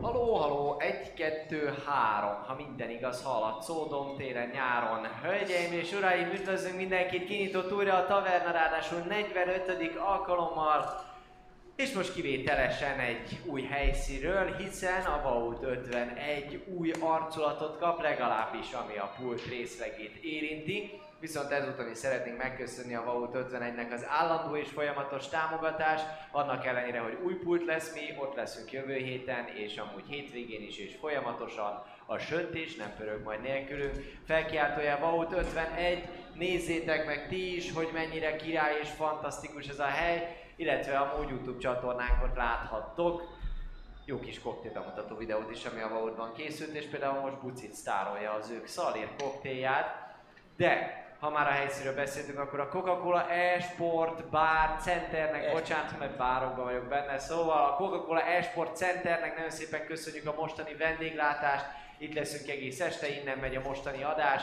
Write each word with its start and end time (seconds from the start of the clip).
Haló, 0.00 0.34
haló, 0.34 0.80
egy, 0.80 1.14
kettő, 1.14 1.74
három, 1.86 2.42
ha 2.46 2.54
minden 2.54 2.90
igaz, 2.90 3.22
halad 3.22 3.62
Szódom 3.62 4.16
téren, 4.16 4.48
nyáron. 4.48 5.06
Hölgyeim 5.22 5.72
és 5.72 5.92
uraim, 5.92 6.30
üdvözlünk 6.32 6.76
mindenkit, 6.76 7.24
kinyitott 7.24 7.72
újra 7.72 7.94
a 7.94 8.06
taverna, 8.06 8.50
ráadásul 8.50 8.98
45. 8.98 9.96
alkalommal. 9.96 11.04
És 11.76 11.92
most 11.92 12.14
kivételesen 12.14 12.98
egy 12.98 13.40
új 13.44 13.62
helyszínről, 13.62 14.56
hiszen 14.56 15.04
a 15.04 15.22
Vault 15.22 15.62
51 15.62 16.64
új 16.66 16.90
arculatot 17.00 17.78
kap, 17.78 18.02
legalábbis 18.02 18.72
ami 18.72 18.98
a 18.98 19.14
pult 19.18 19.48
részlegét 19.48 20.24
érinti. 20.24 21.00
Viszont 21.22 21.50
ezúton 21.50 21.90
is 21.90 21.98
szeretnénk 21.98 22.38
megköszönni 22.38 22.94
a 22.94 23.04
Vault 23.04 23.34
51-nek 23.34 23.92
az 23.92 24.06
állandó 24.08 24.56
és 24.56 24.68
folyamatos 24.68 25.28
támogatást, 25.28 26.04
annak 26.30 26.66
ellenére, 26.66 26.98
hogy 26.98 27.18
új 27.24 27.34
pult 27.34 27.64
lesz, 27.64 27.94
mi 27.94 28.00
ott 28.18 28.34
leszünk 28.34 28.72
jövő 28.72 28.94
héten, 28.94 29.46
és 29.46 29.76
amúgy 29.76 30.04
hétvégén 30.08 30.62
is, 30.62 30.78
és 30.78 30.96
folyamatosan. 31.00 31.84
A 32.06 32.18
söntés 32.18 32.76
nem 32.76 32.94
pörög 32.96 33.22
majd 33.22 33.40
nélkülünk. 33.40 33.94
Felkiáltója 34.26 34.98
Vault 34.98 35.32
51, 35.32 36.08
nézzétek 36.34 37.06
meg 37.06 37.28
ti 37.28 37.56
is, 37.56 37.72
hogy 37.72 37.88
mennyire 37.92 38.36
király 38.36 38.78
és 38.80 38.88
fantasztikus 38.88 39.68
ez 39.68 39.78
a 39.78 39.84
hely, 39.84 40.36
illetve 40.56 40.98
a 40.98 41.24
YouTube 41.28 41.58
csatornánkon 41.58 42.32
láthattok. 42.36 43.22
Jó 44.04 44.20
kis 44.20 44.40
koktél 44.40 44.72
bemutató 44.72 45.16
videót 45.16 45.50
is, 45.50 45.64
ami 45.64 45.80
a 45.80 45.88
Vaultban 45.88 46.32
készült, 46.32 46.74
és 46.74 46.84
például 46.84 47.20
most 47.20 47.40
Bucit 47.40 47.74
sztárolja 47.74 48.32
az 48.32 48.50
ők 48.50 48.66
szalír 48.66 49.08
koktélját, 49.18 50.10
de 50.56 51.01
ha 51.22 51.30
már 51.30 51.46
a 51.46 51.50
helyszínről 51.50 51.94
beszéltünk, 51.94 52.38
akkor 52.38 52.60
a 52.60 52.68
Coca-Cola 52.68 53.30
e-sport 53.30 54.24
bar 54.28 54.76
centernek, 54.80 55.44
E- 55.44 55.52
bocsánat, 55.52 55.98
mert 55.98 56.16
bárokban 56.16 56.64
vagyok 56.64 56.84
benne, 56.84 57.18
szóval 57.18 57.64
a 57.64 57.74
Coca-Cola 57.74 58.22
e-sport 58.22 58.76
centernek 58.76 59.34
nagyon 59.34 59.50
szépen 59.50 59.86
köszönjük 59.86 60.26
a 60.26 60.34
mostani 60.36 60.74
vendéglátást, 60.74 61.64
itt 61.98 62.14
leszünk 62.14 62.48
egész 62.48 62.80
este, 62.80 63.08
innen 63.08 63.38
megy 63.38 63.56
a 63.56 63.60
mostani 63.60 64.02
adás, 64.02 64.42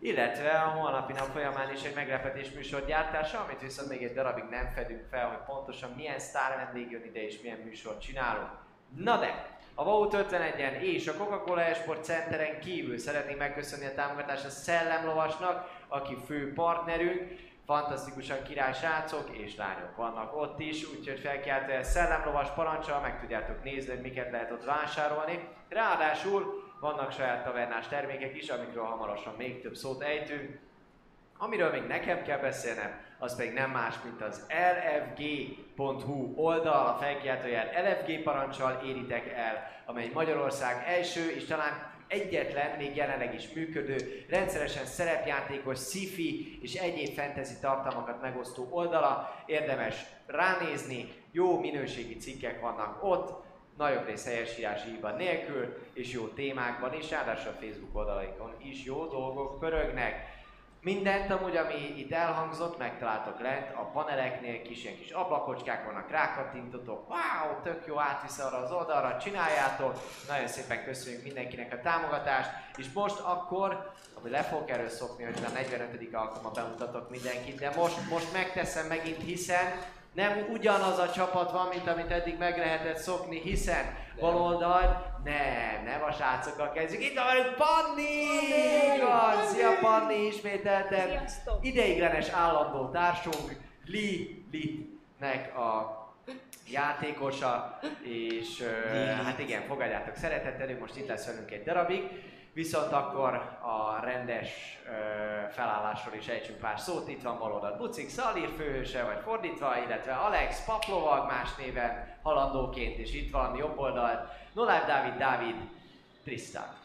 illetve 0.00 0.50
a 0.50 0.68
holnapi 0.68 1.12
nap 1.12 1.30
folyamán 1.32 1.72
is 1.72 1.82
egy 1.82 1.94
meglepetés 1.94 2.50
műsor 2.50 2.84
gyártása, 2.86 3.40
amit 3.40 3.60
viszont 3.60 3.88
még 3.88 4.02
egy 4.02 4.14
darabig 4.14 4.44
nem 4.50 4.70
fedünk 4.74 5.02
fel, 5.10 5.28
hogy 5.28 5.54
pontosan 5.54 5.90
milyen 5.96 6.18
sztár 6.18 6.56
vendég 6.56 6.90
jön 6.90 7.04
ide 7.04 7.24
és 7.24 7.40
milyen 7.42 7.58
műsort 7.58 8.00
csinálunk. 8.00 8.50
Na 8.96 9.16
de, 9.16 9.54
a 9.76 9.84
Vault 9.84 10.16
51-en 10.16 10.80
és 10.80 11.08
a 11.08 11.14
Coca-Cola 11.14 11.60
Esport 11.60 12.04
Centeren 12.04 12.60
kívül 12.60 12.98
szeretnénk 12.98 13.38
megköszönni 13.38 13.86
a 13.86 13.94
támogatást 13.94 14.44
a 14.44 14.50
Szellemlovasnak, 14.50 15.68
aki 15.94 16.16
fő 16.26 16.52
partnerünk, 16.52 17.22
fantasztikusan 17.66 18.42
király 18.42 18.72
srácok 18.72 19.28
és 19.30 19.56
lányok 19.56 19.96
vannak 19.96 20.36
ott 20.36 20.60
is, 20.60 20.84
úgyhogy 20.88 21.18
felkiáltva 21.18 21.82
Szellemlovas 21.82 22.48
parancsal 22.50 23.00
meg 23.00 23.20
tudjátok 23.20 23.62
nézni, 23.62 23.90
hogy 23.90 24.02
miket 24.02 24.30
lehet 24.30 24.50
ott 24.50 24.64
vásárolni. 24.64 25.48
Ráadásul 25.68 26.62
vannak 26.80 27.12
saját 27.12 27.44
tavernás 27.44 27.88
termékek 27.88 28.36
is, 28.36 28.48
amikről 28.48 28.84
hamarosan 28.84 29.34
még 29.38 29.62
több 29.62 29.74
szót 29.74 30.02
ejtünk. 30.02 30.58
Amiről 31.38 31.70
még 31.70 31.82
nekem 31.82 32.22
kell 32.22 32.38
beszélnem, 32.38 33.00
az 33.18 33.36
pedig 33.36 33.52
nem 33.52 33.70
más, 33.70 33.94
mint 34.04 34.22
az 34.22 34.46
lfg.hu 34.48 36.32
oldal, 36.36 36.86
a 36.86 36.96
felkiáltóját 37.00 37.74
LFG 37.74 38.22
parancsal 38.22 38.80
éritek 38.84 39.32
el, 39.32 39.70
amely 39.86 40.10
Magyarország 40.14 40.84
első 40.86 41.30
és 41.30 41.44
talán 41.44 41.93
egyetlen, 42.08 42.76
még 42.78 42.96
jelenleg 42.96 43.34
is 43.34 43.52
működő, 43.54 44.24
rendszeresen 44.28 44.84
szerepjátékos, 44.84 45.78
sci-fi 45.78 46.58
és 46.62 46.74
egyéb 46.74 47.14
fantasy 47.14 47.54
tartalmakat 47.60 48.20
megosztó 48.20 48.68
oldala. 48.70 49.44
Érdemes 49.46 50.04
ránézni, 50.26 51.08
jó 51.32 51.60
minőségi 51.60 52.16
cikkek 52.16 52.60
vannak 52.60 53.02
ott, 53.02 53.42
nagyobb 53.76 54.06
rész 54.06 54.24
helyesírási 54.24 54.90
hiba 54.90 55.10
nélkül, 55.10 55.76
és 55.92 56.12
jó 56.12 56.26
témákban 56.26 56.94
is, 56.94 57.10
ráadásul 57.10 57.50
a 57.50 57.60
Facebook 57.60 57.96
oldalaikon 57.96 58.54
is 58.62 58.84
jó 58.84 59.06
dolgok 59.06 59.58
pörögnek. 59.58 60.33
Mindent 60.84 61.30
amúgy, 61.30 61.56
ami 61.56 61.98
itt 61.98 62.12
elhangzott, 62.12 62.78
megtaláltok 62.78 63.40
lent 63.40 63.74
a 63.74 63.90
paneleknél, 63.92 64.62
kis 64.62 64.84
ilyen 64.84 64.96
kis 64.96 65.10
ablakocskák 65.10 65.84
vannak, 65.84 66.10
rákattintotok, 66.10 67.08
wow, 67.08 67.62
tök 67.62 67.86
jó, 67.86 68.00
átvisz 68.00 68.38
arra 68.38 68.56
az 68.56 68.72
oldalra, 68.72 69.18
csináljátok, 69.18 70.00
nagyon 70.28 70.46
szépen 70.46 70.84
köszönjük 70.84 71.22
mindenkinek 71.22 71.72
a 71.72 71.80
támogatást, 71.80 72.50
és 72.76 72.86
most 72.94 73.18
akkor, 73.18 73.92
ami 74.20 74.30
le 74.30 74.42
fogok 74.42 74.70
erről 74.70 74.88
szokni, 74.88 75.24
hogy 75.24 75.38
a 75.46 75.52
45. 75.52 76.14
alkalommal 76.14 76.52
bemutatok 76.52 77.10
mindenkit, 77.10 77.58
de 77.58 77.72
most, 77.76 78.10
most 78.10 78.32
megteszem 78.32 78.86
megint, 78.86 79.22
hiszen 79.22 79.66
nem 80.14 80.46
ugyanaz 80.50 80.98
a 80.98 81.10
csapat 81.10 81.50
van, 81.50 81.68
mint 81.68 81.88
amit 81.88 82.10
eddig 82.10 82.38
meg 82.38 82.58
lehetett 82.58 82.96
szokni, 82.96 83.40
hiszen 83.40 83.96
oldalt, 84.18 84.96
nem, 85.24 85.84
nem 85.84 86.02
a 86.02 86.12
srácokkal 86.12 86.72
kezdjük. 86.72 87.02
Itt 87.02 87.14
van 87.14 87.26
velünk 87.26 87.54
Panni! 87.54 88.22
Igaz! 88.96 89.52
Szia 89.52 89.78
Panni, 89.80 90.26
ismételten. 90.26 91.08
Sziasztok! 91.08 91.64
Ideiglenes 91.64 92.28
állandó 92.28 92.88
társunk, 92.88 93.56
Li 93.84 94.44
Litnek 94.50 95.56
a 95.56 96.02
játékosa, 96.70 97.78
és 98.02 98.62
hát 99.24 99.38
igen, 99.38 99.62
fogadjátok 99.66 100.16
szeretettel, 100.16 100.70
ő 100.70 100.78
most 100.78 100.96
itt 100.96 101.08
lesz 101.08 101.26
velünk 101.26 101.50
egy 101.50 101.62
darabig. 101.62 102.02
Viszont 102.54 102.92
akkor 102.92 103.34
a 103.60 104.00
rendes 104.04 104.78
ö, 104.86 104.90
felállásról 105.50 106.14
is 106.14 106.26
ejtsünk 106.28 106.58
pár 106.58 106.78
szót. 106.80 107.08
Itt 107.08 107.22
van 107.22 107.38
baloldalt 107.38 107.78
Bucik 107.78 108.08
Szalír 108.08 108.48
főhőse, 108.56 109.04
vagy 109.04 109.20
fordítva, 109.22 109.78
illetve 109.78 110.14
Alex 110.14 110.64
Paplovag 110.64 111.26
más 111.26 111.54
néven 111.56 112.18
halandóként, 112.22 112.98
és 112.98 113.14
itt 113.14 113.32
van 113.32 113.56
jobb 113.56 113.78
oldalt 113.78 114.28
Noláv 114.52 114.86
Dávid 114.86 115.14
Dávid 115.18 115.54
Tristan. 116.24 116.78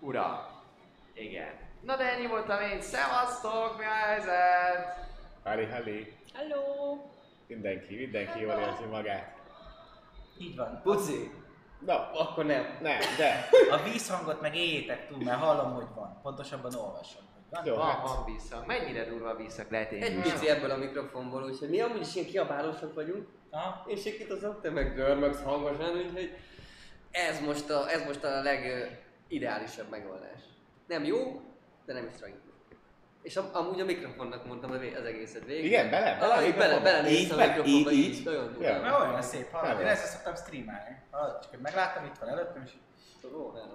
Ura. 0.00 0.50
Igen. 1.14 1.50
Na 1.80 1.96
de 1.96 2.12
ennyi 2.12 2.26
voltam 2.26 2.60
én. 2.60 2.80
Szevasztok, 2.80 3.78
mi 3.78 3.84
a 3.84 4.06
helyzet? 4.06 5.06
Hali, 5.44 5.64
hali. 5.64 6.12
Hello! 6.34 6.96
Mindenki, 7.46 7.96
mindenki 7.96 8.40
jól 8.40 8.58
érzi 8.58 8.84
magát. 8.90 9.36
Így 10.38 10.56
van. 10.56 10.80
Puci, 10.82 11.30
Na, 11.78 12.10
akkor 12.12 12.44
nem. 12.44 12.78
nem, 12.80 12.98
de. 13.16 13.48
A 13.70 13.82
vízhangot 13.82 14.40
meg 14.40 14.56
éljétek 14.56 15.08
túl, 15.08 15.24
mert 15.24 15.38
hallom, 15.38 15.72
hogy 15.74 15.86
van. 15.94 16.18
Pontosabban 16.22 16.74
olvasom, 16.74 17.22
van. 17.50 17.64
Jó, 17.64 17.74
Van, 17.74 17.86
hát. 17.86 18.02
van 18.02 18.24
vissza. 18.24 18.64
Mennyire 18.66 19.04
durva 19.04 19.28
a 19.28 19.36
visszak 19.36 19.70
lehet 19.70 19.92
én 19.92 20.02
Egy 20.02 20.20
pici 20.20 20.48
ebből 20.48 20.70
a 20.70 20.76
mikrofonból, 20.76 21.42
úgyhogy 21.42 21.68
mi 21.68 21.80
amúgy 21.80 22.00
is 22.00 22.14
ilyen 22.14 22.26
kiabálósak 22.26 22.94
vagyunk. 22.94 23.28
Aha. 23.50 23.84
Én 23.88 23.96
sikítozok, 23.96 24.60
te 24.60 24.70
meg 24.70 24.94
görmögsz 24.94 25.42
hangosan, 25.42 25.96
úgyhogy 25.96 26.36
ez 27.10 27.40
most 27.40 27.70
a, 27.70 27.90
ez 27.90 28.04
most 28.04 28.24
a 28.24 28.42
legideálisabb 28.42 29.90
megoldás. 29.90 30.40
Nem 30.86 31.04
jó, 31.04 31.40
de 31.86 31.92
nem 31.92 32.06
is 32.06 32.14
tragikus. 32.18 32.45
És 33.26 33.36
am, 33.36 33.48
amúgy 33.52 33.80
a 33.80 33.84
mikrofonnak 33.84 34.46
mondtam 34.46 34.70
az 34.70 35.04
egészet 35.06 35.44
végig. 35.44 35.64
Igen, 35.64 35.90
bele? 35.90 36.10
Ah, 36.20 36.46
így 36.46 36.54
bele, 36.54 36.78
bele 36.80 37.08
Így 37.10 37.30
a 37.32 37.36
bele, 37.36 37.46
mikrofonba, 37.48 37.90
így, 37.90 37.98
így, 37.98 38.18
így. 38.18 38.24
nagyon 38.24 38.46
durva. 38.52 38.68
Ja. 38.68 38.80
Mert 38.80 39.00
olyan 39.00 39.22
szép 39.22 39.50
hallani. 39.50 39.80
Én 39.80 39.86
ezzel 39.86 40.06
szoktam 40.06 40.34
streamelni. 40.34 41.02
Hallod? 41.10 41.40
Csak 41.40 41.50
hogy 41.50 41.58
megláttam, 41.60 42.04
itt 42.04 42.18
van 42.20 42.28
előttem, 42.28 42.62
és 42.66 42.70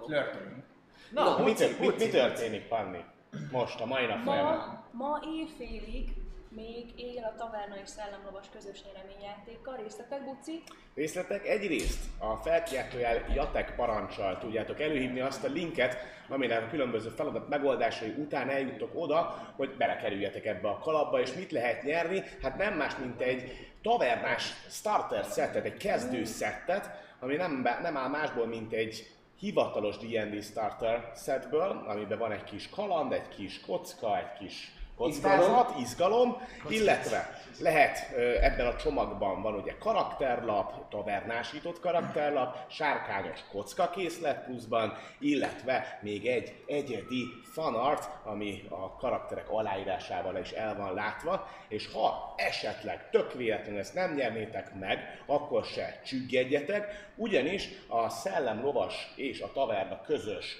flörtölünk. 0.06 0.64
Na, 1.10 1.24
Na, 1.24 1.38
Mi, 1.38 1.42
Buci, 1.50 1.54
tör- 1.76 1.98
mi, 1.98 2.08
történik, 2.08 2.68
Panni? 2.68 3.04
Most, 3.50 3.80
a 3.80 3.86
mai 3.86 4.06
nap 4.06 4.22
folyamán. 4.24 4.84
Ma, 4.92 5.06
ma 5.06 5.20
éjfélig 5.38 6.12
még 6.54 6.92
él 6.96 7.24
a 7.24 7.34
Taverna 7.36 7.76
és 7.82 7.88
Szellemlovas 7.88 8.46
közös 8.52 8.82
nyereményjátékkal. 8.84 9.76
Részletek, 9.76 10.24
Buci? 10.24 10.62
Részletek 10.94 11.46
egyrészt 11.46 12.04
a 12.18 12.36
felkiáltójel 12.36 13.24
Jatek 13.34 13.74
parancsal 13.74 14.38
tudjátok 14.38 14.80
előhívni 14.80 15.20
azt 15.20 15.44
a 15.44 15.48
linket, 15.48 15.96
aminek 16.28 16.62
a 16.62 16.68
különböző 16.68 17.08
feladat 17.08 17.48
megoldásai 17.48 18.14
után 18.18 18.48
eljuttok 18.48 18.90
oda, 18.94 19.52
hogy 19.56 19.76
belekerüljetek 19.76 20.46
ebbe 20.46 20.68
a 20.68 20.78
kalapba, 20.78 21.20
és 21.20 21.32
mit 21.32 21.50
lehet 21.50 21.82
nyerni? 21.82 22.22
Hát 22.42 22.56
nem 22.56 22.74
más, 22.74 22.96
mint 22.96 23.20
egy 23.20 23.70
tavernás 23.82 24.52
starter 24.68 25.24
szettet, 25.24 25.64
egy 25.64 25.76
kezdő 25.76 26.24
szettet, 26.24 26.90
ami 27.20 27.36
nem, 27.36 27.68
nem 27.82 27.96
áll 27.96 28.08
másból, 28.08 28.46
mint 28.46 28.72
egy 28.72 29.10
hivatalos 29.38 29.96
D&D 29.96 30.42
starter 30.42 31.12
setből, 31.16 31.84
amiben 31.86 32.18
van 32.18 32.32
egy 32.32 32.44
kis 32.44 32.68
kaland, 32.68 33.12
egy 33.12 33.28
kis 33.28 33.60
kocka, 33.60 34.18
egy 34.18 34.38
kis 34.38 34.72
kockázat, 34.96 35.74
izgalom, 35.78 36.36
illetve 36.68 37.40
lehet 37.58 38.12
ebben 38.40 38.66
a 38.66 38.76
csomagban 38.76 39.42
van 39.42 39.54
ugye 39.54 39.74
karakterlap, 39.78 40.88
tavernásított 40.90 41.80
karakterlap, 41.80 42.56
sárkányos 42.70 43.38
kockakészlet 43.50 44.44
pluszban, 44.44 44.96
illetve 45.18 45.98
még 46.02 46.26
egy 46.26 46.54
egyedi 46.66 47.26
fanart, 47.52 48.08
ami 48.24 48.64
a 48.68 48.96
karakterek 48.96 49.50
aláírásával 49.50 50.36
is 50.36 50.50
el 50.50 50.76
van 50.76 50.94
látva, 50.94 51.48
és 51.68 51.92
ha 51.92 52.34
esetleg 52.36 53.10
tök 53.10 53.32
véletlenül 53.32 53.78
ezt 53.78 53.94
nem 53.94 54.14
nyernétek 54.14 54.74
meg, 54.78 55.22
akkor 55.26 55.64
se 55.64 56.00
csüggedjetek, 56.04 57.10
ugyanis 57.16 57.68
a 57.88 58.08
Szellem 58.08 58.62
Lovas 58.62 59.12
és 59.16 59.40
a 59.40 59.52
Taverna 59.52 60.00
közös 60.00 60.56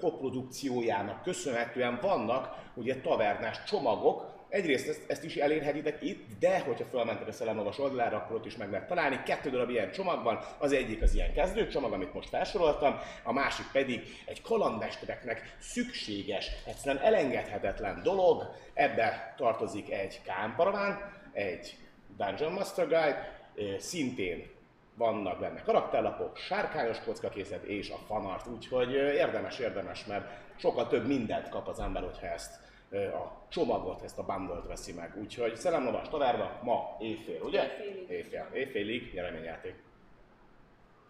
koprodukciójának 0.00 1.22
köszönhetően 1.22 1.98
vannak 2.02 2.56
ugye 2.74 3.00
tavernás 3.00 3.62
csomagok, 3.70 4.30
Egyrészt 4.50 4.88
ezt, 4.88 5.00
ezt 5.06 5.24
is 5.24 5.36
elérhetitek 5.36 6.02
itt, 6.02 6.38
de 6.38 6.60
hogyha 6.60 6.84
felmentek 6.84 7.28
a 7.28 7.32
szellemlovas 7.32 7.78
oldalára, 7.78 8.16
akkor 8.16 8.36
ott 8.36 8.46
is 8.46 8.56
meg 8.56 8.70
lehet 8.70 8.88
találni. 8.88 9.22
Kettő 9.24 9.50
darab 9.50 9.70
ilyen 9.70 9.90
csomag 9.90 10.22
van, 10.22 10.38
az 10.58 10.72
egyik 10.72 11.02
az 11.02 11.14
ilyen 11.14 11.32
kezdőcsomag, 11.32 11.92
amit 11.92 12.14
most 12.14 12.28
felsoroltam, 12.28 12.98
a 13.24 13.32
másik 13.32 13.66
pedig 13.72 14.02
egy 14.24 14.42
kalandmestereknek 14.42 15.56
szükséges, 15.58 16.50
egyszerűen 16.66 17.04
elengedhetetlen 17.04 18.02
dolog. 18.02 18.50
Ebbe 18.74 19.34
tartozik 19.36 19.90
egy 19.90 20.20
kámparaván, 20.22 21.12
egy 21.32 21.76
Dungeon 22.16 22.52
Master 22.52 22.86
Guide, 22.86 23.38
szintén 23.78 24.50
vannak 24.94 25.40
benne 25.40 25.62
karakterlapok, 25.62 26.36
sárkányos 26.36 27.00
kockakészlet 27.00 27.64
és 27.64 27.90
a 27.90 27.98
fanart, 28.06 28.46
úgyhogy 28.46 28.92
érdemes, 28.92 29.58
érdemes, 29.58 30.04
mert 30.04 30.26
sokkal 30.56 30.88
több 30.88 31.06
mindent 31.06 31.48
kap 31.48 31.68
az 31.68 31.80
ember, 31.80 32.02
hogyha 32.02 32.26
ezt 32.26 32.69
a 32.98 33.46
csomagot, 33.48 34.02
ezt 34.02 34.18
a 34.18 34.24
bundle 34.24 34.60
veszi 34.68 34.92
meg. 34.92 35.16
Úgyhogy 35.20 35.56
Szellemlovas 35.56 36.08
tavárba 36.08 36.58
ma 36.62 36.96
éjfél, 36.98 37.42
ugye? 37.42 37.62
Éjfélig. 37.62 38.10
Éjfél. 38.10 38.48
Éjfélig 38.52 39.14
nyereményjáték. 39.14 39.88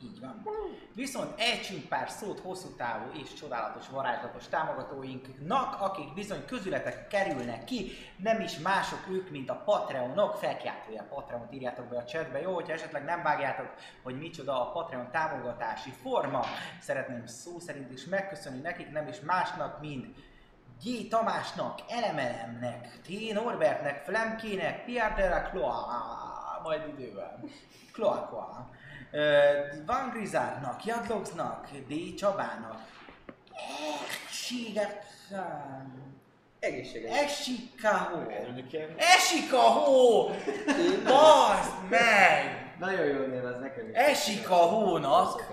Így 0.02 0.20
van. 0.20 0.42
Viszont 0.94 1.40
ejtsünk 1.40 1.88
pár 1.88 2.10
szót 2.10 2.40
hosszú 2.40 2.68
távú 2.76 3.10
és 3.22 3.34
csodálatos 3.34 3.88
varázslatos 3.88 4.48
támogatóinknak, 4.48 5.80
akik 5.80 6.14
bizony 6.14 6.44
közületek 6.46 7.08
kerülnek 7.08 7.64
ki, 7.64 7.90
nem 8.16 8.40
is 8.40 8.58
mások 8.58 9.06
ők, 9.10 9.30
mint 9.30 9.50
a 9.50 9.62
Patreonok, 9.64 10.34
felkiáltója 10.34 11.06
Patreont 11.10 11.54
írjátok 11.54 11.86
be 11.86 11.96
a 11.96 12.04
chatbe, 12.04 12.40
jó, 12.40 12.54
hogyha 12.54 12.72
esetleg 12.72 13.04
nem 13.04 13.22
vágjátok, 13.22 13.74
hogy 14.02 14.18
micsoda 14.18 14.60
a 14.60 14.72
Patreon 14.72 15.10
támogatási 15.10 15.90
forma, 15.90 16.44
szeretném 16.80 17.26
szó 17.26 17.58
szerint 17.58 17.92
is 17.92 18.04
megköszönni 18.04 18.60
nekik, 18.60 18.90
nem 18.90 19.08
is 19.08 19.20
másnak, 19.20 19.80
mint 19.80 20.06
G. 20.84 21.08
Tamásnak, 21.08 21.80
Elemelemnek, 21.88 22.88
T. 23.04 23.32
Norbertnek, 23.32 24.04
Flemkének, 24.04 24.84
Pierre 24.84 25.14
de 25.16 25.28
la 25.28 25.42
Croix, 25.42 25.86
majd 26.62 26.82
idővel, 26.88 27.40
Cloaqua, 27.92 28.70
Van 29.86 30.10
Grizárnak, 30.12 30.84
Jadlogsnak, 30.84 31.68
D. 31.88 32.14
Csabának, 32.14 32.80
Eséget, 34.30 35.04
Egészséges. 36.60 37.46
Ilyen 38.70 38.94
Esikaho, 38.96 40.30
bazd 41.04 41.88
meg, 41.88 42.74
Nagyon 42.78 43.06
jól 43.06 43.26
név 43.26 43.46
ez 43.46 43.60
nekem 43.60 43.88
is. 43.88 43.96
Esikahónak, 43.96 45.46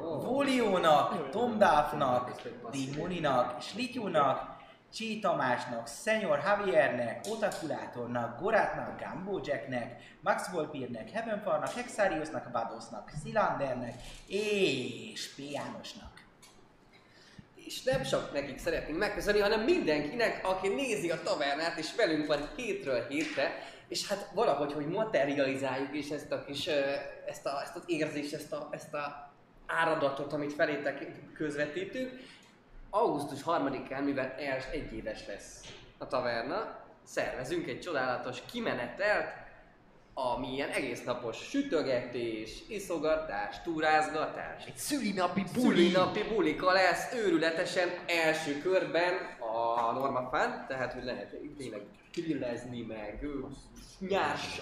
Voliónak, 0.00 1.30
Tomdáfnak, 1.30 2.42
Dimoninak, 2.70 3.62
Slityúnak, 3.62 4.56
Csí 4.94 5.20
Tamásnak, 5.20 5.86
Szenyor 5.86 6.38
Javiernek, 6.44 7.20
Otakulátornak, 7.30 8.40
Gorátnak, 8.40 9.02
Gumbo 9.02 9.40
Jacknek, 9.44 10.16
Max 10.20 10.50
Volpirnek, 10.50 11.10
Heavenfallnak, 11.10 11.72
Hexariusnak, 11.72 12.52
Vadosnak, 12.52 13.10
Szilandernek 13.22 13.94
és 14.26 15.34
P. 15.34 15.38
Jánosnak. 15.52 16.12
És 17.54 17.82
nem 17.82 18.02
csak 18.02 18.32
nekik 18.32 18.58
szeretnénk 18.58 18.98
megköszönni, 18.98 19.40
hanem 19.40 19.60
mindenkinek, 19.60 20.40
aki 20.46 20.68
nézi 20.68 21.10
a 21.10 21.22
tavernát, 21.22 21.78
és 21.78 21.94
velünk 21.96 22.26
van 22.26 22.48
hétről 22.56 23.06
hétre, 23.08 23.58
és 23.88 24.08
hát 24.08 24.30
valahogy, 24.34 24.72
hogy 24.72 24.86
materializáljuk 24.86 25.94
is 25.94 26.08
ezt 26.08 26.32
a 26.32 26.44
kis, 26.44 26.66
ezt, 27.26 27.46
a, 27.46 27.60
ezt 27.62 27.76
az 27.76 27.82
érzést, 27.86 28.34
ezt 28.34 28.52
a, 28.52 28.68
ezt 28.70 28.94
a 28.94 29.27
áradatot, 29.68 30.32
amit 30.32 30.52
felétek 30.52 31.06
közvetítünk. 31.34 32.10
Augusztus 32.90 33.40
3-án, 33.46 34.04
mivel 34.04 34.34
els 34.38 34.64
egy 34.72 34.92
éves 34.92 35.26
lesz 35.26 35.60
a 35.98 36.06
taverna, 36.06 36.84
szervezünk 37.02 37.66
egy 37.66 37.80
csodálatos 37.80 38.42
kimenetelt, 38.52 39.26
ami 40.14 40.52
ilyen 40.52 40.68
egész 40.70 41.04
napos 41.04 41.36
sütögetés, 41.36 42.62
iszogatás, 42.68 43.62
túrázgatás, 43.62 44.64
Egy 44.66 44.76
szülinapi 44.76 45.44
Buli. 45.54 45.90
Napi 45.90 46.22
bulika 46.22 46.72
lesz 46.72 47.14
őrületesen 47.14 47.88
első 48.06 48.58
körben 48.58 49.14
a 49.38 49.92
Norma 49.92 50.28
Fan, 50.30 50.64
tehát 50.68 50.92
hogy 50.92 51.04
lehet 51.04 51.36
tényleg 51.56 51.82
grillezni, 52.12 52.82
meg 52.82 53.18
ő, 53.22 53.44
nyás, 53.98 54.60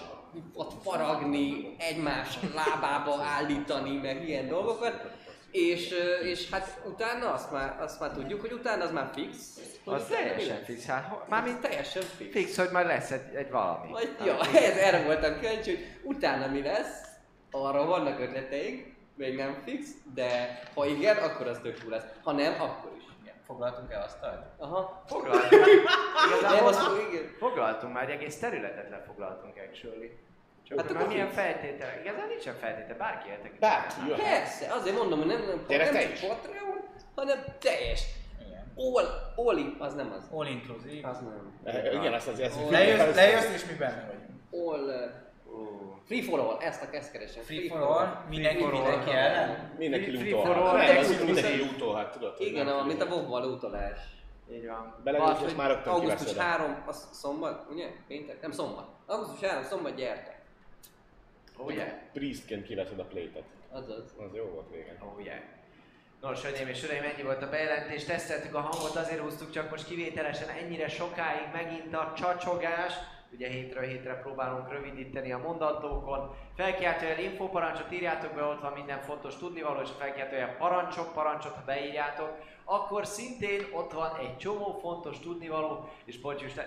ott 0.55 0.83
faragni, 0.83 1.75
egymás 1.79 2.38
lábába 2.55 3.23
állítani, 3.23 3.97
meg 3.97 4.29
ilyen 4.29 4.49
dolgokat. 4.49 5.06
És, 5.50 5.94
és 6.23 6.50
hát 6.50 6.81
utána 6.87 7.33
azt 7.33 7.53
már, 7.53 7.77
azt 7.81 8.00
már 8.00 8.11
tudjuk, 8.11 8.41
hogy 8.41 8.53
utána 8.53 8.85
az 8.85 8.91
már 8.93 9.11
fix. 9.15 9.37
Az 9.85 10.05
teljesen 10.05 10.65
fix. 10.65 10.87
Hát, 10.87 11.09
ho- 11.09 11.29
Mármint 11.29 11.61
teljesen 11.61 12.03
fix. 12.03 12.33
fix, 12.33 12.56
hogy 12.56 12.69
majd 12.73 12.87
lesz 12.87 13.11
egy, 13.11 13.35
egy 13.35 13.50
valami. 13.50 13.91
Vagy, 13.91 14.17
ja, 14.25 14.38
ez, 14.69 14.77
erre 14.77 15.05
voltam 15.05 15.38
kíváncsi, 15.41 15.71
hogy 15.75 15.85
utána 16.03 16.47
mi 16.47 16.62
lesz, 16.62 17.03
arra 17.50 17.85
vannak 17.85 18.21
ötleteink, 18.21 18.94
még 19.15 19.37
nem 19.37 19.62
fix, 19.65 19.88
de 20.15 20.61
ha 20.75 20.87
igen, 20.87 21.17
akkor 21.17 21.47
az 21.47 21.59
tök 21.62 21.79
jó 21.85 21.88
lesz. 21.88 22.05
Ha 22.23 22.33
nem, 22.33 22.61
akkor 22.61 22.91
is. 22.97 23.03
Igen, 23.23 23.35
foglaltunk 23.47 23.93
el 23.93 24.03
asztalt? 24.03 24.44
Aha. 24.59 25.03
Foglaltunk. 25.06 25.50
Nem, 25.65 26.38
Igazából 26.38 26.69
azt 26.69 26.88
igen. 27.11 27.33
foglaltunk 27.38 27.93
már, 27.93 28.03
egy 28.11 28.11
egész 28.11 28.38
területet 28.38 28.91
lefoglaltunk 28.91 29.55
actually. 29.69 30.19
Csak 30.69 30.81
Hát 30.81 30.91
akkor 30.91 31.07
milyen 31.09 31.27
fix. 31.29 31.39
feltételek? 31.41 32.01
Igazán 32.05 32.29
nincsen 32.29 32.55
feltétel, 32.55 32.97
bárki 32.97 33.29
értek. 33.29 33.59
Bárki 33.59 34.01
jöhet. 34.09 34.25
Persze, 34.25 34.73
azért 34.73 34.97
mondom, 34.97 35.19
hogy 35.19 35.29
nem, 35.29 35.41
nem, 35.47 35.65
Gyere 35.69 35.91
nem 35.91 36.13
csak. 36.21 36.29
Patreon, 36.29 36.79
hanem 37.15 37.39
teljes. 37.61 38.03
All, 38.77 39.07
all 39.37 39.57
in, 39.57 39.77
az 39.79 39.95
nem 39.95 40.13
az. 40.19 40.29
All 40.31 40.47
inclusive. 40.47 41.09
Az 41.09 41.21
nem. 41.21 41.61
Eh, 41.65 41.95
Igen, 41.95 42.13
azt 42.13 42.29
azért 42.29 42.71
Lejössz, 42.71 43.15
lejössz 43.15 43.55
és 43.55 43.65
mi 43.67 43.75
benne 43.75 44.07
vagyunk. 44.07 44.25
All, 44.51 44.85
uh, 44.85 46.05
free 46.07 46.23
for 46.23 46.39
all, 46.39 46.59
ezt 46.61 46.83
a 46.83 46.95
ezt 46.95 47.12
keresem. 47.12 47.43
Free 47.43 47.69
for 47.69 47.81
all, 47.81 48.25
mindenki, 48.29 48.62
for 48.62 48.75
all. 48.75 48.81
mindenki 48.83 49.11
ellen. 49.11 49.75
Mindenki 49.79 50.31
lootolhat. 50.31 50.57
all, 50.57 51.25
mindenki 51.25 51.59
lootolhat. 51.59 52.12
tudod? 52.12 52.35
Igen, 52.39 52.87
mint 52.87 53.03
a. 53.03 53.07
WoW-val 53.07 53.45
utolás. 53.45 53.99
Így 54.53 54.67
van. 54.67 54.95
Hogy 55.39 55.57
már 55.57 55.71
rögtön 55.71 55.93
Augusztus 55.93 56.19
kiveszed. 56.19 56.43
3, 56.43 56.83
az 56.87 57.09
szombat, 57.12 57.67
ugye? 57.71 57.87
Péntek? 58.09 58.41
Nem 58.41 58.51
szombat. 58.51 58.89
Augusztus 59.07 59.49
3, 59.49 59.62
szombat 59.62 59.95
gyertek. 59.95 60.36
Oh 61.56 61.75
yeah. 61.75 61.88
Priestként 62.12 62.67
kiveszed 62.67 62.99
a 62.99 63.05
plate-et. 63.05 63.44
Azaz. 63.70 64.14
Az 64.19 64.35
jó 64.35 64.44
volt 64.44 64.70
régen. 64.70 64.97
Oh 65.00 65.25
yeah. 65.25 65.38
Nos, 66.20 66.43
hölgyeim 66.43 66.69
és 66.69 66.82
uraim, 66.82 67.03
ennyi 67.03 67.23
volt 67.23 67.43
a 67.43 67.49
bejelentés, 67.49 68.05
teszteltük 68.05 68.55
a 68.55 68.61
hangot, 68.61 68.97
azért 68.97 69.20
húztuk 69.20 69.50
csak 69.50 69.70
most 69.70 69.87
kivételesen 69.87 70.49
ennyire 70.49 70.88
sokáig 70.88 71.49
megint 71.53 71.94
a 71.94 72.12
csacsogás. 72.17 72.93
Ugye 73.32 73.49
hétről 73.49 73.82
hétre 73.82 74.14
próbálunk 74.14 74.73
rövidíteni 74.73 75.32
a 75.32 75.38
mondatókon. 75.38 76.35
Felkiáltójel 76.56 77.19
infoparancsot 77.19 77.93
írjátok 77.93 78.35
be, 78.35 78.43
ott 78.43 78.61
van 78.61 78.73
minden 78.73 79.00
fontos 79.00 79.37
tudnivaló, 79.37 79.81
és 79.81 79.88
felkiáltójel 79.99 80.56
parancsok, 80.56 81.12
parancsot, 81.12 81.54
ha 81.54 81.62
beírjátok, 81.64 82.38
akkor 82.64 83.07
szintén 83.07 83.66
ott 83.73 83.92
van 83.92 84.16
egy 84.21 84.37
csomó 84.37 84.78
fontos 84.81 85.21
tudnivaló, 85.21 85.88
és 86.04 86.19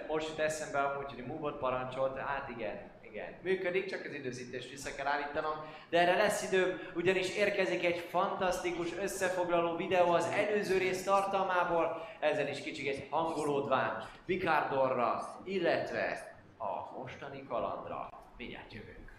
most 0.08 0.28
jut, 0.28 0.40
eszembe 0.40 0.80
amúgy, 0.80 1.14
hogy 1.14 1.24
a 1.28 1.34
move 1.34 1.52
parancsolt, 1.52 2.18
hát 2.18 2.50
igen, 2.50 2.92
igen, 3.12 3.34
működik, 3.44 3.86
csak 3.86 4.06
az 4.06 4.14
időzítést 4.14 4.70
vissza 4.70 4.96
kell 4.96 5.08
állítanom, 5.08 5.54
de 5.90 6.00
erre 6.00 6.16
lesz 6.16 6.52
időm, 6.52 6.80
ugyanis 6.96 7.36
érkezik 7.36 7.86
egy 7.86 7.98
fantasztikus 8.10 8.90
összefoglaló 9.02 9.76
videó 9.76 10.12
az 10.12 10.26
előző 10.26 10.78
rész 10.78 11.04
tartalmából, 11.04 12.08
ezen 12.20 12.48
is 12.48 12.62
kicsit 12.62 13.08
hangolódván 13.10 14.08
Picardorra, 14.26 15.40
illetve 15.44 16.36
a 16.58 17.00
mostani 17.00 17.44
kalandra. 17.48 18.10
Mindjárt 18.38 18.74
jövünk. 18.74 19.10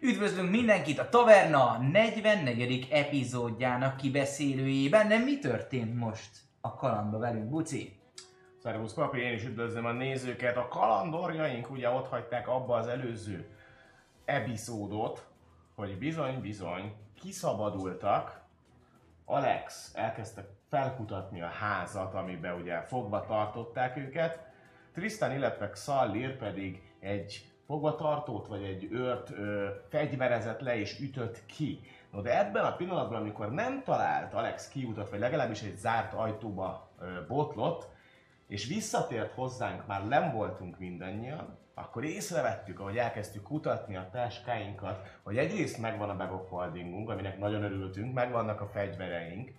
Üdvözlünk 0.00 0.50
mindenkit 0.50 0.98
a 0.98 1.08
Taverna 1.08 1.78
44. 1.92 2.88
epizódjának 2.90 3.96
kibeszélőjében. 3.96 5.08
De 5.08 5.18
mi 5.18 5.38
történt 5.38 5.94
most 5.94 6.28
a 6.60 6.74
kalandba 6.74 7.18
velünk, 7.18 7.48
Buci? 7.48 7.96
Szervusz 8.62 8.94
papi, 8.94 9.20
én 9.20 9.32
is 9.32 9.44
üdvözlöm 9.44 9.84
a 9.84 9.92
nézőket. 9.92 10.56
A 10.56 10.68
kalandorjaink 10.68 11.70
ugye 11.70 11.90
ott 11.90 12.08
hagyták 12.08 12.48
abba 12.48 12.76
az 12.76 12.86
előző 12.86 13.48
epizódot, 14.24 15.26
hogy 15.74 15.98
bizony-bizony 15.98 16.92
kiszabadultak. 17.14 18.40
Alex 19.24 19.90
elkezdte 19.94 20.48
felkutatni 20.68 21.42
a 21.42 21.46
házat, 21.46 22.14
amiben 22.14 22.60
ugye 22.60 22.80
fogva 22.80 23.24
tartották 23.26 23.96
őket. 23.96 24.46
Tristan, 24.92 25.32
illetve 25.32 25.70
Xallir 25.70 26.36
pedig 26.36 26.82
egy 27.00 27.52
fogvatartót 27.66 28.46
vagy 28.46 28.62
egy 28.62 28.88
őrt 28.90 29.30
ö, 29.30 29.68
fegyverezett 29.88 30.60
le 30.60 30.78
és 30.78 31.00
ütött 31.00 31.46
ki. 31.46 31.80
No 32.10 32.20
de 32.20 32.38
ebben 32.38 32.64
a 32.64 32.76
pillanatban, 32.76 33.20
amikor 33.20 33.52
nem 33.52 33.82
talált 33.82 34.34
Alex 34.34 34.68
kiutat, 34.68 35.10
vagy 35.10 35.18
legalábbis 35.18 35.62
egy 35.62 35.76
zárt 35.76 36.14
ajtóba 36.14 36.90
botlott, 37.28 37.88
és 38.46 38.66
visszatért 38.66 39.32
hozzánk, 39.32 39.86
már 39.86 40.06
nem 40.06 40.32
voltunk 40.32 40.78
mindannyian, 40.78 41.58
akkor 41.74 42.04
észrevettük, 42.04 42.80
ahogy 42.80 42.96
elkezdtük 42.96 43.42
kutatni 43.42 43.96
a 43.96 44.08
táskáinkat, 44.12 45.18
hogy 45.22 45.38
egyrészt 45.38 45.78
megvan 45.78 46.10
a 46.10 46.16
bag 46.16 46.32
of 46.32 46.48
holdingunk, 46.48 47.10
aminek 47.10 47.38
nagyon 47.38 47.62
örültünk, 47.62 48.14
megvannak 48.14 48.60
a 48.60 48.66
fegyvereink, 48.66 49.52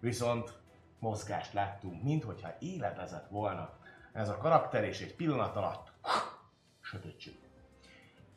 viszont 0.00 0.52
mozgást 0.98 1.52
láttunk, 1.52 2.02
minthogyha 2.02 2.54
életezett 2.58 3.28
volna 3.28 3.70
ez 4.12 4.28
a 4.28 4.36
karakter, 4.36 4.84
és 4.84 5.00
egy 5.00 5.16
pillanat 5.16 5.56
alatt 5.56 5.92
sötétség. 6.80 7.39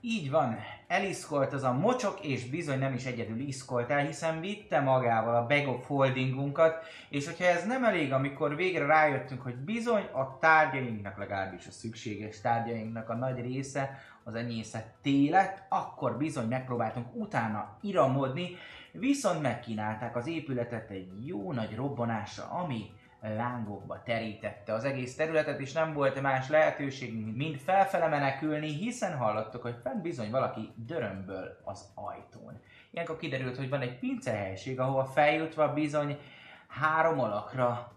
Így 0.06 0.30
van, 0.30 0.58
eliszkolt 0.88 1.54
az 1.54 1.64
a 1.64 1.74
mocsok, 1.74 2.20
és 2.26 2.50
bizony 2.50 2.80
nem 2.80 2.94
is 2.94 3.06
egyedül 3.06 3.40
iszkolt 3.40 3.90
el, 3.90 4.06
hiszen 4.06 4.40
vitte 4.40 4.80
magával 4.80 5.36
a 5.36 5.46
bag 5.46 5.68
of 5.68 5.88
holdingunkat, 5.88 6.86
és 7.10 7.26
hogyha 7.26 7.46
ez 7.46 7.66
nem 7.66 7.84
elég, 7.84 8.12
amikor 8.14 8.56
végre 8.56 8.86
rájöttünk, 8.86 9.42
hogy 9.42 9.56
bizony 9.56 10.04
a 10.04 10.38
tárgyainknak, 10.40 11.18
legalábbis 11.18 11.68
a 11.68 11.72
szükséges 11.72 12.42
tárgyainknak 12.42 13.10
a 13.10 13.16
nagy 13.16 13.42
része 13.42 14.00
az 14.24 14.36
enyészet 14.36 14.94
télet, 15.02 15.66
akkor 15.70 16.18
bizony 16.18 16.48
megpróbáltunk 16.48 17.16
utána 17.16 17.78
iramodni, 17.82 18.50
viszont 18.92 19.42
megkínálták 19.42 20.16
az 20.16 20.28
épületet 20.28 20.90
egy 20.90 21.28
jó 21.28 21.54
nagy 21.54 21.76
robbanásra, 21.76 22.50
ami 22.50 22.90
lángokba 23.30 24.04
terítette 24.04 24.74
az 24.74 24.84
egész 24.84 25.16
területet, 25.16 25.60
és 25.60 25.72
nem 25.72 25.94
volt 25.94 26.22
más 26.22 26.50
lehetőség, 26.50 27.14
mint 27.14 27.36
mind 27.36 27.56
felfele 27.56 28.08
menekülni, 28.08 28.68
hiszen 28.68 29.18
hallottuk, 29.18 29.62
hogy 29.62 29.76
fent 29.84 30.02
bizony 30.02 30.32
valaki 30.32 30.74
dörömböl 30.76 31.62
az 31.64 31.92
ajtón. 31.96 32.62
Ilyenkor 32.92 33.18
kiderült, 33.18 33.58
hogy 33.58 33.70
van 33.70 33.82
egy 33.82 34.00
pincehelység, 34.00 34.80
ahol 34.80 35.06
feljutva 35.06 35.74
bizony 35.74 36.20
három 36.68 37.20
alakra 37.20 37.92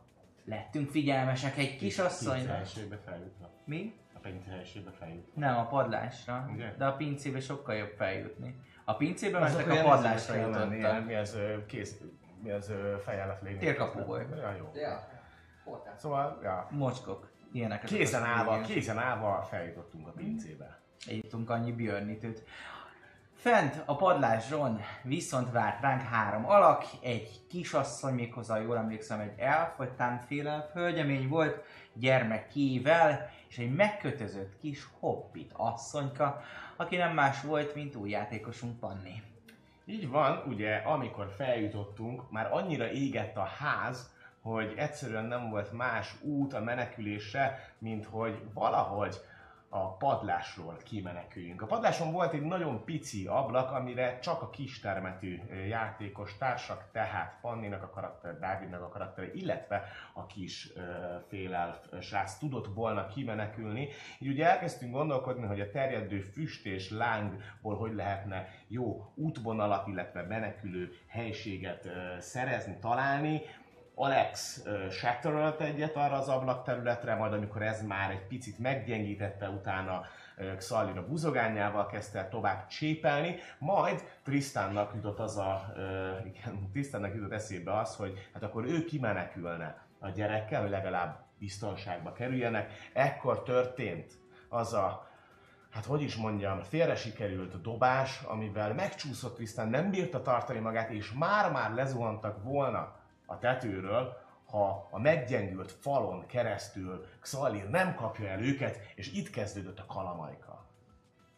lettünk 0.45 0.91
figyelmesek. 0.91 1.57
Egy 1.57 1.77
kisasszony... 1.77 2.37
Pince 2.37 2.53
helységbe 2.53 2.99
feljutva. 3.05 3.51
Mi? 3.65 3.95
A 4.15 4.19
pince 4.19 4.51
helységbe 4.51 4.91
feljutva. 4.91 5.33
Nem, 5.35 5.57
a 5.57 5.67
padlásra. 5.67 6.51
Ugye? 6.55 6.75
De 6.79 6.87
a 6.87 6.93
pincébe 6.93 7.41
sokkal 7.41 7.75
jobb 7.75 7.93
feljutni. 7.97 8.61
A 8.85 8.95
pincébe 8.95 9.39
mentek 9.39 9.71
a 9.71 9.83
padlásra 9.83 10.35
jutottak. 10.35 11.07
Mi 11.07 11.15
ez 11.15 11.35
ö, 11.35 11.67
kész, 11.67 12.01
mi 12.43 12.51
ez 12.51 12.71
ö, 12.71 12.97
fejjel 13.05 13.39
lépni. 13.43 13.59
Térkapu 13.59 14.01
volt. 14.05 14.37
Ja, 14.37 14.55
jó. 14.59 14.71
Ja. 14.75 15.15
Voltál. 15.67 15.97
Szóval, 15.97 16.41
ja. 16.43 16.69
Mocskok. 16.71 17.31
Ilyeneket. 17.53 17.89
Kézen 17.89 18.23
akartam 18.23 18.55
állva, 18.55 18.65
kézen 18.67 18.99
állva 18.99 19.43
feljutottunk 19.43 20.07
a 20.07 20.11
pincébe. 20.11 20.81
Írtunk 21.11 21.51
annyi 21.51 21.73
björnitőt. 21.73 22.45
Fent 23.35 23.83
a 23.85 23.97
padláson 23.97 24.81
viszont 25.03 25.51
várt 25.51 25.81
ránk 25.81 26.03
három 26.03 26.47
alak, 26.47 26.85
egy 27.03 27.47
kisasszony, 27.49 28.15
méghozzá 28.15 28.59
jól 28.59 28.77
emlékszem, 28.77 29.21
egy 29.21 29.39
elf, 29.39 29.77
vagy 29.77 29.91
tánféle 29.93 30.71
hölgyemény 30.73 31.29
volt, 31.29 31.65
gyermekével, 31.93 33.31
és 33.49 33.59
egy 33.59 33.75
megkötözött 33.75 34.59
kis 34.61 34.87
hobbit 34.99 35.53
asszonyka, 35.57 36.43
aki 36.77 36.97
nem 36.97 37.15
más 37.15 37.43
volt, 37.43 37.75
mint 37.75 37.95
új 37.95 38.11
játékosunk 38.11 38.79
Panni. 38.79 39.23
Így 39.85 40.09
van, 40.09 40.43
ugye, 40.47 40.77
amikor 40.77 41.35
feljutottunk, 41.37 42.31
már 42.31 42.53
annyira 42.53 42.91
égett 42.91 43.37
a 43.37 43.49
ház, 43.59 44.15
hogy 44.47 44.75
egyszerűen 44.77 45.25
nem 45.25 45.51
volt 45.51 45.73
más 45.73 46.15
út 46.23 46.53
a 46.53 46.61
menekülésre, 46.61 47.75
mint 47.79 48.05
hogy 48.05 48.43
valahogy 48.55 49.21
a 49.69 49.97
padlásról 49.97 50.77
kimeneküljünk. 50.85 51.63
A 51.63 51.67
padláson 51.67 52.13
volt 52.13 52.33
egy 52.33 52.43
nagyon 52.43 52.85
pici 52.85 53.27
ablak, 53.27 53.71
amire 53.71 54.19
csak 54.19 54.43
a 54.43 54.51
kistermetű 54.51 55.41
ö, 55.51 55.55
játékos 55.55 56.37
társak, 56.37 56.89
tehát 56.93 57.39
Panninak 57.41 57.83
a 57.83 57.91
karakter, 57.91 58.39
Dávidnak 58.39 58.83
a 58.83 58.89
karakter, 58.89 59.31
illetve 59.35 59.85
a 60.15 60.27
kis 60.27 60.71
ö, 60.77 60.81
félelf 61.29 61.79
srác 62.01 62.39
tudott 62.39 62.67
volna 62.75 63.07
kimenekülni. 63.07 63.89
Így 64.19 64.29
ugye 64.29 64.51
elkezdtünk 64.51 64.93
gondolkodni, 64.93 65.47
hogy 65.47 65.61
a 65.61 65.71
terjedő 65.71 66.21
füst 66.21 66.67
és 66.67 66.91
lángból 66.91 67.77
hogy 67.77 67.95
lehetne 67.95 68.49
jó 68.69 69.13
útvonalat, 69.15 69.87
illetve 69.87 70.23
menekülő 70.23 70.93
helységet 71.09 71.85
ö, 71.85 72.21
szerezni, 72.21 72.77
találni. 72.81 73.41
Alex 73.99 74.63
shatterölt 74.91 75.61
egyet 75.61 75.97
arra 75.97 76.17
az 76.17 76.29
ablakterületre, 76.29 77.15
majd 77.15 77.33
amikor 77.33 77.63
ez 77.63 77.83
már 77.83 78.11
egy 78.11 78.27
picit 78.27 78.59
meggyengítette, 78.59 79.49
utána 79.49 80.03
Xalir 80.57 80.97
a 80.97 81.07
buzogányával 81.07 81.87
kezdte 81.87 82.29
tovább 82.29 82.67
csépelni, 82.67 83.37
majd 83.59 84.05
Tristannak 84.23 84.95
jutott 84.95 85.19
az 85.19 85.37
a, 85.37 85.73
igen, 86.25 86.59
Tristannak 86.73 87.15
jutott 87.15 87.33
eszébe 87.33 87.79
az, 87.79 87.97
hogy 87.97 88.29
hát 88.33 88.43
akkor 88.43 88.65
ő 88.65 88.85
kimenekülne 88.85 89.83
a 89.99 90.09
gyerekkel, 90.09 90.61
hogy 90.61 90.71
legalább 90.71 91.25
biztonságba 91.39 92.13
kerüljenek. 92.13 92.73
Ekkor 92.93 93.43
történt 93.43 94.13
az 94.49 94.73
a 94.73 95.09
hát 95.71 95.85
hogy 95.85 96.03
is 96.03 96.17
mondjam, 96.17 96.63
félre 96.63 96.97
sikerült 96.97 97.61
dobás, 97.61 98.21
amivel 98.23 98.75
megcsúszott 98.75 99.35
Tristan, 99.35 99.69
nem 99.69 99.91
bírta 99.91 100.23
tartani 100.23 100.59
magát, 100.59 100.91
és 100.91 101.13
már-már 101.13 101.75
lezuhantak 101.75 102.43
volna 102.43 103.05
a 103.27 103.39
tetőről, 103.39 104.25
ha 104.51 104.89
a 104.91 104.99
meggyengült 104.99 105.73
falon 105.73 106.27
keresztül 106.27 107.07
Xalir 107.21 107.69
nem 107.69 107.95
kapja 107.95 108.29
el 108.29 108.41
őket, 108.41 108.79
és 108.95 109.13
itt 109.13 109.31
kezdődött 109.31 109.79
a 109.79 109.87
kalamajka. 109.87 110.65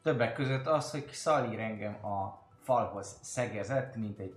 Többek 0.03 0.33
között 0.33 0.67
az, 0.67 0.91
hogy 0.91 1.05
Xalir 1.05 1.59
engem 1.59 2.05
a 2.05 2.43
falhoz 2.63 3.19
szegezett, 3.23 3.97
mint 3.97 4.19
egy 4.19 4.35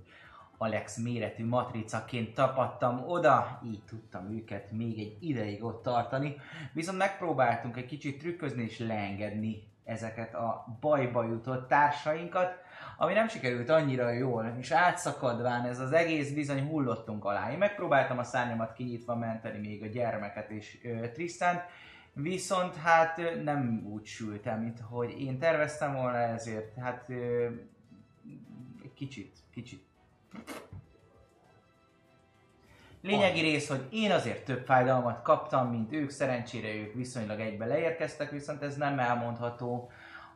Alex 0.58 0.98
méretű 0.98 1.48
matricaként 1.48 2.34
tapadtam 2.34 3.03
oda, 3.08 3.62
így 3.65 3.84
tudtam 3.86 4.31
őket 4.31 4.72
még 4.72 5.00
egy 5.00 5.17
ideig 5.20 5.63
ott 5.63 5.84
tartani. 5.84 6.36
Viszont 6.74 6.98
megpróbáltunk 6.98 7.77
egy 7.77 7.86
kicsit 7.86 8.20
trükközni 8.20 8.63
és 8.63 8.79
leengedni 8.79 9.63
ezeket 9.84 10.34
a 10.36 10.65
bajba 10.79 11.24
jutott 11.24 11.67
társainkat, 11.67 12.53
ami 12.97 13.13
nem 13.13 13.27
sikerült 13.27 13.69
annyira 13.69 14.09
jól, 14.09 14.55
és 14.59 14.71
átszakadván 14.71 15.65
ez 15.65 15.79
az 15.79 15.91
egész 15.91 16.31
bizony 16.31 16.67
hullottunk 16.67 17.25
alá. 17.25 17.51
Én 17.51 17.57
megpróbáltam 17.57 18.17
a 18.17 18.23
szárnyamat 18.23 18.73
kinyitva 18.73 19.15
menteni 19.15 19.67
még 19.67 19.83
a 19.83 19.88
gyermeket 19.88 20.50
és 20.50 20.77
ö, 20.83 21.05
viszont 22.13 22.75
hát 22.75 23.21
nem 23.43 23.88
úgy 23.91 24.05
sült 24.05 24.45
el, 24.45 24.59
mint 24.59 24.79
hogy 24.89 25.21
én 25.21 25.39
terveztem 25.39 25.93
volna, 25.93 26.17
ezért 26.17 26.75
hát 26.79 27.05
ö, 27.09 27.47
kicsit, 28.95 29.38
kicsit. 29.53 29.83
Lényegi 33.01 33.41
rész, 33.41 33.67
hogy 33.67 33.88
én 33.91 34.11
azért 34.11 34.45
több 34.45 34.65
fájdalmat 34.65 35.21
kaptam, 35.21 35.69
mint 35.69 35.93
ők, 35.93 36.09
szerencsére 36.09 36.73
ők 36.73 36.93
viszonylag 36.93 37.39
egybe 37.39 37.65
leérkeztek, 37.65 38.31
viszont 38.31 38.61
ez 38.61 38.77
nem 38.77 39.00
elmondható 39.00 39.91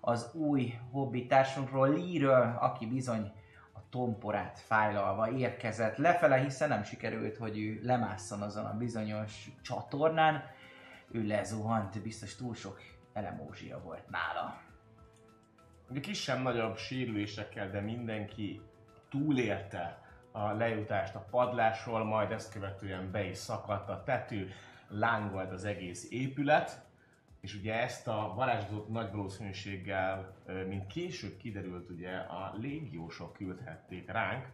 az 0.05 0.33
új 0.33 0.79
hobbi 0.91 1.25
társunkról, 1.25 1.89
Lee-ről, 1.89 2.57
aki 2.59 2.85
bizony 2.85 3.31
a 3.73 3.79
tomporát 3.89 4.59
fájlalva 4.59 5.31
érkezett 5.31 5.97
lefele, 5.97 6.37
hiszen 6.37 6.69
nem 6.69 6.83
sikerült, 6.83 7.37
hogy 7.37 7.59
ő 7.59 7.79
lemásszon 7.83 8.41
azon 8.41 8.65
a 8.65 8.77
bizonyos 8.77 9.49
csatornán. 9.61 10.43
Ő 11.11 11.27
lezuhant, 11.27 12.01
biztos 12.01 12.35
túl 12.35 12.53
sok 12.53 12.81
elemózsia 13.13 13.81
volt 13.81 14.09
nála. 14.09 14.61
Ugye 15.89 15.99
kisebb-nagyobb 15.99 16.77
sérülésekkel, 16.77 17.69
de 17.69 17.79
mindenki 17.79 18.61
túlélte 19.09 19.99
a 20.31 20.51
lejutást 20.51 21.15
a 21.15 21.25
padlásról, 21.29 22.03
majd 22.03 22.31
ezt 22.31 22.53
követően 22.53 23.11
be 23.11 23.23
is 23.23 23.37
szakadt 23.37 23.89
a 23.89 24.03
tető, 24.03 24.51
lángolt 24.89 25.51
az 25.51 25.65
egész 25.65 26.11
épület, 26.11 26.84
és 27.45 27.55
ugye 27.55 27.81
ezt 27.81 28.07
a 28.07 28.33
varázslatot 28.35 28.89
nagy 28.89 29.11
valószínűséggel, 29.11 30.35
mint 30.67 30.87
később 30.87 31.37
kiderült, 31.37 31.89
ugye 31.89 32.11
a 32.11 32.53
légiósok 32.57 33.33
küldhették 33.33 34.11
ránk, 34.11 34.45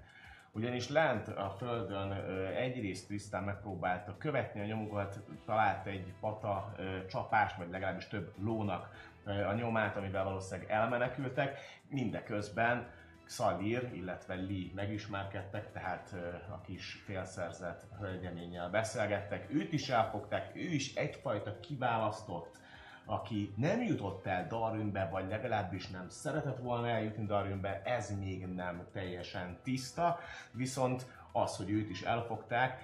ugyanis 0.52 0.90
lent 0.90 1.28
a 1.28 1.56
földön 1.58 2.12
egyrészt 2.56 3.08
Trisztán 3.08 3.44
megpróbálta 3.44 4.18
követni 4.18 4.62
a 4.62 4.66
nyomokat, 4.66 5.20
talált 5.46 5.88
egy 5.88 6.14
pata 6.20 6.76
csapást, 7.10 7.58
vagy 7.58 7.70
legalábbis 7.70 8.08
több 8.08 8.34
lónak 8.44 9.12
a 9.26 9.54
nyomát, 9.54 9.98
amivel 9.98 10.24
valószínűleg 10.24 10.72
elmenekültek, 10.72 11.60
mindeközben 11.90 12.88
Xalir, 13.26 13.90
illetve 13.94 14.36
Lee 14.36 14.72
megismerkedtek, 14.76 15.72
tehát 15.72 16.16
a 16.52 16.62
kis 16.62 17.02
félszerzett 17.06 17.86
hölgyeménnyel 18.00 18.70
beszélgettek, 18.70 19.54
őt 19.54 19.74
is 19.74 19.90
elfogták, 19.90 20.56
ő 20.56 20.70
is 20.70 20.96
egyfajta 20.96 21.60
kiválasztott, 21.60 22.60
aki 23.12 23.54
nem 23.58 23.82
jutott 23.82 24.26
el 24.26 24.48
Darwinbe, 24.48 25.10
vagy 25.12 25.28
legalábbis 25.30 25.88
nem 25.88 26.10
szeretett 26.10 26.58
volna 26.58 26.88
eljutni 26.88 27.26
Darwinbe, 27.26 27.82
ez 27.86 28.20
még 28.20 28.46
nem 28.46 28.88
teljesen 28.94 29.58
tiszta, 29.64 30.20
viszont 30.52 31.06
az, 31.32 31.58
hogy 31.58 31.70
őt 31.70 31.90
is 31.90 32.02
elfogták, 32.02 32.80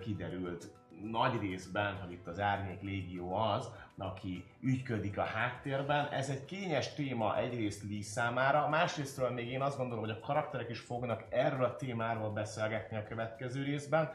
kiderült 0.00 0.70
nagy 1.10 1.40
részben, 1.40 1.94
hogy 1.94 2.12
itt 2.12 2.26
az 2.26 2.40
Árnyék 2.40 2.82
Légió 2.82 3.34
az, 3.34 3.68
aki 3.96 4.44
ügyködik 4.60 5.18
a 5.18 5.24
háttérben. 5.24 6.08
Ez 6.08 6.28
egy 6.28 6.44
kényes 6.44 6.94
téma 6.94 7.36
egyrészt 7.36 7.82
Lee 7.90 8.02
számára, 8.02 8.68
másrésztről 8.68 9.30
még 9.30 9.48
én 9.48 9.62
azt 9.62 9.76
gondolom, 9.76 10.04
hogy 10.04 10.16
a 10.20 10.26
karakterek 10.26 10.70
is 10.70 10.80
fognak 10.80 11.24
erről 11.28 11.64
a 11.64 11.76
témáról 11.76 12.30
beszélgetni 12.30 12.96
a 12.96 13.04
következő 13.04 13.62
részben. 13.62 14.12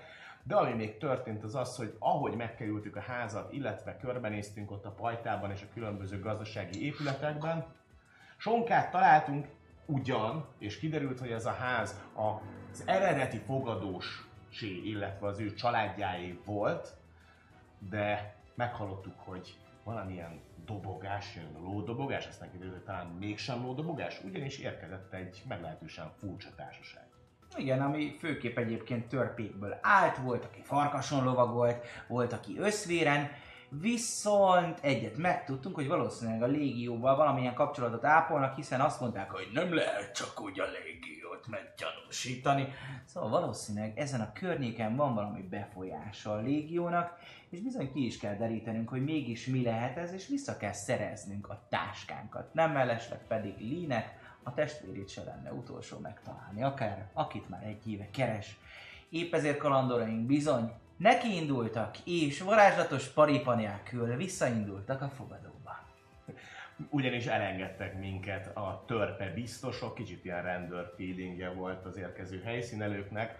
De 0.48 0.56
ami 0.56 0.74
még 0.74 0.98
történt 0.98 1.44
az 1.44 1.56
az, 1.56 1.76
hogy 1.76 1.96
ahogy 2.00 2.36
megkerültük 2.36 2.96
a 2.96 3.02
házat, 3.02 3.54
illetve 3.54 3.98
körbenéztünk 3.98 4.72
ott 4.72 4.86
a 4.86 4.92
pajtában 4.92 5.52
és 5.52 5.62
a 5.62 5.74
különböző 5.74 6.20
gazdasági 6.20 6.86
épületekben, 6.86 7.66
sonkát 8.38 8.92
találtunk 8.92 9.48
ugyan, 9.86 10.46
és 10.60 10.80
kiderült, 10.80 11.20
hogy 11.20 11.32
ez 11.32 11.46
a 11.46 11.52
ház 11.52 12.00
az 12.14 12.84
eredeti 12.86 13.38
fogadós 13.38 14.28
illetve 14.62 15.28
az 15.28 15.40
ő 15.40 15.54
családjáé 15.54 16.40
volt, 16.46 16.96
de 17.90 18.36
meghallottuk, 18.56 19.20
hogy 19.20 19.58
valamilyen 19.84 20.42
dobogás 20.66 21.36
jön, 21.36 21.62
lódobogás, 21.62 22.28
aztán 22.28 22.52
kiderült, 22.52 22.76
hogy 22.76 22.86
talán 22.86 23.08
mégsem 23.08 23.62
lódobogás, 23.62 24.22
ugyanis 24.24 24.58
érkezett 24.58 25.14
egy 25.14 25.44
meglehetősen 25.48 26.12
furcsa 26.20 26.50
társaság. 26.56 27.07
Igen, 27.58 27.82
ami 27.82 28.16
főképp 28.20 28.58
egyébként 28.58 29.08
törpékből 29.08 29.78
állt, 29.82 30.18
volt, 30.18 30.46
aki 30.46 30.62
farkason 30.64 31.24
lovagolt, 31.24 31.86
volt, 32.08 32.34
aki 32.34 32.58
összvéren, 32.60 33.30
viszont 33.70 34.80
egyet 34.82 35.18
megtudtunk, 35.18 35.76
hogy 35.76 35.88
valószínűleg 35.88 36.44
a 36.44 36.46
légióval 36.46 37.16
valamilyen 37.16 37.54
kapcsolatot 37.54 38.06
ápolnak, 38.06 38.56
hiszen 38.56 38.82
azt 38.82 39.00
mondták, 39.00 39.32
hogy 39.32 39.48
nem 39.54 39.74
lehet 39.74 40.16
csak 40.16 40.42
úgy 40.42 40.60
a 40.60 40.66
légiót 40.84 41.48
meggyanúsítani. 41.48 42.68
Szóval 43.06 43.30
valószínűleg 43.30 43.98
ezen 43.98 44.22
a 44.22 44.32
környéken 44.34 44.96
van 44.96 45.14
valami 45.14 45.42
befolyása 45.42 46.32
a 46.32 46.42
légiónak, 46.42 47.20
és 47.50 47.60
bizony 47.60 47.92
ki 47.92 48.06
is 48.06 48.18
kell 48.18 48.36
derítenünk, 48.36 48.90
hogy 48.90 49.04
mégis 49.04 49.46
mi 49.46 49.64
lehet 49.64 49.98
ez, 49.98 50.14
és 50.14 50.28
vissza 50.28 50.58
kell 50.58 50.74
szereznünk 50.74 51.50
a 51.50 51.68
táskánkat. 51.70 52.54
Nem 52.54 52.72
mellesleg 52.72 53.20
pedig 53.28 53.58
Línet, 53.58 54.17
a 54.48 54.54
testvérét 54.54 55.10
se 55.10 55.24
lenne 55.24 55.52
utolsó 55.52 56.00
megtalálni, 56.00 56.64
akár 56.64 57.10
akit 57.14 57.50
már 57.50 57.64
egy 57.64 57.92
éve 57.92 58.08
keres. 58.12 58.58
Épp 59.10 59.34
ezért 59.34 59.58
kalandoraink 59.58 60.26
bizony 60.26 60.72
nekiindultak, 60.98 61.98
és 62.06 62.42
varázslatos 62.42 63.08
paripa 63.08 63.56
nélkül 63.56 64.16
visszaindultak 64.16 65.02
a 65.02 65.10
fogadóba. 65.10 65.86
Ugyanis 66.90 67.26
elengedtek 67.26 68.00
minket 68.00 68.58
a 68.58 68.84
törpe 68.88 69.34
biztosok, 69.34 69.96
kicsit 69.96 70.26
ilyen 70.26 70.42
rendőr 70.42 70.94
feelingje 70.98 71.50
volt 71.50 71.86
az 71.86 71.98
érkező 71.98 72.42
helyszínelőknek. 72.42 73.38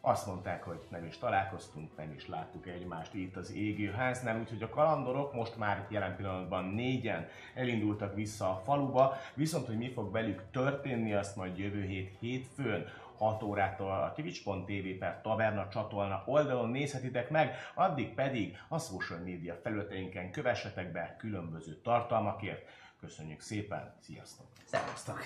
Azt 0.00 0.26
mondták, 0.26 0.62
hogy 0.62 0.80
nem 0.90 1.04
is 1.04 1.18
találkoztunk, 1.18 1.96
nem 1.96 2.12
is 2.12 2.28
láttuk 2.28 2.66
egymást 2.66 3.14
itt 3.14 3.36
az 3.36 3.52
égőháznál, 3.52 4.38
úgyhogy 4.40 4.62
a 4.62 4.68
kalandorok 4.68 5.34
most 5.34 5.56
már 5.56 5.86
jelen 5.90 6.16
pillanatban 6.16 6.64
négyen 6.64 7.26
elindultak 7.54 8.14
vissza 8.14 8.50
a 8.50 8.60
faluba, 8.64 9.16
viszont 9.34 9.66
hogy 9.66 9.76
mi 9.76 9.88
fog 9.88 10.12
velük 10.12 10.42
történni, 10.50 11.14
azt 11.14 11.36
majd 11.36 11.58
jövő 11.58 11.82
hét 11.82 12.16
hétfőn 12.20 12.86
6 13.18 13.42
órától 13.42 13.90
a 13.90 14.12
twitch.tv 14.12 14.98
per 14.98 15.20
taverna 15.22 15.68
csatorna 15.68 16.22
oldalon 16.26 16.70
nézhetitek 16.70 17.30
meg, 17.30 17.54
addig 17.74 18.14
pedig 18.14 18.56
a 18.68 18.78
social 18.78 19.18
media 19.18 19.54
felületeinken 19.62 20.30
kövessetek 20.30 20.92
be 20.92 21.16
különböző 21.18 21.80
tartalmakért. 21.82 22.68
Köszönjük 23.00 23.40
szépen, 23.40 23.94
sziasztok! 24.00 24.46
Szevasztok! 24.64 25.20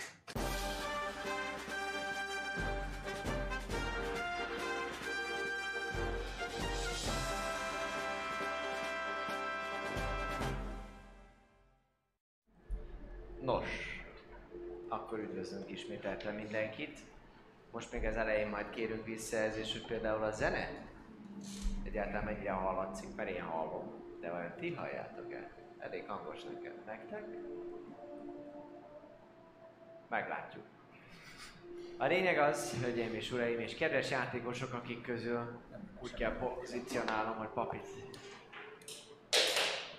Nos, 13.42 13.64
akkor 14.88 15.18
üdvözlünk 15.18 15.70
ismételten 15.70 16.34
mindenkit. 16.34 16.99
Most 17.70 17.92
még 17.92 18.04
az 18.04 18.16
elején 18.16 18.49
majd 18.49 18.70
kérünk 18.70 19.04
visszajelzést, 19.04 19.72
hogy 19.72 19.87
például 19.87 20.22
a 20.22 20.30
zene 20.30 20.68
egyáltalán 21.82 22.25
mennyire 22.25 22.52
hallatszik, 22.52 23.14
mert 23.14 23.30
én 23.30 23.42
hallom. 23.42 24.16
De 24.20 24.30
vajon 24.30 24.54
ti 24.58 24.75
halljátok 24.75 25.32
el? 25.32 25.50
Elég 25.78 26.06
hangos 26.06 26.42
nekem. 26.42 26.72
Nektek? 26.87 27.25
Meglátjuk. 30.08 30.64
A 31.96 32.04
lényeg 32.04 32.38
az, 32.38 32.80
hölgyeim 32.80 33.14
és 33.14 33.32
uraim, 33.32 33.61
és 33.61 33.75
kedves 33.75 34.11
játékosok, 34.11 34.72
akik 34.72 35.02
közül 35.02 35.61
úgy 36.00 36.14
kell 36.14 36.37
pozícionálnom, 36.37 37.37
hogy 37.37 37.49
papit 37.49 37.87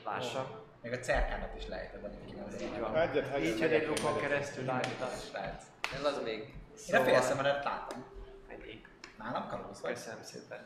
lássa. 0.05 0.62
Még 0.83 0.91
a 0.93 0.97
cerkámat 0.99 1.55
is 1.57 1.67
lejted, 1.67 2.03
amit 2.03 2.43
az 2.47 2.61
Így 2.61 2.79
van. 2.79 2.95
Egyet 2.97 3.29
hagyom, 3.29 3.45
Így, 3.47 3.59
hogy 3.59 3.73
egy 3.73 3.87
megyek. 3.87 4.19
keresztül. 4.21 4.65
Lát. 4.65 5.63
Ez 5.95 6.03
az 6.03 6.21
még. 6.23 6.39
Én 6.39 6.53
a 6.75 6.77
Szóval- 6.77 7.03
félszemedet 7.03 7.63
látom. 7.63 8.05
Ennyi. 8.47 8.81
Nálam 9.17 9.47
kalóz 9.47 9.81
vagy. 9.81 9.93
Köszönöm 9.93 10.23
szépen. 10.23 10.65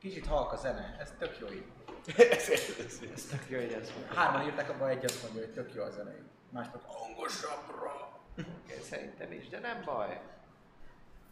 Kicsit 0.00 0.26
halk 0.26 0.52
a 0.52 0.56
zene, 0.56 0.96
ez 1.00 1.12
tök 1.18 1.38
jó 1.40 1.46
így. 1.46 1.64
Ez 3.12 3.26
tök 3.30 3.44
jó, 3.48 3.58
hogy 3.58 3.72
ez. 3.80 3.92
Hárman 4.14 4.46
írták 4.46 4.70
abban 4.70 4.88
egy 4.88 5.04
azt 5.04 5.22
mondja, 5.22 5.40
hogy 5.42 5.52
tök 5.52 5.74
jó 5.74 5.82
a 5.82 5.90
zene. 5.90 6.14
Más 6.50 6.66
meg 6.72 6.82
hangosabbra. 6.86 8.18
Oké, 8.38 8.80
Szerintem 8.82 9.32
is, 9.32 9.48
de 9.48 9.58
nem 9.58 9.82
baj. 9.84 10.20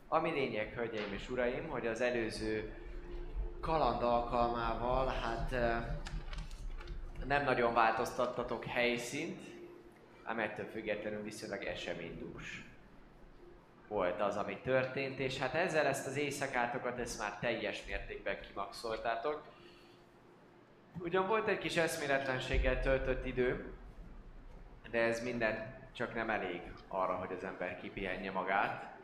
Ami 0.08 0.30
lényeg, 0.30 0.72
hölgyeim 0.74 1.12
és 1.12 1.30
uraim, 1.30 1.68
hogy 1.68 1.86
az 1.86 2.00
előző 2.00 2.74
kaland 3.60 4.02
alkalmával, 4.02 5.06
hát 5.06 5.52
eh, 5.52 5.84
nem 7.26 7.44
nagyon 7.44 7.74
változtattatok 7.74 8.64
helyszínt, 8.64 9.40
ám 10.22 10.38
ettől 10.38 10.66
függetlenül 10.66 11.22
viszonylag 11.22 11.62
eseménydús 11.62 12.64
volt 13.88 14.20
az, 14.20 14.36
ami 14.36 14.58
történt, 14.62 15.18
és 15.18 15.38
hát 15.38 15.54
ezzel 15.54 15.86
ezt 15.86 16.06
az 16.06 16.16
éjszakátokat 16.16 16.98
ezt 16.98 17.18
már 17.18 17.38
teljes 17.38 17.84
mértékben 17.86 18.40
kimaxoltátok. 18.40 19.42
Ugyan 20.98 21.26
volt 21.26 21.48
egy 21.48 21.58
kis 21.58 21.76
eszméletlenséggel 21.76 22.80
töltött 22.80 23.26
idő, 23.26 23.72
de 24.90 25.00
ez 25.00 25.22
minden 25.22 25.82
csak 25.92 26.14
nem 26.14 26.30
elég 26.30 26.60
arra, 26.88 27.14
hogy 27.14 27.32
az 27.36 27.44
ember 27.44 27.80
kipihenje 27.80 28.30
magát. 28.30 28.94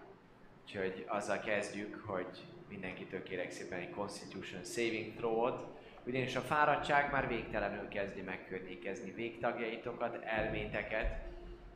Úgyhogy 0.63 1.05
azzal 1.09 1.39
kezdjük, 1.39 2.03
hogy 2.07 2.47
mindenkitől 2.69 3.23
kérek 3.23 3.51
szépen 3.51 3.79
egy 3.79 3.91
Constitution 3.91 4.65
Saving 4.65 5.15
Throw-ot, 5.17 5.80
ugyanis 6.07 6.37
a 6.37 6.41
fáradtság 6.41 7.11
már 7.11 7.29
végtelenül 7.29 7.89
kezdi 7.89 8.21
megkörnyékezni 8.21 9.11
végtagjaitokat, 9.11 10.25
elméteket 10.25 11.29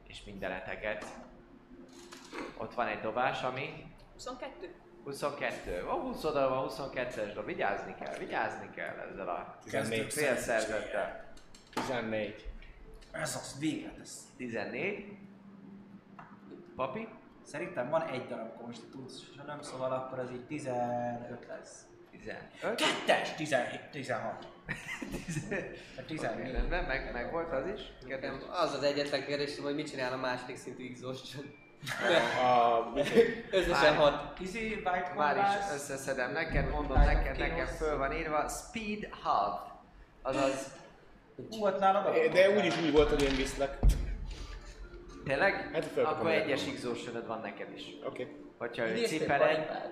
és 0.07 0.25
mindeneteket. 0.25 1.05
Ott 2.57 2.75
van 2.75 2.87
egy 2.87 3.01
dobás, 3.01 3.43
ami 3.43 3.95
22. 4.13 4.75
22. 5.05 5.87
Ó, 5.87 6.01
20 6.01 6.25
oldal 6.25 6.49
van, 6.49 6.69
22-es 6.71 7.31
dob. 7.35 7.45
Vigyázni 7.45 7.95
kell, 8.01 8.19
vigyázni 8.19 8.71
kell 8.71 8.97
ezzel 8.99 9.29
a 9.29 9.59
14. 9.63 10.13
félszerzettel. 10.13 11.33
14. 11.73 12.49
Ez 13.11 13.37
az 13.37 13.59
végre 13.59 13.95
ez. 14.01 14.21
14. 14.37 15.17
Papi? 16.77 17.09
Szerintem 17.43 17.91
van 17.91 18.03
egy 18.03 18.27
darab 18.27 18.57
konstitúcióm, 18.57 19.61
szóval 19.61 19.93
akkor 19.93 20.19
az 20.19 20.31
így 20.31 20.47
15 20.47 21.47
lesz. 21.49 21.87
15. 22.25 22.75
Kettes! 22.75 23.35
17, 23.37 23.81
16. 23.91 24.47
Oké, 25.99 26.05
14. 26.07 26.53
rendben, 26.53 26.85
meg, 26.85 27.13
meg 27.13 27.31
volt 27.31 27.53
az 27.53 27.67
is. 27.75 27.81
Nekem 28.09 28.43
az 28.51 28.75
az 28.75 28.83
egyetlen 28.83 29.25
kérdésem, 29.25 29.65
hogy 29.65 29.75
mit 29.75 29.91
csinál 29.91 30.13
a 30.13 30.17
második 30.17 30.57
szintű 30.57 30.89
exhaustion. 30.91 31.45
Összesen 33.51 33.95
hat. 33.95 34.41
Izé, 34.41 34.69
White 34.69 35.13
Már 35.17 35.37
is 35.37 35.75
összeszedem 35.75 36.33
neked, 36.33 36.71
mondom 36.71 37.01
neked, 37.01 37.39
nekem 37.39 37.67
föl 37.67 37.97
van 37.97 38.13
írva 38.13 38.49
Speed 38.49 39.09
Halved. 39.23 39.73
Azaz, 40.23 40.73
Hú, 41.51 41.67
ott 41.67 41.79
nálad 41.79 42.33
De 42.33 42.51
úgyis 42.51 42.83
úgy 42.83 42.93
volt, 42.93 43.09
hogy 43.09 43.23
én 43.23 43.37
viszlek. 43.37 43.79
tényleg? 45.25 45.71
Hát 45.73 45.97
Akkor 45.97 46.31
egyes 46.31 46.63
el. 46.67 46.73
exhaustionod 46.73 47.27
van 47.27 47.41
neked 47.41 47.73
is. 47.77 47.83
Oké. 48.07 48.23
Okay. 48.23 48.37
Hogyha 48.59 48.89
ő 48.89 49.05
cipeled, 49.05 49.57
paripát? 49.57 49.91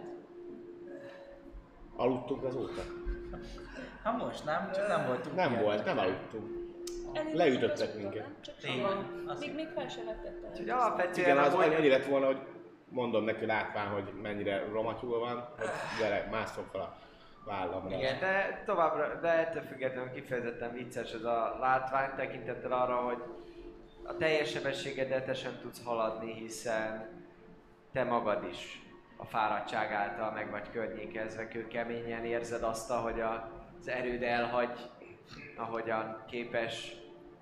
Aludtunk 1.97 2.45
azóta? 2.45 2.83
Hát 4.03 4.19
most 4.19 4.45
nem, 4.45 4.71
csak 4.75 4.89
nem 4.89 5.07
voltunk 5.07 5.37
Nem 5.37 5.51
ilyen. 5.51 5.63
volt, 5.63 5.85
nem 5.85 5.99
aludtunk. 5.99 6.61
Elég 7.13 7.35
Leütöttek 7.35 7.97
minket. 7.97 8.27
Tényleg? 8.61 8.97
Még, 9.41 9.55
még 9.55 9.69
fel 9.69 9.89
se 9.89 10.05
vettette. 10.05 10.49
úgyhogy 10.51 10.69
alapvetően 10.69 11.27
Igen, 11.31 11.39
az 11.39 11.55
annyi 11.55 11.89
lett 11.89 12.05
volna, 12.05 12.27
hogy 12.27 12.41
mondom 12.89 13.25
neki 13.25 13.47
látván, 13.47 13.87
hogy 13.87 14.13
mennyire 14.23 14.65
romatyúl 14.73 15.19
van, 15.19 15.49
hogy 15.59 15.69
gyere, 15.99 16.29
másszok 16.31 16.69
fel 16.73 16.81
a 16.81 16.97
vállamra. 17.45 17.97
Igen, 17.97 18.19
de 18.21 18.63
továbbra, 18.67 19.19
de 19.21 19.29
ettől 19.29 19.63
függetlenül 19.63 20.11
kifejezetten 20.11 20.73
vicces 20.73 21.13
ez 21.13 21.25
a 21.25 21.57
látvány 21.61 22.11
tekintettel 22.17 22.73
arra, 22.73 22.97
hogy 22.97 23.23
a 24.05 24.17
teljes 24.17 24.51
sebességeddel 24.51 25.35
sem 25.35 25.59
tudsz 25.61 25.85
haladni, 25.85 26.33
hiszen 26.33 27.09
te 27.93 28.05
magad 28.05 28.45
is 28.51 28.82
a 29.23 29.25
fáradtság 29.25 29.93
által 29.93 30.31
meg 30.31 30.51
vagy 30.51 30.71
környékezve, 30.71 31.49
kőkeményen 31.49 32.25
érzed 32.25 32.63
azt, 32.63 32.91
hogy 32.91 33.21
a, 33.21 33.51
az 33.81 33.89
erőd 33.89 34.23
elhagy, 34.23 34.91
ahogyan 35.57 36.23
képes 36.27 36.93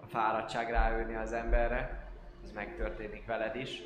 a 0.03 0.07
fáradtság 0.07 0.71
ráülni 0.71 1.15
az 1.15 1.33
emberre, 1.33 2.09
ez 2.45 2.53
megtörténik 2.53 3.27
veled 3.27 3.57
is. 3.57 3.83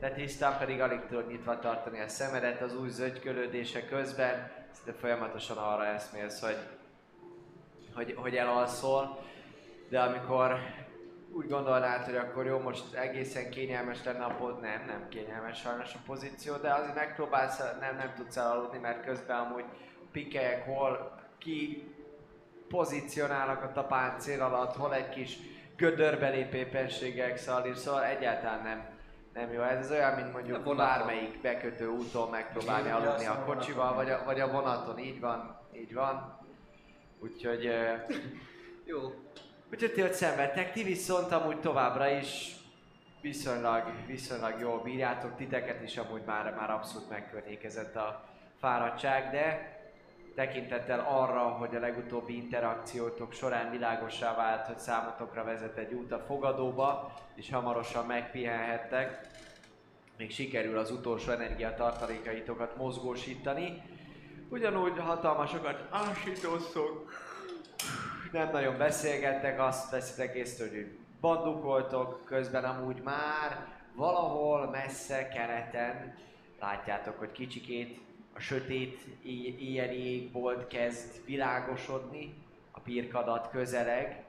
Te 0.00 0.10
tisztán 0.10 0.58
pedig 0.58 0.80
alig 0.80 1.00
tudod 1.08 1.28
nyitva 1.28 1.58
tartani 1.58 2.00
a 2.00 2.08
szemedet 2.08 2.60
az 2.60 2.76
új 2.76 2.88
zögykölődése 2.88 3.84
közben, 3.84 4.50
de 4.84 4.92
folyamatosan 4.92 5.56
arra 5.56 5.86
eszmélsz, 5.86 6.40
hogy, 6.40 6.58
hogy, 7.94 8.14
hogy 8.16 8.36
elalszol, 8.36 9.24
de 9.88 10.00
amikor 10.00 10.58
úgy 11.32 11.48
gondolnád, 11.48 12.04
hogy 12.04 12.16
akkor 12.16 12.46
jó, 12.46 12.58
most 12.58 12.94
egészen 12.94 13.50
kényelmes 13.50 14.04
lenne 14.04 14.24
a 14.24 14.34
pod, 14.34 14.60
nem, 14.60 14.84
nem 14.86 15.08
kényelmes 15.08 15.58
sajnos 15.58 15.94
a 15.94 15.98
pozíció, 16.06 16.56
de 16.56 16.72
azért 16.72 16.94
megpróbálsz, 16.94 17.58
nem, 17.80 17.96
nem 17.96 18.12
tudsz 18.16 18.36
elaludni, 18.36 18.78
mert 18.78 19.04
közben 19.04 19.38
amúgy 19.38 19.64
pikelyek 20.12 20.64
hol 20.66 21.20
ki 21.38 21.92
pozícionálnak 22.68 23.76
a 23.76 23.82
páncél 23.82 24.42
alatt, 24.42 24.76
hol 24.76 24.94
egy 24.94 25.08
kis 25.08 25.38
gödörbelépő 25.76 26.56
éppenségek 26.56 27.36
szalir, 27.36 27.76
szóval 27.76 28.04
egyáltalán 28.04 28.62
nem, 28.62 28.84
nem 29.32 29.52
jó. 29.52 29.62
Ez 29.62 29.90
olyan, 29.90 30.14
mint 30.14 30.28
A 30.28 30.32
mondjuk 30.32 30.64
vonaton. 30.64 30.76
bármelyik 30.76 31.40
bekötő 31.40 31.88
úton 31.88 32.30
megpróbálni 32.30 32.90
aludni 32.90 33.26
a 33.26 33.32
a 33.32 33.44
kocsival, 33.44 33.94
vagy 33.94 34.10
a, 34.10 34.22
vagy 34.24 34.40
a 34.40 34.50
vonaton, 34.50 34.98
így 34.98 35.20
van, 35.20 35.60
így 35.72 35.94
van. 35.94 36.38
Úgyhogy, 37.20 37.70
Jó. 38.84 38.98
Úgyhogy 39.72 39.92
ti 39.92 40.02
ott 40.02 40.12
szenvedtek, 40.12 40.72
ti 40.72 40.82
viszont 40.82 41.32
amúgy 41.32 41.60
továbbra 41.60 42.08
is 42.08 42.56
viszonylag, 43.20 43.82
viszonylag 44.06 44.60
jól 44.60 44.80
bírjátok, 44.82 45.36
titeket 45.36 45.82
is 45.82 45.96
amúgy 45.96 46.22
már, 46.26 46.54
már 46.54 46.70
abszolút 46.70 47.08
megkörnyékezett 47.08 47.96
a 47.96 48.24
fáradtság, 48.60 49.30
de 49.30 49.76
tekintettel 50.34 51.00
arra, 51.00 51.42
hogy 51.42 51.76
a 51.76 51.80
legutóbbi 51.80 52.36
interakciótok 52.36 53.32
során 53.32 53.70
világosá 53.70 54.34
vált, 54.34 54.66
hogy 54.66 54.78
számotokra 54.78 55.44
vezet 55.44 55.76
egy 55.76 55.92
út 55.92 56.12
a 56.12 56.24
fogadóba, 56.26 57.12
és 57.34 57.50
hamarosan 57.50 58.06
megpihenhettek, 58.06 59.20
még 60.16 60.30
sikerül 60.30 60.78
az 60.78 60.90
utolsó 60.90 61.30
energiatartalékaitokat 61.30 62.76
mozgósítani. 62.76 63.82
Ugyanúgy 64.48 64.98
hatalmasokat 64.98 65.86
ásítoztok, 65.90 67.12
nem 68.32 68.50
nagyon 68.50 68.78
beszélgettek, 68.78 69.60
azt 69.60 69.90
veszitek 69.90 70.34
észre, 70.34 70.68
hogy 70.68 70.98
bandukoltok, 71.20 72.24
közben 72.24 72.64
amúgy 72.64 73.00
már 73.02 73.66
valahol 73.94 74.70
messze 74.70 75.28
keleten 75.28 76.14
látjátok, 76.60 77.18
hogy 77.18 77.32
kicsikét 77.32 78.00
a 78.34 78.40
sötét 78.40 79.00
éjjeli 79.22 80.14
égbolt 80.14 80.66
kezd 80.66 81.24
világosodni, 81.24 82.34
a 82.70 82.80
pirkadat 82.80 83.50
közeleg, 83.50 84.24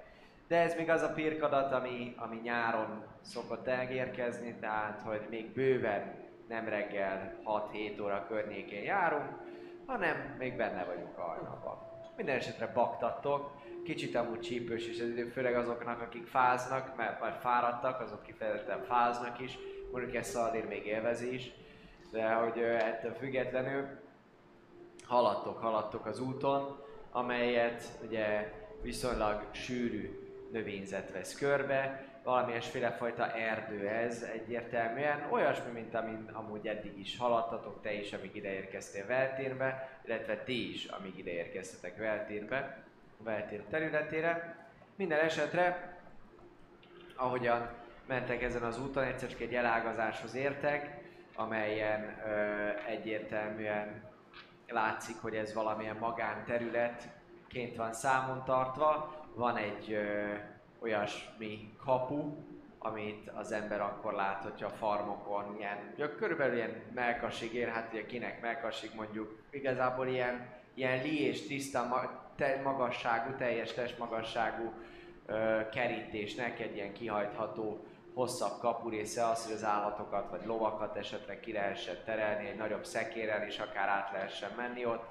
de 0.48 0.58
ez 0.58 0.76
még 0.76 0.90
az 0.90 1.02
a 1.02 1.14
pirkadat, 1.14 1.72
ami, 1.72 2.16
ami 2.18 2.40
nyáron 2.44 3.04
szokott 3.22 3.68
elérkezni, 3.68 4.56
tehát 4.60 5.02
hogy 5.02 5.22
még 5.30 5.54
bőven 5.54 6.28
nem 6.48 6.68
reggel 6.68 7.34
6-7 7.46 8.02
óra 8.02 8.26
környékén 8.28 8.84
járunk, 8.84 9.30
hanem 9.86 10.36
még 10.38 10.56
benne 10.56 10.84
vagyunk 10.84 11.18
a 11.18 11.22
hajnalban. 11.22 11.78
Minden 12.16 12.36
esetre 12.36 12.68
baktattok, 12.68 13.59
kicsit 13.90 14.16
amúgy 14.16 14.40
csípős 14.40 14.88
is 14.88 15.00
az 15.00 15.08
idő, 15.08 15.26
főleg 15.26 15.56
azoknak, 15.56 16.02
akik 16.02 16.28
fáznak, 16.28 16.96
mert 16.96 17.20
már 17.20 17.38
fáradtak, 17.42 18.02
azok 18.02 18.24
kifejezetten 18.24 18.84
fáznak 18.84 19.40
is, 19.40 19.58
mondjuk 19.92 20.16
ezt 20.16 20.32
Szaldér 20.32 20.68
még 20.68 20.86
élvezi 20.86 21.34
is, 21.34 21.52
de 22.12 22.34
hogy 22.34 22.60
ettől 22.60 23.14
függetlenül 23.14 23.88
haladtok, 25.04 25.58
haladtok 25.58 26.06
az 26.06 26.20
úton, 26.20 26.80
amelyet 27.12 27.84
ugye 28.08 28.54
viszonylag 28.82 29.48
sűrű 29.52 30.20
növényzet 30.52 31.12
vesz 31.12 31.36
körbe, 31.36 32.06
valamilyenféle 32.24 32.92
fajta 32.92 33.32
erdő 33.32 33.88
ez 33.88 34.22
egyértelműen, 34.34 35.28
olyasmi, 35.32 35.72
mint 35.72 35.96
amin 35.96 36.30
amúgy 36.34 36.68
eddig 36.68 37.00
is 37.00 37.18
haladtatok, 37.18 37.82
te 37.82 37.94
is, 37.94 38.14
amíg 38.14 38.36
ide 38.36 38.54
érkeztél 38.54 39.06
Veltérbe, 39.06 40.00
illetve 40.06 40.38
ti 40.38 40.70
is, 40.70 40.86
amíg 40.86 41.18
ide 41.18 41.32
érkeztetek 41.32 41.98
Veltérbe, 41.98 42.88
a 43.20 43.24
Veltér 43.24 43.64
területére. 43.70 44.56
Minden 44.96 45.20
esetre, 45.20 45.98
ahogyan 47.16 47.70
mentek 48.08 48.42
ezen 48.42 48.64
az 48.64 48.82
úton, 48.82 49.04
egyszer 49.04 49.30
csak 49.30 49.40
egy 49.40 49.56
elágazáshoz 49.56 50.36
értek, 50.36 50.98
amelyen 51.36 52.22
ö, 52.28 52.68
egyértelműen 52.88 54.04
látszik, 54.68 55.16
hogy 55.22 55.36
ez 55.36 55.54
valamilyen 55.54 55.98
magánterületként 56.00 57.76
van 57.76 57.94
számon 57.94 58.44
tartva. 58.46 59.16
Van 59.34 59.58
egy 59.58 59.92
ö, 59.92 60.34
olyasmi 60.80 61.74
kapu, 61.84 62.36
amit 62.78 63.30
az 63.30 63.52
ember 63.52 63.82
akkor 63.82 64.14
lát, 64.14 64.44
hogyha 64.44 64.68
a 64.68 64.70
farmokon 64.78 65.56
ilyen, 65.58 65.94
ja, 65.98 66.16
körülbelül 66.16 66.56
ilyen 66.56 66.82
melkasig 66.94 67.54
ér, 67.54 67.68
hát 67.68 67.90
ugye 67.92 68.06
kinek 68.06 68.42
melkasig 68.42 68.92
mondjuk, 68.96 69.44
igazából 69.50 70.08
ilyen, 70.08 70.48
ilyen 70.74 71.02
li 71.02 71.22
és 71.22 71.48
tiszta 71.48 71.88
te, 72.40 72.62
magasságú, 72.64 73.36
teljes 73.38 73.74
testmagasságú 73.74 74.74
ö, 75.26 75.60
kerítésnek 75.72 76.60
egy 76.60 76.76
ilyen 76.76 76.94
kihajtható 76.94 77.86
hosszabb 78.14 78.60
kapurésze 78.60 79.26
az, 79.26 79.46
hogy 79.46 79.54
az 79.54 79.64
állatokat 79.64 80.30
vagy 80.30 80.46
lovakat 80.46 80.96
esetleg 80.96 81.40
ki 81.40 81.52
lehessen 81.52 81.96
terelni, 82.06 82.48
egy 82.48 82.56
nagyobb 82.58 82.86
szekérrel 82.86 83.48
is 83.48 83.60
akár 83.60 83.88
át 83.88 84.12
lehessen 84.12 84.52
menni 84.58 84.86
ott. 84.86 85.04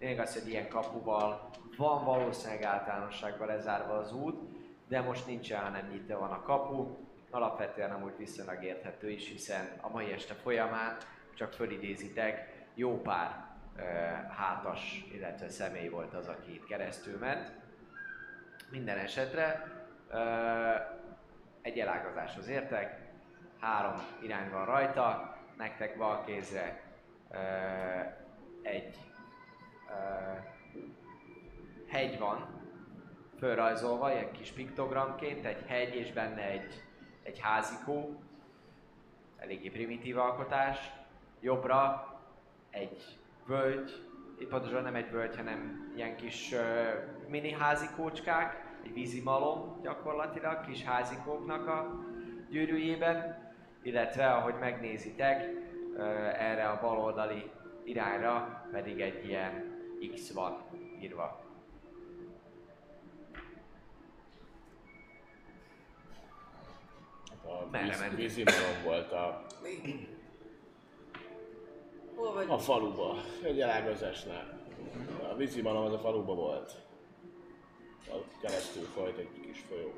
Lényeg 0.00 0.18
az, 0.18 0.40
hogy 0.40 0.48
ilyen 0.48 0.68
kapuval 0.68 1.50
van 1.76 2.04
valószínűleg 2.04 2.62
általánosságban 2.62 3.46
lezárva 3.46 3.92
az 3.92 4.12
út, 4.12 4.40
de 4.88 5.00
most 5.00 5.26
nincsen, 5.26 5.62
hanem 5.62 5.88
nyitva 5.90 6.18
van 6.18 6.30
a 6.30 6.42
kapu. 6.42 6.96
Alapvetően 7.30 7.90
amúgy 7.90 8.16
viszonylag 8.16 8.64
érthető 8.64 9.10
is, 9.10 9.28
hiszen 9.28 9.78
a 9.80 9.88
mai 9.88 10.12
este 10.12 10.34
folyamán 10.34 10.96
csak 11.34 11.52
fölidézitek, 11.52 12.66
jó 12.74 13.00
pár 13.00 13.45
hátas, 14.36 15.04
illetve 15.12 15.48
személy 15.48 15.88
volt 15.88 16.14
az, 16.14 16.28
aki 16.28 16.54
itt 16.54 16.66
keresztül 16.66 17.18
ment. 17.18 17.52
Minden 18.70 18.98
esetre 18.98 19.72
egy 21.62 21.78
elágazáshoz 21.78 22.48
értek, 22.48 23.00
három 23.60 23.94
irány 24.22 24.50
van 24.50 24.64
rajta, 24.64 25.36
nektek 25.56 25.96
bal 25.96 26.24
kézre 26.24 26.82
egy 28.62 28.98
hegy 31.88 32.18
van, 32.18 32.46
fölrajzolva, 33.38 34.12
ilyen 34.12 34.32
kis 34.32 34.50
piktogramként, 34.50 35.44
egy 35.44 35.64
hegy 35.66 35.94
és 35.94 36.12
benne 36.12 36.42
egy, 36.42 36.82
egy 37.22 37.38
házikó, 37.40 38.20
eléggé 39.36 39.68
primitív 39.68 40.18
alkotás. 40.18 40.92
Jobbra 41.40 42.10
egy 42.70 43.18
völgy, 43.46 44.04
pontosan 44.48 44.82
nem 44.82 44.94
egy 44.94 45.10
völgy, 45.10 45.36
hanem 45.36 45.90
ilyen 45.96 46.16
kis 46.16 46.52
uh, 46.52 47.28
mini 47.28 47.52
házikócskák, 47.52 48.64
egy 48.84 48.92
vízimalom 48.92 49.80
gyakorlatilag, 49.82 50.60
kis 50.60 50.82
házikóknak 50.82 51.66
a 51.66 52.04
gyűrűjében, 52.50 53.44
illetve 53.82 54.32
ahogy 54.32 54.54
megnézitek, 54.60 55.44
uh, 55.94 56.00
erre 56.42 56.68
a 56.68 56.80
baloldali 56.80 57.50
irányra 57.84 58.66
pedig 58.72 59.00
egy 59.00 59.28
ilyen 59.28 59.74
X 60.14 60.32
van 60.32 60.64
írva. 61.00 61.44
Hát 67.30 67.44
a 67.44 67.68
Merre 67.70 68.08
víz, 68.08 68.34
vízimalom 68.34 68.82
volt 68.84 69.12
a, 69.12 69.46
Hol 72.16 72.32
vagy? 72.32 72.46
a 72.48 72.58
faluba, 72.58 73.14
egy 73.42 73.60
elágazásnál. 73.60 74.60
A 75.30 75.34
vízimalom 75.34 75.84
az 75.84 75.92
a 75.92 75.98
faluba 75.98 76.34
volt. 76.34 76.72
Ott 78.12 78.32
keresztül 78.40 78.84
folyt 78.84 79.18
egy 79.18 79.30
kis 79.40 79.60
folyó. 79.68 79.92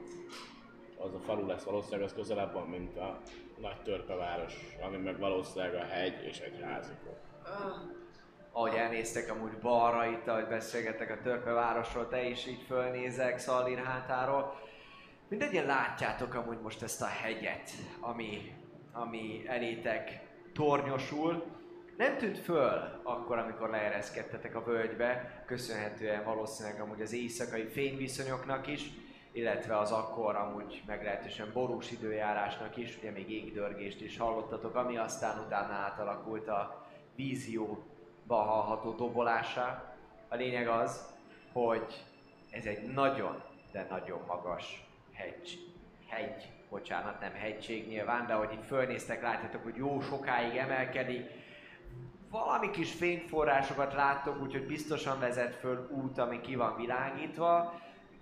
Az 0.99 1.15
a 1.15 1.19
falu 1.19 1.47
lesz 1.47 1.63
valószínűleg 1.63 2.05
az 2.05 2.15
közelebb 2.15 2.53
van, 2.53 2.67
mint 2.67 2.97
a 2.97 3.21
nagy 3.61 3.83
törpeváros, 3.83 4.77
ami 4.83 4.97
meg 4.97 5.19
valószínűleg 5.19 5.75
a 5.75 5.85
hegy 5.85 6.25
és 6.25 6.39
egy 6.39 6.61
házikó. 6.63 7.17
Ah, 7.45 7.77
ahogy 8.53 8.75
elnéztek 8.75 9.31
amúgy 9.31 9.59
balra 9.63 10.07
itt, 10.07 10.29
ahogy 10.29 10.47
beszélgettek 10.47 11.11
a 11.11 11.23
törpevárosról, 11.23 12.09
te 12.09 12.23
is 12.23 12.47
így 12.47 12.63
fölnézek 12.67 13.39
Szalír 13.39 13.79
hátáról. 13.79 14.61
Mindegyen 15.29 15.67
látjátok 15.67 16.35
amúgy 16.35 16.61
most 16.61 16.83
ezt 16.83 17.03
a 17.03 17.07
hegyet, 17.07 17.71
ami, 18.01 18.55
ami 18.93 19.43
elétek 19.47 20.27
tornyosul. 20.53 21.58
Nem 21.99 22.17
tűnt 22.17 22.39
föl 22.39 23.01
akkor, 23.03 23.39
amikor 23.39 23.71
leereszkedtetek 23.71 24.55
a 24.55 24.65
völgybe, 24.65 25.43
köszönhetően 25.47 26.25
valószínűleg 26.25 26.81
amúgy 26.81 27.01
az 27.01 27.13
éjszakai 27.13 27.65
fényviszonyoknak 27.65 28.67
is, 28.67 28.91
illetve 29.33 29.79
az 29.79 29.93
akkor 29.93 30.37
amúgy 30.37 30.83
meglehetősen 30.87 31.51
borús 31.53 31.91
időjárásnak 31.91 32.77
is, 32.77 32.97
ugye 32.99 33.11
még 33.11 33.31
égdörgést 33.31 34.01
is 34.01 34.19
hallottatok, 34.19 34.75
ami 34.75 34.97
aztán 34.97 35.39
utána 35.47 35.73
átalakult 35.73 36.49
a 36.49 36.87
vízióba 37.17 38.37
hallható 38.37 38.95
dobolásá. 38.95 39.95
A 40.29 40.35
lényeg 40.35 40.69
az, 40.69 41.15
hogy 41.53 42.05
ez 42.51 42.65
egy 42.65 42.83
nagyon, 42.83 43.43
de 43.73 43.87
nagyon 43.91 44.21
magas 44.27 44.87
hegy, 45.13 45.59
hegy, 46.09 46.53
bocsánat, 46.71 47.21
nem 47.21 47.33
hegység 47.33 47.89
nyilván, 47.89 48.27
de 48.27 48.33
ahogy 48.33 48.53
itt 48.53 48.67
fölnéztek, 48.67 49.23
látjátok, 49.23 49.63
hogy 49.63 49.77
jó 49.77 50.01
sokáig 50.01 50.57
emelkedik. 50.57 51.47
Valami 52.31 52.71
kis 52.71 52.93
fényforrásokat 52.93 53.93
láttok, 53.93 54.43
úgyhogy 54.43 54.67
biztosan 54.67 55.19
vezet 55.19 55.55
föl 55.55 55.89
út, 55.91 56.19
ami 56.19 56.41
ki 56.41 56.57
van 56.57 56.77
világítva. 56.77 57.81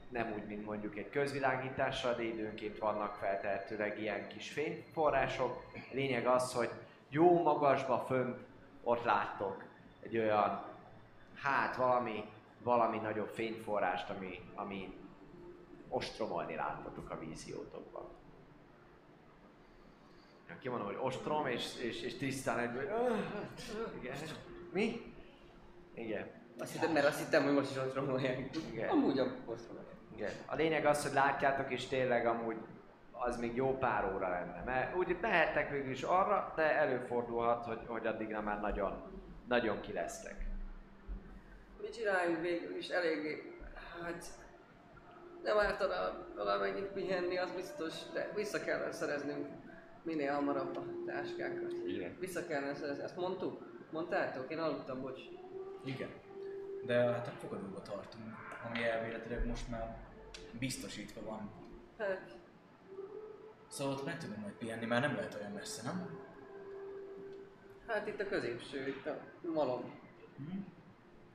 nem 0.08 0.32
úgy, 0.32 0.46
mint 0.46 0.66
mondjuk 0.66 0.96
egy 0.96 1.10
közvilágítással, 1.10 2.14
de 2.14 2.22
időnként 2.22 2.78
vannak 2.78 3.14
feltehetőleg 3.14 4.00
ilyen 4.00 4.28
kis 4.28 4.50
fényforrások. 4.50 5.62
Lényeg 5.92 6.26
az, 6.26 6.54
hogy 6.54 6.70
jó 7.08 7.42
magasba 7.42 7.98
fönt 7.98 8.38
ott 8.82 9.04
láttok 9.04 9.64
egy 10.00 10.18
olyan, 10.18 10.64
hát 11.42 11.76
valami, 11.76 12.24
valami 12.62 12.98
nagyobb 12.98 13.28
fényforrást, 13.28 14.10
ami, 14.10 14.40
ami 14.54 14.94
ostromolni 15.88 16.54
láttatok 16.54 17.10
a 17.10 17.18
víziótokban. 17.18 18.15
Kimondom, 20.60 20.86
hogy 20.86 20.98
ostrom, 21.00 21.46
és, 21.46 21.78
és, 21.80 22.02
és 22.02 22.16
tisztán 22.16 22.58
egyből... 22.58 22.82
Igen. 24.00 24.16
Mi? 24.72 25.14
Igen. 25.94 26.30
Azt 26.58 26.72
hittem, 26.72 26.92
mert 26.92 27.06
azt 27.06 27.18
hittem, 27.18 27.44
hogy 27.44 27.52
most 27.52 27.70
is 27.70 27.76
ott 27.76 27.94
romolják. 27.94 28.56
Igen. 28.72 28.88
Amúgy 28.88 29.18
a 29.18 29.26
ostromolják. 29.44 29.94
Igen. 30.14 30.30
A 30.46 30.54
lényeg 30.54 30.86
az, 30.86 31.02
hogy 31.02 31.12
látjátok, 31.12 31.72
és 31.72 31.86
tényleg 31.86 32.26
amúgy 32.26 32.56
az 33.12 33.36
még 33.36 33.56
jó 33.56 33.78
pár 33.78 34.14
óra 34.14 34.28
lenne. 34.28 34.62
Mert 34.64 34.96
úgy 34.96 35.16
mehettek 35.20 35.70
végül 35.70 35.90
is 35.90 36.02
arra, 36.02 36.52
de 36.56 36.76
előfordulhat, 36.76 37.64
hogy, 37.64 37.80
hogy 37.86 38.06
addigra 38.06 38.40
már 38.40 38.60
nagyon, 38.60 39.22
nagyon 39.48 39.80
ki 39.80 39.92
lesztek. 39.92 40.46
Mit 41.80 41.94
csináljunk 41.94 42.40
végül 42.40 42.76
is 42.76 42.88
eléggé, 42.88 43.58
hát 44.02 44.24
nem 45.42 45.58
ártana 45.58 46.26
valamennyit 46.36 46.84
pihenni, 46.86 47.38
az 47.38 47.50
biztos, 47.50 47.94
de 48.12 48.32
vissza 48.34 48.60
kellene 48.60 48.92
szereznünk 48.92 49.46
minél 50.06 50.32
hamarabb 50.34 50.76
a 50.76 50.84
táskákat. 51.06 51.72
Igen. 51.86 52.16
Vissza 52.20 52.46
kellene 52.46 52.74
szerezni, 52.74 53.02
ezt 53.02 53.16
mondtuk? 53.16 53.62
Mondtátok? 53.90 54.50
Én 54.50 54.58
aludtam, 54.58 55.00
bocs. 55.00 55.20
Igen. 55.84 56.10
De 56.84 56.94
hát 56.94 57.26
a 57.26 57.30
fogadóba 57.30 57.82
tartunk, 57.82 58.34
ami 58.68 58.82
elméletileg 58.84 59.46
most 59.46 59.68
már 59.68 59.96
biztosítva 60.58 61.20
van. 61.22 61.50
Hát, 61.98 62.34
Szóval 63.68 63.94
ott 63.94 64.04
meg 64.04 64.18
tudunk 64.18 64.40
majd 64.40 64.52
pihenni, 64.54 64.86
már 64.86 65.00
nem 65.00 65.14
lehet 65.14 65.34
olyan 65.34 65.52
messze, 65.52 65.82
nem? 65.82 66.18
hát 67.86 68.06
itt 68.06 68.20
a 68.20 68.26
középső, 68.28 68.88
itt 68.88 69.06
a 69.06 69.18
malom 69.54 69.80
Hm? 70.36 70.58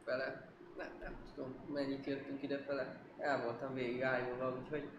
fele. 0.06 0.50
Nem, 0.78 0.88
nem 1.02 1.16
tudom, 1.36 1.56
mennyit 1.74 2.06
jöttünk 2.06 2.42
ide 2.44 2.58
fele. 2.58 2.96
El 3.18 3.44
voltam 3.44 3.74
végig 3.74 4.02
ájulva, 4.04 4.58
úgyhogy... 4.62 4.90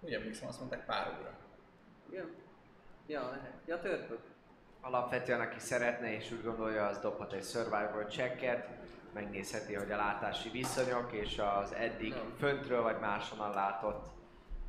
Úgy 0.00 0.12
emlékszem, 0.12 0.48
azt 0.48 0.58
mondták 0.58 0.84
pár 0.86 1.18
óra. 1.20 1.38
Ja, 2.12 2.24
ja 3.06 3.20
lehet. 3.20 3.52
Ja, 3.66 3.80
törpök. 3.80 4.20
Alapvetően 4.80 5.40
aki 5.40 5.58
szeretne 5.58 6.14
és 6.14 6.32
úgy 6.32 6.42
gondolja, 6.42 6.86
az 6.86 6.98
dobhat 6.98 7.32
egy 7.32 7.44
survival 7.44 8.04
checket, 8.04 8.68
megnézheti, 9.12 9.74
hogy 9.74 9.92
a 9.92 9.96
látási 9.96 10.50
viszonyok 10.50 11.12
és 11.12 11.38
az 11.38 11.72
eddig 11.72 12.10
Nem. 12.10 12.34
föntről 12.38 12.82
vagy 12.82 12.98
máshonnan 12.98 13.54
látott 13.54 14.06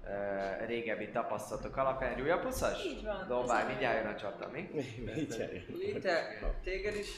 uh, 0.03 0.67
régebbi 0.67 1.09
tapasztalatok 1.09 1.77
alapján. 1.77 2.13
Egy 2.13 2.21
újabb 2.21 2.41
puszas? 2.41 2.85
Így 2.85 3.03
van. 3.03 3.27
Dobálj, 3.27 3.67
mindjárt 3.67 4.03
jön 4.03 4.13
a 4.13 4.15
csata, 4.15 4.47
mi? 4.47 4.69
Jön? 5.05 5.65
Lite, 5.67 6.39
téged 6.63 6.95
is 6.95 7.09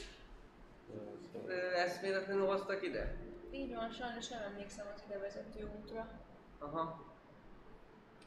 eszméletlenül 1.76 2.46
hoztak 2.46 2.84
ide? 2.84 3.16
Így 3.52 3.74
van, 3.74 3.90
sajnos 3.90 4.28
nem 4.28 4.42
emlékszem 4.42 4.86
az 4.96 5.04
ide 5.08 5.18
vezető 5.18 5.70
útra. 5.82 6.08
Aha. 6.60 7.06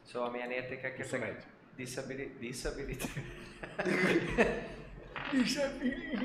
Szóval 0.03 0.31
milyen 0.31 0.51
értékek 0.51 0.99
jöttek? 0.99 1.47
21. 1.79 2.39
Disability? 2.41 3.09
Disability? 5.33 6.19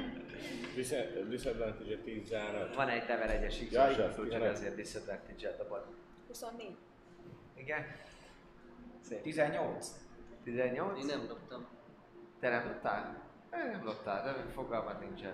Dis- 0.75 0.93
Disadvantage 1.29 1.97
15. 1.97 2.75
Van 2.75 2.89
egy 2.89 3.07
level 3.07 3.29
1-es 3.29 3.55
x 3.67 3.71
Ja, 3.71 3.89
igaz, 3.89 4.09
úgyhogy 4.11 4.25
11. 4.27 4.51
azért 4.51 4.75
disadvantage-et 4.75 5.57
dobod. 5.57 5.85
24. 6.27 6.75
Igen? 7.55 7.85
Szép. 9.01 9.21
18. 9.21 9.87
18? 10.43 10.99
Én 10.99 11.05
nem 11.05 11.27
dobtam. 11.27 11.67
Te 12.39 12.49
nem 12.49 12.63
tudtál? 12.63 13.21
Én 13.53 13.69
nem 13.71 13.83
dobtál, 13.83 14.23
de 14.23 14.51
fogalmat 14.53 14.99
nincsen. 14.99 15.33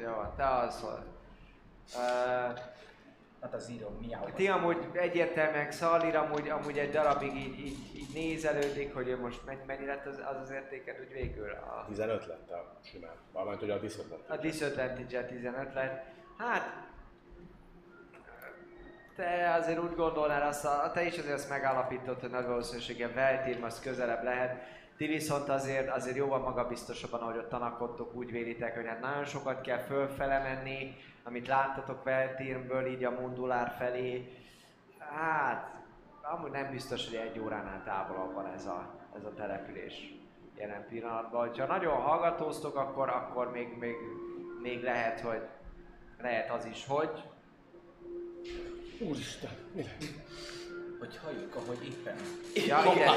Jó, 0.00 0.32
te 0.36 0.44
vagy. 0.46 1.02
Uh, 1.94 2.58
Hát 3.40 3.54
az 3.54 3.70
író 3.70 3.88
miau. 4.00 4.24
ti 4.34 4.48
amúgy 4.48 4.76
egyértelműen 4.92 5.70
Szalír 5.70 6.16
amúgy, 6.16 6.48
amúgy 6.48 6.78
egy 6.78 6.90
darabig 6.90 7.34
így, 7.34 7.58
így, 7.58 7.96
így 7.96 8.14
nézelődik, 8.14 8.94
hogy 8.94 9.08
ő 9.08 9.20
most 9.20 9.40
mennyi, 9.66 9.86
lett 9.86 10.06
az, 10.06 10.16
az, 10.16 10.40
az 10.42 10.50
értéked 10.50 11.00
úgy 11.00 11.12
végül. 11.12 11.50
A, 11.50 11.84
15 11.88 12.26
lett 12.26 12.50
a 12.50 12.78
simán. 12.82 13.14
Valamint, 13.32 13.60
hogy 13.60 13.70
a 13.70 13.78
disadvantage. 13.78 14.34
a 14.34 14.36
disadvantage 14.36 15.24
15 15.24 15.74
lett. 15.74 16.04
Hát, 16.38 16.86
te 19.16 19.54
azért 19.60 19.78
úgy 19.78 19.94
gondolnál, 19.94 20.48
azt 20.48 20.64
a, 20.64 20.90
te 20.94 21.02
is 21.02 21.18
azért 21.18 21.34
azt 21.34 21.48
megállapított, 21.48 22.20
hogy 22.20 22.30
nagy 22.30 22.46
valószínűséggel 22.46 23.12
Veltím 23.12 23.64
az 23.64 23.80
közelebb 23.80 24.22
lehet. 24.22 24.62
Ti 24.96 25.06
viszont 25.06 25.48
azért, 25.48 25.90
azért 25.90 26.16
jóval 26.16 26.38
magabiztosabban, 26.38 27.20
ahogy 27.20 27.36
ott 27.36 27.48
tanakodtok, 27.48 28.14
úgy 28.14 28.30
vélitek, 28.30 28.74
hogy 28.74 28.86
hát 28.86 29.00
nagyon 29.00 29.24
sokat 29.24 29.60
kell 29.60 29.78
fölfele 29.78 30.38
menni, 30.38 30.96
amit 31.26 31.46
láttatok 31.46 32.04
Veltírmből, 32.04 32.86
így 32.86 33.04
a 33.04 33.10
Mundulár 33.10 33.74
felé. 33.78 34.32
Hát, 34.98 35.74
amúgy 36.22 36.50
nem 36.50 36.70
biztos, 36.70 37.06
hogy 37.06 37.14
egy 37.14 37.38
óránál 37.38 37.82
távolabb 37.84 38.34
van 38.34 38.46
ez 38.46 38.66
a, 38.66 38.94
ez 39.16 39.24
a 39.24 39.34
település 39.34 40.14
jelen 40.56 40.86
pillanatban. 40.88 41.58
Ha 41.58 41.66
nagyon 41.66 42.00
hallgatóztok, 42.00 42.76
akkor, 42.76 43.08
akkor 43.08 43.50
még, 43.50 43.76
még, 43.78 43.94
még 44.62 44.82
lehet, 44.82 45.20
hogy 45.20 45.42
lehet 46.20 46.50
az 46.50 46.64
is, 46.64 46.86
hogy 46.86 47.22
Úristen, 49.00 49.50
mi 49.72 49.82
lett? 49.82 50.04
Hogy 50.98 51.18
halljuk, 51.24 51.54
ahogy 51.54 51.84
éppen 51.84 52.16
Ja, 52.66 52.92
igen. 52.94 53.14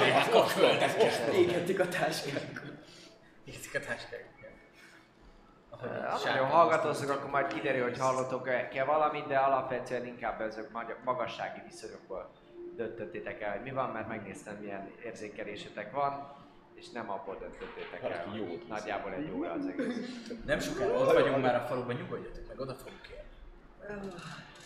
Égetik 1.34 1.80
a 1.80 1.88
táskákat. 1.88 2.64
érzik 3.46 3.76
a 3.76 3.80
táskájukat. 3.80 4.29
Ahogy 5.82 6.02
Ha 6.10 6.18
sárga 6.18 6.40
nagyon 6.42 6.56
hallgatóztok, 6.56 7.10
akkor 7.10 7.30
majd 7.30 7.48
kiderül, 7.48 7.84
hogy 7.84 7.98
hallottok-e 7.98 8.84
valamit, 8.84 9.28
de 9.28 9.38
alapvetően 9.38 10.06
inkább 10.06 10.42
ezek 10.42 10.72
maga- 10.72 11.04
magassági 11.04 11.62
viszonyokból 11.66 12.30
döntöttétek 12.76 13.42
el, 13.42 13.52
hogy 13.52 13.62
mi 13.62 13.72
van, 13.72 13.90
mert 13.90 14.08
megnéztem, 14.08 14.56
milyen 14.56 14.92
érzékelésetek 15.04 15.92
van, 15.92 16.34
és 16.74 16.90
nem 16.90 17.10
abból 17.10 17.38
döntöttétek 17.40 18.02
el, 18.04 18.10
Valaki 18.10 18.30
hogy 18.30 18.50
jót 18.50 18.68
nagyjából 18.68 19.14
egy 19.14 19.32
óra 19.32 19.52
az 19.52 19.66
egész. 19.66 19.96
Nem 20.46 20.60
sokára 20.60 20.94
ott 20.94 21.12
vagyunk 21.14 21.42
már 21.42 21.56
a 21.56 21.60
faluban, 21.60 21.96
nyugodjatok 21.96 22.48
meg, 22.48 22.60
oda 22.60 22.74
fogunk 22.74 23.08
érni. 23.08 24.12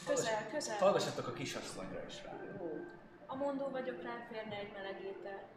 Közel, 0.08 0.48
közel. 0.52 0.78
Hallgassatok 0.78 1.28
a 1.28 1.34
kisasszonyra 1.34 2.00
is 2.08 2.24
rá. 2.26 2.32
A 3.26 3.36
mondó 3.36 3.70
vagyok, 3.70 4.04
ráférne 4.04 4.56
egy 4.56 4.72
meleg 4.74 5.02
étel. 5.02 5.50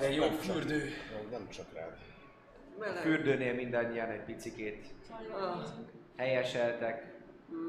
Egy 0.00 0.16
jó 0.16 0.28
fürdő. 0.28 0.90
Nem, 1.12 1.30
nem 1.30 1.48
csak 1.48 1.72
rád. 1.72 1.96
A 2.76 2.78
Meleg. 2.78 2.96
fürdőnél 3.02 3.54
mindannyian 3.54 4.08
egy 4.10 4.24
picikét 4.24 4.86
Ah. 5.32 5.62
helyeseltek, 6.16 7.10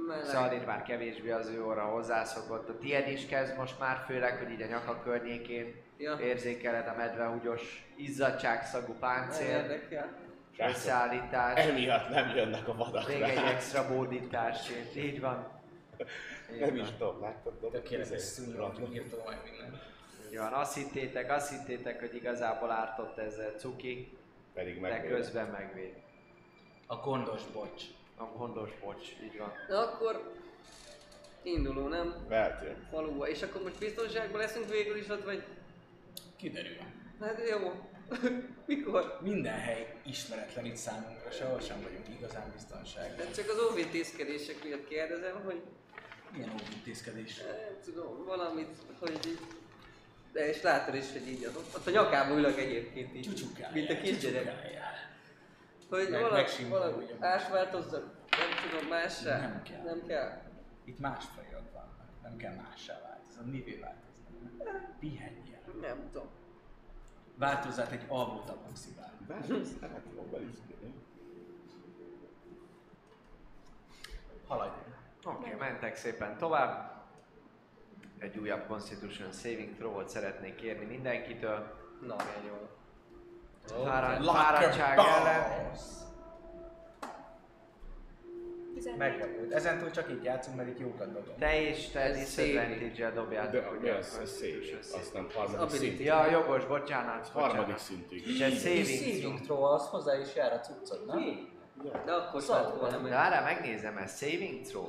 Meleg. 0.08 0.26
Szalin 0.26 0.62
már 0.62 0.84
kevésbé 0.84 1.32
az 1.32 1.48
ő 1.50 1.64
óra 1.66 1.82
hozzászokott. 1.84 2.70
A 2.70 2.78
tiéd 2.78 3.08
is 3.08 3.26
kezd 3.26 3.58
most 3.58 3.80
már, 3.80 4.04
főleg, 4.08 4.38
hogy 4.38 4.52
így 4.52 4.62
a 4.62 4.66
nyaka 4.66 5.02
környékén 5.04 5.74
Ja. 5.98 6.18
érzékeled 6.22 6.88
a 6.88 6.94
medvehúgyos 6.98 7.86
izzadságszagú 7.96 8.94
páncél, 9.00 9.80
összeállítás, 10.58 11.66
Emiatt 11.66 12.10
nem 12.10 12.36
jönnek 12.36 12.68
a 12.68 12.76
vadak 12.76 13.08
még 13.08 13.22
egy 13.22 13.38
extra 13.38 13.88
bódítás, 13.88 14.70
és 14.70 15.04
így 15.04 15.20
van. 15.20 15.48
Így 16.54 16.60
Nem 16.60 16.70
van. 16.70 16.78
is 16.80 16.88
tudom, 16.98 17.22
láttad? 17.22 17.54
Tökéletes 17.72 18.22
szúnyra, 18.22 18.66
hogy 18.80 18.94
írtam 18.94 19.20
majd 19.26 19.38
minden. 19.50 19.82
Így 20.32 20.38
van. 20.38 20.54
Azt 20.54 20.76
hittétek, 20.76 21.32
azt 21.32 21.50
hittétek, 21.50 22.00
hogy 22.00 22.16
igazából 22.16 22.72
ártott 22.72 23.18
ezzel 23.18 23.52
cuki, 23.58 24.18
Pedig 24.54 24.82
de 24.82 24.88
meg 24.90 25.08
közben 25.08 25.48
megvéd. 25.48 25.94
A 26.88 26.96
gondos 26.96 27.42
bocs. 27.54 27.84
A 28.18 28.24
gondos 28.24 28.70
bocs, 28.80 29.08
így 29.24 29.38
van. 29.38 29.52
Na 29.68 29.80
akkor 29.80 30.34
induló, 31.42 31.88
nem? 31.88 32.16
Veltél. 32.28 32.76
Faluba. 32.90 33.28
És 33.30 33.42
akkor 33.42 33.62
most 33.64 33.80
biztonságban 33.80 34.40
leszünk 34.40 34.70
végül 34.70 34.98
is 34.98 35.08
ott, 35.10 35.24
vagy? 35.24 35.44
Kiderül. 36.36 36.78
Hát 37.20 37.42
jó. 37.50 37.72
Mikor? 38.66 39.20
Minden 39.22 39.60
hely 39.60 39.96
ismeretlen 40.06 40.66
itt 40.66 40.76
számunkra, 40.76 41.32
sehol 41.32 41.60
sem 41.60 41.82
vagyunk 41.82 42.08
igazán 42.18 42.52
biztonságban. 42.56 43.26
Hát 43.26 43.36
csak 43.36 43.50
az 43.50 43.72
óvintézkedések 43.72 44.64
miatt 44.64 44.88
kérdezem, 44.88 45.42
hogy 45.46 45.62
Milyen 46.32 46.50
óvintézkedés? 46.50 47.38
nem 47.38 47.82
tudom, 47.84 48.26
valamit, 48.26 48.76
hogy 49.00 49.20
így... 49.28 49.40
De 50.34 50.48
és 50.48 50.62
látod 50.62 50.96
is, 50.96 51.12
hogy 51.12 51.28
így 51.28 51.44
az 51.44 51.56
ott, 51.56 51.76
ott 51.76 51.88
a 51.88 51.92
nyakába 51.92 52.34
ülök 52.34 52.58
egyébként 52.58 53.16
így. 53.16 53.22
Csúcsukáljál, 53.22 53.72
Mint 53.72 53.90
a 53.90 53.98
kisgyerek. 53.98 54.72
Hogy 55.90 56.10
Meg- 56.10 56.22
valami, 56.22 56.44
valami 56.70 57.06
ásváltozzak, 57.20 58.04
nem 58.30 58.70
tudom, 58.70 58.88
mássá? 58.90 59.40
Nem 59.40 59.62
kell. 59.62 59.84
Nem 59.84 60.06
kell. 60.08 60.42
Itt 60.86 61.00
más 61.00 61.24
fajok 61.36 61.72
vannak, 61.74 62.22
nem 62.24 62.38
kell 62.38 62.54
mássá 62.56 63.02
változni, 63.02 63.52
mivé 63.52 63.80
változni. 63.80 64.24
Pihenjél. 65.00 65.60
Nem 65.82 66.10
tudom. 66.12 66.28
Változzát 67.36 67.92
egy 67.92 68.04
alvó 68.08 68.40
tabaxibál. 68.40 69.12
Változz, 69.28 69.72
hát 69.82 70.02
fogom 70.10 70.32
beliszkélni. 70.32 70.94
Haladj. 74.48 74.78
Oké, 75.24 75.54
okay, 75.54 75.70
mentek 75.70 75.96
szépen 75.96 76.38
tovább. 76.38 77.03
Egy 78.24 78.38
újabb 78.38 78.68
Constitution 78.68 79.32
Saving 79.32 79.76
Throw-ot 79.76 80.10
szeretnék 80.10 80.56
kérni 80.56 80.86
mindenkitől. 80.86 81.68
Na, 82.08 82.16
milyen 82.16 82.44
jó. 82.48 82.68
Fáradtság 84.26 84.98
ellen. 84.98 85.70
boss! 85.70 85.80
14. 88.74 88.98
Meglepőd. 88.98 89.52
Ezentúl 89.52 89.92
csak 89.92 90.12
így 90.12 90.24
játszunk, 90.24 90.56
mert 90.58 90.70
itt 90.70 90.80
jókat 90.80 91.08
dobom. 91.08 91.36
Te 91.40 91.60
is, 91.62 91.88
te 91.88 92.12
disadvantage-el 92.12 93.10
De 93.12 93.16
dobjátok, 93.16 93.78
ugye? 93.80 93.94
az? 93.94 94.20
Ez 94.22 94.30
szép. 94.32 94.78
Azt 94.80 95.14
nem 95.14 95.28
harmadik 95.36 95.60
ability. 95.60 95.80
szint. 95.86 96.00
Ja, 96.00 96.30
jogos, 96.30 96.66
bocsánat, 96.66 97.28
Harmadik 97.28 97.78
szintig. 97.78 98.28
És 98.28 98.40
egy 98.40 98.58
saving 98.58 99.40
throw. 99.40 99.64
az 99.64 99.88
hozzá 99.88 100.18
is 100.18 100.36
jár 100.36 100.54
a 100.54 100.60
cuccod, 100.60 101.06
nem? 101.06 101.52
De 102.06 102.12
akkor 102.12 102.42
Szóval, 102.42 102.78
volna 102.80 102.98
De 102.98 103.10
várjál, 103.10 103.44
megnézem, 103.44 103.98
ez 103.98 104.18
saving 104.18 104.62
throw? 104.66 104.88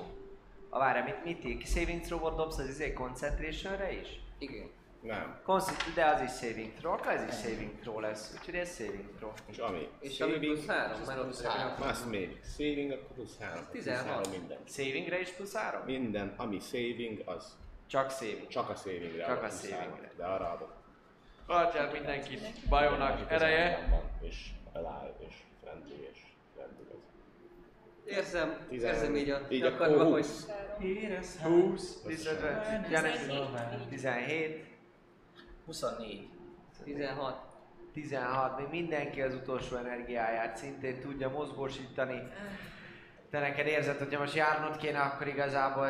A 0.74 0.78
várjál, 0.78 1.04
mit, 1.04 1.24
mit 1.24 1.44
ír? 1.44 1.66
Saving 1.66 2.00
throw-ot 2.00 2.36
dobsz 2.36 2.58
az 2.58 2.68
izé 2.68 2.92
concentrationre 2.92 3.92
is? 3.92 4.08
Igen. 4.38 4.70
Nem. 5.00 5.40
Consti- 5.44 5.92
de 5.94 6.04
az 6.06 6.20
is 6.20 6.30
saving 6.30 6.72
throw, 6.72 6.92
akkor 6.92 7.06
ez 7.12 7.22
is 7.28 7.34
saving 7.34 7.70
throw 7.80 8.00
lesz, 8.00 8.34
úgyhogy 8.38 8.54
ez 8.54 8.74
saving 8.76 9.08
throw. 9.16 9.30
És 9.50 9.58
ami? 9.58 9.88
És 10.00 10.20
ami 10.20 10.32
plusz 10.38 10.66
három, 10.66 11.00
mert 11.06 11.18
ott 11.18 11.24
plusz 11.24 11.42
három. 11.44 11.74
Más 11.86 11.98
még. 12.10 12.40
Saving, 12.56 12.90
akkor 12.92 13.06
plusz 13.14 13.38
3. 13.38 13.64
Plusz 13.70 13.84
16. 13.84 14.06
3 14.06 14.30
minden. 14.30 14.58
Savingre 14.68 15.20
is 15.20 15.28
plusz 15.30 15.54
3? 15.54 15.82
Minden, 15.84 16.34
ami 16.36 16.60
saving, 16.60 17.22
az 17.24 17.56
Csak 17.86 18.10
saving. 18.10 18.46
csak 18.48 18.68
a 18.70 18.74
savingre. 18.74 19.24
Csak 19.24 19.36
a 19.42 19.46
plusz 19.46 19.60
savingre. 19.68 20.10
De 20.16 20.24
arra 20.24 20.50
adok. 20.50 20.72
Tartjál 21.46 21.92
mindenkit 21.92 22.68
bajónak 22.68 23.30
ereje. 23.30 23.88
És 24.20 24.48
alive, 24.72 25.14
és 25.28 25.34
friendly, 25.62 26.08
és. 26.12 26.18
Érzem, 28.06 28.56
Tizen- 28.68 28.94
érzem 28.94 29.16
így 29.16 29.30
a 29.30 29.40
így 29.48 29.64
ó, 29.64 30.12
hogy 30.12 30.26
20, 31.42 32.02
disadvantage, 32.06 32.86
Janes, 32.90 33.18
17. 33.88 33.88
17, 33.88 34.64
24. 35.66 36.28
16. 36.84 37.52
16, 37.92 38.58
még 38.58 38.66
mindenki 38.70 39.22
az 39.22 39.34
utolsó 39.34 39.76
energiáját 39.76 40.56
szintén 40.56 41.00
tudja 41.00 41.28
mozgósítani. 41.28 42.22
Te 43.30 43.40
neked 43.40 43.66
érzed, 43.66 43.98
hogyha 43.98 44.18
most 44.20 44.34
járnod 44.34 44.76
kéne, 44.76 45.00
akkor 45.00 45.26
igazából 45.26 45.86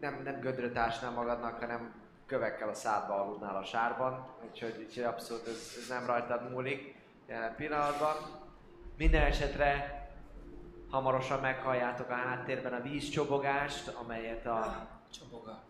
nem, 0.00 0.20
nem 0.24 0.40
gödröt 0.40 0.76
ásnál 0.76 1.10
magadnak, 1.10 1.58
hanem 1.60 1.94
kövekkel 2.26 2.68
a 2.68 2.74
szádba 2.74 3.14
aludnál 3.22 3.56
a 3.56 3.64
sárban. 3.64 4.28
Úgyhogy, 4.50 4.74
úgyhogy 4.86 5.04
abszolút 5.04 5.46
ez, 5.46 5.76
ez 5.80 5.88
nem 5.88 6.06
rajtad 6.06 6.50
múlik 6.50 6.94
jelen 7.28 7.54
pillanatban. 7.56 8.14
Minden 8.96 9.22
esetre 9.22 9.99
hamarosan 10.90 11.40
meghalljátok 11.40 12.10
a 12.10 12.14
háttérben 12.14 12.72
a 12.72 12.80
vízcsobogást, 12.80 13.88
amelyet 13.88 14.46
a 14.46 14.88
Csoboga. 15.12 15.62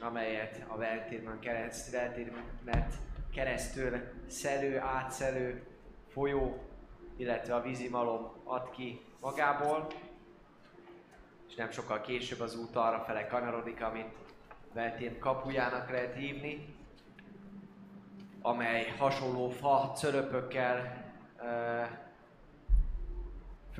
amelyet 0.00 0.64
a 0.68 0.76
Veltérmen 0.76 1.38
keresztül, 1.38 2.00
Veltérmet 2.00 2.94
keresztül 3.34 4.00
szelő, 4.26 4.78
átszelő 4.78 5.66
folyó, 6.08 6.62
illetve 7.16 7.54
a 7.54 7.62
vízimalom 7.62 8.32
ad 8.44 8.70
ki 8.70 9.00
magából, 9.20 9.86
és 11.48 11.54
nem 11.54 11.70
sokkal 11.70 12.00
később 12.00 12.40
az 12.40 12.56
út 12.56 12.76
arra 12.76 13.00
fele 13.00 13.26
kanyarodik, 13.26 13.82
amit 13.82 14.14
Veltén 14.72 15.18
kapujának 15.18 15.90
lehet 15.90 16.14
hívni, 16.14 16.74
amely 18.42 18.94
hasonló 18.98 19.48
fa 19.48 19.92
cölöpökkel 19.96 21.04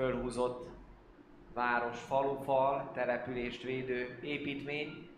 fölhúzott 0.01 0.69
város, 1.55 1.99
falufal, 1.99 2.91
települést 2.95 3.63
védő 3.63 4.19
építmény, 4.23 5.09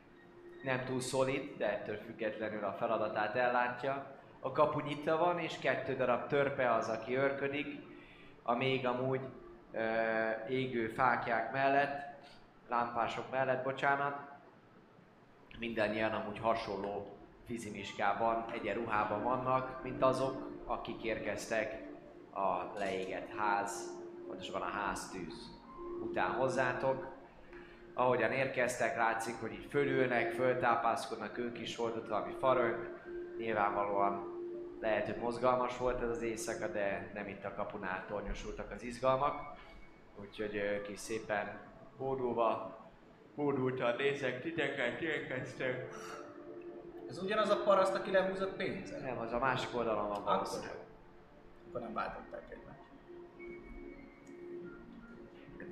nem 0.62 0.85
túl 0.85 1.01
szolid, 1.01 1.55
de 1.57 1.71
ettől 1.71 1.97
függetlenül 1.97 2.64
a 2.64 2.73
feladatát 2.73 3.35
ellátja. 3.35 4.16
A 4.40 4.53
kapu 4.53 4.81
nyitva 4.81 5.16
van, 5.16 5.38
és 5.38 5.59
kettő 5.59 5.97
darab 5.97 6.27
törpe 6.27 6.73
az, 6.73 6.88
aki 6.88 7.16
őrködik, 7.16 7.66
a 8.42 8.55
még 8.55 8.87
amúgy 8.87 9.21
ö, 9.73 9.81
égő 10.49 10.88
fákják 10.88 11.53
mellett, 11.53 12.16
lámpások 12.68 13.31
mellett, 13.31 13.64
bocsánat. 13.64 14.16
Mindannyian 15.59 16.12
amúgy 16.12 16.38
hasonló 16.38 17.07
fizimiskában, 17.47 18.45
egyenruhában 18.53 19.23
vannak, 19.23 19.83
mint 19.83 20.03
azok, 20.03 20.51
akik 20.66 21.03
érkeztek 21.03 21.83
a 22.35 22.79
leégett 22.79 23.29
ház, 23.37 24.01
pontosabban 24.33 24.62
a 24.62 24.79
háztűz 24.79 25.51
után 26.03 26.31
hozzátok. 26.31 27.07
Ahogyan 27.95 28.33
érkeztek, 28.33 28.97
látszik, 28.97 29.35
hogy 29.40 29.53
így 29.53 29.66
fölülnek, 29.71 30.33
föltápászkodnak, 30.33 31.38
ők 31.38 31.61
is 31.61 31.77
volt 31.77 31.97
ott 31.97 32.09
valami 32.09 32.33
farönk. 32.38 32.90
Nyilvánvalóan 33.38 34.40
lehet, 34.81 35.07
hogy 35.07 35.16
mozgalmas 35.16 35.79
volt 35.79 36.03
ez 36.03 36.09
az 36.09 36.23
éjszaka, 36.23 36.66
de 36.66 37.11
nem 37.14 37.27
itt 37.29 37.45
a 37.45 37.55
kapunál 37.55 38.05
tornyosultak 38.09 38.71
az 38.71 38.83
izgalmak. 38.83 39.57
Úgyhogy 40.21 40.55
ők 40.55 40.88
is 40.88 40.99
szépen 40.99 41.61
hódulva, 41.97 42.79
hódultan 43.35 43.97
nézek 43.97 44.40
titeket, 44.40 45.01
érkeztek. 45.01 45.88
Ez 47.09 47.23
ugyanaz 47.23 47.51
a 47.51 47.62
paraszt, 47.62 47.95
aki 47.95 48.11
lehúzott 48.11 48.57
pénzet? 48.57 49.03
Nem, 49.03 49.18
az 49.18 49.33
a 49.33 49.38
másik 49.38 49.77
oldalon 49.77 50.09
van 50.09 50.25
valószínűleg. 50.25 50.77
akkor 51.68 51.81
nem 51.81 51.92
váltották 51.92 52.42
egymást. 52.51 52.62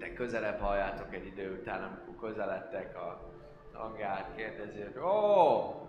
De 0.01 0.13
közelebb 0.13 0.59
halljátok 0.61 1.15
egy 1.15 1.27
idő 1.27 1.59
után, 1.61 1.83
amikor 1.83 2.29
közeledtek 2.29 2.97
a 2.97 3.33
hangját, 3.73 4.35
kérdezi, 4.37 4.81
hogy 4.81 5.03
Ó! 5.03 5.89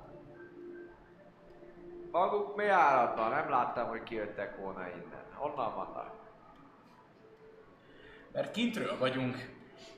Maguk 2.11 2.55
mi 2.55 2.67
állatban? 2.67 3.29
Nem 3.29 3.49
láttam, 3.49 3.87
hogy 3.87 4.03
kijöttek 4.03 4.57
volna 4.57 4.87
innen. 4.87 5.25
Honnan 5.33 5.75
vannak? 5.75 6.15
Mert 8.31 8.51
kintről 8.51 8.97
vagyunk. 8.97 9.37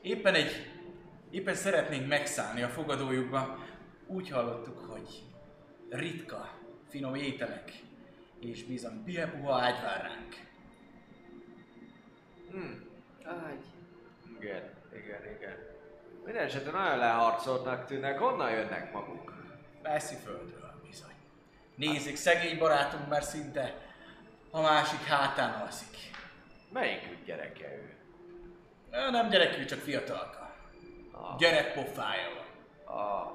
Éppen 0.01 0.33
egy... 0.33 0.51
Éppen 1.29 1.55
szeretnénk 1.55 2.07
megszállni 2.07 2.61
a 2.61 2.67
fogadójukba. 2.67 3.57
Úgy 4.07 4.29
hallottuk, 4.29 4.77
hogy 4.77 5.23
ritka, 5.89 6.49
finom 6.89 7.15
ételek 7.15 7.71
és 8.39 8.63
bizony 8.63 9.03
pihepuha 9.03 9.59
ágy 9.59 9.81
vár 9.81 10.01
ránk. 10.01 10.35
Hm, 12.51 12.91
Ágy. 13.23 13.72
Igen, 14.43 14.63
igen, 14.93 15.35
igen. 15.35 15.57
Minden 16.25 16.43
esetre 16.43 16.71
nagyon 16.71 16.97
leharcoltnak 16.97 17.85
tűnnek. 17.85 18.19
Honnan 18.19 18.51
jönnek 18.51 18.93
maguk? 18.93 19.33
Messzi 19.81 20.15
földről 20.15 20.73
bizony. 20.89 21.13
Nézzük, 21.75 22.15
szegény 22.15 22.57
barátunk 22.57 23.09
már 23.09 23.23
szinte 23.23 23.73
a 24.51 24.61
másik 24.61 25.03
hátán 25.03 25.61
alszik. 25.61 25.97
Melyikük 26.71 27.25
gyereke 27.25 27.67
ő? 27.75 27.93
Ő 28.91 29.09
nem 29.09 29.29
gyerekű, 29.29 29.65
csak 29.65 29.79
fiatalka. 29.79 30.55
Ah, 31.11 31.37
Gyerekpofája 31.37 32.29
van. 32.35 32.95
ah, 32.97 33.31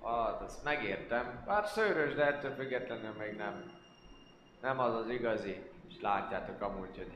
ah, 0.00 0.42
azt 0.42 0.64
megértem. 0.64 1.42
Bár 1.46 1.66
szőrös, 1.66 2.14
de 2.14 2.26
ettől 2.26 2.54
függetlenül 2.54 3.12
még 3.18 3.36
nem. 3.36 3.72
Nem 4.60 4.78
az 4.78 4.94
az 4.94 5.08
igazi. 5.08 5.70
És 5.88 6.00
látjátok 6.00 6.60
amúgy, 6.60 6.96
hogy, 6.96 7.12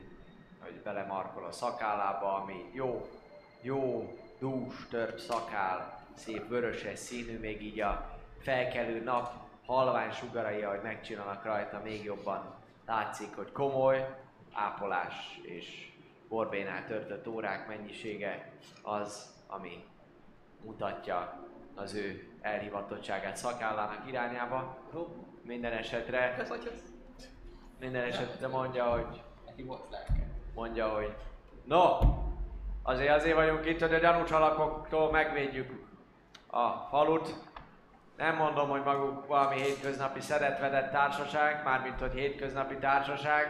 hogy 0.59 0.81
belemarkol 0.81 1.45
a 1.45 1.51
szakállába, 1.51 2.35
ami 2.35 2.69
jó, 2.73 3.07
jó, 3.61 4.13
dús, 4.39 4.87
tört 4.89 5.19
szakál, 5.19 6.05
szép 6.13 6.47
vöröses 6.47 6.99
színű, 6.99 7.39
még 7.39 7.61
így 7.61 7.79
a 7.79 8.19
felkelő 8.39 9.03
nap 9.03 9.33
halvány 9.65 10.11
sugarai, 10.11 10.61
ahogy 10.61 10.81
megcsinálnak 10.83 11.43
rajta, 11.43 11.81
még 11.83 12.03
jobban 12.03 12.55
látszik, 12.85 13.35
hogy 13.35 13.51
komoly 13.51 14.15
ápolás 14.53 15.39
és 15.41 15.91
borbénál 16.27 16.85
törtött 16.85 17.27
órák 17.27 17.67
mennyisége 17.67 18.51
az, 18.81 19.33
ami 19.47 19.83
mutatja 20.63 21.45
az 21.75 21.93
ő 21.93 22.29
elhivatottságát 22.41 23.37
szakállának 23.37 24.07
irányába. 24.07 24.77
Minden 25.41 25.73
esetre, 25.73 26.47
minden 27.79 28.03
esetre 28.03 28.47
mondja, 28.47 28.85
hogy 28.85 29.23
Neki 29.45 29.63
volt 29.63 29.91
lelke. 29.91 30.27
mondja, 30.53 30.87
hogy 30.87 31.15
no, 31.63 31.99
azért 32.87 33.15
azért 33.15 33.35
vagyunk 33.35 33.65
itt, 33.65 33.79
hogy 33.79 33.93
a 33.93 33.97
gyanús 33.97 34.31
alakoktól 34.31 35.11
megvédjük 35.11 35.69
a 36.47 36.69
falut. 36.89 37.33
Nem 38.17 38.35
mondom, 38.35 38.69
hogy 38.69 38.83
maguk 38.83 39.27
valami 39.27 39.61
hétköznapi 39.61 40.21
szeretvedett 40.21 40.91
társaság, 40.91 41.63
mármint 41.63 41.99
hogy 41.99 42.13
hétköznapi 42.13 42.75
társaság. 42.75 43.45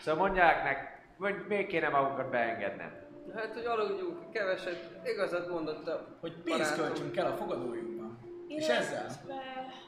Szóval 0.00 0.26
mondják 0.26 0.64
nek, 0.64 1.00
hogy 1.18 1.34
még 1.48 1.66
kéne 1.66 1.88
magukat 1.88 2.30
beengednem. 2.30 2.92
Hát, 3.34 3.52
hogy 3.54 3.64
aludjunk 3.64 4.32
keveset, 4.32 4.90
igazat 5.04 5.48
mondott 5.48 5.88
a 5.88 6.06
Hogy 6.20 6.36
pénzt 6.44 6.76
költsünk 6.76 7.16
el 7.16 7.26
a 7.26 7.36
fogadójukban. 7.36 8.18
És 8.48 8.68
ezzel? 8.68 9.06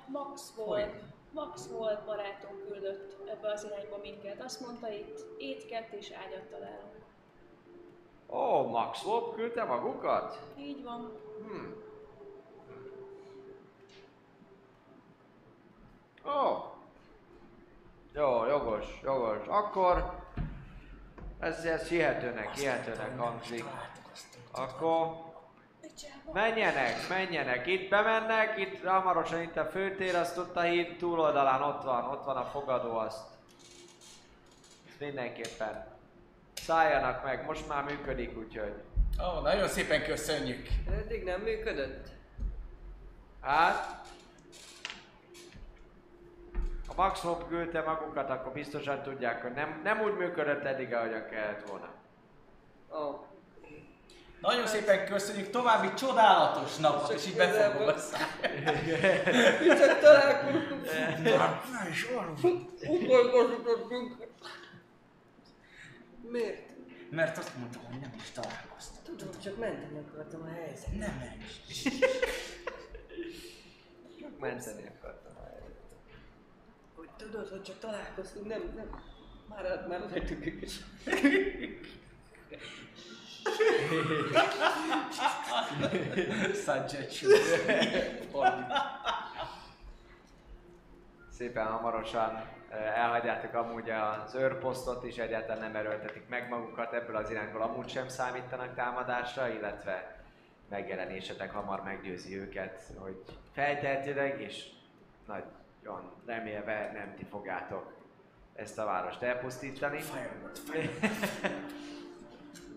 Max 0.07 0.55
volt, 0.57 0.95
Max 1.33 1.69
volt 1.69 2.05
barátunk 2.05 2.69
küldött 2.69 3.17
ebbe 3.29 3.53
az 3.53 3.65
irányba 3.65 3.99
minket. 4.03 4.43
Azt 4.45 4.61
mondta 4.61 4.89
itt 4.89 5.19
étket 5.39 5.93
és 5.93 6.13
ágyat 6.27 6.45
találunk. 6.51 7.04
Ó, 8.35 8.37
oh, 8.37 8.71
Max 8.71 9.03
Lop 9.03 9.35
küldte 9.35 9.65
magukat? 9.65 10.41
Így 10.59 10.85
van. 10.85 11.13
Hm. 11.49 11.73
Ó. 16.27 16.31
Oh. 16.31 16.65
Jó, 18.13 18.47
jogos, 18.47 19.01
jogos. 19.03 19.47
Akkor 19.47 20.23
ez, 21.39 21.65
ez 21.65 21.89
hihetőnek, 21.89 22.55
hihetőnek 22.55 23.19
hangzik. 23.19 23.65
Akkor 24.51 25.17
menjenek, 26.33 27.09
menjenek. 27.09 27.67
Itt 27.67 27.91
bemennek, 27.91 28.59
itt 28.59 28.85
hamarosan 28.85 29.43
itt 29.43 29.57
a 29.57 29.65
főtér, 29.65 30.15
azt 30.15 30.39
ott 30.39 30.57
a 30.57 30.61
híd 30.61 30.97
túloldalán 30.97 31.63
ott 31.63 31.83
van, 31.83 32.05
ott 32.05 32.25
van 32.25 32.37
a 32.37 32.45
fogadó 32.45 32.97
azt. 32.97 33.27
Ezt 34.89 35.01
mindenképpen 35.01 35.94
Szálljanak 36.65 37.25
meg, 37.25 37.47
most 37.47 37.69
már 37.69 37.85
működik, 37.85 38.39
úgyhogy. 38.39 38.75
Ó, 39.23 39.41
nagyon 39.41 39.69
szépen 39.69 40.03
köszönjük. 40.03 40.67
Eddig 40.91 41.25
nem 41.25 41.41
működött. 41.41 42.09
Hát... 43.41 44.03
Ha 46.87 46.95
Max 46.97 47.21
Hopp 47.21 47.49
küldte 47.49 47.83
magukat, 47.83 48.31
akkor 48.31 48.53
biztosan 48.53 49.03
tudják, 49.03 49.43
hogy 49.43 49.53
nem, 49.53 49.81
nem 49.83 50.01
úgy 50.01 50.17
működött 50.17 50.65
eddig, 50.65 50.95
ahogyan 50.95 51.29
kellett 51.29 51.69
volna. 51.69 51.89
Ó, 52.93 53.27
Nagyon 54.41 54.67
szépen 54.67 55.07
köszönjük, 55.07 55.51
további 55.51 55.95
csodálatos 55.95 56.77
napot, 56.77 57.13
és 57.13 57.27
így 57.27 57.37
befogom 57.37 57.89
a 57.89 57.93
mi 59.61 59.67
csak 59.67 59.99
találkoztunk. 59.99 60.87
Miért? 66.31 66.73
Mert 67.11 67.39
azt 67.39 67.57
mondtam, 67.57 67.85
hogy 67.85 68.01
nem 68.01 68.13
is 68.17 68.31
találkoztam. 68.31 69.17
Tudom, 69.17 69.41
csak 69.41 69.59
menteni 69.59 69.99
akartam 69.99 70.43
a 70.43 70.53
helyzet. 70.53 70.99
Nem, 70.99 71.19
nem 71.19 71.39
is. 71.69 71.89
Menteni 74.39 74.87
akartam. 74.99 75.33
Hogy 76.95 77.09
tudod, 77.17 77.49
hogy 77.49 77.63
csak 77.63 77.79
találkoztunk, 77.79 78.47
nem, 78.47 78.73
nem. 78.77 79.03
Már, 79.49 79.87
már 79.89 80.11
hagytuk 80.11 80.47
őket. 80.47 80.71
Sajjajtsu. 86.65 87.29
Szépen 91.31 91.67
hamarosan 91.67 92.49
elhagyjátok 92.75 93.55
amúgy 93.55 93.91
az 93.91 94.35
őrposztot 94.35 95.05
is, 95.05 95.17
egyáltalán 95.17 95.61
nem 95.61 95.77
erőltetik 95.77 96.29
meg 96.29 96.49
magukat, 96.49 96.93
ebből 96.93 97.17
az 97.17 97.31
irányból 97.31 97.63
amúgy 97.63 97.89
sem 97.89 98.09
számítanak 98.09 98.75
támadásra, 98.75 99.49
illetve 99.49 100.25
megjelenésetek 100.69 101.53
hamar 101.53 101.83
meggyőzi 101.83 102.39
őket, 102.39 102.83
hogy 102.99 103.23
feltehetőleg 103.53 104.41
és 104.41 104.67
nagyon 105.27 106.13
remélve 106.27 106.91
nem 106.93 107.15
ti 107.17 107.25
fogjátok 107.31 107.93
ezt 108.55 108.79
a 108.79 108.85
várost 108.85 109.23
elpusztítani. 109.23 110.01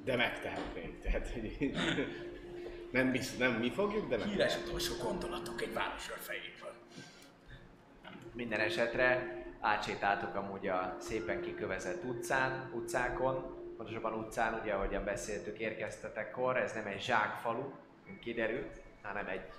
De 0.04 0.16
megtehetnénk, 0.16 1.02
tehát 1.02 1.30
hogy 1.30 1.74
nem, 2.92 3.12
biz, 3.12 3.38
nem 3.38 3.52
mi 3.52 3.72
fogjuk, 3.72 4.10
de 4.10 4.18
meg. 4.18 4.28
Híres 4.28 4.58
utolsó 4.58 4.94
gondolatok 5.04 5.62
egy 5.62 5.74
városról 5.74 6.18
fejéből. 6.18 6.74
Minden 8.34 8.60
esetre 8.60 9.37
átsétáltok 9.60 10.36
amúgy 10.36 10.68
a 10.68 10.96
szépen 11.00 11.42
kikövezett 11.42 12.04
utcán, 12.04 12.72
utcákon, 12.74 13.56
pontosabban 13.78 14.14
utcán, 14.14 14.60
ugye 14.62 14.74
ahogyan 14.74 15.04
beszéltük, 15.04 15.60
érkeztetekkor, 15.60 16.58
ez 16.58 16.74
nem 16.74 16.86
egy 16.86 17.02
zsákfalu, 17.02 17.72
mint 18.06 18.20
kiderült, 18.20 18.82
hanem 19.02 19.28
egy 19.28 19.50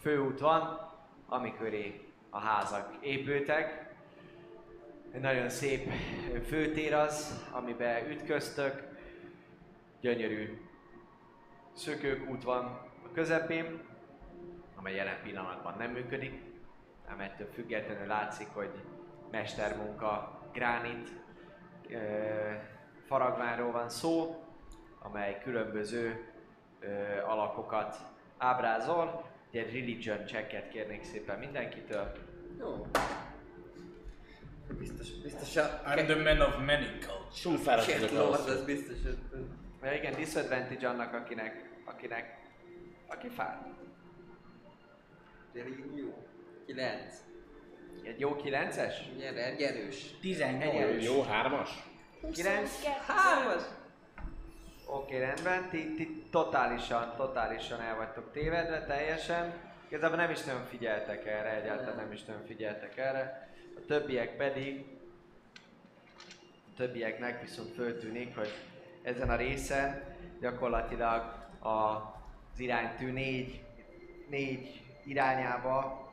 főút 0.00 0.40
van, 0.40 0.90
ami 1.26 1.54
köré 1.58 2.08
a 2.30 2.38
házak 2.38 2.96
épültek. 3.00 3.88
Egy 5.12 5.20
nagyon 5.20 5.48
szép 5.48 5.90
főtér 6.46 6.94
az, 6.94 7.44
amiben 7.52 8.10
ütköztök, 8.10 8.88
gyönyörű 10.00 10.60
szökőkút 11.72 12.42
van 12.42 12.64
a 13.04 13.12
közepén, 13.12 13.80
amely 14.76 14.94
jelen 14.94 15.22
pillanatban 15.22 15.74
nem 15.78 15.90
működik, 15.90 16.42
ám 17.06 17.20
ettől 17.20 17.48
függetlenül 17.52 18.06
látszik, 18.06 18.48
hogy 18.48 18.70
mestermunka, 19.30 20.40
gránit 20.52 21.08
ö, 21.88 21.96
faragványról 23.06 23.72
van 23.72 23.88
szó, 23.88 24.44
amely 24.98 25.40
különböző 25.42 26.32
ö, 26.80 26.88
alakokat 27.26 27.96
ábrázol. 28.38 29.28
Egy 29.50 29.72
religion 29.72 30.26
checket 30.26 30.68
kérnék 30.68 31.02
szépen 31.04 31.38
mindenkitől. 31.38 32.12
Jó. 32.58 32.86
Biztos, 34.78 35.10
biztos 35.10 35.56
a... 35.56 35.82
I'm 35.84 36.04
the 36.04 36.22
man 36.22 36.40
of 36.40 36.56
many 36.58 36.98
cultures. 36.98 37.40
Túl 37.42 37.56
fáradt 37.56 38.00
Lord, 38.00 38.16
ahhoz. 38.16 38.46
az 38.46 38.64
biztos, 38.64 39.02
hogy... 39.02 39.18
Mert 39.80 39.96
igen, 39.96 40.14
disadvantage 40.14 40.88
annak, 40.88 41.14
akinek, 41.14 41.70
akinek, 41.84 42.38
aki. 43.08 43.28
Gyerünk, 45.52 45.96
jó. 45.96 46.26
9. 46.66 47.29
Egy 48.04 48.20
jó 48.20 48.36
9-es? 48.44 48.94
Gyere, 49.18 49.44
egy 49.44 49.62
erős. 49.62 50.04
18. 50.20 51.04
Jó, 51.04 51.14
jó, 51.14 51.22
hármas? 51.22 51.70
9? 52.32 52.84
Hármas! 53.06 53.62
Oké, 54.86 55.18
rendben, 55.18 55.68
ti, 55.68 55.94
ti 55.94 56.24
totálisan, 56.30 57.14
totálisan 57.16 57.80
el 57.80 57.96
vagytok 57.96 58.32
tévedve, 58.32 58.84
teljesen. 58.84 59.52
Igazából 59.88 60.16
nem 60.16 60.30
is 60.30 60.44
nagyon 60.44 60.64
figyeltek 60.64 61.26
erre, 61.26 61.62
egyáltalán 61.62 61.96
nem 61.96 62.12
is 62.12 62.24
nagyon 62.24 62.44
figyeltek 62.46 62.96
erre. 62.96 63.48
A 63.76 63.80
többiek 63.86 64.36
pedig, 64.36 64.84
a 66.66 66.76
többieknek 66.76 67.40
viszont 67.42 67.74
föltűnik, 67.74 68.36
hogy 68.36 68.50
ezen 69.02 69.30
a 69.30 69.36
részen 69.36 70.02
gyakorlatilag 70.40 71.48
a, 71.58 71.68
az 72.52 72.60
iránytű 72.60 73.12
négy, 73.12 73.62
négy 74.28 74.82
irányába 75.04 76.09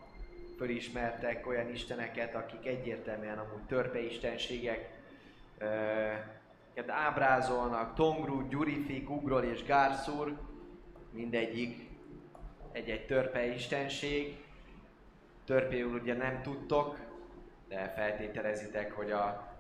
fölismertek 0.58 1.47
olyan 1.47 1.70
isteneket, 1.70 2.36
akik 2.36 2.66
egyértelműen 2.66 3.38
amúgy 3.38 3.66
törpeistenségek, 3.68 4.89
ö, 5.58 5.66
amiket 6.78 6.95
ábrázolnak, 6.95 7.95
Tongru, 7.95 8.47
Gyurifi, 8.47 8.99
Gugrol 8.99 9.43
és 9.43 9.64
Gárszur, 9.64 10.38
mindegyik 11.12 11.89
egy-egy 12.72 13.05
törpe 13.05 13.45
istenség. 13.45 14.45
Törpéül 15.45 15.93
ugye 15.93 16.14
nem 16.14 16.41
tudtok, 16.41 16.97
de 17.68 17.93
feltételezitek, 17.95 18.91
hogy 18.91 19.12
a, 19.12 19.53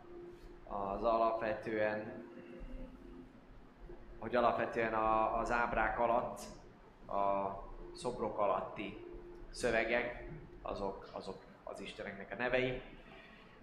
az 0.67 1.03
alapvetően 1.03 2.25
hogy 4.19 4.35
alapvetően 4.35 4.93
a, 4.93 5.37
az 5.37 5.51
ábrák 5.51 5.99
alatt, 5.99 6.41
a 7.07 7.49
szobrok 7.95 8.37
alatti 8.39 9.05
szövegek, 9.49 10.27
azok, 10.67 11.07
azok 11.11 11.41
az 11.63 11.79
isteneknek 11.79 12.31
a 12.31 12.35
nevei. 12.35 12.81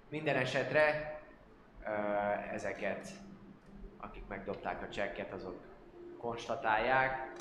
Minden 0.09 0.37
esetre 0.37 1.19
ezeket, 2.53 3.09
akik 4.01 4.27
megdobták 4.29 4.83
a 4.83 4.89
csekket, 4.89 5.33
azok 5.33 5.61
konstatálják, 6.19 7.33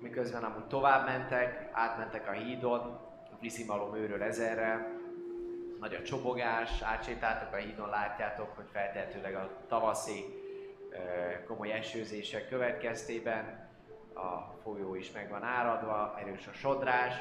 miközben 0.00 0.44
amúgy 0.44 0.66
tovább 0.66 1.06
mentek, 1.06 1.68
átmentek 1.72 2.28
a 2.28 2.32
hídon, 2.32 3.02
Viszimalom 3.40 3.94
őről 3.94 4.22
ezerre, 4.22 4.88
nagy 5.80 5.94
a 5.94 6.02
csobogás, 6.02 6.82
átsétáltok 6.82 7.52
a 7.52 7.56
hídon, 7.56 7.88
látjátok, 7.88 8.56
hogy 8.56 8.64
feltehetőleg 8.72 9.34
a 9.34 9.50
tavaszi 9.68 10.24
komoly 11.46 11.72
esőzések 11.72 12.48
következtében 12.48 13.68
a 14.14 14.54
folyó 14.62 14.94
is 14.94 15.10
meg 15.10 15.30
van 15.30 15.42
áradva, 15.42 16.16
erős 16.18 16.46
a 16.46 16.52
sodrás, 16.52 17.12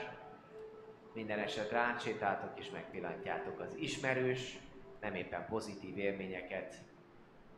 minden 1.14 1.40
esetre 1.40 1.78
átsétáltok 1.78 2.60
és 2.60 2.70
megpillantjátok 2.70 3.60
az 3.60 3.76
ismerős, 3.76 4.58
nem 5.02 5.16
éppen 5.16 5.46
pozitív 5.46 5.98
élményeket 5.98 6.76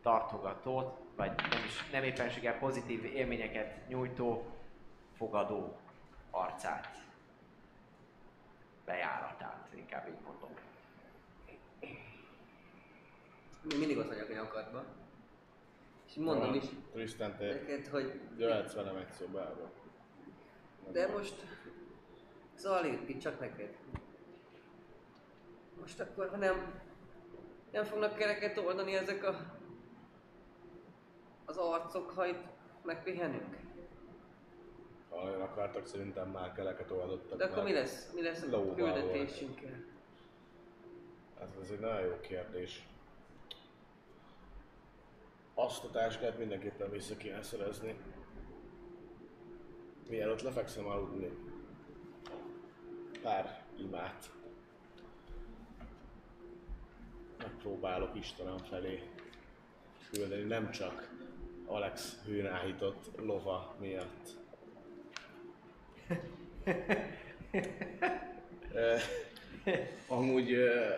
tartogatót, 0.02 1.00
vagy 1.16 1.32
nem, 1.50 1.64
is, 1.66 1.90
nem 1.92 2.04
éppenséggel 2.04 2.58
pozitív 2.58 3.06
élményeket 3.06 3.88
nyújtó 3.88 4.46
fogadó 5.18 5.78
arcát. 6.32 7.04
Bejáratát, 8.86 9.68
inkább 9.76 10.08
így 10.08 10.22
mondom. 10.26 10.50
Még 13.62 13.78
mindig 13.78 13.98
ott 13.98 14.08
vagyok 14.08 14.30
a 14.30 14.34
nyakadban. 14.34 14.86
És 16.08 16.14
mondom 16.14 16.54
is 16.54 16.64
Tristan, 16.92 17.36
te 17.38 17.46
neked, 17.46 17.88
hogy... 17.88 18.20
jöhetsz 18.38 18.74
velem 18.74 18.96
egy 18.96 19.12
szobába. 19.12 19.72
De 20.92 21.08
most... 21.08 21.36
Zali, 22.58 23.00
itt 23.06 23.20
csak 23.20 23.40
neked. 23.40 23.78
Most 25.80 26.00
akkor, 26.00 26.30
ha 26.30 26.38
nem... 26.38 26.84
Nem 27.72 27.84
fognak 27.84 28.16
kereket 28.16 28.58
oldani 28.58 28.96
ezek 28.96 29.24
a... 29.24 29.36
Az 31.46 31.58
arcok, 31.58 32.10
ha 32.10 32.26
itt 32.26 32.44
megpihenünk? 32.84 33.58
Ha 35.10 35.16
olyan 35.16 35.42
akartak, 35.42 35.86
szerintem 35.86 36.30
már 36.30 36.54
keleket 36.54 36.92
oldottak 36.92 37.38
De 37.38 37.46
akkor 37.46 37.64
mi 37.64 37.74
lesz? 37.74 38.12
Mi 38.14 38.22
lesz 38.22 38.42
a 38.42 38.74
küldetésünkkel? 38.74 39.84
Hát 41.40 41.58
ez 41.62 41.70
egy 41.70 41.80
nagyon 41.80 42.02
jó 42.02 42.20
kérdés. 42.20 42.88
Azt 45.54 45.84
a 45.84 45.90
táskát 45.90 46.38
mindenképpen 46.38 46.90
vissza 46.90 47.18
kéne 47.18 47.42
szerezni. 47.42 47.96
Mielőtt 50.10 50.42
lefekszem 50.42 50.88
aludni. 50.88 51.45
Pár 53.26 53.62
imát. 53.78 54.32
Megpróbálok 57.38 58.16
Istenem 58.16 58.58
felé 58.58 59.04
küldeni, 60.12 60.42
nem 60.42 60.72
csak 60.72 61.10
Alex 61.66 62.22
hőn 62.26 62.48
áhított 62.48 63.22
lova 63.22 63.76
miatt. 63.80 64.30
Amúgy 70.08 70.52
ö, 70.52 70.94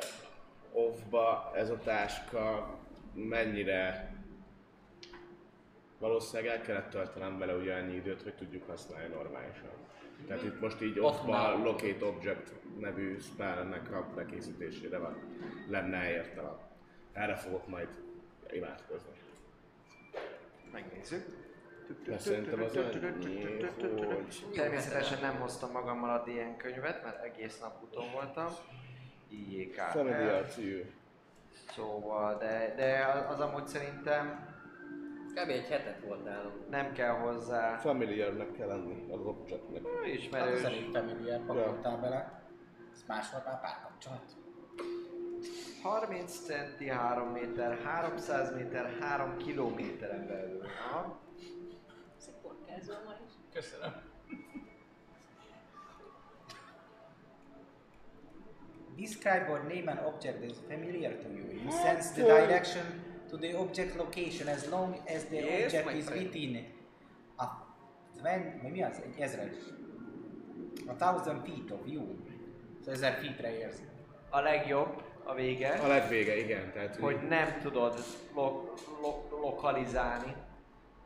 offba 0.71 1.51
ez 1.55 1.69
a 1.69 1.80
táska 1.80 2.75
mennyire 3.13 4.15
valószínűleg 5.99 6.51
el 6.51 6.61
kellett 6.61 6.89
töltenem 6.89 7.38
vele 7.38 7.55
ugye 7.55 7.75
annyi 7.75 7.95
időt, 7.95 8.21
hogy 8.21 8.36
tudjuk 8.36 8.67
használni 8.67 9.13
normálisan. 9.13 9.71
Tehát 10.28 10.43
itt 10.43 10.59
most 10.59 10.82
így 10.82 10.99
már- 11.28 11.57
Locate 11.63 12.05
Object 12.05 12.51
nevű 12.80 13.20
spellnek 13.20 13.91
a 13.91 14.07
bekészítésére 14.15 14.97
van, 14.97 15.18
lenne 15.70 16.09
értelem. 16.11 16.57
Erre 17.13 17.36
fogok 17.36 17.68
majd 17.68 17.88
imádkozni. 18.51 19.11
Megnézzük. 20.72 21.26
Mert 22.07 22.22
szerintem 22.22 22.63
az 22.63 22.76
annyi, 22.76 23.43
hogy... 23.43 23.70
Természetesen 24.53 25.20
nem 25.22 25.36
hoztam 25.36 25.72
magammal 25.72 26.09
a 26.09 26.24
DN 26.24 26.57
könyvet, 26.57 27.03
mert 27.03 27.24
egész 27.24 27.59
nap 27.59 27.84
úton 27.84 28.11
voltam. 28.11 28.47
IJK. 29.30 29.82
Szóval, 31.76 32.38
de, 32.38 32.74
de 32.76 33.05
az 33.30 33.39
amúgy 33.39 33.68
szerintem 33.68 34.55
Kb. 35.43 35.49
egy 35.49 35.67
hetet 35.67 35.99
volt 35.99 36.23
nálunk. 36.23 36.69
nem 36.69 36.91
kell 36.91 37.13
hozzá 37.13 37.77
Familiarnek 37.77 38.51
kell 38.51 38.67
lenni 38.67 39.11
az 39.11 39.25
objectnek. 39.25 39.81
Hát 39.83 40.03
ez 40.03 40.13
ismerős. 40.13 40.63
elég 40.63 40.89
familiar, 40.91 41.45
pakoltál 41.45 41.97
bele. 41.97 42.41
Ez 42.93 43.03
más 43.07 43.31
volt 43.31 43.45
már 43.45 43.61
párkapcsolat. 43.61 44.35
30 45.83 46.45
centi, 46.45 46.89
3 46.89 47.27
méter, 47.27 47.77
300 47.83 48.55
méter, 48.55 48.97
3 48.99 49.38
kilométeren 49.38 50.27
belül. 50.27 50.61
Aha. 50.65 51.19
Sziporkázol 52.17 53.01
ma 53.05 53.13
is. 53.25 53.31
Köszönöm. 53.53 53.91
Describe 58.95 59.47
or 59.49 59.59
name 59.59 59.91
an 59.91 59.97
object 60.05 60.39
that 60.39 60.49
is 60.49 60.57
familiar 60.67 61.17
to 61.17 61.29
you. 61.29 61.45
You 61.51 61.71
sense 61.71 62.13
the 62.13 62.23
direction 62.23 63.07
to 63.30 63.38
the 63.38 63.57
object 63.57 63.95
location 63.95 64.47
as 64.47 64.69
long 64.69 64.95
as 65.15 65.23
the 65.23 65.36
Yes, 65.36 65.63
object 65.73 65.97
is 65.97 66.05
friend. 66.05 66.21
within 66.23 66.65
a 67.36 67.43
20, 68.21 68.61
vagy 68.61 68.71
mi 68.71 68.84
az? 68.84 69.01
Egy 69.05 69.19
ezres. 69.19 69.55
A 70.88 70.93
thousand 70.95 71.45
feet 71.45 71.71
of 71.71 71.80
you. 71.86 72.03
Szóval 72.80 72.93
ezer 72.93 73.13
feetre 73.13 73.57
érzi. 73.57 73.84
A 74.30 74.39
legjobb 74.39 75.01
a 75.23 75.34
vége, 75.34 75.69
A 75.73 75.88
legvége, 75.88 76.38
igen. 76.38 76.71
Tehát, 76.71 76.95
hogy 76.95 77.28
nem 77.28 77.59
tudod 77.61 77.99
lo- 78.36 78.80
lo- 79.01 79.30
lokalizálni, 79.41 80.36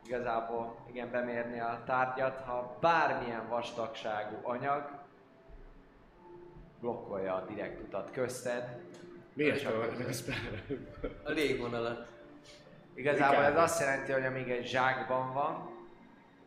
igazából 0.06 0.76
igen 0.90 1.10
bemérni 1.10 1.60
a 1.60 1.82
tárgyat, 1.86 2.40
ha 2.40 2.76
bármilyen 2.80 3.48
vastagságú 3.48 4.36
anyag 4.42 5.00
blokkolja 6.80 7.34
a 7.34 7.44
direkt 7.46 7.80
utat 7.80 8.10
közted. 8.10 8.80
Miért 9.32 9.64
akkor- 9.66 9.84
ennek 9.84 10.08
a 11.24 11.30
légvonalat. 11.30 12.06
Igazából 12.94 13.36
ez 13.42 13.48
Inkább. 13.48 13.64
azt 13.64 13.80
jelenti, 13.80 14.12
hogy 14.12 14.24
amíg 14.24 14.50
egy 14.50 14.66
zsákban 14.66 15.32
van, 15.32 15.70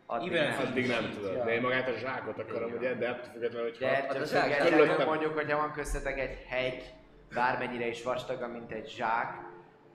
addig 0.05 0.31
Even 0.33 0.49
nem. 0.49 0.67
Addig 0.67 0.87
nem 0.87 1.11
tudod. 1.13 1.43
De 1.43 1.53
én 1.53 1.61
magát 1.61 1.87
a 1.87 1.97
zsákot 1.97 2.39
akarom, 2.39 2.71
ugye? 2.71 2.93
De 2.93 3.07
ettől 3.07 3.31
függetlenül, 3.31 3.69
hogy 3.69 3.77
De 3.79 3.87
ha... 3.87 3.95
ettől 3.95 4.25
zsák- 4.25 4.53
függetlenül 4.53 5.05
mondjuk, 5.05 5.33
hogyha 5.33 5.57
van 5.57 5.71
köztetek 5.71 6.19
egy 6.19 6.37
hegy, 6.47 6.93
bármennyire 7.33 7.87
is 7.87 8.03
vastaga, 8.03 8.47
mint 8.47 8.71
egy 8.71 8.89
zsák, 8.89 9.33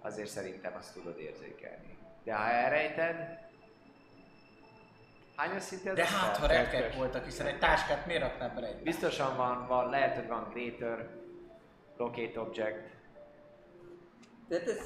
azért 0.00 0.28
szerintem 0.28 0.74
azt 0.78 0.94
tudod 0.94 1.18
érzékelni. 1.18 1.98
De 2.24 2.34
ha 2.34 2.48
elrejted, 2.50 3.38
hányos 5.36 5.62
szintű 5.62 5.88
ez 5.88 5.96
De 5.96 6.02
a 6.02 6.06
hát, 6.06 6.36
ha 6.36 6.46
retkek 6.46 6.94
voltak, 6.94 7.24
hiszen 7.24 7.46
egy 7.46 7.58
táskát 7.58 8.06
miért 8.06 8.22
raknál 8.22 8.52
bele 8.54 8.66
egy 8.66 8.82
Biztosan 8.82 9.36
van, 9.36 9.66
van, 9.66 9.90
lehet, 9.90 10.14
hogy 10.14 10.26
van 10.28 10.50
Greater, 10.52 11.08
Locate 12.00 12.40
Object. 12.40 12.88
De 14.48 14.60
ez 14.62 14.78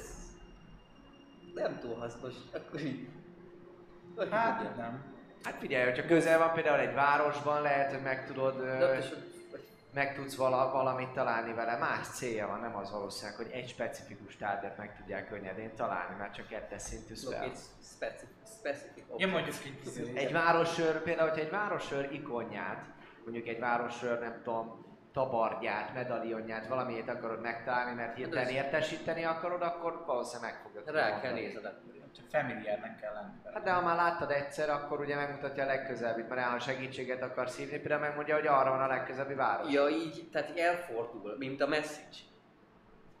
nem 1.53 1.79
túl 1.79 1.95
hasznos. 1.95 2.33
Akkor 2.53 2.81
így. 2.81 3.07
Hogy 4.15 4.29
Hát 4.31 4.57
tudja? 4.57 4.75
nem. 4.75 5.13
Hát 5.43 5.55
figyelj, 5.59 5.83
hogyha 5.89 6.07
közel 6.07 6.39
van 6.39 6.53
például 6.53 6.79
egy 6.79 6.93
városban, 6.93 7.61
lehet, 7.61 7.91
hogy 7.91 8.01
meg 8.01 8.25
tudod, 8.27 8.59
ö, 8.59 8.97
meg 9.93 10.15
tudsz 10.15 10.35
vala, 10.35 10.71
valamit 10.71 11.09
találni 11.09 11.53
vele. 11.53 11.77
Más 11.77 12.07
célja 12.07 12.47
van, 12.47 12.59
nem 12.59 12.75
az 12.75 12.91
valószínűleg, 12.91 13.37
hogy 13.37 13.49
egy 13.51 13.67
specifikus 13.69 14.35
tárgyat 14.35 14.77
meg 14.77 14.97
tudják 14.97 15.27
könnyedén 15.29 15.75
találni, 15.75 16.15
mert 16.17 16.33
csak 16.33 16.47
kettes 16.47 16.81
szintű 16.81 17.13
spell. 17.15 17.51
Ja, 19.17 19.27
mondjuk 19.27 19.55
így. 19.65 20.11
Egy 20.17 20.31
városőr, 20.31 21.01
például, 21.01 21.29
hogyha 21.29 21.43
egy 21.45 21.51
városőr 21.51 22.13
ikonját, 22.13 22.85
mondjuk 23.23 23.47
egy 23.47 23.59
városőr, 23.59 24.19
nem 24.19 24.41
tudom, 24.43 24.84
tabardját, 25.15 25.93
medalionját, 25.93 26.67
valamiért 26.67 27.09
akarod 27.09 27.41
megtalálni, 27.41 27.93
mert 27.93 28.15
hirtelen 28.15 28.43
ez- 28.45 28.51
értesíteni 28.51 29.23
akarod, 29.23 29.61
akkor 29.61 30.03
valószínűleg 30.05 30.51
meg 30.51 30.61
fogod 30.61 30.95
Rá 30.95 31.19
kell 31.19 31.31
akkor. 31.31 31.83
Csak 32.15 32.25
familiárnek 32.29 32.99
kell 32.99 33.13
lenni. 33.13 33.53
Hát 33.53 33.63
de 33.63 33.71
ha 33.71 33.81
már 33.81 33.95
láttad 33.95 34.31
egyszer, 34.31 34.69
akkor 34.69 34.99
ugye 34.99 35.15
megmutatja 35.15 35.63
a 35.63 35.65
legközelebbi, 35.65 36.21
mert 36.21 36.41
ha 36.41 36.59
segítséget 36.59 37.21
akarsz 37.21 37.57
hívni, 37.57 37.77
például 37.77 38.01
megmondja, 38.01 38.35
hogy 38.35 38.47
arra 38.47 38.69
van 38.69 38.81
a 38.81 38.87
legközelebbi 38.87 39.33
város. 39.33 39.73
Ja, 39.73 39.87
így, 39.87 40.29
tehát 40.31 40.59
elfordul, 40.59 41.35
mint 41.37 41.61
a 41.61 41.67
message. 41.67 42.17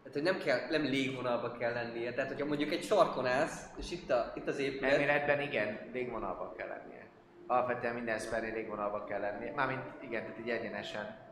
Tehát, 0.03 0.13
hogy 0.13 0.23
nem 0.23 0.37
kell, 0.37 0.69
nem 0.69 0.81
légvonalba 0.81 1.51
kell 1.51 1.73
lennie. 1.73 2.13
Tehát, 2.13 2.29
hogyha 2.29 2.45
mondjuk 2.45 2.71
egy 2.71 2.83
sarkon 2.83 3.25
állsz, 3.25 3.65
és 3.77 3.91
itt, 3.91 4.11
a, 4.11 4.31
itt 4.35 4.47
az 4.47 4.59
épület, 4.59 4.91
Elméletben 4.91 5.41
igen, 5.41 5.79
légvonalban 5.91 6.55
kell 6.55 6.67
lennie. 6.67 7.05
Alapvetően 7.47 7.93
minden 7.93 8.19
spellnél 8.19 8.53
légvonalban 8.53 9.05
kell 9.05 9.19
lennie. 9.19 9.51
Mármint 9.55 9.83
igen, 9.99 10.21
tehát 10.21 10.39
így 10.39 10.49
egyenesen 10.49 11.24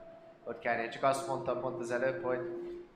ott 0.43 0.59
kell 0.59 0.75
lennie. 0.75 0.89
Csak 0.89 1.03
azt 1.03 1.27
mondtam 1.27 1.61
pont 1.61 1.79
az 1.79 1.91
előbb, 1.91 2.23
hogy 2.23 2.39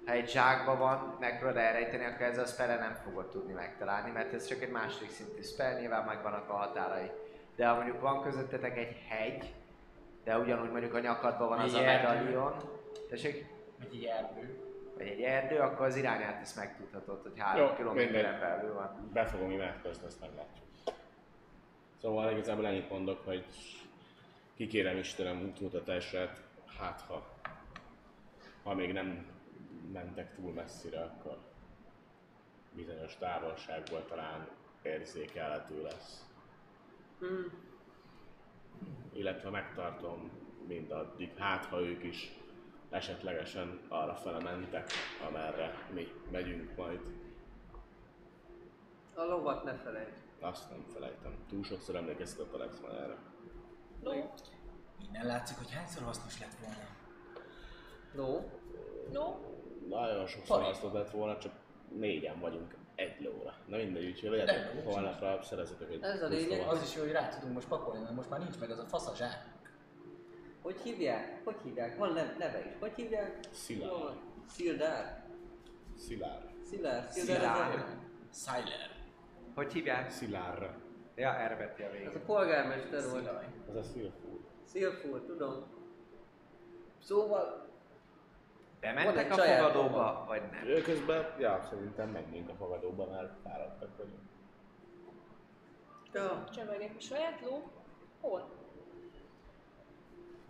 ha 0.06 0.12
egy 0.14 0.30
zsákba 0.30 0.78
van, 0.78 1.18
megpróbálod 1.20 1.62
elrejteni, 1.62 2.06
akkor 2.06 2.22
ez 2.26 2.38
a 2.38 2.46
spell 2.46 2.78
nem 2.78 2.98
fogod 3.04 3.30
tudni 3.30 3.54
megtalálni, 3.54 4.12
mert 4.12 4.34
ez 4.34 4.48
csak 4.48 4.62
egy 4.62 4.72
második 4.72 5.10
szintű 5.10 5.42
spell, 5.42 5.80
nyilván 5.80 6.06
megvannak 6.06 6.50
a 6.50 6.54
határai. 6.54 7.12
De 7.56 7.68
ha 7.68 7.76
mondjuk 7.76 8.02
van 8.02 8.22
közöttetek 8.22 8.78
egy 8.78 8.96
hegy, 9.08 9.54
de 10.24 10.38
ugyanúgy 10.38 10.70
mondjuk 10.72 10.94
a 10.94 11.00
nyakadban 11.00 11.48
van 11.48 11.60
az 11.60 11.74
a 11.74 11.78
Egy 11.80 11.86
medalion, 11.86 12.54
tessék, 13.10 13.46
Vagy 13.78 13.96
egy 13.96 14.04
erdő. 14.04 14.60
vagy 14.98 15.08
egy 15.08 15.22
erdő, 15.22 15.58
akkor 15.60 15.86
az 15.86 15.96
irányát 15.96 16.42
is 16.42 16.54
megtudhatod, 16.54 17.22
hogy 17.22 17.32
három 17.38 17.76
kilométeren 17.76 18.40
belül 18.40 18.74
van. 18.74 19.10
Be 19.14 19.26
fogom 19.26 19.52
imádkozni, 19.52 20.06
azt 20.06 20.20
meglátjuk. 20.20 20.66
Szóval 22.02 22.32
igazából 22.32 22.66
ennyit 22.68 22.90
mondok, 22.90 23.26
hogy 23.26 23.46
kikérem 24.56 24.98
Istenem 24.98 25.42
útmutatását, 25.42 26.42
hát 26.80 27.02
ha, 27.08 27.28
ha 28.68 28.74
még 28.74 28.94
nem 28.94 29.26
mentek 29.92 30.36
túl 30.36 30.54
messzire, 30.54 31.02
akkor 31.02 31.38
bizonyos 32.76 33.16
távolságból 33.16 34.06
talán 34.06 34.48
érzékelhető 34.82 35.82
lesz. 35.82 36.26
Hmm. 37.20 37.52
Illetve 39.14 39.50
megtartom 39.50 40.32
mindaddig, 40.68 41.38
hát 41.38 41.66
ha 41.66 41.82
ők 41.82 42.04
is 42.04 42.38
esetlegesen 42.90 43.82
arra 43.88 44.16
fele 44.16 44.44
mentek, 44.44 44.92
amerre 45.28 45.88
mi 45.94 46.08
megyünk 46.32 46.76
majd. 46.76 47.02
a 49.16 49.24
lovat 49.24 49.64
ne 49.64 49.76
felejtsd. 49.76 50.24
Azt 50.40 50.70
nem 50.70 50.86
felejtem. 50.94 51.36
Túl 51.50 51.64
sokszor 51.64 51.96
emlékeztetett 51.96 52.54
Alex 52.54 52.80
már 52.80 52.94
erre. 52.94 53.18
No, 54.04 54.12
Innen 55.08 55.26
látszik, 55.26 55.58
hogy 55.58 55.72
hányszor 55.72 56.04
hasznos 56.04 56.40
lett 56.40 56.54
volna. 56.54 56.96
No, 58.14 58.57
no, 59.12 59.36
Nagyon 59.90 60.26
sokszor 60.28 60.62
azt 60.64 60.94
lett 60.94 61.10
volna, 61.10 61.38
csak 61.38 61.52
négyen 61.96 62.40
vagyunk 62.40 62.76
egy 62.96 63.22
lóra. 63.24 63.54
Na 63.68 63.78
mindegy, 63.78 64.06
úgyhogy 64.06 64.44
jó, 64.86 64.92
holnapra, 64.92 65.42
szerezzetek 65.44 65.90
egy 65.90 66.02
Ez 66.02 66.22
a 66.22 66.28
lényeg. 66.28 66.68
Az 66.68 66.82
is 66.82 66.96
jó, 66.96 67.02
hogy 67.02 67.12
rá 67.12 67.30
tudunk 67.30 67.54
most 67.54 67.68
pakolni, 67.68 68.02
mert 68.02 68.16
most 68.16 68.30
már 68.30 68.40
nincs 68.40 68.60
meg 68.60 68.70
az 68.70 68.80
a 68.80 68.86
fasz 68.86 69.08
a 69.08 69.16
zsák. 69.16 69.56
hogy 70.62 70.80
hívják? 70.82 71.42
Hogy 71.44 71.56
hívják? 71.64 71.98
Van 71.98 72.14
nev- 72.14 72.38
neve 72.38 72.60
is. 72.66 72.72
Hogy 72.80 72.92
hívják? 72.96 73.40
Szilárd. 73.52 73.92
Jól 73.92 74.00
van. 74.04 74.22
Szildár. 74.48 75.26
Szilár. 75.98 76.42
Szilárd. 76.66 77.10
Szilárd. 77.12 77.74
ez 77.74 77.82
a- 77.82 78.06
Siler. 78.34 78.90
Hogy 79.56 79.74
hívják? 79.74 80.10
Szilár. 80.12 80.76
Ja, 81.16 81.34
erre 81.36 81.56
veti 81.56 81.82
a 81.82 81.86
Ez 81.86 81.92
végét. 81.92 82.16
a 82.16 82.20
polgármester 82.26 83.10
volt. 83.10 83.28
Ez 83.70 83.76
a 83.76 83.84
szilfúr. 83.84 84.40
Szilfúr, 84.64 85.22
tudom. 85.26 85.64
Szóval, 87.00 87.67
Bementek 88.80 89.32
a 89.32 89.36
fogadóba, 89.36 90.24
vagy 90.28 90.42
nem? 90.52 90.66
Ő 90.66 90.82
közben, 90.82 91.26
ja, 91.40 91.64
szerintem 91.70 92.10
menjünk 92.10 92.50
a 92.50 92.54
fogadóba, 92.56 93.06
mert 93.10 93.34
fáradtak 93.44 93.98
vagyunk. 93.98 94.20
Ja. 96.14 96.44
Csevegek 96.54 96.92
a 96.98 97.00
saját 97.02 97.42
ló. 97.42 97.72
Hol? 98.22 98.50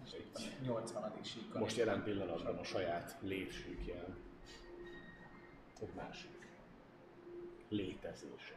És 0.05 0.13
itt 0.13 0.33
van 0.33 0.43
egy 0.59 0.67
80. 0.67 1.11
síkon. 1.23 1.61
Most 1.61 1.77
jelen 1.77 2.03
pillanatban 2.03 2.57
a 2.57 2.63
saját 2.63 3.15
létsíkján. 3.21 4.17
Egy 5.81 5.93
másik. 5.95 6.47
Létezése. 7.69 8.53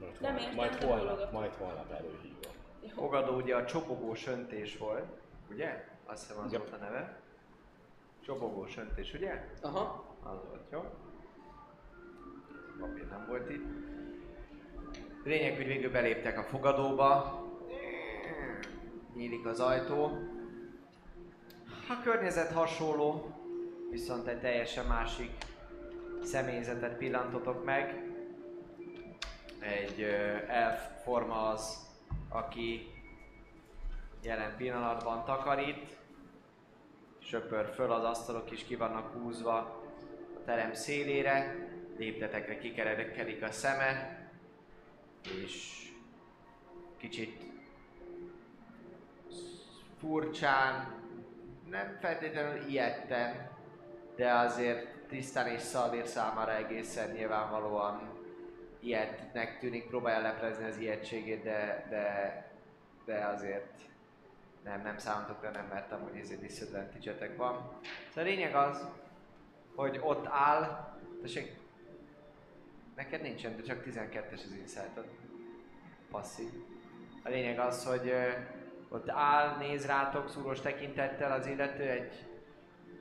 Majd, 0.00 0.20
Nem 0.20 0.36
holnap- 0.36 0.40
értem, 0.40 0.54
majd, 0.56 0.80
nem 0.80 0.88
holnap, 0.88 1.32
majd 1.32 1.52
holnap 1.54 1.90
előhívom. 1.92 2.52
Fogadó 2.88 3.34
ugye 3.36 3.56
a 3.56 3.64
csobogós 3.64 4.26
öntés 4.26 4.76
volt, 4.78 5.20
ugye? 5.50 5.88
Azt 6.06 6.26
hiszem 6.26 6.44
az 6.44 6.52
Yep. 6.52 6.60
volt 6.60 6.72
a 6.72 6.84
neve. 6.84 7.20
Csobogós 8.28 8.76
öntés, 8.76 9.14
ugye? 9.14 9.44
Aha. 9.62 10.16
Az 10.22 10.44
volt, 10.48 10.70
jó? 10.70 10.84
Papír 12.80 13.08
nem 13.08 13.26
volt 13.28 13.50
itt. 13.50 13.64
Lényeg, 15.24 15.56
hogy 15.56 15.66
végül 15.66 15.90
beléptek 15.90 16.38
a 16.38 16.42
fogadóba. 16.42 17.42
Nyílik 19.14 19.46
az 19.46 19.60
ajtó. 19.60 20.04
A 21.88 22.02
környezet 22.02 22.52
hasonló, 22.52 23.34
viszont 23.90 24.26
egy 24.26 24.40
teljesen 24.40 24.86
másik 24.86 25.30
személyzetet 26.22 26.96
pillantotok 26.96 27.64
meg. 27.64 28.12
Egy 29.60 30.02
elf 30.46 31.02
forma 31.02 31.48
az, 31.48 31.86
aki 32.28 32.86
jelen 34.22 34.56
pillanatban 34.56 35.24
takarít. 35.24 35.96
Söpör 37.28 37.74
föl, 37.74 37.92
az 37.92 38.04
asztalok 38.04 38.50
is 38.50 38.64
ki 38.64 38.76
vannak 38.76 39.12
húzva 39.12 39.56
a 40.34 40.44
terem 40.44 40.74
szélére, 40.74 41.54
léptetekre 41.96 42.58
kikerekedik 42.58 43.42
a 43.42 43.50
szeme, 43.50 44.20
és 45.44 45.82
kicsit 46.96 47.42
furcsán, 49.98 50.94
nem 51.70 51.96
feltétlenül 52.00 52.68
ilyetten, 52.68 53.50
de 54.16 54.32
azért 54.32 55.06
tisztán 55.08 55.46
és 55.46 55.60
szalvér 55.60 56.06
számára 56.06 56.56
egészen 56.56 57.10
nyilvánvalóan 57.10 58.18
ilyetnek 58.80 59.58
tűnik, 59.58 59.86
próbálja 59.86 60.20
leplezni 60.20 60.64
az 60.64 60.78
ijegységét, 60.78 61.42
de, 61.42 61.86
de, 61.90 62.44
de 63.04 63.26
azért 63.26 63.88
nem, 64.64 64.82
nem 64.82 64.98
számotokra 64.98 65.50
nem, 65.50 65.66
mert 65.66 65.92
amúgy 65.92 66.16
ezért 66.16 66.40
disadvantage 66.40 67.34
van. 67.36 67.54
Szóval 68.08 68.24
a 68.24 68.34
lényeg 68.34 68.54
az, 68.54 68.86
hogy 69.74 70.00
ott 70.02 70.26
áll, 70.26 70.94
tessék, 71.22 71.56
neked 72.96 73.22
nincsen, 73.22 73.56
de 73.56 73.62
csak 73.62 73.84
12-es 73.84 74.32
az 74.32 74.52
insight 74.60 75.00
passzív. 76.10 76.50
A 77.22 77.28
lényeg 77.28 77.58
az, 77.58 77.84
hogy 77.84 78.08
ö, 78.08 78.30
ott 78.88 79.08
áll, 79.08 79.56
néz 79.56 79.86
rátok 79.86 80.28
szúros 80.28 80.60
tekintettel 80.60 81.32
az 81.32 81.46
illető, 81.46 81.82
egy 81.82 82.26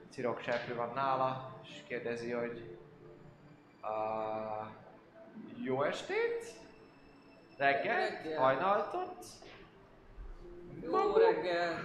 cirokseprő 0.09 0.75
van 0.75 0.93
nála, 0.93 1.59
és 1.63 1.83
kérdezi, 1.87 2.31
hogy 2.31 2.77
uh, 3.81 4.67
jó 5.63 5.83
estét? 5.83 6.53
Reggel? 7.57 8.09
Reggel. 8.09 8.39
Hajnaltot? 8.39 9.25
Jó 10.81 11.13
reggel. 11.15 11.83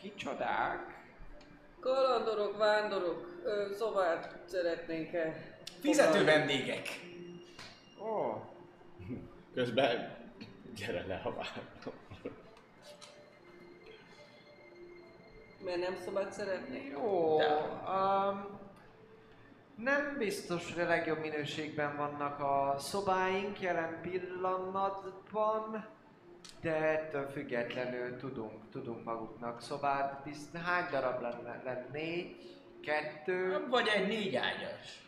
Kicsodák? 0.00 0.94
Kalandorok, 1.80 2.56
vándorok, 2.56 3.40
ö, 3.44 3.74
szobát 3.74 4.38
szeretnénk-e? 4.46 5.56
Fizető 5.80 6.18
foglalni? 6.18 6.30
vendégek! 6.30 6.88
Ó, 8.00 8.42
Közben 9.54 10.16
gyere 10.74 11.04
le 11.06 11.20
a 11.24 11.30
várba. 11.34 11.92
Mert 15.64 15.78
nem 15.78 15.96
szobát 16.04 16.32
szeretnénk? 16.32 16.90
Jó, 16.90 17.36
um, 17.36 18.58
nem 19.76 20.14
biztos, 20.18 20.72
hogy 20.72 20.82
a 20.82 20.86
legjobb 20.88 21.18
minőségben 21.18 21.96
vannak 21.96 22.40
a 22.40 22.74
szobáink 22.78 23.60
jelen 23.60 24.00
pillanatban, 24.02 25.86
de 26.60 26.74
ettől 26.74 27.28
függetlenül 27.28 28.16
tudunk, 28.16 28.70
tudunk 28.70 29.04
maguknak 29.04 29.60
szobát. 29.60 30.22
Bizt, 30.24 30.56
hány 30.56 30.90
darab 30.90 31.20
lenne? 31.20 31.62
lenne? 31.64 31.86
Négy? 31.92 32.36
Kettő? 32.82 33.66
Vagy 33.68 33.88
egy 33.88 34.06
négy 34.06 34.34
ágyas. 34.36 35.06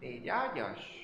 Négy 0.00 0.28
ágyas? 0.28 0.98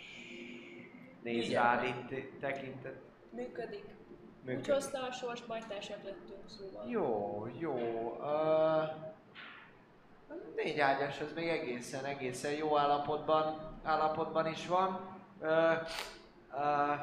Nézd 1.23 1.53
rád 1.53 1.85
itt 1.85 2.41
tekintet. 2.41 3.01
Működik. 3.31 3.85
Úgy 3.85 4.45
Működik. 4.45 4.73
hozta 4.73 5.03
a 5.03 5.13
sors, 5.13 5.45
majd 5.45 5.67
társak 5.67 6.05
lettünk, 6.05 6.43
szóval. 6.47 6.89
Jó, 6.89 7.47
jó. 7.59 7.75
Uh, 8.21 8.83
négy 10.57 10.79
ágyas, 10.79 11.21
az 11.21 11.33
még 11.35 11.49
egészen, 11.49 12.05
egészen 12.05 12.53
jó 12.53 12.79
állapotban, 12.79 13.79
állapotban 13.83 14.47
is 14.47 14.67
van. 14.67 15.21
Uh, 15.41 15.49
uh, 16.53 17.01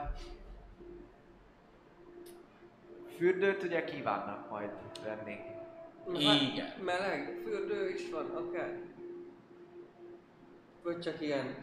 fürdőt 3.22 3.64
ugye 3.64 3.84
kívánnak 3.84 4.50
majd 4.50 4.70
venni. 5.04 5.40
Igen. 6.20 6.74
Meleg, 6.84 7.40
fürdő 7.44 7.90
is 7.90 8.10
van, 8.10 8.26
akár. 8.26 8.80
Vagy 10.84 11.00
csak 11.00 11.22
ilyen. 11.22 11.56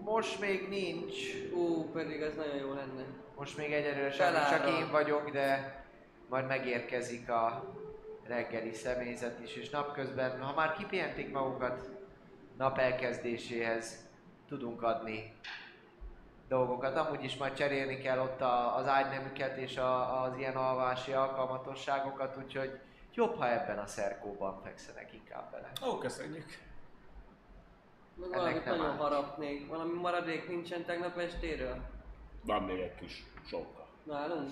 Most 0.00 0.40
még 0.40 0.68
nincs, 0.68 1.14
Ú, 1.52 1.90
pedig 1.92 2.20
ez 2.20 2.34
nagyon 2.34 2.56
jó 2.56 2.72
lenne. 2.72 3.04
most 3.36 3.56
még 3.56 3.72
egyelőre 3.72 4.10
sem, 4.10 4.34
csak 4.34 4.68
én 4.68 4.90
vagyok, 4.90 5.30
de 5.30 5.80
majd 6.28 6.46
megérkezik 6.46 7.28
a 7.28 7.74
reggeli 8.26 8.72
személyzet 8.72 9.40
is, 9.42 9.54
és 9.54 9.70
napközben, 9.70 10.40
ha 10.40 10.54
már 10.54 10.76
kipihentik 10.76 11.32
magukat 11.32 11.90
nap 12.56 12.78
elkezdéséhez, 12.78 14.08
tudunk 14.48 14.82
adni 14.82 15.34
dolgokat. 16.48 16.96
Amúgy 16.96 17.24
is 17.24 17.36
majd 17.36 17.54
cserélni 17.54 17.98
kell 17.98 18.18
ott 18.18 18.40
a, 18.40 18.76
az 18.76 18.86
ágynemüket 18.86 19.56
és 19.56 19.76
a, 19.76 20.22
az 20.22 20.38
ilyen 20.38 20.56
alvási 20.56 21.12
alkalmatosságokat, 21.12 22.36
úgyhogy 22.36 22.80
jobb, 23.14 23.36
ha 23.36 23.50
ebben 23.50 23.78
a 23.78 23.86
szerkóban 23.86 24.60
fekszenek 24.62 25.12
inkább 25.12 25.50
bele. 25.50 25.72
Ó, 25.86 25.98
köszönjük. 25.98 26.64
Meg 28.14 28.28
valamit 28.28 28.64
nagyon 28.64 28.96
harapnék. 28.96 29.68
Valami 29.68 29.92
maradék 29.92 30.48
nincsen 30.48 30.84
tegnap 30.84 31.18
estéről? 31.18 31.82
Van 32.42 32.62
még 32.62 32.80
egy 32.80 32.94
kis 32.94 33.24
sonka. 33.46 33.86
Nálunk? 34.02 34.50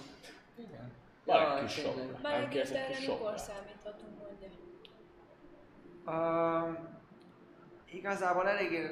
Igen. 0.56 0.92
Van 1.24 1.56
egy 1.56 1.64
kis 1.64 1.72
sonka. 1.72 2.18
Már 2.22 2.40
egy 2.40 2.56
erre 2.56 2.86
kis 2.86 2.98
mikor 2.98 3.16
sonkát? 3.16 3.38
számíthatunk, 3.38 4.12
mondja. 4.22 4.48
Um, 6.06 7.02
igazából 7.96 8.48
elég 8.48 8.90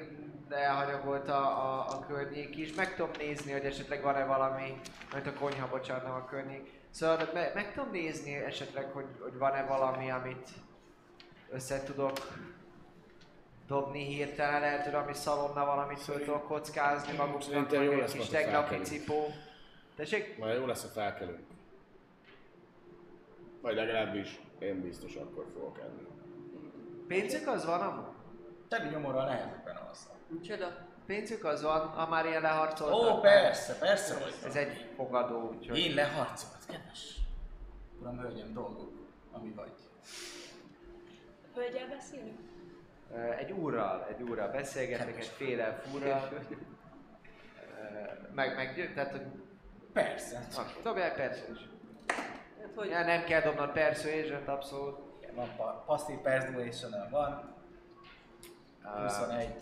elhanyagolt 0.49 1.29
a, 1.29 1.45
a, 1.45 1.87
a 1.89 2.07
környék 2.07 2.57
is. 2.57 2.75
Meg 2.75 2.95
tudom 2.95 3.11
nézni, 3.19 3.53
hogy 3.53 3.65
esetleg 3.65 4.03
van-e 4.03 4.25
valami, 4.25 4.81
mert 5.13 5.27
a 5.27 5.33
konyha, 5.33 5.69
bocsánat, 5.69 6.05
a 6.05 6.27
környék. 6.31 6.71
Szóval 6.91 7.29
me, 7.35 7.51
meg 7.55 7.73
tudom 7.75 7.91
nézni 7.91 8.35
esetleg, 8.35 8.91
hogy, 8.91 9.07
hogy 9.21 9.39
van-e 9.39 9.63
valami, 9.63 10.11
amit 10.11 10.49
össze 11.51 11.83
tudok 11.83 12.19
dobni 13.67 14.05
hirtelen, 14.05 14.61
lehet, 14.61 14.83
hogy 14.83 14.93
valami 14.93 15.15
szalonna 15.15 15.65
valamit 15.65 16.01
föl 16.01 16.19
tudok 16.19 16.47
kockázni 16.47 17.17
maguknak, 17.17 17.71
meg 17.71 17.83
jó 17.83 17.93
egy 17.93 18.13
kis 18.13 18.29
tegnapi 18.29 18.77
cipó. 18.77 19.27
Tessék? 19.97 20.39
Majd 20.39 20.59
jó 20.59 20.67
lesz, 20.67 20.83
ha 20.83 20.89
felkelünk. 20.89 21.47
Vagy 23.61 23.75
legalábbis 23.75 24.41
én 24.59 24.81
biztos 24.81 25.15
akkor 25.15 25.47
fogok 25.53 25.79
enni. 25.79 26.07
Pénzük 27.07 27.49
az 27.49 27.65
van 27.65 27.81
amúgy? 27.81 28.12
Teli 28.73 28.89
nyomorral 28.89 29.25
nehezebben 29.25 29.77
alszom. 29.77 30.13
Micsoda? 30.29 30.77
Pénzük 31.07 31.45
az 31.45 31.63
van, 31.63 31.87
ha 31.89 32.09
már 32.09 32.27
ilyen 32.27 32.43
leharcoltak? 32.43 33.17
Ó, 33.17 33.21
persze, 33.21 33.79
persze, 33.79 34.15
hogy 34.23 34.35
Ez 34.47 34.57
egy 34.57 34.91
fogadó, 34.97 35.49
úgyhogy... 35.49 35.79
Én 35.79 35.95
leharcolt, 35.95 36.67
kedves. 36.69 37.17
Uram, 38.01 38.19
hölgyem, 38.19 38.53
dolgok, 38.53 38.93
ami 39.33 39.51
vagy. 39.51 39.73
Hölgyel 41.55 41.89
beszélünk? 41.89 42.39
Egy 43.39 43.53
úrral, 43.53 44.07
egy 44.09 44.23
úrral 44.23 44.49
beszélgetek, 44.49 45.07
egy 45.09 45.15
Kedves. 45.15 45.29
fél 45.29 45.83
úrral. 45.95 46.29
Ö, 46.31 46.55
Meg, 48.35 48.55
meg, 48.55 48.93
tehát, 48.95 49.11
hogy... 49.11 49.27
Persze. 49.93 50.47
Na, 50.57 50.63
dobjál 50.83 51.15
persze 51.15 51.45
is. 51.53 51.59
Hát 52.61 52.71
hogy... 52.75 52.89
Ja, 52.89 53.05
nem 53.05 53.25
kell 53.25 53.41
dobnod 53.41 53.73
persuasion 53.73 54.49
abszolút. 54.49 54.99
Igen, 55.21 55.35
van 55.35 55.57
pa- 55.57 55.85
passzív 55.85 56.17
persuasion 56.17 57.09
van. 57.11 57.52
Ö, 58.85 59.03
21. 59.03 59.55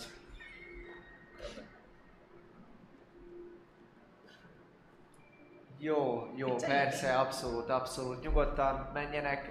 Jó, 5.78 6.30
jó, 6.34 6.54
persze, 6.54 7.18
abszolút, 7.18 7.68
abszolút. 7.70 8.22
Nyugodtan 8.22 8.90
menjenek. 8.92 9.50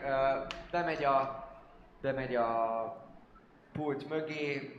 Bemegy 0.71 1.03
a... 1.03 1.47
Bemegy 2.01 2.35
a 2.35 2.95
pult 3.71 4.09
mögé, 4.09 4.75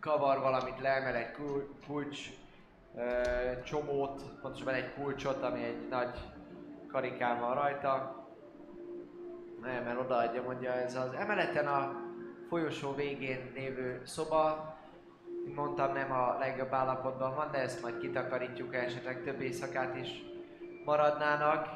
kavar 0.00 0.38
valamit, 0.40 0.80
leemel 0.80 1.14
egy 1.14 1.32
kul- 1.32 1.68
kulcs 1.86 2.18
csomót, 3.64 4.22
pontosabban 4.40 4.74
egy 4.74 4.94
kulcsot, 4.94 5.42
ami 5.42 5.64
egy 5.64 5.88
nagy 5.88 6.18
karikán 6.88 7.40
van 7.40 7.54
rajta. 7.54 8.24
Nem, 9.62 9.84
mert 9.84 9.98
odaadja, 10.00 10.42
mondja, 10.42 10.72
ez 10.72 10.96
az 10.96 11.12
emeleten 11.12 11.66
a 11.66 12.03
folyosó 12.54 12.94
végén 12.94 13.52
lévő 13.54 14.02
szoba, 14.04 14.74
mondtam, 15.54 15.92
nem 15.92 16.12
a 16.12 16.38
legjobb 16.38 16.72
állapotban 16.72 17.34
van, 17.34 17.50
de 17.50 17.58
ezt 17.58 17.82
majd 17.82 17.98
kitakarítjuk, 17.98 18.74
esetleg 18.74 19.22
több 19.22 19.40
éjszakát 19.40 19.96
is 19.96 20.08
maradnának. 20.84 21.68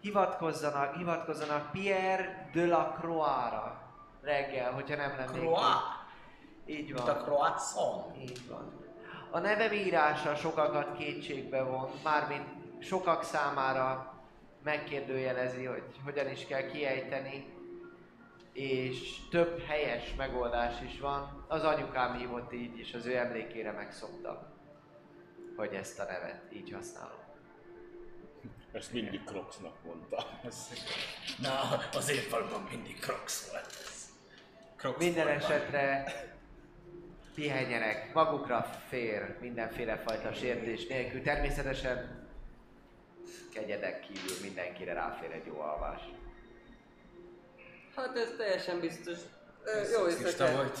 Hivatkozzanak, 0.00 0.94
hivatkozzanak 0.94 1.70
Pierre 1.72 2.50
de 2.52 2.66
la 2.66 2.94
Croix-ra 3.00 3.92
reggel, 4.22 4.72
hogyha 4.72 4.96
nem 4.96 5.16
lennék 5.16 5.40
Croix? 5.40 5.66
Így 6.66 6.92
Mint 6.92 7.06
van. 7.06 7.16
a 7.16 7.22
croissant. 7.22 8.16
Így 8.22 8.48
van. 8.48 8.72
A 9.30 9.38
nevem 9.38 9.72
írása 9.72 10.34
sokakat 10.34 10.96
kétségbe 10.96 11.62
von, 11.62 11.90
mármint 12.04 12.46
sokak 12.78 13.22
számára 13.22 14.14
megkérdőjelezi, 14.62 15.64
hogy 15.64 15.84
hogyan 16.04 16.30
is 16.30 16.46
kell 16.46 16.66
kiejteni, 16.66 17.55
és 18.56 19.28
több 19.30 19.62
helyes 19.66 20.14
megoldás 20.14 20.80
is 20.80 21.00
van. 21.00 21.44
Az 21.48 21.62
anyukám 21.62 22.16
hívott 22.16 22.52
így, 22.52 22.78
és 22.78 22.94
az 22.94 23.06
ő 23.06 23.16
emlékére 23.16 23.72
megszoktam, 23.72 24.36
hogy 25.56 25.74
ezt 25.74 25.98
a 25.98 26.04
nevet 26.04 26.42
így 26.52 26.72
használom. 26.72 27.18
Ezt 28.72 28.92
mindig 28.92 29.24
Crocsnak 29.24 29.84
mondta. 29.84 30.26
Ez... 30.44 30.72
Na, 31.38 31.60
az 31.92 32.10
én 32.10 32.22
mindig 32.70 32.98
Crocs 33.00 33.50
volt. 33.50 33.74
Crocs 34.76 34.98
Minden 34.98 35.26
falban. 35.26 35.42
esetre 35.42 36.12
pihenjenek, 37.34 38.14
magukra 38.14 38.62
fér 38.88 39.36
mindenféle 39.40 39.96
fajta 39.96 40.32
sértés 40.32 40.86
nélkül. 40.86 41.22
Természetesen 41.22 42.28
kegyedek 43.52 44.00
kívül 44.00 44.36
mindenkire 44.42 44.92
ráfér 44.92 45.30
egy 45.30 45.46
jó 45.46 45.60
alvás. 45.60 46.00
Hát 47.96 48.16
ez 48.18 48.28
teljesen 48.36 48.80
biztos. 48.80 49.18
Ö, 49.64 49.70
Ez 49.70 49.92
jó 49.92 50.06
éjszakát. 50.08 50.54
volt. 50.54 50.80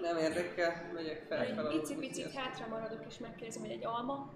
Nem 0.00 0.16
érdekel, 0.16 0.90
megyek 0.94 1.24
fel. 1.28 1.38
Egy 1.40 1.54
fel 1.54 1.96
picit 1.98 2.32
hátra 2.32 2.66
maradok 2.66 3.04
és 3.08 3.18
megkérdezem, 3.18 3.62
hogy 3.62 3.70
egy 3.70 3.84
alma. 3.84 4.30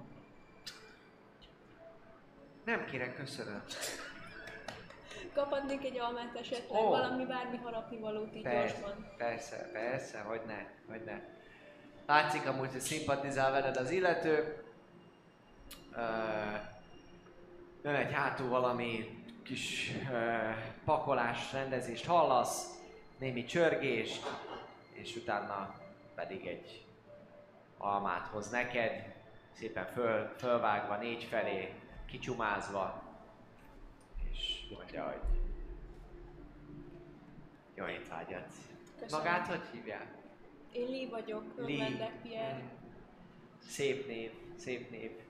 Nem 2.64 2.84
kérek, 2.84 3.16
köszönöm. 3.16 3.62
Kaphatnék 5.34 5.84
egy 5.84 5.98
almát 5.98 6.36
esetleg, 6.36 6.80
Ó. 6.80 6.88
valami 6.88 7.24
bármi 7.24 7.56
harapni 7.56 7.98
valót 7.98 8.34
így 8.34 8.42
Persze, 8.42 8.80
gyorsban. 8.80 9.12
persze, 9.16 9.70
persze, 9.72 10.18
hogy 10.20 10.40
ne, 10.46 10.64
hogy 10.88 11.04
ne. 11.04 11.20
Látszik 12.06 12.46
amúgy, 12.46 12.70
hogy 12.72 12.80
szimpatizál 12.80 13.50
veled 13.52 13.76
az 13.76 13.90
illető. 13.90 14.62
Ö, 15.96 16.00
Jön 17.82 17.94
egy 17.94 18.12
hátul 18.12 18.48
valami 18.48 19.24
kis 19.46 19.92
pakolás, 20.84 21.52
rendezést 21.52 22.04
hallasz, 22.04 22.80
némi 23.18 23.44
csörgést, 23.44 24.26
és 24.92 25.16
utána 25.16 25.74
pedig 26.14 26.46
egy 26.46 26.84
almát 27.78 28.26
hoz 28.26 28.50
neked, 28.50 29.14
szépen 29.52 29.86
föl, 29.86 30.34
fölvágva 30.38 30.96
négy 30.96 31.24
felé, 31.24 31.74
kicsumázva, 32.06 33.02
és 34.32 34.66
mondja, 34.76 35.04
hogy 35.04 35.38
jó 37.74 37.86
étvágyat. 37.86 38.52
Köszönöm. 38.98 39.24
Magát 39.24 39.46
hogy 39.46 39.62
hívják? 39.72 40.06
Én 40.72 40.88
Lee 40.88 41.08
vagyok, 41.08 41.44
örvendek 41.56 42.12
Pierre. 42.22 42.62
Szép 43.68 44.06
név, 44.06 44.30
szép 44.56 44.90
név. 44.90 45.25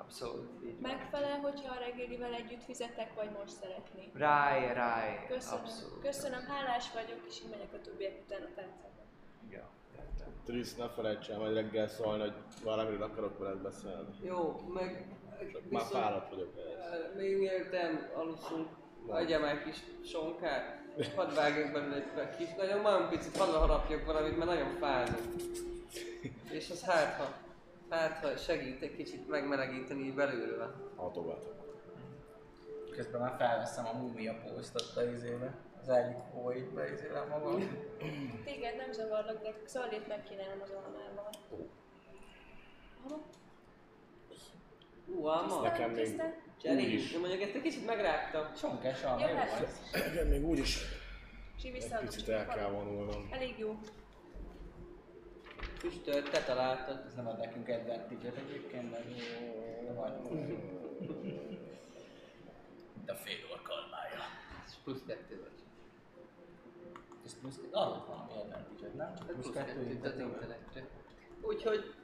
Abszolút. 0.00 0.48
Így 0.64 0.80
van. 0.80 0.90
Megfelel, 0.90 1.38
hogyha 1.38 1.74
a 1.74 1.78
reggelivel 1.78 2.34
együtt 2.34 2.64
fizetek, 2.64 3.14
vagy 3.14 3.30
most 3.38 3.52
szeretné. 3.60 4.10
Ráj, 4.14 4.74
ráj. 4.74 5.26
Köszönöm. 5.28 5.64
Abszolút. 5.64 6.02
Köszönöm, 6.02 6.40
hálás 6.40 6.92
vagyok, 6.92 7.18
és 7.28 7.40
én 7.42 7.48
megyek 7.50 7.72
a 7.72 7.80
többiek 7.80 8.14
után 8.26 8.42
a 8.42 8.54
tárcába. 8.54 9.00
Ja, 9.50 9.68
értem. 9.96 10.32
Trisz, 10.44 10.76
ne 10.76 10.88
felejts 10.88 11.28
el 11.28 11.38
majd 11.38 11.54
reggel 11.54 11.88
szólni, 11.88 12.20
hogy 12.20 12.34
valamiről 12.64 13.02
akarok 13.02 13.38
veled 13.38 13.58
beszélni. 13.58 14.08
Jó, 14.22 14.60
meg 14.74 15.06
Csak 15.52 15.70
már 15.70 15.82
fáradt 15.82 16.30
vagyok 16.30 16.52
ehhez. 16.56 17.00
Ö, 17.14 17.18
Még 17.18 17.38
mielőtt 17.38 18.12
aluszunk, 18.14 18.68
adjam 19.06 19.44
egy 19.44 19.62
kis 19.62 19.78
sonkát. 20.04 20.78
Hadd 21.16 21.34
vágjak 21.34 21.72
belőle 21.72 21.94
egy 21.96 22.36
kis, 22.36 22.54
nagyon, 22.56 22.80
nagyon 22.80 23.08
picit, 23.08 23.36
hadd 23.36 23.52
harapjak 23.54 24.04
valamit, 24.04 24.36
mert 24.36 24.50
nagyon 24.50 24.70
fázik. 24.80 25.22
És 26.58 26.70
az 26.70 26.84
hát, 26.84 27.14
ha, 27.16 27.32
hát, 27.90 28.18
ha 28.18 28.36
segít 28.36 28.82
egy 28.82 28.96
kicsit 28.96 29.28
megmelegíteni 29.28 30.02
így 30.02 30.14
belülről. 30.14 30.92
Hatogat. 30.96 31.54
Közben 32.90 33.20
már 33.20 33.34
felveszem 33.38 33.86
a 33.86 33.92
múmia 33.92 34.34
posztot 34.34 34.96
a 34.96 35.10
izébe. 35.10 35.54
Az 35.80 35.88
egyik 35.88 36.16
hóitbe 36.32 36.92
izélem 36.92 37.28
magam. 37.28 37.60
Téged 38.44 38.76
nem 38.76 38.92
zavarlak, 38.92 39.42
de 39.42 39.54
Xalét 39.64 40.08
megkínálom 40.08 40.60
az 40.62 40.70
almával. 40.70 41.30
Ú, 45.06 45.26
alma. 45.26 45.60
Nekem 45.60 45.90
még? 45.90 46.22
Jenny, 46.62 46.84
úgyis. 46.84 47.12
én 47.12 47.20
mondjuk 47.20 47.42
ezt 47.42 47.54
egy 47.54 47.62
kicsit 47.62 47.86
megrágtam. 47.86 48.52
Csonkás 48.60 49.02
alma, 49.02 49.28
Jó, 49.28 49.34
hát. 49.34 49.62
az. 49.62 49.80
Nekem 49.92 50.26
még 50.28 50.44
úgyis 50.44 50.78
egy 51.62 51.98
picit 52.00 52.28
el 52.28 52.46
a 52.48 52.54
kell 52.54 52.70
vonulnom. 52.70 53.28
Elég 53.30 53.58
jó. 53.58 53.78
Füstölt, 55.80 56.30
te 56.30 56.42
találtad. 56.42 57.04
Ez 57.06 57.14
nem 57.14 57.26
ad 57.26 57.38
nekünk 57.38 57.68
advantage-et 57.68 58.36
egyébként, 58.36 58.90
mert. 58.90 59.04
Mint 62.94 63.10
a 63.10 63.14
fél 63.14 63.38
ork 63.52 63.68
almája. 63.68 64.20
Ez 64.64 64.74
plusz 64.84 65.02
kettő 65.06 65.40
vagy. 65.40 65.64
Ez 67.24 67.38
plusz, 67.40 67.60
adott 67.70 68.06
valami 68.06 68.32
advantage 68.32 68.96
nem? 68.96 69.14
Tehát 69.14 69.32
Plusz 69.32 69.50
kettő 69.52 69.86
kettő, 69.86 69.98
tehát 70.00 70.18
intellektre. 70.18 70.88
Úgyhogy 71.40 71.94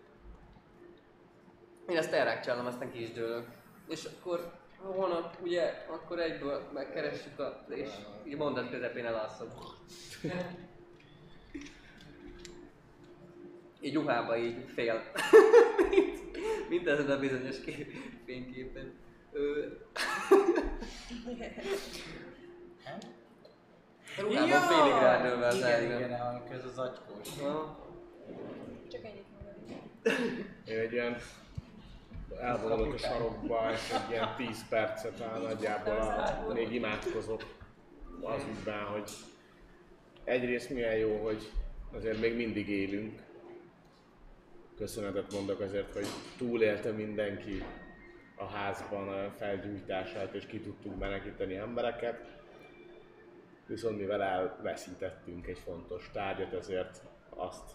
én 1.89 1.97
ezt 1.97 2.12
elrákcsálom, 2.12 2.66
aztán 2.66 2.91
ki 2.91 3.03
is 3.03 3.12
dőlök. 3.12 3.49
És 3.89 4.05
akkor 4.05 4.53
holnap 4.77 5.37
ugye, 5.43 5.87
akkor 5.89 6.18
egyből 6.18 6.70
megkeressük 6.72 7.39
a... 7.39 7.64
és 7.68 7.91
mondat 8.37 8.70
közepén 8.70 9.07
elalszom. 9.07 9.49
Így 13.87 13.95
ruhába 13.95 14.37
így 14.37 14.57
fél. 14.74 15.03
Mint 16.68 16.89
ezen 16.89 17.11
a 17.11 17.18
bizonyos 17.18 17.61
kép, 17.61 17.93
fényképen. 18.24 18.93
Ruhában 24.18 24.61
félig 24.61 25.01
rádőlve 25.01 25.47
az 25.47 25.57
igen, 25.57 25.84
igen, 25.84 26.20
amikor 26.20 26.55
ez 26.55 26.64
az 26.64 26.78
agykós. 26.78 27.28
Csak 28.91 29.05
ennyit 29.05 29.24
mondani. 29.34 30.47
Én 30.64 30.78
egy 30.78 30.93
ilyen 30.93 31.16
elvonulok 32.41 32.95
a 32.95 32.99
sarokba, 32.99 33.70
és 33.72 33.91
egy 33.91 34.11
ilyen 34.11 34.34
10 34.37 34.68
percet 34.68 35.20
áll 35.20 35.41
nagyjából 35.41 35.97
a, 35.97 36.53
még 36.53 36.72
imádkozok 36.72 37.45
az 38.22 38.43
ügyben, 38.51 38.84
hogy 38.84 39.11
egyrészt 40.24 40.70
milyen 40.70 40.97
jó, 40.97 41.24
hogy 41.24 41.51
azért 41.93 42.20
még 42.20 42.37
mindig 42.37 42.68
élünk. 42.68 43.26
Köszönetet 44.77 45.33
mondok 45.33 45.61
azért, 45.61 45.93
hogy 45.93 46.07
túlélte 46.39 46.91
mindenki 46.91 47.62
a 48.37 48.45
házban 48.45 49.09
a 49.09 49.31
felgyújtását, 49.31 50.35
és 50.35 50.47
ki 50.47 50.61
tudtunk 50.61 50.99
menekíteni 50.99 51.57
embereket. 51.57 52.35
Viszont 53.66 53.99
mivel 53.99 54.22
elveszítettünk 54.22 55.47
egy 55.47 55.59
fontos 55.59 56.11
tárgyat, 56.12 56.53
ezért 56.53 57.03
azt 57.29 57.70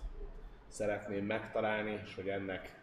szeretném 0.67 1.25
megtalálni, 1.25 2.01
és 2.03 2.15
hogy 2.15 2.29
ennek 2.29 2.79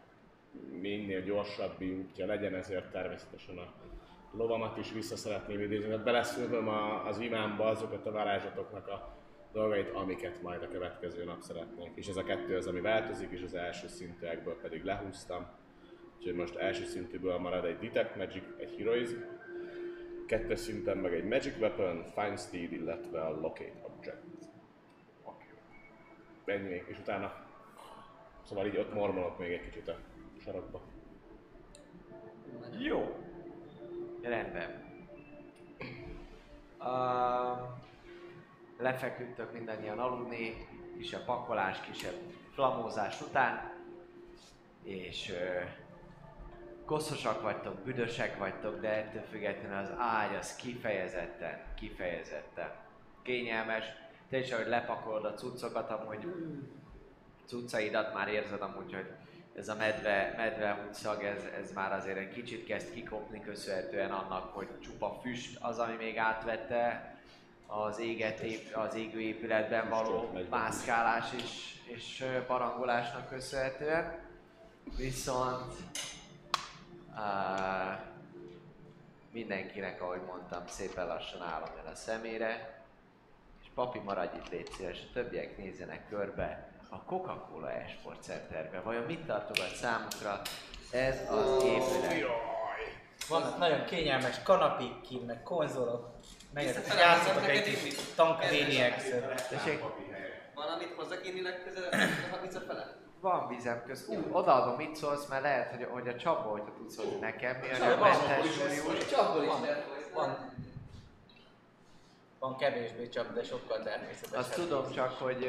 minél 0.81 1.23
gyorsabbi 1.23 1.91
útja 1.91 2.27
legyen, 2.27 2.55
ezért 2.55 2.91
természetesen 2.91 3.59
a 3.59 3.73
lovamat 4.33 4.77
is 4.77 4.93
vissza 4.93 5.17
szeretném 5.17 5.61
idézni. 5.61 5.87
Tehát 5.89 6.05
beleszülöm 6.05 6.69
a, 6.69 7.07
az 7.07 7.19
imámba 7.19 7.65
azokat 7.65 8.07
a 8.07 8.11
varázslatoknak 8.11 8.89
a 8.89 9.18
dolgait, 9.53 9.91
amiket 9.91 10.43
majd 10.43 10.63
a 10.63 10.69
következő 10.69 11.25
nap 11.25 11.41
szeretnék. 11.41 11.91
És 11.95 12.07
ez 12.07 12.17
a 12.17 12.25
kettő 12.25 12.57
az, 12.57 12.67
ami 12.67 12.81
változik, 12.81 13.31
és 13.31 13.43
az 13.43 13.55
első 13.55 13.89
szintűekből 13.89 14.61
pedig 14.61 14.85
lehúztam. 14.85 15.47
Úgyhogy 16.19 16.35
most 16.35 16.57
első 16.57 16.85
szintűből 16.85 17.39
marad 17.39 17.65
egy 17.65 17.79
Detect 17.79 18.17
Magic, 18.17 18.45
egy 18.57 18.75
Heroism, 18.79 19.17
kettes 20.27 20.59
szinten 20.59 20.99
meg 20.99 21.15
egy 21.15 21.25
Magic 21.25 21.59
Weapon, 21.59 22.05
Fine 22.15 22.37
Steed, 22.37 22.73
illetve 22.73 23.21
a 23.21 23.31
Locate 23.31 23.83
Object. 23.87 24.23
Ennyi 26.45 26.69
még, 26.69 26.85
és 26.89 26.99
utána 26.99 27.47
Szóval 28.49 28.67
így 28.67 28.77
ott 28.77 28.95
mormolok 28.95 29.39
még 29.39 29.53
egy 29.53 29.61
kicsit 29.61 29.89
a 29.89 29.97
sarokba. 30.41 30.81
Jó. 32.79 33.17
Rendben. 34.23 34.87
Uh, 36.79 37.59
lefeküdtök 38.79 39.53
mindannyian 39.53 39.99
aludni, 39.99 40.69
kisebb 40.97 41.25
pakolás, 41.25 41.81
kisebb 41.81 42.15
flamózás 42.55 43.21
után, 43.21 43.73
és 44.83 45.31
ö, 45.31 45.61
koszosak 46.85 47.43
vagytok, 47.43 47.79
büdösek 47.79 48.39
vagytok, 48.39 48.81
de 48.81 48.89
ettől 48.89 49.23
függetlenül 49.23 49.77
az 49.77 49.93
ágy 49.99 50.35
az 50.35 50.57
kifejezetten, 50.57 51.61
kifejezetten 51.75 52.71
kényelmes. 53.23 53.85
Te 54.31 54.39
is, 54.39 54.53
ahogy 54.53 54.67
lepakolod 54.67 55.25
a 55.25 55.35
cuccokat, 55.35 55.91
amúgy 55.91 56.27
cuccaidat 57.47 58.15
már 58.15 58.29
érzed 58.29 58.63
amúgy, 58.63 58.95
hogy 58.95 59.11
ez 59.55 59.69
a 59.69 59.75
medve, 59.75 60.35
medve 60.37 60.85
útszag, 60.89 61.23
ez, 61.23 61.45
ez 61.63 61.73
már 61.73 61.93
azért 61.93 62.19
egy 62.19 62.31
kicsit 62.31 62.67
kezd 62.67 62.93
kikopni 62.93 63.41
köszönhetően 63.41 64.11
annak, 64.11 64.55
hogy 64.55 64.69
csupa 64.81 65.19
füst 65.23 65.59
az, 65.61 65.79
ami 65.79 65.95
még 65.97 66.17
átvette 66.17 67.18
az, 67.71 67.99
éget, 67.99 68.41
ép, 68.41 68.77
az 68.77 68.95
égő 68.95 69.21
épületben 69.21 69.89
való 69.89 70.31
mászkálás 70.51 71.33
és, 71.37 71.75
és 71.85 72.25
barangolásnak 72.47 73.29
köszönhetően. 73.29 74.19
Viszont 74.97 75.73
uh, 77.11 77.99
mindenkinek, 79.33 80.03
ahogy 80.03 80.21
mondtam, 80.27 80.67
szépen 80.67 81.07
lassan 81.07 81.43
állom 81.43 81.69
el 81.85 81.93
a 81.93 81.95
szemére, 81.95 82.83
és 83.63 83.67
papi 83.75 83.99
maradj 83.99 84.37
itt 84.37 84.49
légy 84.49 84.71
szíves, 84.73 84.99
a 85.09 85.13
többiek 85.13 85.57
nézzenek 85.57 86.09
körbe 86.09 86.69
a 86.89 87.03
Coca-Cola 87.03 87.71
Esport 87.71 88.23
Centerbe. 88.23 88.81
Vajon 88.81 89.05
mit 89.05 89.27
tartogat 89.27 89.75
számukra 89.75 90.41
ez 90.91 91.31
az 91.31 91.63
épület? 91.63 92.27
Vannak 93.29 93.59
nagyon 93.59 93.85
kényelmes 93.85 94.43
kanapék 94.43 95.01
kint, 95.01 95.27
meg 95.27 95.43
konzolok. 95.43 96.18
Játszotok 96.55 97.41
neked 97.41 97.57
egy 97.57 97.67
is 97.67 97.83
kis 97.83 97.83
mit? 97.83 98.15
tankvéniexet. 98.15 99.49
Tessék, 99.49 99.83
Valamit 100.55 100.93
hozzak 100.97 101.27
inni 101.27 101.43
legközelebb, 101.43 101.93
ha 102.31 102.41
visszafele? 102.43 102.97
van 103.21 103.49
vizem 103.49 103.83
köz. 103.87 104.05
Ú, 104.09 104.29
odaadom, 104.33 104.75
mit 104.77 104.97
szólsz, 104.97 105.27
mert 105.27 105.43
lehet, 105.43 105.71
hogy, 105.71 105.87
hogy 105.91 106.09
a 106.09 106.17
Csaba, 106.17 106.51
hogyha 106.51 106.73
tudsz 106.77 106.97
hozni 106.97 107.19
nekem, 107.19 107.57
mi 107.57 107.69
a 107.71 107.97
mentes 107.99 108.53
súlyú. 108.55 108.99
Csapból 109.11 109.43
is 109.45 109.51
lehet 109.63 109.85
van. 110.15 110.53
Van 112.39 112.57
kevésbé 112.57 113.09
csak, 113.09 113.35
de 113.35 113.43
sokkal 113.43 113.83
természetesebb. 113.83 114.39
Azt 114.39 114.55
tudom 114.55 114.91
csak, 114.93 115.13
hogy 115.19 115.49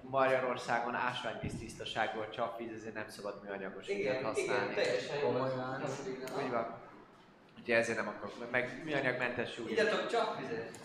Magyarországon 0.00 0.94
ásványvíz 0.94 1.58
tisztaságból 1.58 2.28
csapvíz, 2.30 2.72
ezért 2.76 2.94
nem 2.94 3.08
szabad 3.08 3.40
műanyagos 3.42 3.86
vizet 3.86 4.00
Igen, 4.00 4.14
igen, 4.14 4.24
használni. 4.24 4.74
teljesen 4.74 5.18
jó. 5.18 5.26
Komolyan. 5.26 5.82
Úgy 6.44 6.50
van. 6.50 6.74
Úgyhogy 7.66 7.80
ezért 7.82 7.98
nem 7.98 8.08
akarok, 8.08 8.50
meg 8.50 8.82
műanyagmentes 8.84 9.52
súlyú. 9.52 9.68
Igyatok 9.68 10.06
csapvizet. 10.06 10.78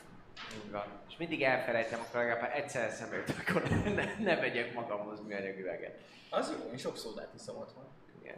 Úgy 0.64 0.72
van. 0.72 0.84
És 1.10 1.18
mindig 1.18 1.44
elfelejtem, 1.44 2.00
akkor 2.00 2.20
legalább 2.20 2.52
egyszer 2.54 2.86
eszembe 2.86 3.16
jut, 3.16 3.30
akkor 3.40 3.64
ne, 3.96 4.16
ne 4.20 4.36
vegyek 4.36 4.74
magamhoz 4.74 5.20
műanyag 5.28 5.60
üveget. 5.60 6.00
Az 6.30 6.52
jó, 6.52 6.72
én 6.72 6.78
sok 6.78 6.98
szódát 6.98 7.34
iszom 7.36 7.58
otthon. 7.58 7.84
Igen. 8.22 8.38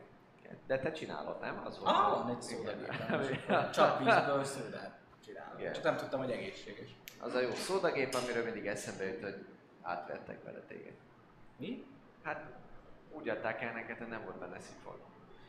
De 0.67 0.79
te 0.79 0.91
csinálod, 0.91 1.39
nem? 1.39 1.61
Az 1.65 1.79
volt 1.79 1.91
Ah, 1.95 2.09
van 2.11 2.29
egy 2.29 2.43
Igen. 2.49 2.57
szódagépem. 2.65 3.71
Csak 3.71 3.97
vízből 3.99 4.43
szódát 4.43 4.97
csinálom. 5.25 5.59
Igen. 5.59 5.73
Csak 5.73 5.83
nem 5.83 5.97
tudtam, 5.97 6.19
hogy 6.19 6.31
egészséges. 6.31 6.89
Az 7.19 7.33
a 7.33 7.41
jó 7.41 7.51
szódagép, 7.53 8.13
amiről 8.13 8.43
mindig 8.43 8.67
eszembe 8.67 9.03
jut, 9.03 9.23
hogy 9.23 9.45
átvettek 9.81 10.43
vele 10.43 10.59
téged. 10.59 10.93
Mi? 11.57 11.85
Hát 12.23 12.43
úgy 13.11 13.29
adták 13.29 13.61
el 13.61 13.73
neked, 13.73 13.97
hogy 13.97 14.07
nem 14.07 14.23
volt 14.23 14.37
benne 14.37 14.59
szifon. 14.59 14.99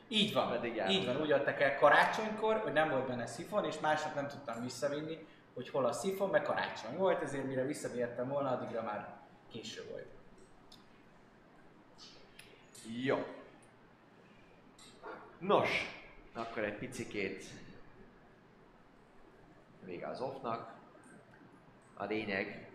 Így 0.09 0.33
van, 0.33 0.51
Pedig 0.51 0.75
járunk. 0.75 0.99
így 0.99 1.07
van, 1.07 1.21
úgy 1.21 1.33
adtak 1.33 1.61
el 1.61 1.79
karácsonykor, 1.79 2.57
hogy 2.57 2.73
nem 2.73 2.91
volt 2.91 3.07
benne 3.07 3.27
szifon, 3.27 3.65
és 3.65 3.79
másnap 3.79 4.15
nem 4.15 4.29
tudtam 4.29 4.63
visszavinni, 4.63 5.27
hogy 5.55 5.69
hol 5.69 5.85
a 5.85 5.93
szifon, 5.93 6.31
mert 6.31 6.45
karácsony 6.45 6.97
volt, 6.97 7.23
ezért 7.23 7.45
mire 7.47 7.65
visszavihettem 7.65 8.29
volna, 8.29 8.51
addigra 8.51 8.83
már 8.83 9.09
késő 9.53 9.87
volt. 9.91 10.07
Jó. 13.03 13.25
Nos, 15.39 15.69
akkor 16.33 16.65
egy 16.65 16.79
picikét 16.79 17.45
vége 19.85 20.07
az 20.07 20.21
offnak. 20.21 20.73
A 21.95 22.05
lényeg, 22.05 22.69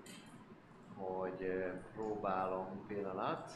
hogy 0.95 1.63
próbálom 1.93 2.85
pillanat 2.87 3.51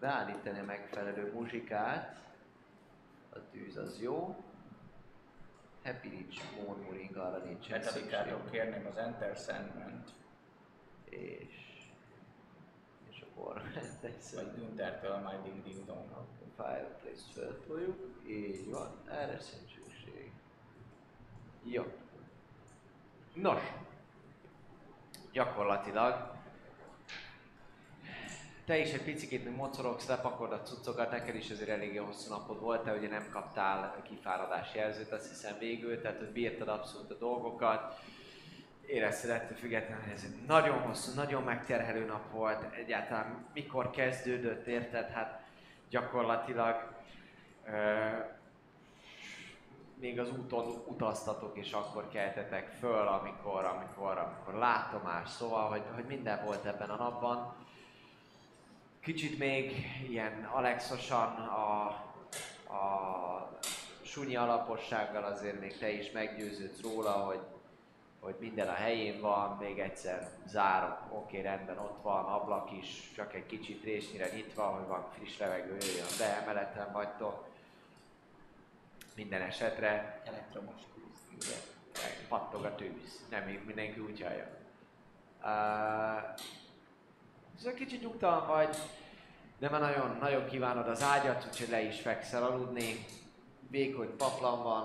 beállítani 0.00 0.58
a 0.58 0.64
megfelelő 0.64 1.32
muzsikát. 1.32 2.22
A 3.34 3.50
tűz 3.50 3.76
az 3.76 4.00
jó. 4.00 4.44
Happy 5.84 6.08
Rich 6.08 6.42
Murmuring 6.56 7.16
arra 7.16 7.44
nincsen 7.44 7.80
Metallica-tól 7.80 8.50
kérném 8.50 8.86
az 8.86 8.96
Enter 8.96 9.36
Sandman, 9.36 10.04
És... 11.04 11.62
És 13.10 13.20
akkor 13.20 13.62
vagy 14.34 14.54
Günthertől 14.54 15.16
My 15.16 15.50
Ding 15.50 15.62
Ding 15.62 15.84
Dong. 15.86 16.04
Fireplace 16.56 17.32
feltoljuk, 17.32 18.26
így 18.26 18.70
van, 18.70 19.00
erre 19.08 19.38
sincs 19.38 19.74
szükség. 19.74 20.32
Jó. 21.62 21.84
Nos, 23.34 23.62
gyakorlatilag 25.32 26.33
te 28.64 28.78
is 28.78 28.92
egy 28.92 29.02
picit 29.02 29.44
még 29.44 29.54
mocorogsz, 29.54 30.08
lepakold 30.08 30.52
a 30.52 30.62
cuccokat, 30.62 31.10
neked 31.10 31.34
is 31.34 31.50
azért 31.50 31.68
eléggé 31.68 31.96
hosszú 31.96 32.30
napod 32.30 32.60
volt, 32.60 32.82
te 32.82 32.92
ugye 32.92 33.08
nem 33.08 33.28
kaptál 33.32 34.02
kifáradás 34.02 34.74
jelzőt, 34.74 35.12
azt 35.12 35.28
hiszem 35.28 35.58
végül, 35.58 36.00
tehát 36.00 36.18
hogy 36.18 36.32
bírtad 36.32 36.68
abszolút 36.68 37.10
a 37.10 37.14
dolgokat. 37.14 37.98
Érezted 38.86 39.30
ettől 39.30 39.56
függetlenül, 39.56 40.02
hogy 40.02 40.12
ez 40.12 40.24
egy 40.24 40.46
nagyon 40.46 40.78
hosszú, 40.78 41.14
nagyon 41.14 41.42
megterhelő 41.42 42.04
nap 42.04 42.30
volt, 42.30 42.74
egyáltalán 42.74 43.46
mikor 43.52 43.90
kezdődött, 43.90 44.66
érted? 44.66 45.10
Hát 45.10 45.42
gyakorlatilag 45.88 46.92
ö, 47.66 48.08
még 49.94 50.20
az 50.20 50.30
úton 50.30 50.84
utaztatok, 50.86 51.56
és 51.56 51.72
akkor 51.72 52.08
keltetek 52.08 52.68
föl, 52.68 53.06
amikor, 53.06 53.64
amikor, 53.64 54.18
amikor 54.18 54.54
látomás, 54.54 55.28
szóval, 55.28 55.68
hogy, 55.68 55.82
hogy 55.94 56.04
minden 56.04 56.44
volt 56.44 56.64
ebben 56.64 56.90
a 56.90 56.96
napban. 56.96 57.63
Kicsit 59.04 59.38
még 59.38 59.86
ilyen 60.08 60.44
alexosan 60.52 61.34
a, 61.36 61.86
a 62.74 63.60
sunyi 64.02 64.36
alapossággal 64.36 65.24
azért 65.24 65.60
még 65.60 65.78
te 65.78 65.90
is 65.90 66.10
meggyőződsz 66.10 66.80
róla, 66.82 67.10
hogy, 67.10 67.40
hogy 68.20 68.34
minden 68.38 68.68
a 68.68 68.72
helyén 68.72 69.20
van, 69.20 69.56
még 69.56 69.78
egyszer 69.78 70.30
zárok, 70.46 70.98
oké, 71.10 71.40
rendben, 71.40 71.78
ott 71.78 72.02
van, 72.02 72.24
ablak 72.24 72.72
is, 72.72 73.12
csak 73.14 73.34
egy 73.34 73.46
kicsit 73.46 73.84
résnyire 73.84 74.28
nyitva, 74.34 74.62
hogy 74.62 74.86
van 74.86 75.08
friss 75.12 75.38
levegő, 75.38 75.76
jöjjön 75.80 76.06
be, 76.18 76.42
emeleten 76.42 76.92
vagytok. 76.92 77.48
Minden 79.14 79.42
esetre 79.42 80.22
Elektromos. 80.24 80.80
igen, 81.32 81.58
pattog 82.28 82.64
a 82.64 82.74
tűz, 82.74 83.26
nem 83.30 83.42
mindenki 83.44 84.00
úgy 84.00 84.22
hallja. 84.22 84.48
Uh, 85.42 86.40
szóval 87.58 87.74
kicsit 87.74 88.00
nyugtalan 88.00 88.46
vagy, 88.46 88.76
de 89.58 89.70
már 89.70 89.80
nagyon, 89.80 90.16
nagyon 90.20 90.46
kívánod 90.46 90.88
az 90.88 91.02
ágyat, 91.02 91.46
úgyhogy 91.46 91.68
le 91.68 91.82
is 91.82 92.00
fekszel 92.00 92.42
aludni. 92.42 93.04
Vékony 93.70 94.16
paplan 94.16 94.62
van, 94.62 94.84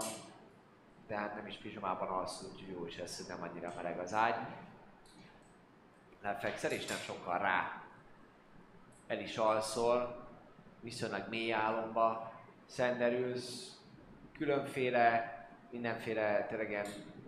de 1.08 1.16
hát 1.16 1.36
nem 1.36 1.48
is 1.48 1.56
pizsomában 1.56 2.08
alszol, 2.08 2.50
úgyhogy 2.54 2.74
jó 2.74 2.86
is 2.86 2.98
lesz, 2.98 3.28
nem 3.28 3.42
annyira 3.42 3.74
meleg 3.76 4.00
az 4.00 4.14
ágy. 4.14 4.36
Lefekszel 6.22 6.72
és 6.72 6.86
nem 6.86 6.98
sokkal 6.98 7.38
rá. 7.38 7.82
El 9.08 9.20
is 9.20 9.38
alszol, 9.38 10.28
viszonylag 10.80 11.30
mély 11.30 11.54
álomba 11.54 12.34
szenderülsz, 12.66 13.78
különféle, 14.38 15.38
mindenféle 15.72 16.46
tényleg 16.46 16.72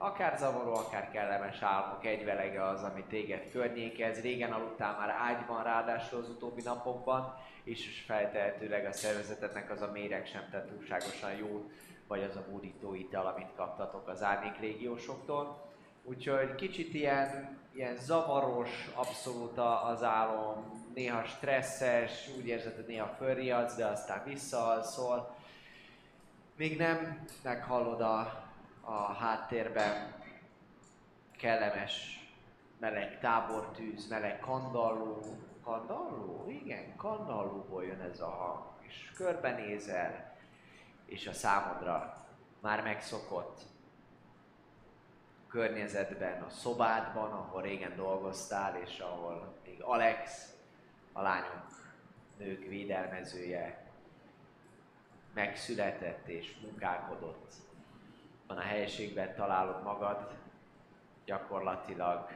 akár 0.02 0.38
zavaró, 0.38 0.76
akár 0.76 1.12
kellemes 1.12 1.62
álmok 1.62 2.06
egyvelege 2.06 2.64
az, 2.64 2.84
ami 2.84 3.04
téged 3.04 3.52
környékez. 3.52 4.22
Régen 4.22 4.52
aludtál 4.52 4.98
már 4.98 5.10
ágyban 5.10 5.64
ráadásul 5.64 6.20
az 6.20 6.30
utóbbi 6.30 6.62
napokban, 6.62 7.38
és 7.64 8.04
feltehetőleg 8.06 8.86
a 8.86 8.92
szervezetednek 8.92 9.72
az 9.72 9.82
a 9.82 9.92
méreg 9.92 10.26
sem 10.26 10.48
tett 10.52 10.70
túlságosan 10.70 11.32
jót, 11.32 11.72
vagy 12.08 12.24
az 12.24 12.36
a 12.36 12.46
búdító 12.50 12.94
ital, 12.94 13.26
amit 13.26 13.56
kaptatok 13.56 14.08
az 14.08 14.24
árnyék 14.24 14.60
régiósoktól. 14.60 15.70
Úgyhogy 16.04 16.56
kicsit 16.56 16.94
ilyen, 16.94 17.58
ilyen 17.74 17.96
zavaros, 17.98 18.90
abszolút 18.96 19.58
az 19.84 20.04
álom, 20.04 20.82
néha 20.94 21.24
stresszes, 21.24 22.30
úgy 22.38 22.48
érzed, 22.48 22.76
hogy 22.76 22.86
néha 22.88 23.16
fölriadsz, 23.18 23.76
de 23.76 23.86
aztán 23.86 24.24
visszaalszol. 24.26 25.36
Még 26.56 26.78
nem 26.78 27.26
meghallod 27.44 28.02
a, 28.02 28.50
a 28.82 29.14
háttérben 29.14 30.14
kellemes 31.38 32.26
meleg 32.80 33.20
tábortűz, 33.20 34.08
meleg 34.08 34.40
kandalló. 34.40 35.22
Kandalló? 35.64 36.50
Igen, 36.50 36.96
kandallóból 36.96 37.86
jön 37.86 38.02
ez 38.02 38.20
a 38.20 38.30
hang. 38.30 38.64
És 38.80 39.12
körbenézel, 39.16 40.36
és 41.06 41.28
a 41.28 41.34
számodra 41.34 42.26
már 42.60 42.84
megszokott 42.84 43.62
környezetben, 45.48 46.42
a 46.42 46.50
szobádban, 46.50 47.32
ahol 47.32 47.62
régen 47.62 47.96
dolgoztál, 47.96 48.76
és 48.76 49.00
ahol 49.00 49.54
még 49.66 49.82
Alex, 49.82 50.54
a 51.14 51.22
lányok, 51.22 51.94
nők 52.38 52.68
védelmezője, 52.68 53.92
megszületett 55.34 56.28
és 56.28 56.58
munkálkodott. 56.62 57.54
Van 58.52 58.60
a 58.60 58.64
helyiségben 58.64 59.36
találod 59.36 59.84
magad, 59.84 60.28
gyakorlatilag 61.26 62.30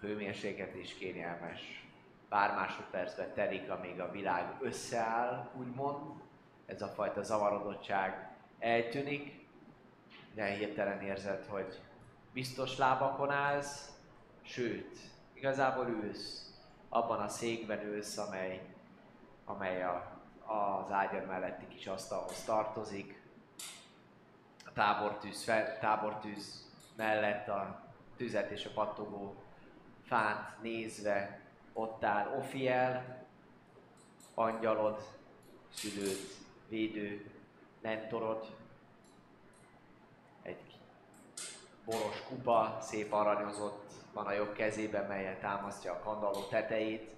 hőmérséklet 0.00 0.74
is 0.74 0.94
kényelmes. 0.94 1.88
Pár 2.28 2.54
másodpercben 2.54 3.34
telik, 3.34 3.70
amíg 3.70 4.00
a 4.00 4.10
világ 4.10 4.56
összeáll, 4.60 5.50
úgymond. 5.54 6.20
Ez 6.66 6.82
a 6.82 6.86
fajta 6.86 7.22
zavarodottság 7.22 8.30
eltűnik, 8.58 9.46
de 10.34 10.44
hirtelen 10.44 11.00
érzed, 11.00 11.46
hogy 11.46 11.80
biztos 12.32 12.76
lábakon 12.76 13.30
állsz, 13.30 13.90
sőt, 14.42 14.98
igazából 15.32 15.88
ülsz, 15.88 16.54
abban 16.88 17.20
a 17.20 17.28
székben 17.28 17.82
ülsz, 17.82 18.18
amely, 18.18 18.62
amely 19.44 19.82
a, 19.82 20.20
az 20.44 20.90
ágyad 20.90 21.26
melletti 21.26 21.68
kis 21.68 21.86
asztalhoz 21.86 22.44
tartozik. 22.44 23.21
A 24.72 24.74
tábortűz, 24.74 25.44
fel, 25.44 25.78
tábortűz 25.78 26.70
mellett 26.96 27.48
a 27.48 27.84
tüzet 28.16 28.50
és 28.50 28.64
a 28.64 28.70
pattogó 28.74 29.34
fát 30.06 30.62
nézve 30.62 31.40
ott 31.72 32.04
áll 32.04 32.36
Ofiel, 32.38 33.24
angyalod, 34.34 35.02
szülőd, 35.72 36.18
védő, 36.68 37.30
mentorod, 37.80 38.56
egy 40.42 40.78
boros 41.84 42.22
kupa, 42.22 42.78
szép 42.80 43.12
aranyozott, 43.12 43.92
van 44.12 44.26
a 44.26 44.32
jobb 44.32 44.52
kezében, 44.52 45.06
melyet 45.06 45.40
támasztja 45.40 45.92
a 45.92 45.98
kandalló 45.98 46.40
tetejét, 46.40 47.10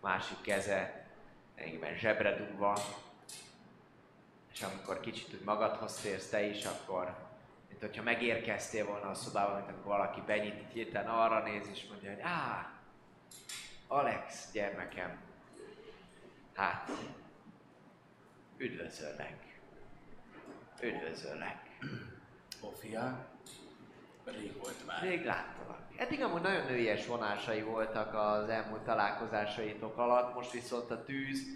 másik 0.00 0.40
keze 0.40 1.06
egyben 1.54 1.96
zsebre 1.96 2.36
dugva, 2.36 2.76
és 4.52 4.62
amikor 4.62 5.00
kicsit 5.00 5.34
úgy 5.34 5.44
magadhoz 5.44 5.94
térsz 5.94 6.28
te 6.28 6.42
is, 6.42 6.64
akkor 6.64 7.16
mint 7.68 7.80
hogyha 7.80 8.02
megérkeztél 8.02 8.86
volna 8.86 9.08
a 9.08 9.14
szobába, 9.14 9.54
mint 9.54 9.68
amikor 9.68 9.86
valaki 9.86 10.22
benyit, 10.26 10.54
így 10.54 10.72
hirtelen 10.72 11.08
arra 11.08 11.42
néz 11.42 11.68
és 11.72 11.86
mondja, 11.88 12.10
hogy 12.10 12.20
á, 12.22 12.72
Alex, 13.86 14.52
gyermekem, 14.52 15.20
hát, 16.54 16.90
üdvözöllek, 18.56 19.60
üdvözöllek. 20.80 21.78
Sofia, 22.60 23.26
rég 24.24 24.58
volt 24.58 24.86
már. 24.86 25.02
Rég 25.02 25.24
láttalak. 25.24 25.80
Eddig 25.96 26.22
amúgy 26.22 26.40
nagyon 26.40 26.66
nőies 26.66 27.06
vonásai 27.06 27.62
voltak 27.62 28.14
az 28.14 28.48
elmúlt 28.48 28.82
találkozásaitok 28.82 29.98
alatt, 29.98 30.34
most 30.34 30.50
viszont 30.50 30.90
a 30.90 31.04
tűz 31.04 31.46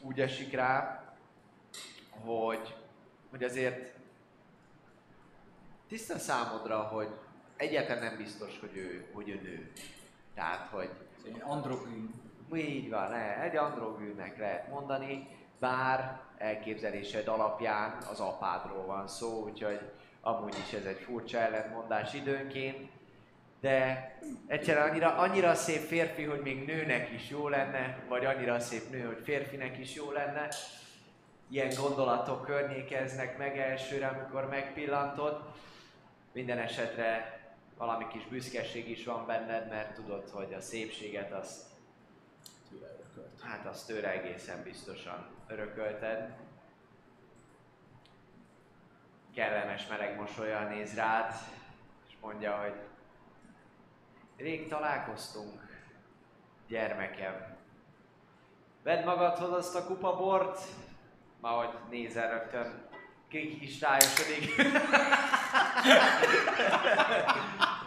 úgy 0.00 0.20
esik 0.20 0.52
rá, 0.52 1.04
hogy, 2.24 2.74
hogy 3.30 3.44
azért 3.44 3.94
tiszta 5.88 6.18
számodra, 6.18 6.78
hogy 6.78 7.08
egyáltalán 7.56 8.02
nem 8.02 8.16
biztos, 8.16 8.58
hogy 8.60 8.76
ő, 8.76 9.06
hogy 9.12 9.28
ő 9.28 9.40
nő. 9.42 9.72
Tehát, 10.34 10.68
hogy 10.68 10.90
Egy 11.24 11.42
androgyn. 11.44 12.10
így 12.54 12.90
van, 12.90 13.10
le, 13.10 13.40
egy 13.42 13.56
androgűnnek 13.56 14.38
lehet 14.38 14.68
mondani, 14.68 15.28
bár 15.58 16.20
elképzelésed 16.38 17.28
alapján 17.28 17.96
az 18.10 18.20
apádról 18.20 18.86
van 18.86 19.08
szó, 19.08 19.44
úgyhogy 19.44 19.80
amúgy 20.20 20.54
is 20.66 20.72
ez 20.72 20.84
egy 20.84 21.00
furcsa 21.00 21.38
ellentmondás 21.38 22.14
időnként, 22.14 22.90
de 23.60 24.10
egyszerűen 24.46 24.88
annyira, 24.88 25.16
annyira 25.16 25.54
szép 25.54 25.80
férfi, 25.80 26.24
hogy 26.24 26.40
még 26.40 26.66
nőnek 26.66 27.10
is 27.10 27.30
jó 27.30 27.48
lenne, 27.48 27.98
vagy 28.08 28.24
annyira 28.24 28.60
szép 28.60 28.90
nő, 28.90 29.06
hogy 29.06 29.20
férfinek 29.24 29.78
is 29.78 29.94
jó 29.94 30.10
lenne. 30.10 30.48
Ilyen 31.48 31.74
gondolatok 31.80 32.44
környékeznek 32.44 33.38
meg 33.38 33.58
elsőre, 33.58 34.06
amikor 34.06 34.48
megpillantod. 34.48 35.52
Minden 36.32 36.58
esetre 36.58 37.40
valami 37.76 38.06
kis 38.08 38.26
büszkeség 38.26 38.88
is 38.88 39.04
van 39.04 39.26
benned, 39.26 39.68
mert 39.68 39.94
tudod, 39.94 40.28
hogy 40.30 40.54
a 40.54 40.60
szépséget 40.60 41.32
azt 41.32 41.74
Tőle 42.70 42.88
örökölt. 42.88 43.40
Hát 43.40 43.66
azt 43.66 43.86
tőle 43.86 44.10
egészen 44.10 44.62
biztosan 44.62 45.26
örökölted. 45.46 46.36
Kellemes 49.34 49.86
meleg 49.86 50.16
mosolyal 50.16 50.68
néz 50.68 50.94
rád, 50.94 51.34
és 52.08 52.14
mondja, 52.20 52.56
hogy 52.56 52.74
rég 54.36 54.68
találkoztunk, 54.68 55.82
gyermekem. 56.68 57.56
Vedd 58.82 59.04
magadhoz 59.04 59.52
azt 59.52 59.74
a 59.74 59.86
kupa 59.86 60.16
bort, 60.16 60.60
ma 61.40 61.48
hogy 61.48 61.68
nézel 61.90 62.30
rögtön, 62.30 62.88
ki 63.28 63.58
is 63.60 63.80
rájosodik. 63.80 64.56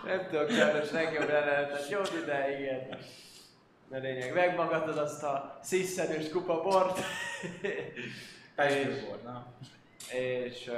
Nem 0.06 0.28
tudok 0.30 0.50
sajnos 0.50 0.92
legjobb 0.92 1.30
jelenetet, 1.30 1.90
jó 1.90 2.02
ide, 2.24 2.60
igen. 2.60 2.98
De 3.88 3.98
lényeg, 3.98 4.34
megmagadod 4.34 4.98
azt 4.98 5.24
a 5.24 5.60
sziszenős 5.64 6.30
kupa 6.30 6.62
bort, 6.62 7.00
Pestő 8.56 9.06
volt, 9.08 9.24
na. 9.24 9.46
és, 10.12 10.72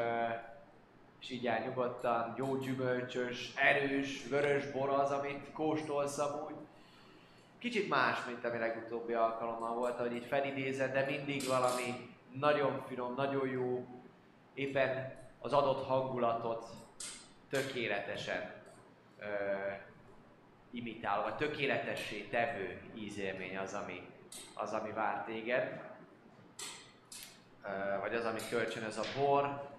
és 1.22 1.30
így 1.30 1.48
áll 1.48 1.60
nyugodtan, 1.60 2.34
jó 2.38 2.56
gyümölcsös, 2.58 3.54
erős, 3.56 4.28
vörös 4.30 4.66
bor 4.72 4.90
az, 4.90 5.12
amit 5.12 5.52
kóstolsz 5.54 6.18
amúgy. 6.18 6.56
Kicsit 7.60 7.90
más, 7.90 8.18
mint 8.28 8.46
ami 8.46 8.58
legutóbbi 8.58 9.14
alkalommal 9.14 9.74
volt, 9.76 9.98
hogy 9.98 10.16
így 10.16 10.26
felidézed, 10.26 10.94
de 10.94 11.06
mindig 11.06 11.48
valami 11.48 12.10
nagyon 12.40 12.84
finom, 12.88 13.14
nagyon 13.16 13.48
jó, 13.48 13.86
éppen 14.54 15.14
az 15.40 15.54
adott 15.54 15.86
hangulatot 15.86 16.66
tökéletesen 17.50 18.54
ö, 19.20 19.26
imitál, 20.72 21.22
vagy 21.22 21.36
tökéletessé 21.36 22.22
tevő 22.22 22.82
ízélmény 22.96 23.58
az, 23.58 23.74
ami, 23.74 24.08
az, 24.54 24.74
ami 24.74 24.92
vár 24.92 25.24
téged. 25.24 25.82
Ö, 27.64 28.00
vagy 28.00 28.16
az, 28.16 28.26
ami 28.26 28.40
kölcsönöz 28.50 28.98
a 28.98 29.20
bor. 29.20 29.70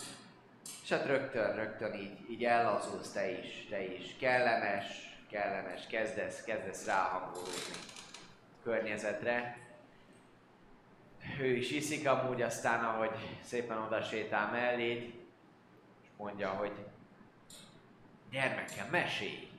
És 0.82 0.88
hát 0.88 1.06
rögtön, 1.06 1.54
rögtön 1.54 1.94
így, 1.94 2.30
így 2.30 2.44
ellazulsz 2.44 3.12
te 3.12 3.30
is, 3.30 3.66
te 3.70 3.82
is. 3.84 4.16
Kellemes, 4.16 4.86
kellemes, 5.30 5.86
kezdesz, 5.86 6.42
kezdesz 6.42 6.86
ráhangolódni 6.86 7.74
környezetre. 8.62 9.61
Ő 11.40 11.56
is 11.56 11.70
iszik 11.70 12.08
amúgy, 12.08 12.42
aztán 12.42 12.84
ahogy 12.84 13.38
szépen 13.42 13.78
oda 13.78 14.02
sétál 14.02 14.50
melléd, 14.50 15.02
és 16.02 16.08
mondja, 16.16 16.48
hogy 16.48 16.72
gyermekem, 18.30 18.88
mesélj! 18.90 19.50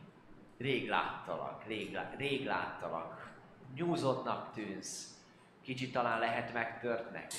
Rég 0.57 0.89
láttalak, 0.89 1.67
rég, 1.67 1.99
rég 2.17 2.45
láttalak. 2.45 3.31
Nyúzottnak 3.75 4.53
tűnsz. 4.53 5.13
Kicsit 5.61 5.91
talán 5.91 6.19
lehet 6.19 6.53
megtörtnek. 6.53 7.31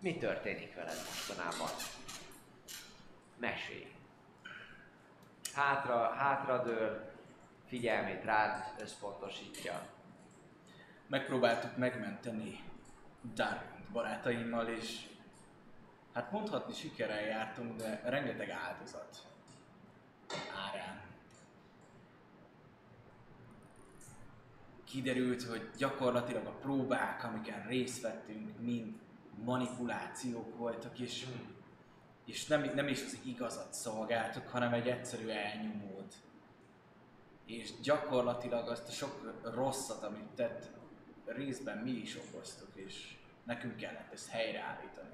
Mi 0.00 0.16
történik 0.16 0.74
veled 0.74 0.96
mostanában? 1.06 1.68
Mesélj. 3.36 3.92
Hátra, 5.54 6.12
hátradől, 6.12 7.12
figyelmét 7.68 8.24
rád 8.24 8.74
összpontosítja. 8.80 9.86
Megpróbáltuk 11.06 11.76
megmenteni 11.76 12.69
Darwin 13.34 13.86
barátaimmal, 13.92 14.68
és 14.68 15.08
hát 16.12 16.30
mondhatni 16.30 16.74
sikerrel 16.74 17.20
jártunk, 17.20 17.76
de 17.76 18.02
rengeteg 18.04 18.50
áldozat 18.50 19.26
árán. 20.68 21.00
Kiderült, 24.84 25.42
hogy 25.42 25.70
gyakorlatilag 25.76 26.46
a 26.46 26.50
próbák, 26.50 27.24
amiken 27.24 27.66
részt 27.66 28.00
vettünk, 28.00 28.58
mind 28.58 28.98
manipulációk 29.44 30.56
voltak, 30.56 30.98
és, 30.98 31.26
és 32.24 32.46
nem, 32.46 32.70
nem 32.74 32.88
is 32.88 33.02
az 33.04 33.18
igazat 33.24 33.74
szolgáltuk, 33.74 34.48
hanem 34.48 34.72
egy 34.72 34.88
egyszerű 34.88 35.28
elnyomót. 35.28 36.14
És 37.44 37.80
gyakorlatilag 37.80 38.68
azt 38.68 38.88
a 38.88 38.92
sok 38.92 39.40
rosszat, 39.54 40.02
amit 40.02 40.28
tett, 40.34 40.79
részben 41.32 41.78
mi 41.78 41.90
is 41.90 42.16
okoztuk, 42.16 42.68
és 42.74 43.16
nekünk 43.44 43.76
kellett 43.76 44.12
ezt 44.12 44.28
helyreállítani. 44.28 45.08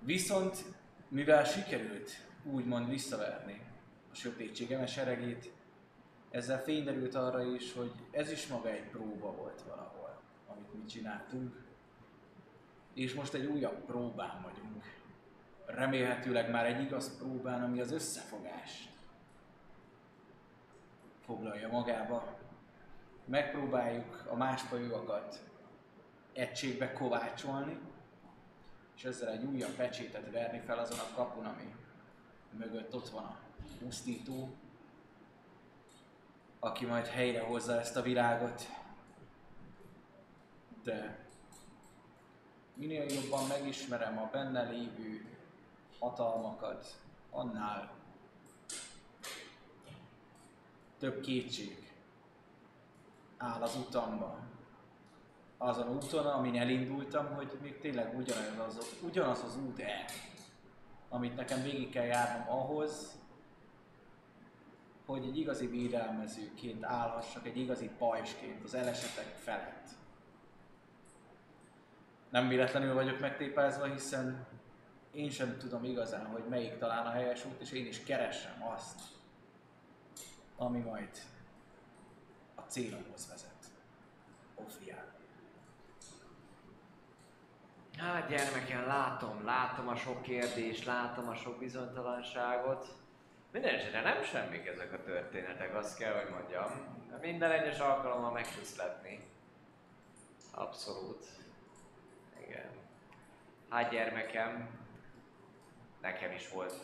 Viszont, 0.00 0.64
mivel 1.08 1.44
sikerült 1.44 2.10
úgymond 2.44 2.88
visszaverni 2.88 3.60
a 4.12 4.14
sötétség 4.14 4.76
seregét, 4.86 5.52
ezzel 6.30 6.62
fényderült 6.62 7.14
arra 7.14 7.42
is, 7.54 7.72
hogy 7.72 7.92
ez 8.10 8.30
is 8.30 8.46
maga 8.46 8.68
egy 8.68 8.88
próba 8.90 9.32
volt 9.32 9.62
valahol, 9.62 10.20
amit 10.46 10.74
mi 10.74 10.84
csináltunk. 10.84 11.66
És 12.94 13.14
most 13.14 13.34
egy 13.34 13.46
újabb 13.46 13.84
próbán 13.84 14.42
vagyunk. 14.42 14.84
Remélhetőleg 15.66 16.50
már 16.50 16.66
egy 16.66 16.82
igaz 16.82 17.18
próbán, 17.18 17.62
ami 17.62 17.80
az 17.80 17.92
összefogást 17.92 18.88
foglalja 21.24 21.68
magába. 21.68 22.38
Megpróbáljuk 23.28 24.26
a 24.30 24.34
másfajogakat 24.36 25.42
egységbe 26.32 26.92
kovácsolni, 26.92 27.78
és 28.96 29.04
ezzel 29.04 29.28
egy 29.28 29.44
újabb 29.44 29.74
pecsétet 29.74 30.30
verni 30.30 30.58
fel 30.58 30.78
azon 30.78 30.98
a 30.98 31.14
kapun, 31.14 31.44
ami 31.44 31.74
mögött 32.50 32.94
ott 32.94 33.08
van 33.08 33.24
a 33.24 33.38
pusztító, 33.78 34.48
aki 36.58 36.86
majd 36.86 37.06
helyrehozza 37.06 37.80
ezt 37.80 37.96
a 37.96 38.02
világot. 38.02 38.68
De 40.82 41.26
minél 42.74 43.04
jobban 43.04 43.46
megismerem 43.46 44.18
a 44.18 44.28
benne 44.32 44.62
lévő 44.62 45.36
hatalmakat, 45.98 47.00
annál 47.30 47.90
több 50.98 51.20
kétség 51.20 51.87
áll 53.38 53.62
az 53.62 53.76
utamba. 53.76 54.38
Azon 55.58 55.88
úton, 55.94 56.26
amin 56.26 56.58
elindultam, 56.58 57.34
hogy 57.34 57.58
még 57.62 57.78
tényleg 57.78 58.16
ugyanaz 58.16 58.76
az, 58.76 58.96
ugyanaz 59.02 59.42
az 59.42 59.56
út-e, 59.56 60.04
amit 61.08 61.36
nekem 61.36 61.62
végig 61.62 61.90
kell 61.90 62.04
járnom 62.04 62.58
ahhoz, 62.58 63.18
hogy 65.06 65.24
egy 65.24 65.38
igazi 65.38 65.66
védelmezőként 65.66 66.84
állhassak, 66.84 67.46
egy 67.46 67.56
igazi 67.56 67.90
pajsként 67.98 68.64
az 68.64 68.74
elesetek 68.74 69.36
felett. 69.36 69.88
Nem 72.30 72.48
véletlenül 72.48 72.94
vagyok 72.94 73.20
megtépázva, 73.20 73.84
hiszen 73.84 74.46
én 75.12 75.30
sem 75.30 75.56
tudom 75.58 75.84
igazán, 75.84 76.26
hogy 76.26 76.44
melyik 76.48 76.78
talán 76.78 77.06
a 77.06 77.10
helyes 77.10 77.44
út, 77.44 77.60
és 77.60 77.72
én 77.72 77.86
is 77.86 78.02
keresem 78.02 78.66
azt, 78.74 79.00
ami 80.56 80.78
majd 80.78 81.08
a 82.68 82.70
célomhoz 82.70 83.28
vezet. 83.28 83.64
Ofrián. 84.54 85.04
Hát 87.96 88.28
gyermekem, 88.28 88.86
látom, 88.86 89.44
látom 89.44 89.88
a 89.88 89.96
sok 89.96 90.22
kérdést, 90.22 90.84
látom 90.84 91.28
a 91.28 91.34
sok 91.34 91.58
bizonytalanságot. 91.58 92.96
Minden 93.52 93.74
esetre 93.74 94.00
nem 94.00 94.22
semmik 94.22 94.66
ezek 94.66 94.92
a 94.92 95.02
történetek, 95.02 95.74
azt 95.74 95.98
kell, 95.98 96.14
hogy 96.14 96.30
mondjam. 96.30 96.66
Minden 97.20 97.50
egyes 97.50 97.78
alkalommal 97.78 98.32
meg 98.32 98.54
tudsz 98.54 98.76
lepni. 98.76 99.28
Abszolút. 100.50 101.26
Igen. 102.46 102.70
Hát 103.68 103.90
gyermekem, 103.90 104.68
nekem 106.00 106.32
is 106.32 106.48
volt 106.48 106.74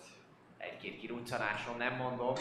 egy-két 0.57 0.99
kiruccanásom, 0.99 1.77
nem 1.77 1.95
mondom. 1.95 2.35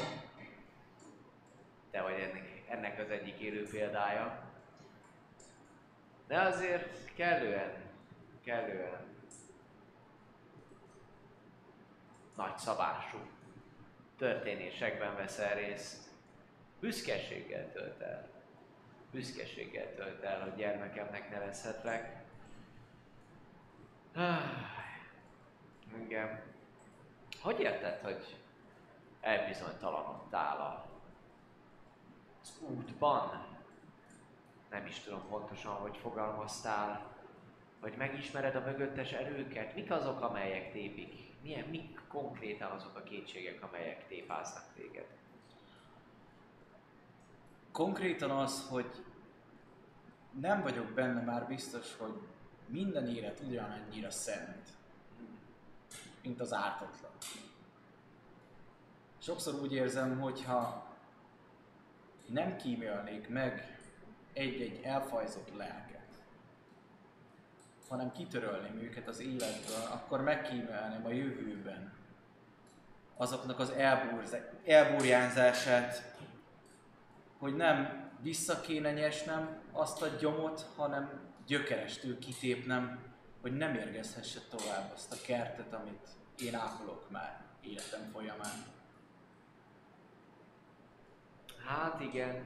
De 1.92 2.02
vagy 2.02 2.20
ennek, 2.20 2.53
ennek 2.74 3.00
az 3.00 3.10
egyik 3.10 3.40
élő 3.40 3.68
példája. 3.68 4.44
De 6.28 6.42
azért 6.42 7.14
kellően, 7.16 7.74
kellően 8.44 9.02
nagy 12.36 12.58
szabású 12.58 13.18
történésekben 14.18 15.16
veszel 15.16 15.56
részt. 15.56 16.08
Büszkeséggel 16.80 17.72
tölt 17.72 18.02
el. 18.02 18.30
Büszkeséggel 19.12 19.96
tölt 19.96 20.24
el, 20.24 20.42
hogy 20.42 20.56
gyermekemnek 20.56 21.30
nevezhetlek. 21.30 22.24
Igen. 26.06 26.42
Hogy 27.42 27.60
érted, 27.60 28.00
hogy 28.00 28.38
elbizonytalanodtál 29.22 30.58
a- 30.58 30.93
az 32.44 32.54
útban? 32.60 33.46
Nem 34.70 34.86
is 34.86 35.00
tudom 35.00 35.28
pontosan, 35.30 35.74
hogy 35.74 35.98
fogalmaztál. 35.98 37.12
Hogy 37.80 37.94
megismered 37.98 38.56
a 38.56 38.60
mögöttes 38.60 39.12
erőket? 39.12 39.76
Mik 39.76 39.92
azok, 39.92 40.22
amelyek 40.22 40.72
tépik? 40.72 41.32
Milyen, 41.42 41.68
mik 41.70 42.02
konkrétan 42.08 42.72
azok 42.72 42.96
a 42.96 43.04
kétségek, 43.04 43.64
amelyek 43.64 44.08
tépáznak 44.08 44.64
téged? 44.76 45.06
Konkrétan 47.72 48.32
az, 48.32 48.68
hogy 48.70 49.04
nem 50.40 50.62
vagyok 50.62 50.86
benne 50.86 51.22
már 51.22 51.48
biztos, 51.48 51.98
hogy 51.98 52.22
minden 52.66 53.08
élet 53.08 53.40
ugyanannyira 53.40 54.12
szent, 54.12 54.70
mint 56.24 56.40
az 56.40 56.54
ártatlan. 56.54 57.12
Sokszor 59.18 59.62
úgy 59.62 59.74
érzem, 59.74 60.20
hogyha 60.20 60.93
nem 62.26 62.56
kímélnék 62.56 63.30
meg 63.30 63.78
egy-egy 64.34 64.82
elfajzott 64.84 65.56
lelket, 65.58 66.02
hanem 67.90 68.12
kitörölném 68.12 68.78
őket 68.78 69.08
az 69.08 69.20
életből, 69.20 69.86
akkor 69.92 70.22
megkímélném 70.22 71.06
a 71.06 71.12
jövőben 71.12 71.94
azoknak 73.18 73.60
az 73.60 73.74
elburjánzását, 74.66 76.16
hogy 77.38 77.56
nem 77.56 78.10
vissza 78.22 78.62
kéne 78.62 78.92
nyesnem 78.92 79.62
azt 79.72 80.02
a 80.02 80.08
gyomot, 80.08 80.66
hanem 80.76 81.22
gyökerestől 81.48 82.20
kitépnem, 82.20 83.00
hogy 83.42 83.58
nem 83.58 83.76
érgezhesse 83.76 84.40
tovább 84.50 84.92
azt 84.94 85.12
a 85.12 85.16
kertet, 85.26 85.74
amit 85.74 86.08
én 86.38 86.56
ápolok 86.56 87.10
már 87.10 87.42
életem 87.62 88.10
folyamán. 88.12 88.64
Hát 91.66 92.00
igen, 92.00 92.46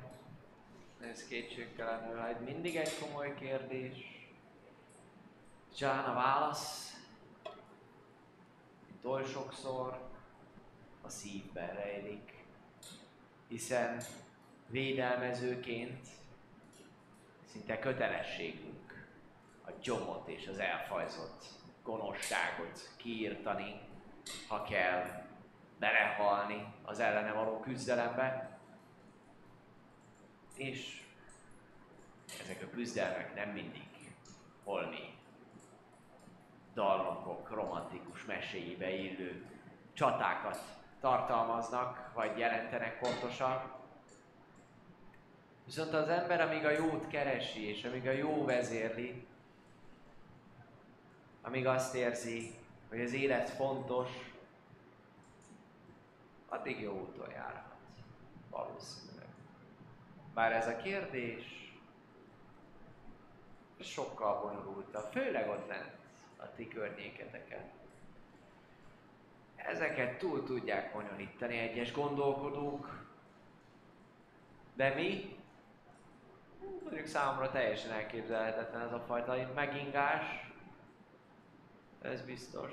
ez 1.00 1.28
kétségtelenül 1.28 2.22
egy 2.22 2.40
mindig 2.40 2.76
egy 2.76 3.00
komoly 3.00 3.34
kérdés. 3.34 4.28
Csán 5.76 6.04
a 6.04 6.14
válasz, 6.14 6.96
mint 8.88 9.06
oly 9.06 9.26
sokszor, 9.26 10.10
a 11.02 11.10
szívben 11.10 11.74
rejlik. 11.74 12.46
Hiszen 13.48 14.02
védelmezőként 14.68 16.08
szinte 17.46 17.80
kötelességünk 17.80 19.08
a 19.66 19.72
gyomot 19.82 20.28
és 20.28 20.48
az 20.48 20.60
elfajzott 20.60 21.46
gonoszságot 21.84 22.94
kiírtani, 22.96 23.80
ha 24.48 24.64
kell 24.64 25.26
belehalni 25.80 26.74
az 26.84 27.00
ellene 27.00 27.32
való 27.32 27.60
küzdelembe. 27.60 28.57
És 30.58 31.02
ezek 32.42 32.62
a 32.62 32.70
küzdelmek 32.70 33.36
nem 33.36 33.50
mindig 33.50 33.88
holmi 34.64 35.16
dallamok 36.74 37.50
romantikus 37.50 38.26
meséibe 38.26 38.90
illő 38.90 39.46
csatákat 39.94 40.60
tartalmaznak, 41.00 42.12
vagy 42.14 42.38
jelentenek 42.38 43.00
pontosan. 43.00 43.72
Viszont 45.66 45.94
az 45.94 46.10
ember, 46.10 46.42
amíg 46.42 46.66
a 46.66 46.72
jót 46.72 47.08
keresi, 47.08 47.68
és 47.70 47.84
amíg 47.84 48.08
a 48.08 48.12
jó 48.12 48.46
vezérli, 48.46 49.26
amíg 51.42 51.68
azt 51.68 51.96
érzi, 51.96 52.54
hogy 52.90 53.02
az 53.02 53.14
élet 53.14 53.50
fontos, 53.50 54.10
addig 56.48 56.80
jó 56.80 57.00
úton 57.00 57.30
járhat. 57.30 57.76
Valószínűleg. 58.50 59.17
Bár 60.38 60.52
ez 60.52 60.68
a 60.68 60.78
kérdés 60.78 61.74
sokkal 63.80 64.42
bonyolultabb, 64.42 65.12
főleg 65.12 65.50
ott 65.50 65.68
lent 65.68 65.92
a 66.38 66.54
ti 66.56 66.68
környéketeken. 66.68 67.70
Ezeket 69.56 70.18
túl 70.18 70.44
tudják 70.44 70.94
bonyolítani 70.94 71.58
egyes 71.58 71.92
gondolkodók, 71.92 73.06
de 74.76 74.94
mi, 74.94 75.40
mondjuk 76.84 77.08
számomra 77.08 77.52
teljesen 77.52 77.92
elképzelhetetlen 77.92 78.82
ez 78.82 78.94
a 78.94 79.04
fajta 79.08 79.52
megingás, 79.56 80.52
ez 82.02 82.22
biztos. 82.22 82.72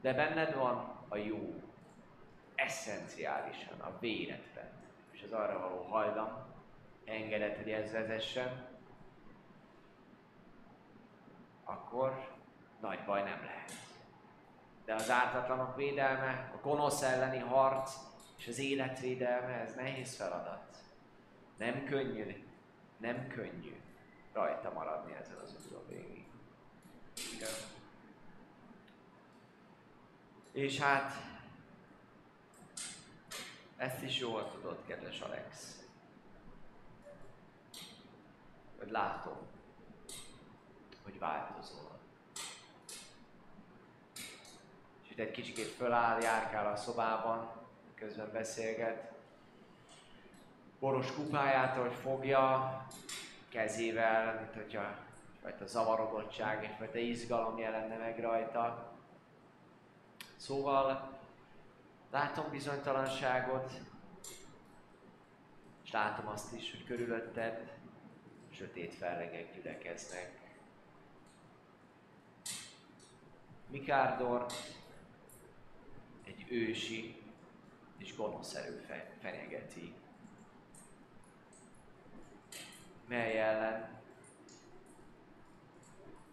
De 0.00 0.14
benned 0.14 0.54
van 0.54 1.04
a 1.08 1.16
jó, 1.16 1.62
eszenciálisan 2.54 3.80
a 3.80 3.98
véredben, 3.98 4.77
és 5.18 5.24
az 5.24 5.32
arra 5.32 5.58
való 5.58 5.82
hajlam, 5.82 6.28
engedett, 7.04 7.56
hogy 7.56 7.70
ez 7.70 7.92
vezessen, 7.92 8.66
akkor 11.64 12.36
nagy 12.80 13.04
baj 13.04 13.22
nem 13.22 13.44
lehet. 13.44 13.72
De 14.84 14.94
az 14.94 15.10
ártatlanok 15.10 15.76
védelme, 15.76 16.50
a 16.54 16.60
gonosz 16.60 17.02
elleni 17.02 17.38
harc 17.38 17.96
és 18.36 18.48
az 18.48 18.58
életvédelme, 18.58 19.52
ez 19.52 19.74
nehéz 19.74 20.16
feladat. 20.16 20.76
Nem 21.56 21.84
könnyű, 21.84 22.44
nem 22.96 23.26
könnyű 23.28 23.80
rajta 24.32 24.72
maradni 24.72 25.14
ezen 25.20 25.36
az 25.36 25.54
úton 25.66 25.86
végig. 25.88 26.26
És 30.52 30.80
hát 30.80 31.12
Ezt 33.78 34.02
is 34.02 34.18
jól 34.18 34.50
tudod, 34.50 34.78
kedves 34.86 35.20
Alex. 35.20 35.76
Hogy 38.78 38.90
látom, 38.90 39.36
hogy 41.04 41.18
változol. 41.18 41.98
És 45.04 45.10
itt 45.10 45.18
egy 45.18 45.30
kicsikét 45.30 45.66
föláll, 45.66 46.20
járkál 46.20 46.72
a 46.72 46.76
szobában, 46.76 47.50
közben 47.94 48.32
beszélget. 48.32 49.12
Boros 50.78 51.12
kupáját, 51.14 51.76
hogy 51.76 51.94
fogja, 51.94 52.86
kezével, 53.48 54.34
mint 54.34 54.54
hogyha 54.54 54.96
egyfajta 55.34 55.66
zavarodottság, 55.66 56.64
egyfajta 56.64 56.98
izgalom 56.98 57.58
jelenne 57.58 57.96
meg 57.96 58.20
rajta. 58.20 58.92
Szóval 60.36 61.17
látom 62.10 62.50
bizonytalanságot, 62.50 63.80
és 65.84 65.90
látom 65.90 66.26
azt 66.26 66.52
is, 66.52 66.70
hogy 66.70 66.84
körülötted 66.84 67.76
sötét 68.50 68.94
fellegek 68.94 69.54
gyülekeznek. 69.54 70.38
Mikárdor 73.70 74.46
egy 76.24 76.46
ősi 76.50 77.22
és 77.98 78.16
gonosz 78.16 78.54
erő 78.54 78.76
fe- 78.86 79.12
fenyegeti, 79.20 79.94
mely 83.06 83.40
ellen 83.40 84.00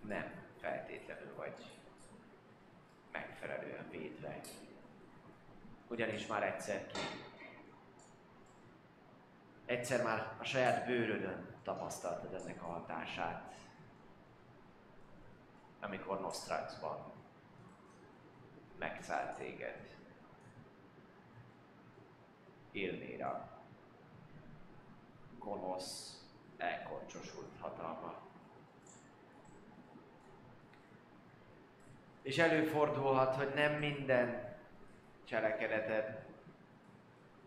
nem 0.02 0.44
feltétlenül 0.60 1.36
vagy 1.36 1.80
megfelelően 3.12 3.90
védve. 3.90 4.42
Ugyanis 5.88 6.28
már 6.28 6.44
egyszer 6.44 6.88
ki. 6.88 7.00
Egyszer 9.66 10.04
már 10.04 10.36
a 10.40 10.44
saját 10.44 10.86
bőrödön 10.86 11.56
tapasztaltad 11.64 12.34
ennek 12.34 12.64
a 12.64 12.66
hatását. 12.66 13.54
Amikor 15.82 16.20
Nostraxban 16.20 17.12
megszállt 18.78 19.38
téged. 19.38 19.96
Ilnéra. 22.72 23.50
Gonosz, 25.40 26.24
elkoncsosult 26.58 27.60
hatalma. 27.60 28.14
És 32.22 32.38
előfordulhat, 32.38 33.36
hogy 33.36 33.54
nem 33.54 33.74
minden 33.74 34.55
cselekedeted 35.26 36.24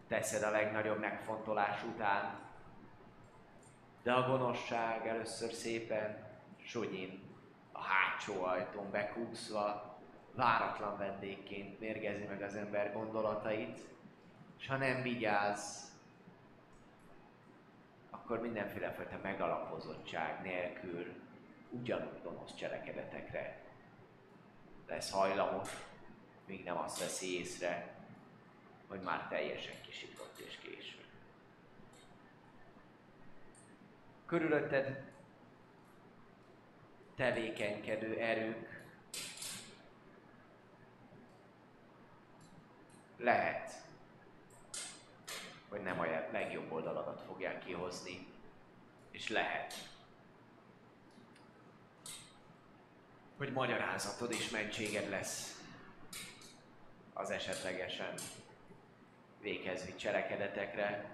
teszed 0.09 0.43
a 0.43 0.51
legnagyobb 0.51 0.99
megfontolás 0.99 1.83
után, 1.85 2.39
de 4.03 4.13
a 4.13 4.29
gonoszság 4.29 5.07
először 5.07 5.53
szépen 5.53 6.27
sugyin 6.63 7.23
a 7.73 7.81
hátsó 7.83 8.43
ajtón 8.43 8.91
bekúszva, 8.91 9.97
váratlan 10.35 10.99
vendégként 10.99 11.81
mérgezi 11.81 12.25
meg 12.25 12.43
az 12.43 12.55
ember 12.55 12.93
gondolatait, 12.93 13.81
és 14.59 14.67
ha 14.67 14.77
nem 14.77 15.03
vigyáz, 15.03 15.93
akkor 18.11 18.41
mindenféle 18.41 18.91
fajta 18.91 19.19
megalapozottság 19.23 20.43
nélkül 20.43 21.07
ugyanúgy 21.71 22.23
gonosz 22.23 22.55
cselekedetekre 22.55 23.63
lesz 24.87 25.11
hajlamos, 25.11 25.88
míg 26.49 26.65
nem 26.65 26.79
azt 26.79 26.99
veszi 26.99 27.39
észre, 27.39 27.97
hogy 28.87 29.01
már 29.01 29.29
teljesen 29.29 29.81
kisiklott 29.81 30.39
és 30.39 30.57
késő. 30.57 30.97
Körülötted 34.27 35.05
tevékenykedő 37.15 38.19
erők 38.19 38.83
lehet, 43.17 43.73
hogy 45.69 45.81
nem 45.81 46.01
a 46.01 46.05
legjobb 46.33 46.73
oldaladat 46.73 47.23
fogják 47.23 47.65
kihozni, 47.65 48.27
és 49.11 49.29
lehet, 49.29 49.75
hogy 53.37 53.53
magyarázatod 53.53 54.33
és 54.33 54.51
mentséged 54.51 55.09
lesz 55.09 55.58
az 57.19 57.31
esetlegesen 57.31 58.15
véghez 59.41 59.97
cselekedetekre, 59.97 61.11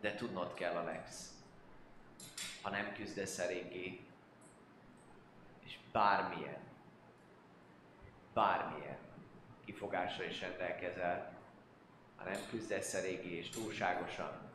de 0.00 0.14
tudnod 0.14 0.54
kell, 0.54 0.76
Alex, 0.76 1.32
ha 2.62 2.70
nem 2.70 2.92
küzdesz 2.92 3.38
eléggé, 3.38 4.00
és 5.64 5.78
bármilyen, 5.92 6.60
bármilyen 8.32 8.98
kifogásra 9.64 10.24
is 10.24 10.40
rendelkezel, 10.40 11.38
ha 12.16 12.24
nem 12.24 12.40
küzdesz 12.48 12.94
eléggé 12.94 13.36
és 13.36 13.48
túlságosan, 13.48 14.50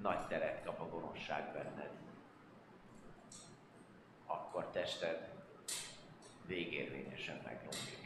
nagy 0.00 0.26
teret 0.26 0.64
kap 0.64 0.80
a 0.80 0.88
gonoszság 0.88 1.52
benned. 1.52 1.90
Akkor 4.26 4.70
tested 4.70 5.32
végérvényesen 6.46 7.40
megromlik. 7.44 8.03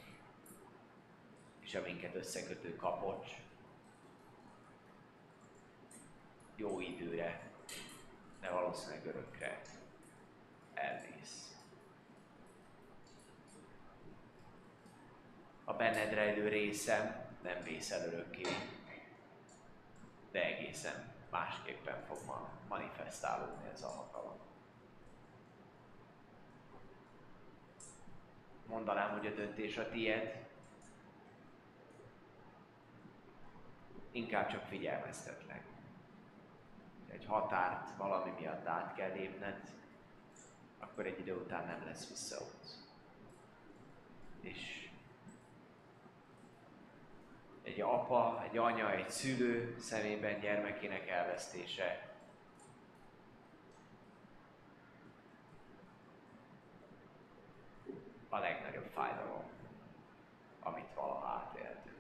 És 1.69 1.75
a 1.75 1.81
minket 1.81 2.15
összekötő 2.15 2.77
kapocs 2.77 3.31
jó 6.57 6.81
időre, 6.81 7.51
de 8.41 8.51
valószínűleg 8.51 9.07
örökre 9.07 9.63
elvész. 10.75 11.57
A 15.65 15.75
benned 15.75 16.13
rejlő 16.13 16.49
részem 16.49 17.37
nem 17.43 17.63
vész 17.63 17.91
el 17.91 18.07
örökké, 18.07 18.47
de 20.31 20.45
egészen 20.45 21.13
másképpen 21.31 22.05
fog 22.05 22.19
ma 22.27 22.51
manifestálódni 22.69 23.69
ez 23.73 23.83
a 23.83 23.89
hatalom. 23.89 24.39
Mondanám, 28.67 29.19
hogy 29.19 29.27
a 29.27 29.35
döntés 29.35 29.77
a 29.77 29.89
tied, 29.89 30.48
inkább 34.19 34.49
csak 34.49 34.63
figyelmeztetlek. 34.63 35.63
Egy 37.11 37.25
határt 37.25 37.97
valami 37.97 38.31
miatt 38.39 38.67
át 38.67 38.95
kell 38.95 39.13
lépned, 39.13 39.61
akkor 40.79 41.07
egy 41.07 41.19
idő 41.19 41.35
után 41.35 41.67
nem 41.67 41.85
lesz 41.85 42.09
visszaút. 42.09 42.67
És 44.41 44.89
egy 47.63 47.81
apa, 47.81 48.45
egy 48.51 48.57
anya, 48.57 48.93
egy 48.93 49.11
szülő 49.11 49.77
szemében 49.81 50.41
gyermekének 50.41 51.09
elvesztése 51.09 52.09
a 58.29 58.39
legnagyobb 58.39 58.87
fájdalom, 58.93 59.45
amit 60.61 60.95
valaha 60.95 61.27
átéltünk, 61.27 61.97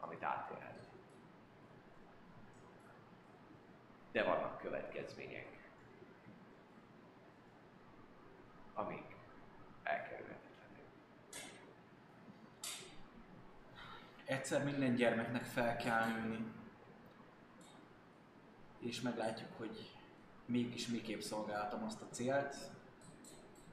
amit 0.00 0.22
átélhetünk. 0.22 0.82
De 4.12 4.24
vannak 4.24 4.58
következmények, 4.58 5.70
amik 8.74 9.16
elkerülhetetlenek. 9.82 10.84
Egyszer 14.24 14.64
minden 14.64 14.94
gyermeknek 14.94 15.44
fel 15.44 15.76
kell 15.76 16.06
nőni. 16.06 16.44
És 18.78 19.00
meglátjuk, 19.00 19.50
hogy 19.56 19.90
mégis 20.46 20.86
miképp 20.86 21.20
szolgáltam 21.20 21.84
azt 21.84 22.00
a 22.00 22.08
célt, 22.10 22.56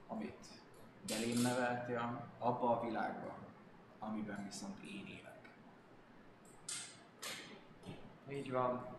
amit 0.08 0.46
belém 1.08 1.42
neveltél, 1.42 2.30
abba 2.38 2.80
a 2.80 2.86
világba, 2.86 3.38
amiben 4.00 4.46
viszont 4.46 4.84
én 4.84 5.06
élek. 5.08 5.50
Így 8.30 8.52
van. 8.52 8.99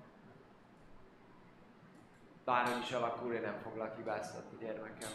Bárhogy 2.51 2.83
is 2.83 2.93
alakul, 2.93 3.35
én 3.35 3.41
nem 3.41 3.59
foglak 3.63 3.97
hibáztatni, 3.97 4.59
gyermekem. 4.65 5.11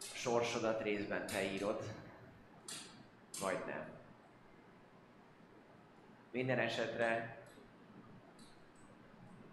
A 0.00 0.14
sorsodat 0.14 0.82
részben 0.82 1.26
te 1.26 1.42
írod, 1.42 1.82
vagy 3.40 3.62
nem. 3.66 3.84
Minden 6.30 6.58
esetre, 6.58 7.38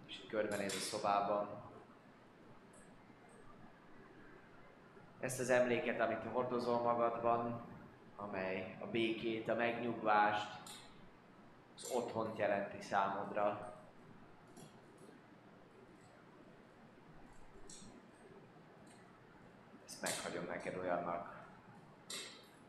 és 0.06 0.18
itt 0.18 0.28
körbenéz 0.28 0.74
a 0.74 0.78
szobában, 0.78 1.48
ezt 5.20 5.40
az 5.40 5.50
emléket, 5.50 6.00
amit 6.00 6.32
hordozol 6.32 6.80
magadban, 6.80 7.64
amely 8.16 8.76
a 8.80 8.86
békét, 8.86 9.48
a 9.48 9.54
megnyugvást, 9.54 10.60
az 11.76 11.90
otthont 11.90 12.38
jelenti 12.38 12.82
számodra. 12.82 13.77
Ezt 20.00 20.16
meghagyom 20.16 20.44
neked 20.44 20.76
olyannak, 20.76 21.46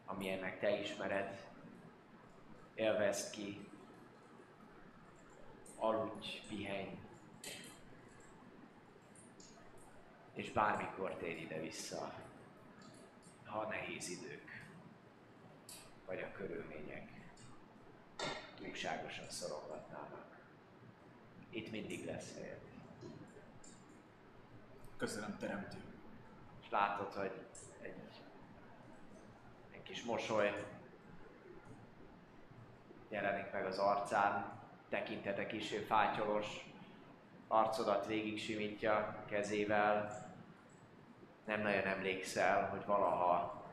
amilyennek 0.05 0.59
te 0.59 0.79
ismered. 0.79 1.47
Élvezd 2.73 3.31
ki, 3.31 3.67
aludj, 5.75 6.27
pihenj, 6.47 6.97
és 10.33 10.51
bármikor 10.51 11.15
térj 11.15 11.41
ide-vissza, 11.41 12.13
ha 13.45 13.67
nehéz 13.67 14.09
idők, 14.09 14.65
vagy 16.05 16.21
a 16.21 16.31
körülmények 16.31 17.11
túlságosan 18.55 19.29
szorongatnának. 19.29 20.37
Itt 21.49 21.71
mindig 21.71 22.05
lesz 22.05 22.33
helyed. 22.33 22.61
Köszönöm, 24.97 25.37
teremtő. 25.37 25.88
És 26.69 26.75
látod, 26.75 27.13
hogy 27.13 27.31
egy, 27.81 28.21
egy 29.71 29.83
kis 29.83 30.03
mosoly 30.03 30.65
jelenik 33.09 33.51
meg 33.51 33.65
az 33.65 33.77
arcán, 33.77 34.59
tekintete 34.89 35.47
kisé 35.47 35.77
fátyolos, 35.77 36.47
arcodat 37.47 38.05
végig 38.05 38.39
simítja 38.39 39.23
kezével, 39.29 40.25
nem 41.45 41.61
nagyon 41.61 41.85
emlékszel, 41.85 42.69
hogy 42.69 42.85
valaha 42.85 43.63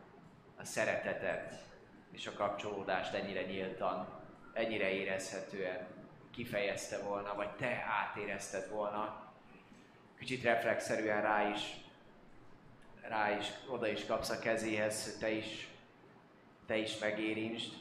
a 0.56 0.64
szeretetet 0.64 1.64
és 2.10 2.26
a 2.26 2.32
kapcsolódást 2.32 3.14
ennyire 3.14 3.42
nyíltan, 3.42 4.08
ennyire 4.52 4.90
érezhetően 4.90 5.86
kifejezte 6.30 6.98
volna, 6.98 7.34
vagy 7.34 7.50
te 7.56 7.84
átérezted 7.88 8.70
volna. 8.70 9.32
Kicsit 10.18 10.42
reflexzerűen 10.42 11.22
rá 11.22 11.48
is, 11.48 11.84
rá 13.08 13.38
is, 13.38 13.52
oda 13.68 13.86
is 13.86 14.06
kapsz 14.06 14.30
a 14.30 14.38
kezéhez, 14.38 15.16
te 15.18 15.30
is, 15.30 15.68
te 16.66 16.76
is 16.76 16.98
megérintsd. 16.98 17.74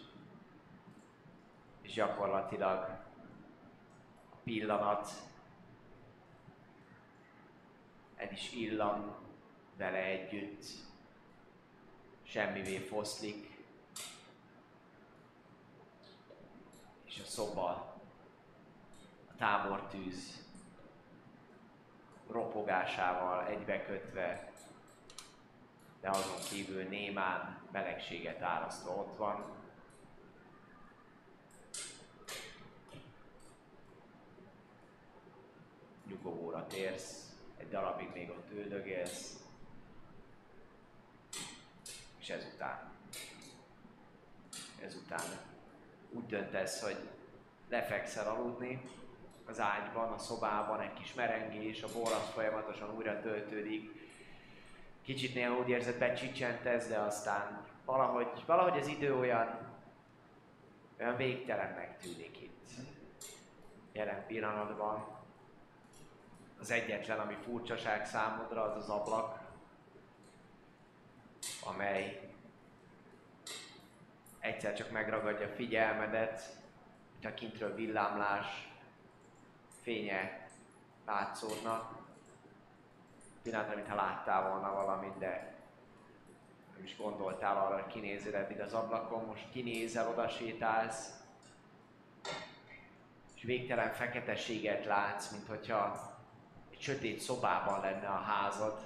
És 1.82 1.94
gyakorlatilag 1.94 2.80
a 4.32 4.36
pillanat 4.44 5.12
el 8.16 8.32
is 8.32 8.52
illan 8.52 9.16
vele 9.78 9.98
együtt, 9.98 10.64
semmivé 12.24 12.78
foszlik, 12.78 13.64
és 17.06 17.20
a 17.20 17.26
szoba, 17.26 17.70
a 19.28 19.36
tábortűz 19.38 20.46
ropogásával 22.28 23.48
egybekötve, 23.48 24.52
de 26.06 26.12
azon 26.12 26.40
kívül 26.50 26.84
némán 26.84 27.58
melegséget 27.72 28.42
árasztva 28.42 28.92
ott 28.92 29.18
van. 29.18 29.46
Nyugovóra 36.08 36.68
térsz, 36.68 37.36
egy 37.58 37.70
darabig 37.70 38.10
még 38.14 38.30
ott 38.30 38.52
üldögélsz, 38.52 39.44
és 42.20 42.30
ezután, 42.30 42.92
ezután 44.82 45.26
úgy 46.10 46.26
döntesz, 46.26 46.82
hogy 46.82 47.10
lefekszel 47.70 48.28
aludni 48.28 48.82
az 49.46 49.60
ágyban, 49.60 50.12
a 50.12 50.18
szobában, 50.18 50.82
egy 50.82 50.94
kis 50.94 51.14
merengés, 51.14 51.84
a 51.84 51.88
bor 51.94 52.12
folyamatosan 52.34 52.96
újra 52.96 53.20
töltődik, 53.20 54.05
kicsit 55.06 55.34
néha 55.34 55.58
úgy 55.58 55.70
érzed, 55.70 55.98
becsicsentesz, 55.98 56.88
de 56.88 56.98
aztán 56.98 57.66
valahogy, 57.86 58.44
valahogy 58.46 58.80
az 58.80 58.88
idő 58.88 59.16
olyan, 59.16 59.74
olyan 61.00 61.16
végtelennek 61.16 61.98
tűnik 61.98 62.42
itt. 62.42 62.70
Jelen 63.92 64.26
pillanatban 64.28 65.08
az 66.60 66.72
egyetlen, 66.72 67.20
ami 67.20 67.36
furcsaság 67.44 68.06
számodra, 68.06 68.62
az 68.62 68.76
az 68.76 68.90
ablak, 68.90 69.40
amely 71.66 72.30
egyszer 74.40 74.74
csak 74.74 74.92
megragadja 74.92 75.46
a 75.46 75.56
figyelmedet, 75.56 76.58
mint 77.12 77.26
a 77.26 77.34
kintről 77.34 77.76
villámlás, 77.76 78.70
fénye 79.82 80.48
látszódna. 81.06 81.95
Pillanatra, 83.46 83.76
mintha 83.76 83.96
láttál 83.96 84.50
volna 84.50 84.74
valamit, 84.74 85.18
de 85.18 85.56
nem 86.76 86.84
is 86.84 86.98
gondoltál 86.98 87.58
arra, 87.58 87.74
hogy 87.74 87.92
kinézel 87.92 88.36
eddig 88.36 88.60
az 88.60 88.74
ablakon, 88.74 89.26
most 89.26 89.52
kinézel, 89.52 90.10
oda 90.10 90.28
sétálsz, 90.28 91.24
és 93.36 93.44
végtelen 93.44 93.92
feketeséget 93.92 94.86
látsz, 94.86 95.32
mint 95.32 95.48
hogyha 95.48 96.12
egy 96.72 96.82
sötét 96.82 97.20
szobában 97.20 97.82
lenne 97.82 98.08
a 98.08 98.20
házad, 98.20 98.80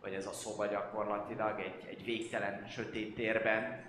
vagy 0.00 0.14
ez 0.14 0.26
a 0.26 0.32
szoba 0.32 0.66
gyakorlatilag 0.66 1.60
egy, 1.60 1.86
egy 1.88 2.04
végtelen 2.04 2.66
sötét 2.68 3.14
térben, 3.14 3.84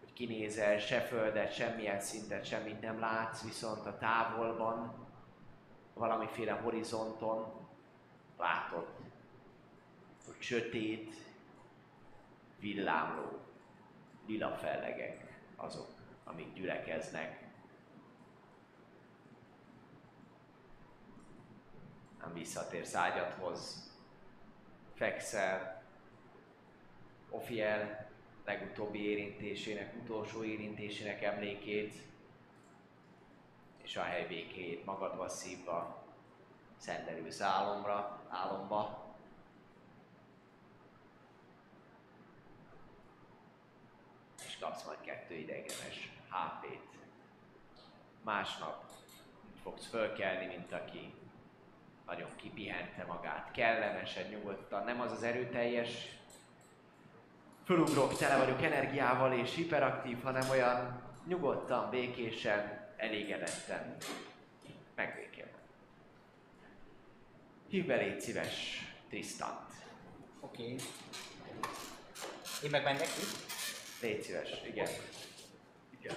hogy 0.00 0.12
kinézel, 0.12 0.78
se 0.78 1.00
földet, 1.00 1.54
semmilyen 1.54 2.00
szintet, 2.00 2.44
semmit 2.44 2.80
nem 2.80 3.00
látsz, 3.00 3.42
viszont 3.42 3.86
a 3.86 3.98
távolban, 3.98 5.06
valamiféle 5.94 6.52
horizonton 6.52 7.68
látod, 8.38 8.99
hogy 10.30 10.42
sötét, 10.42 11.14
villámló, 12.58 13.38
lila 14.26 14.56
fellegek 14.56 15.40
azok, 15.56 15.88
amik 16.24 16.52
gyülekeznek. 16.52 17.48
Nem 22.20 22.32
visszatérsz 22.32 22.94
ágyadhoz, 22.94 23.92
fekszel, 24.94 25.82
Ofiel 27.30 28.08
legutóbbi 28.44 29.04
érintésének, 29.04 29.94
utolsó 30.02 30.44
érintésének 30.44 31.22
emlékét, 31.22 31.94
és 33.82 33.96
a 33.96 34.02
hely 34.02 34.26
békéjét 34.26 34.84
magadba 34.84 35.28
szívva 35.28 36.04
szenderülsz 36.76 37.40
álomra, 37.40 38.22
álomba. 38.28 39.09
És 44.60 44.66
kapsz 44.66 44.84
majd 44.84 45.00
kettő 45.00 45.34
idegenes 45.34 46.10
HP-t. 46.28 46.98
Másnap 48.24 48.84
úgy 49.52 49.60
fogsz 49.62 49.86
fölkelni, 49.86 50.46
mint 50.46 50.72
aki 50.72 51.14
nagyon 52.06 52.28
kipihente 52.36 53.04
magát, 53.04 53.50
kellemesen, 53.50 54.28
nyugodtan, 54.28 54.84
nem 54.84 55.00
az 55.00 55.12
az 55.12 55.22
erőteljes, 55.22 56.08
fölugrok, 57.64 58.16
tele 58.16 58.36
vagyok 58.36 58.62
energiával 58.62 59.32
és 59.32 59.54
hiperaktív, 59.54 60.22
hanem 60.22 60.50
olyan 60.50 61.02
nyugodtan, 61.26 61.90
békésen, 61.90 62.88
elégedetten, 62.96 63.96
megvékélve. 64.94 65.58
Hívd 67.68 67.86
be, 67.86 67.96
légy 67.96 68.20
szíves, 68.20 68.84
Tristant. 69.08 69.72
Oké. 70.40 70.62
Okay. 70.62 70.76
Én 72.62 72.70
meg 72.70 72.82
menjek 72.82 73.08
ki? 73.08 73.49
Légy 74.00 74.22
szíves, 74.22 74.50
igen. 74.66 74.88
Igen. 76.00 76.14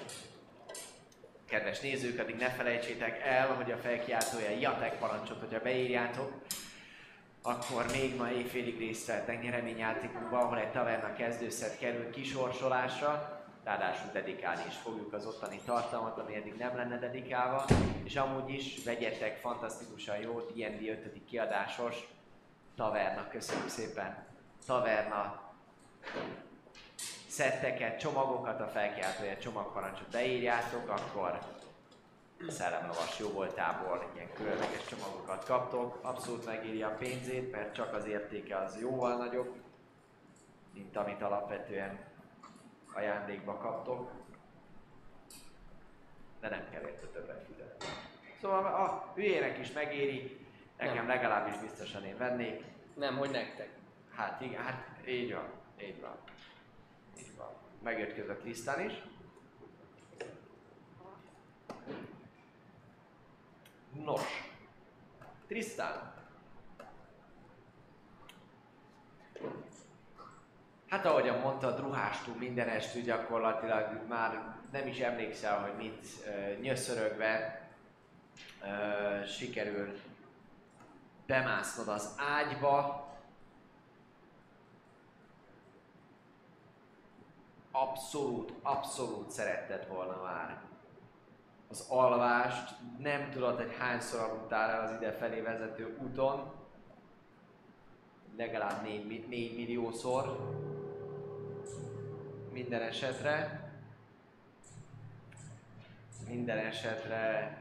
Kedves 1.46 1.80
nézők, 1.80 2.20
addig 2.20 2.36
ne 2.36 2.50
felejtsétek 2.50 3.22
el, 3.22 3.56
hogy 3.56 3.72
a 3.72 3.78
felkiáltója 3.78 4.50
Jatek 4.50 5.00
parancsot, 5.00 5.40
hogyha 5.40 5.62
beírjátok, 5.62 6.32
akkor 7.42 7.86
még 7.92 8.16
ma 8.16 8.32
éjfélig 8.32 8.78
részt 8.78 9.08
vettek 9.08 9.42
nyereményjátékunkban, 9.42 10.42
ahol 10.42 10.58
egy 10.58 10.72
taverna 10.72 11.14
kezdőszet 11.14 11.78
kerül 11.78 12.10
kisorsolásra, 12.10 13.42
ráadásul 13.64 14.12
dedikálni 14.12 14.64
is 14.68 14.76
fogjuk 14.76 15.14
az 15.14 15.26
ottani 15.26 15.60
tartalmat, 15.66 16.18
ami 16.18 16.36
eddig 16.36 16.54
nem 16.54 16.76
lenne 16.76 17.00
dedikálva, 17.00 17.66
és 18.04 18.16
amúgy 18.16 18.50
is 18.50 18.84
vegyetek 18.84 19.38
fantasztikusan 19.38 20.18
jó 20.18 20.40
D&D 20.40 20.88
5. 20.88 21.26
kiadásos 21.26 21.96
taverna, 22.76 23.28
köszönjük 23.28 23.70
szépen, 23.70 24.26
taverna 24.66 25.54
szetteket, 27.34 28.00
csomagokat, 28.00 28.60
a 28.60 28.68
felkiáltója 28.68 29.38
csomagparancsot 29.38 30.10
beírjátok, 30.12 30.90
akkor 30.90 31.40
szellemlovas 32.48 33.20
jó 33.20 33.30
voltából 33.30 34.12
ilyen 34.16 34.34
különleges 34.34 34.86
csomagokat 34.86 35.46
kaptok. 35.46 36.00
Abszolút 36.02 36.46
megírja 36.46 36.88
a 36.88 36.96
pénzét, 36.96 37.52
mert 37.52 37.74
csak 37.74 37.94
az 37.94 38.06
értéke 38.06 38.58
az 38.58 38.80
jóval 38.82 39.18
nagyobb, 39.18 39.56
mint 40.74 40.98
amit 40.98 41.22
alapvetően 41.22 42.00
ajándékba 42.94 43.58
kaptok. 43.58 44.12
De 46.40 46.50
nem 46.50 46.70
kell 46.72 46.82
érte 46.82 47.06
többet 47.08 47.46
fizetni. 47.48 47.86
Szóval 48.42 48.66
a 48.66 49.12
hülyének 49.16 49.58
is 49.58 49.72
megéri, 49.72 50.46
nekem 50.78 50.96
Nem. 50.96 51.08
legalábbis 51.08 51.58
biztosan 51.58 52.04
én 52.06 52.18
vennék. 52.18 52.64
Nem, 52.94 53.18
hogy 53.18 53.30
nektek. 53.30 53.70
Hát 54.16 54.42
igen, 54.42 54.64
hát 54.64 54.88
így 55.08 55.34
van, 55.34 55.50
így 55.82 56.02
van. 56.02 56.16
Közben 57.84 58.38
Krisztán 58.40 58.86
is. 58.86 58.94
Nos, 64.04 64.22
Trisztán. 65.48 66.14
Hát 70.88 71.06
ahogyan 71.06 71.40
mondtad, 71.40 71.80
ruhástól 71.80 72.36
minden 72.36 72.68
estő 72.68 73.02
gyakorlatilag 73.02 74.08
már 74.08 74.56
nem 74.72 74.88
is 74.88 75.00
emlékszel, 75.00 75.60
hogy 75.60 75.76
mit 75.78 76.08
nyöszörögve 76.62 77.62
sikerül 79.28 80.00
bemásznod 81.26 81.88
az 81.88 82.16
ágyba, 82.18 83.03
abszolút, 87.76 88.54
abszolút 88.62 89.32
szeretted 89.32 89.88
volna 89.88 90.22
már. 90.24 90.62
Az 91.70 91.86
alvást, 91.90 92.76
nem 92.98 93.30
tudod, 93.32 93.58
hogy 93.58 93.76
hányszor 93.80 94.20
aludtál 94.20 94.70
el 94.70 94.84
az 94.84 94.92
idefelé 95.02 95.42
vezető 95.42 95.98
úton, 96.02 96.52
legalább 98.38 98.84
4, 98.84 99.28
4 99.28 99.56
milliószor, 99.56 100.54
minden 102.52 102.82
esetre, 102.82 103.72
minden 106.28 106.58
esetre 106.58 107.58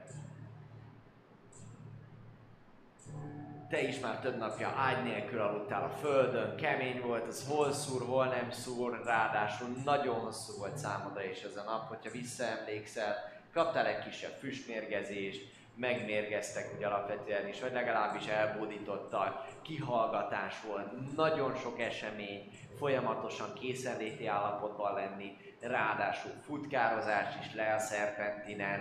te 3.72 3.82
is 3.82 4.00
már 4.00 4.20
több 4.20 4.38
napja 4.38 4.68
ágy 4.68 5.02
nélkül 5.02 5.40
aludtál 5.40 5.82
a 5.82 5.96
földön, 6.06 6.56
kemény 6.56 7.00
volt, 7.00 7.26
az 7.26 7.46
hol 7.48 7.72
szúr, 7.72 8.02
hol 8.06 8.26
nem 8.26 8.50
szúr, 8.50 9.02
ráadásul 9.04 9.68
nagyon 9.84 10.14
hosszú 10.14 10.58
volt 10.58 10.76
számodra 10.76 11.24
is 11.24 11.42
ez 11.42 11.56
a 11.56 11.62
nap, 11.62 11.88
hogyha 11.88 12.10
visszaemlékszel, 12.10 13.14
kaptál 13.52 13.86
egy 13.86 14.04
kisebb 14.04 14.36
füstmérgezést, 14.38 15.52
megmérgeztek 15.74 16.74
úgy 16.76 16.84
alapvetően 16.84 17.48
is, 17.48 17.60
vagy 17.60 17.72
legalábbis 17.72 18.26
elbódítottak, 18.26 19.44
kihallgatás 19.62 20.54
volt, 20.66 21.14
nagyon 21.16 21.54
sok 21.54 21.80
esemény, 21.80 22.50
folyamatosan 22.78 23.52
készenléti 23.52 24.26
állapotban 24.26 24.94
lenni, 24.94 25.36
ráadásul 25.60 26.32
futkározás 26.46 27.34
is 27.40 27.54
le 27.54 27.74
a 27.74 27.78
szerpentinen, 27.78 28.80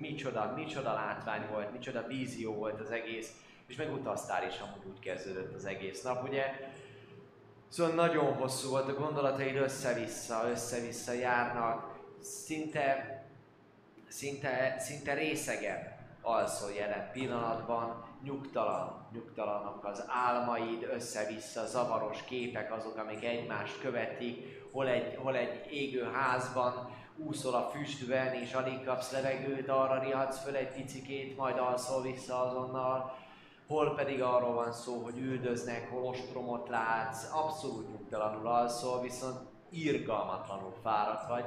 micsoda, 0.00 0.52
micsoda 0.56 0.92
látvány 0.92 1.46
volt, 1.50 1.72
micsoda 1.72 2.06
vízió 2.06 2.52
volt 2.52 2.80
az 2.80 2.90
egész, 2.90 3.44
és 3.66 3.76
megutaztál 3.76 4.46
is, 4.46 4.58
amúgy 4.58 4.86
úgy 4.86 4.98
kezdődött 4.98 5.54
az 5.54 5.64
egész 5.64 6.02
nap, 6.02 6.28
ugye? 6.28 6.44
Szóval 7.68 7.94
nagyon 7.94 8.34
hosszú 8.34 8.70
volt, 8.70 8.88
a 8.88 8.94
gondolataid 8.94 9.56
össze-vissza, 9.56 10.48
össze-vissza 10.50 11.12
járnak, 11.12 11.98
szinte, 12.20 13.24
szinte, 14.08 14.76
szinte 14.78 15.14
részegen 15.14 15.94
alszol 16.22 16.72
jelen 16.72 17.10
pillanatban, 17.12 18.04
nyugtalan, 18.22 19.08
nyugtalanok 19.12 19.84
az 19.84 20.04
álmaid, 20.08 20.82
össze-vissza 20.82 21.66
zavaros 21.66 22.22
képek 22.24 22.72
azok, 22.72 22.96
amik 22.96 23.24
egymást 23.24 23.80
követik, 23.80 24.64
hol 24.72 24.88
egy, 24.88 25.16
hol 25.16 25.36
egy 25.36 25.72
égő 25.72 26.10
házban 26.12 26.90
úszol 27.16 27.54
a 27.54 27.70
füstben, 27.70 28.34
és 28.34 28.52
alig 28.52 28.84
kapsz 28.84 29.12
levegőt, 29.12 29.68
arra 29.68 30.02
riadsz 30.02 30.42
föl 30.42 30.56
egy 30.56 30.72
picikét, 30.72 31.36
majd 31.36 31.58
alszol 31.58 32.02
vissza 32.02 32.40
azonnal, 32.40 33.16
hol 33.66 33.94
pedig 33.94 34.22
arról 34.22 34.54
van 34.54 34.72
szó, 34.72 35.02
hogy 35.02 35.18
üldöznek, 35.18 35.90
hol 35.90 36.02
ostromot 36.02 36.68
látsz, 36.68 37.32
abszolút 37.32 37.88
nyugtalanul 37.88 38.46
alszol, 38.46 39.00
viszont 39.00 39.38
irgalmatlanul 39.70 40.74
fáradt 40.82 41.28
vagy, 41.28 41.44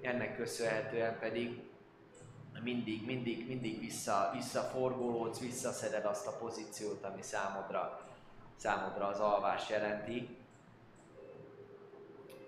ennek 0.00 0.36
köszönhetően 0.36 1.18
pedig 1.18 1.60
mindig, 2.62 3.06
mindig, 3.06 3.46
mindig 3.46 3.80
vissza, 3.80 4.30
visszaforgolódsz, 4.34 5.40
visszaszeded 5.40 6.04
azt 6.04 6.26
a 6.26 6.36
pozíciót, 6.36 7.04
ami 7.04 7.22
számodra, 7.22 8.00
számodra 8.56 9.06
az 9.06 9.20
alvás 9.20 9.68
jelenti. 9.68 10.36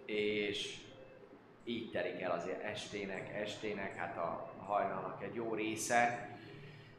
És 0.05 0.78
így 1.64 1.90
telik 1.90 2.20
el 2.20 2.30
az 2.30 2.48
estének, 2.62 3.35
estének, 3.35 3.97
hát 3.97 4.16
a 4.16 4.52
hajnalnak 4.66 5.22
egy 5.22 5.35
jó 5.35 5.55
része. 5.55 6.28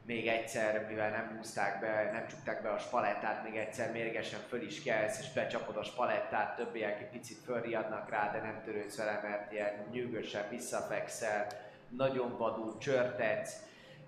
Még 0.09 0.27
egyszer, 0.27 0.85
mivel 0.87 1.09
nem 1.09 1.35
húzták 1.37 1.79
be, 1.79 2.09
nem 2.11 2.27
csukták 2.27 2.61
be 2.61 2.69
a 2.69 2.77
spalettát, 2.77 3.43
még 3.43 3.55
egyszer 3.55 3.91
mérgesen 3.91 4.39
föl 4.39 4.61
is 4.61 4.83
kelsz, 4.83 5.19
és 5.19 5.31
becsapod 5.33 5.77
a 5.77 5.83
spalettát, 5.83 6.55
többiek 6.55 6.99
egy 6.99 7.09
picit 7.09 7.37
fölriadnak 7.37 8.09
rá, 8.09 8.31
de 8.31 8.41
nem 8.41 8.61
törődsz 8.63 8.97
vele, 8.97 9.19
mert 9.23 9.51
ilyen 9.51 9.87
nyűgösen 9.91 10.49
visszafekszel, 10.49 11.47
nagyon 11.89 12.37
vadul 12.37 12.77
csörtetsz, 12.77 13.55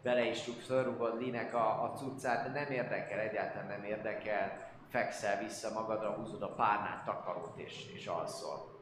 bele 0.04 0.26
is 0.26 0.48
rúgsz, 0.48 0.66
fölrugod 0.66 1.22
Linek 1.22 1.54
a, 1.54 1.84
a 1.84 1.94
cuccát, 1.96 2.52
de 2.52 2.60
nem 2.60 2.72
érdekel, 2.72 3.20
egyáltalán 3.20 3.68
nem 3.68 3.84
érdekel, 3.84 4.70
fekszel 4.90 5.44
vissza 5.44 5.74
magadra, 5.74 6.14
húzod 6.14 6.42
a 6.42 6.54
párnát, 6.54 7.04
takarót 7.04 7.58
és, 7.58 7.92
és 7.94 8.08
alszol. 8.08 8.80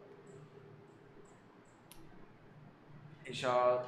És 3.24 3.44
a, 3.44 3.86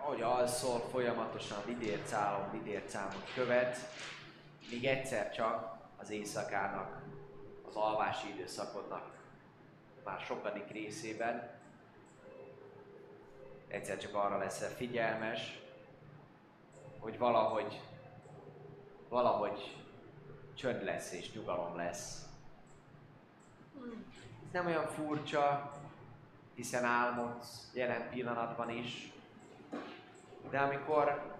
ahogy 0.00 0.22
alszol, 0.22 0.78
folyamatosan 0.78 1.58
vidércálom, 1.64 2.50
vidércámot 2.50 3.32
követ, 3.34 3.78
míg 4.70 4.84
egyszer 4.84 5.32
csak 5.32 5.76
az 5.96 6.10
éjszakának, 6.10 7.02
az 7.68 7.76
alvási 7.76 8.28
időszakodnak 8.28 9.16
már 10.04 10.20
sokadik 10.20 10.70
részében. 10.70 11.50
Egyszer 13.68 13.98
csak 13.98 14.14
arra 14.14 14.38
leszel 14.38 14.70
figyelmes, 14.70 15.60
hogy 16.98 17.18
valahogy, 17.18 17.80
valahogy 19.08 19.76
csönd 20.54 20.84
lesz 20.84 21.12
és 21.12 21.32
nyugalom 21.32 21.76
lesz. 21.76 22.24
Ez 24.44 24.52
nem 24.52 24.66
olyan 24.66 24.86
furcsa, 24.86 25.72
hiszen 26.54 26.84
álmodsz 26.84 27.70
jelen 27.72 28.08
pillanatban 28.10 28.70
is, 28.70 29.12
de 30.50 30.58
amikor 30.58 31.34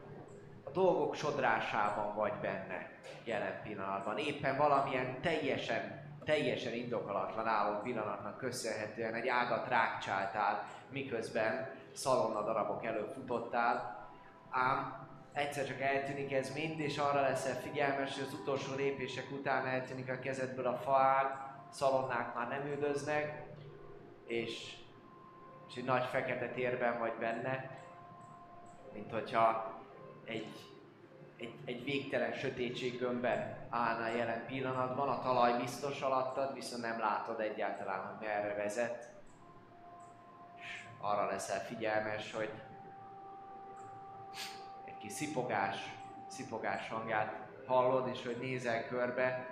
a 0.65 0.70
dolgok 0.70 1.15
sodrásában 1.15 2.15
vagy 2.15 2.33
benne 2.33 2.91
jelen 3.24 3.61
pillanatban, 3.62 4.19
éppen 4.19 4.57
valamilyen 4.57 5.20
teljesen, 5.20 6.05
teljesen 6.24 6.73
indokolatlan 6.73 7.47
álom 7.47 7.83
pillanatnak 7.83 8.39
köszönhetően 8.39 9.15
egy 9.15 9.28
ágat 9.28 9.69
rákcsáltál, 9.69 10.65
miközben 10.91 11.69
szalonna 11.93 12.43
darabok 12.43 12.85
elől 12.85 13.09
futottál, 13.09 14.09
ám 14.51 15.07
egyszer 15.33 15.66
csak 15.66 15.81
eltűnik 15.81 16.33
ez 16.33 16.55
mind, 16.55 16.81
és 16.81 16.99
arra 16.99 17.20
leszel 17.20 17.55
figyelmes, 17.55 18.15
hogy 18.15 18.27
az 18.27 18.39
utolsó 18.41 18.74
lépések 18.74 19.31
után 19.31 19.66
eltűnik 19.66 20.11
a 20.11 20.19
kezedből 20.19 20.66
a 20.66 20.77
faág, 20.77 21.27
szalonnák 21.70 22.35
már 22.35 22.49
nem 22.49 22.66
üldöznek, 22.66 23.43
és, 24.27 24.77
és 25.69 25.77
egy 25.77 25.85
nagy 25.85 26.05
fekete 26.05 26.49
térben 26.49 26.99
vagy 26.99 27.12
benne, 27.19 27.70
mint 28.97 29.12
hogyha 29.12 29.74
egy, 30.24 30.48
egy, 31.36 31.55
egy 31.64 31.85
végtelen 31.85 32.32
sötétséggömbben 32.32 33.66
állnál 33.70 34.16
jelen 34.16 34.47
pillanatban, 34.47 35.09
a 35.09 35.20
talaj 35.20 35.60
biztos 35.60 36.01
alattad, 36.01 36.55
viszont 36.55 36.82
nem 36.82 36.98
látod 36.98 37.40
egyáltalán, 37.40 38.06
hogy 38.06 38.27
merre 38.27 38.55
vezet. 38.55 39.10
És 40.59 40.85
arra 41.01 41.27
leszel 41.27 41.60
figyelmes, 41.60 42.32
hogy 42.32 42.51
egy 44.85 44.98
kis 44.98 45.12
szipogás, 45.12 45.77
szipogás 46.27 46.89
hangját 46.89 47.32
hallod, 47.66 48.09
és 48.09 48.24
hogy 48.24 48.36
nézel 48.40 48.86
körbe, 48.86 49.47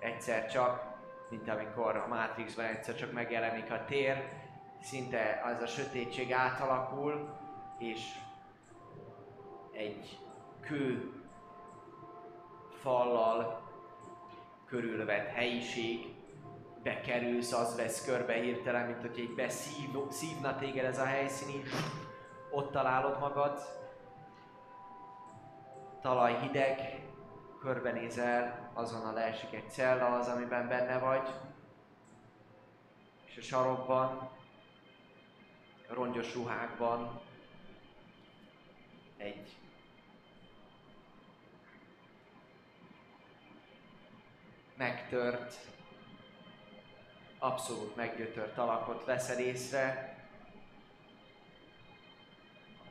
egyszer 0.00 0.50
csak, 0.50 0.84
mint 1.30 1.48
amikor 1.48 1.96
a 1.96 2.06
Matrixban 2.06 2.64
egyszer 2.64 2.94
csak 2.94 3.12
megjelenik 3.12 3.70
a 3.70 3.84
tér, 3.84 4.28
szinte 4.80 5.42
az 5.44 5.62
a 5.62 5.66
sötétség 5.66 6.32
átalakul, 6.32 7.40
és 7.78 8.14
egy 9.72 10.18
kő 10.60 11.12
fallal 12.80 13.62
körülvett 14.66 15.28
helyiség, 15.28 16.14
bekerülsz, 16.82 17.52
az 17.52 17.76
vesz 17.76 18.04
körbe 18.04 18.32
hirtelen, 18.34 18.86
mint 18.86 19.00
hogy 19.00 19.18
egy 19.18 19.34
beszív, 19.34 19.88
szívna 20.08 20.56
téged 20.56 20.84
ez 20.84 20.98
a 20.98 21.04
helyszín, 21.04 21.48
így 21.48 21.68
ott 22.50 22.72
találod 22.72 23.18
magad, 23.18 23.60
talaj 26.00 26.40
hideg, 26.40 27.02
körbenézel, 27.60 28.70
azonnal 28.74 29.12
leesik 29.12 29.52
egy 29.52 29.70
cella 29.70 30.06
az, 30.06 30.28
amiben 30.28 30.68
benne 30.68 30.98
vagy, 30.98 31.28
és 33.24 33.36
a 33.36 33.40
sarokban 33.40 34.30
rongyos 35.88 36.34
ruhákban 36.34 37.20
egy 39.16 39.61
megtört, 44.76 45.54
abszolút 47.38 47.96
meggyötört 47.96 48.58
alakot 48.58 49.04
veszel 49.04 49.38
észre. 49.38 50.16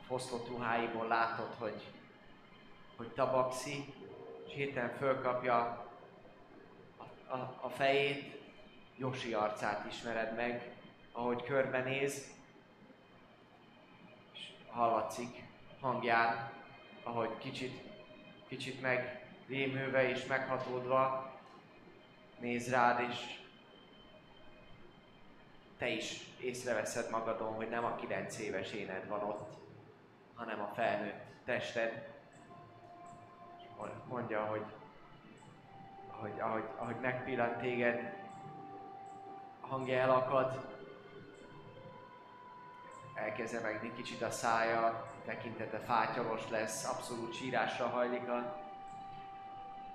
A 0.00 0.04
foszlott 0.06 0.48
ruháiból 0.48 1.06
látod, 1.06 1.54
hogy, 1.58 1.82
hogy 2.96 3.08
tabaxi, 3.08 3.94
és 4.46 4.54
hirtelen 4.54 4.96
fölkapja 4.96 5.86
a, 6.96 7.34
a, 7.34 7.58
a 7.60 7.68
fejét, 7.68 8.40
Josi 8.96 9.34
arcát 9.34 9.86
ismered 9.86 10.36
meg, 10.36 10.72
ahogy 11.12 11.42
körbenéz, 11.42 12.30
és 14.32 14.40
hallatszik 14.70 15.44
hangján, 15.80 16.52
ahogy 17.02 17.38
kicsit, 17.38 17.82
kicsit 18.48 18.80
meg 18.80 19.26
rémülve 19.48 20.08
és 20.08 20.26
meghatódva 20.26 21.31
néz 22.42 22.70
rád, 22.70 23.00
és 23.10 23.40
te 25.78 25.88
is 25.88 26.26
észreveszed 26.40 27.10
magadon, 27.10 27.54
hogy 27.54 27.68
nem 27.68 27.84
a 27.84 27.94
9 27.94 28.38
éves 28.38 28.72
éned 28.72 29.08
van 29.08 29.22
ott, 29.22 29.54
hanem 30.34 30.60
a 30.60 30.72
felnőtt 30.74 31.24
tested. 31.44 32.10
Mondja, 34.08 34.44
hogy 34.44 34.64
ahogy, 36.10 36.40
ahogy, 36.40 36.64
ahogy 36.76 37.00
megpillant 37.00 37.58
téged, 37.58 38.14
hangja 39.60 39.98
elakad, 39.98 40.78
elkezd 43.14 43.62
megni 43.62 43.92
kicsit 43.94 44.22
a 44.22 44.30
szája, 44.30 45.10
tekintete 45.24 45.78
fátyolos 45.78 46.48
lesz, 46.48 46.88
abszolút 46.88 47.34
sírásra 47.34 47.86
hajlik 47.86 48.28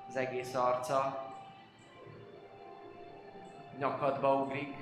az 0.08 0.16
egész 0.16 0.54
arca, 0.54 1.27
nyakadba 3.78 4.36
ugrik, 4.36 4.76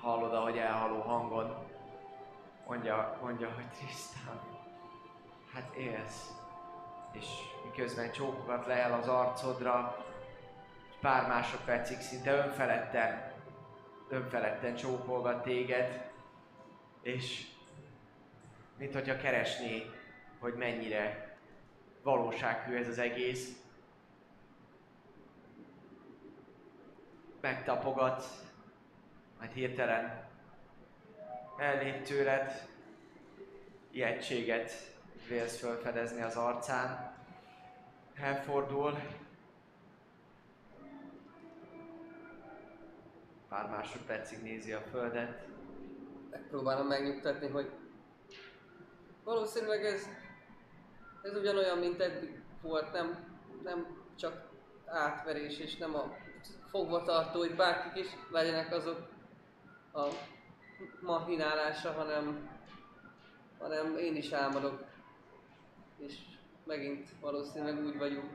hallod, 0.00 0.34
ahogy 0.34 0.58
elhaló 0.58 1.00
hangon 1.00 1.66
mondja, 2.66 3.18
mondja 3.22 3.52
hogy 3.54 3.68
Trisztán, 3.68 4.40
hát 5.52 5.74
élsz. 5.76 6.30
És 7.12 7.26
miközben 7.64 8.12
csókokat 8.12 8.66
lehel 8.66 8.92
az 8.92 9.08
arcodra, 9.08 10.04
pár 11.00 11.26
másodpercig 11.28 12.00
szinte 12.00 12.32
önfeledten, 12.32 13.32
önfeledten 14.08 14.74
csókolgat 14.74 15.42
téged, 15.42 16.10
és 17.02 17.46
mint 18.76 18.92
hogyha 18.92 19.16
keresné, 19.16 19.90
hogy 20.38 20.54
mennyire 20.54 21.36
valósághű 22.02 22.76
ez 22.76 22.88
az 22.88 22.98
egész, 22.98 23.67
megtapogat, 27.40 28.24
majd 29.38 29.50
hirtelen 29.50 30.26
ellép 31.58 32.02
tőled, 32.02 32.68
ijegységet 33.90 34.72
vélsz 35.28 35.58
felfedezni 35.58 36.22
az 36.22 36.36
arcán, 36.36 37.16
elfordul, 38.14 38.98
pár 43.48 43.68
másodpercig 43.68 44.42
nézi 44.42 44.72
a 44.72 44.80
földet, 44.80 45.46
Megpróbálom 46.30 46.86
megnyugtatni, 46.86 47.48
hogy 47.48 47.70
valószínűleg 49.24 49.84
ez, 49.84 50.06
ez 51.22 51.36
ugyanolyan, 51.36 51.78
mint 51.78 52.00
eddig 52.00 52.42
volt, 52.62 52.92
nem, 52.92 53.38
nem 53.62 53.86
csak 54.16 54.48
átverés, 54.86 55.58
és 55.58 55.76
nem 55.76 55.94
a 55.94 56.16
fogvatartói, 56.70 57.48
bárkik 57.48 58.04
is 58.04 58.10
legyenek 58.30 58.72
azok 58.72 59.08
a 59.92 60.08
mahinálása, 61.00 61.92
hanem, 61.92 62.48
hanem 63.58 63.96
én 63.96 64.16
is 64.16 64.32
álmodok. 64.32 64.84
És 65.98 66.14
megint 66.64 67.08
valószínűleg 67.20 67.84
úgy 67.84 67.98
vagyunk. 67.98 68.30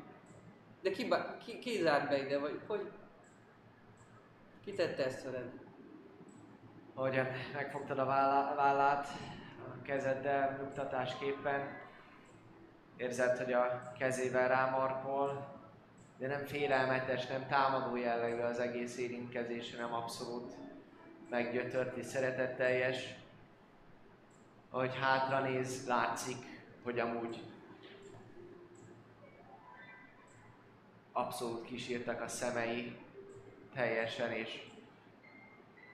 De 0.81 0.91
ki, 0.91 1.07
ki, 1.45 1.59
ki 1.59 1.81
zárt 1.81 2.09
be 2.09 2.25
ide, 2.25 2.39
vagy 2.39 2.61
hogy? 2.67 2.91
Ki 4.63 4.73
tette 4.73 5.05
ezt 5.05 5.23
veled? 5.23 5.63
ahogyan 6.93 7.27
megfogtad 7.53 7.99
a 7.99 8.05
vállá- 8.05 8.55
vállát 8.55 9.07
a 9.59 9.81
kezeddel 9.81 10.57
nyugtatásképpen, 10.61 11.81
érzed, 12.97 13.37
hogy 13.37 13.53
a 13.53 13.91
kezével 13.97 14.47
rámarkol, 14.47 15.52
de 16.17 16.27
nem 16.27 16.45
félelmetes, 16.45 17.27
nem 17.27 17.47
támadó 17.47 17.95
jellegű 17.95 18.41
az 18.41 18.59
egész 18.59 18.97
érintkezés, 18.97 19.75
hanem 19.75 19.93
abszolút 19.93 20.53
meggyötört 21.29 21.97
és 21.97 22.05
szeretetteljes. 22.05 23.15
Ahogy 24.69 24.97
hátra 24.99 25.41
néz, 25.41 25.87
látszik, 25.87 26.37
hogy 26.83 26.99
amúgy 26.99 27.41
abszolút 31.11 31.65
kisírtak 31.65 32.21
a 32.21 32.27
szemei 32.27 32.97
teljesen, 33.73 34.31
és 34.31 34.71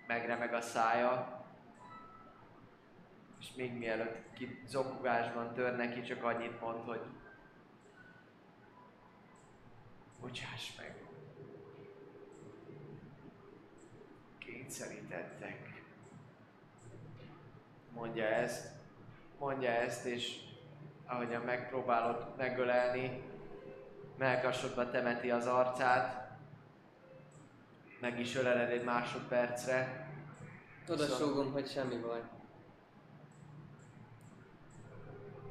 megremeg 0.07 0.53
a 0.53 0.61
szája, 0.61 1.43
és 3.39 3.47
még 3.55 3.77
mielőtt 3.77 4.33
ki 4.33 4.63
zokogásban 4.67 5.53
tör 5.53 5.75
neki, 5.75 6.01
csak 6.01 6.23
annyit 6.23 6.61
mond, 6.61 6.87
hogy 6.87 7.01
bocsáss 10.21 10.75
meg. 10.77 10.95
Kényszerítettek. 14.37 15.83
Mondja 17.93 18.25
ezt, 18.25 18.67
mondja 19.39 19.69
ezt, 19.69 20.05
és 20.05 20.39
ahogyan 21.05 21.41
megpróbálod 21.41 22.33
megölelni, 22.37 23.23
melkasodba 24.17 24.89
temeti 24.89 25.31
az 25.31 25.47
arcát, 25.47 26.37
meg 27.99 28.19
is 28.19 28.35
öleled 28.35 28.69
egy 28.69 28.83
másodpercre, 28.83 30.07
Oda 30.89 31.05
Viszont- 31.05 31.51
hogy 31.51 31.67
semmi 31.67 31.97
baj. 31.97 32.21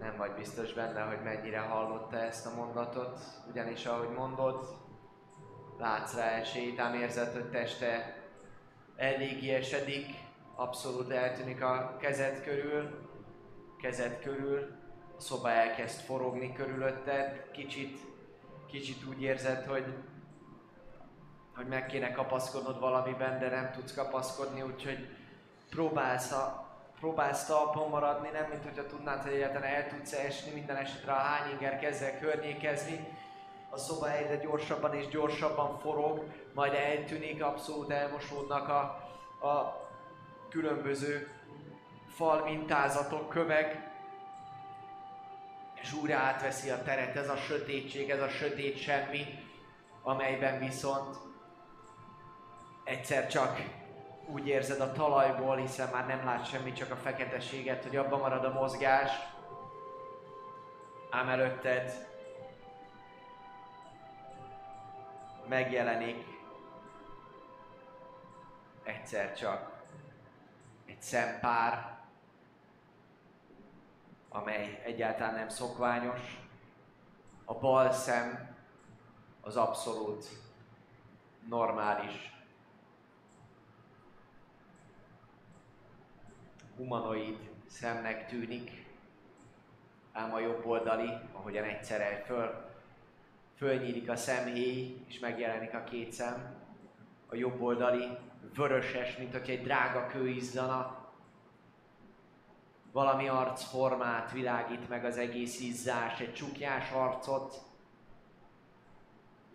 Nem 0.00 0.16
vagy 0.16 0.32
biztos 0.32 0.72
benne, 0.72 1.00
hogy 1.00 1.22
mennyire 1.22 1.58
hallotta 1.58 2.16
ezt 2.16 2.46
a 2.46 2.54
mondatot, 2.54 3.18
ugyanis 3.50 3.86
ahogy 3.86 4.10
mondod, 4.10 4.76
látsz 5.78 6.14
rá 6.14 6.28
esélyt, 6.28 6.78
ám 6.78 6.94
érzed, 6.94 7.32
hogy 7.32 7.50
teste 7.50 8.16
eléggé 8.96 9.54
esedik, 9.54 10.06
abszolút 10.54 11.10
eltűnik 11.10 11.62
a 11.62 11.96
kezed 12.00 12.42
körül, 12.42 13.08
kezed 13.80 14.20
körül, 14.20 14.76
a 15.16 15.20
szoba 15.20 15.50
elkezd 15.50 16.00
forogni 16.00 16.52
körülötted, 16.52 17.50
kicsit, 17.50 17.98
kicsit 18.66 19.04
úgy 19.08 19.22
érzed, 19.22 19.66
hogy 19.66 19.84
hogy 21.58 21.66
meg 21.66 21.86
kéne 21.86 22.12
kapaszkodnod 22.12 22.78
valamiben, 22.80 23.38
de 23.38 23.48
nem 23.48 23.70
tudsz 23.72 23.94
kapaszkodni, 23.94 24.62
úgyhogy 24.62 25.08
próbálsz, 25.70 26.32
a, 26.32 26.67
próbálsz 27.00 27.46
talpon 27.46 27.88
maradni, 27.88 28.28
nem 28.28 28.48
mint 28.48 28.64
hogyha 28.64 28.86
tudnád, 28.86 29.22
hogy 29.22 29.32
egyáltalán 29.32 29.74
el 29.74 29.88
tudsz 29.88 30.12
esni, 30.12 30.50
minden 30.50 30.76
esetre 30.76 31.12
a 31.12 31.16
hányinger 31.16 31.78
kezd 31.78 32.02
el 32.02 32.18
környékezni, 32.18 33.16
a 33.70 33.78
szoba 33.78 34.12
egyre 34.12 34.36
gyorsabban 34.36 34.94
és 34.94 35.08
gyorsabban 35.08 35.78
forog, 35.78 36.24
majd 36.54 36.72
eltűnik, 36.72 37.42
abszolút 37.42 37.90
elmosódnak 37.90 38.68
a, 38.68 38.80
a 39.46 39.86
különböző 40.48 41.30
fal 42.14 42.44
mintázatok, 42.44 43.28
kövek, 43.28 43.86
és 45.74 45.92
újra 45.92 46.16
átveszi 46.16 46.70
a 46.70 46.82
teret 46.82 47.16
ez 47.16 47.28
a 47.28 47.36
sötétség, 47.36 48.10
ez 48.10 48.20
a 48.20 48.28
sötét 48.28 48.78
semmi, 48.78 49.24
amelyben 50.02 50.58
viszont 50.58 51.16
egyszer 52.84 53.28
csak 53.28 53.77
úgy 54.32 54.46
érzed 54.46 54.80
a 54.80 54.92
talajból, 54.92 55.56
hiszen 55.56 55.88
már 55.92 56.06
nem 56.06 56.24
látsz 56.24 56.48
semmit, 56.48 56.76
csak 56.76 56.90
a 56.90 56.96
feketeséget, 56.96 57.82
hogy 57.82 57.96
abban 57.96 58.20
marad 58.20 58.44
a 58.44 58.52
mozgás, 58.52 59.10
ám 61.10 61.28
előtted 61.28 62.06
megjelenik 65.48 66.24
egyszer 68.82 69.34
csak 69.34 69.70
egy 70.86 71.02
szempár, 71.02 71.98
amely 74.28 74.82
egyáltalán 74.84 75.34
nem 75.34 75.48
szokványos. 75.48 76.40
A 77.44 77.54
bal 77.54 77.92
szem 77.92 78.56
az 79.40 79.56
abszolút 79.56 80.26
normális. 81.48 82.37
Humanoid 86.78 87.38
szemnek 87.66 88.28
tűnik, 88.28 88.86
ám 90.12 90.34
a 90.34 90.38
jobb 90.38 90.66
oldali, 90.66 91.10
ahogyan 91.32 91.64
egyszerre 91.64 92.22
föl, 92.26 92.66
fölnyílik 93.56 94.10
a 94.10 94.16
szemhéj, 94.16 95.04
és 95.06 95.18
megjelenik 95.18 95.74
a 95.74 95.84
két 95.84 96.12
szem. 96.12 96.56
A 97.26 97.36
jobb 97.36 97.60
oldali 97.60 98.08
vöröses, 98.54 99.16
mint 99.16 99.32
hogy 99.32 99.50
egy 99.50 99.62
drága 99.62 100.06
kő 100.06 100.28
izzana. 100.28 101.06
Valami 102.92 103.28
arcformát 103.28 104.32
világít 104.32 104.88
meg 104.88 105.04
az 105.04 105.16
egész 105.16 105.60
izzás, 105.60 106.20
egy 106.20 106.34
csukjás 106.34 106.90
arcot, 106.90 107.62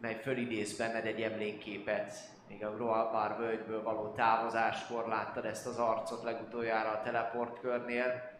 mely 0.01 0.21
fölidéz 0.21 0.77
benned 0.77 1.05
egy 1.05 1.21
emlékképet. 1.21 2.32
Még 2.47 2.65
a 2.65 2.75
Groalbar 2.75 3.37
völgyből 3.37 3.83
való 3.83 4.11
távozáskor 4.11 5.07
láttad 5.07 5.45
ezt 5.45 5.67
az 5.67 5.77
arcot 5.77 6.23
legutoljára 6.23 6.89
a 6.89 7.01
teleportkörnél. 7.01 8.31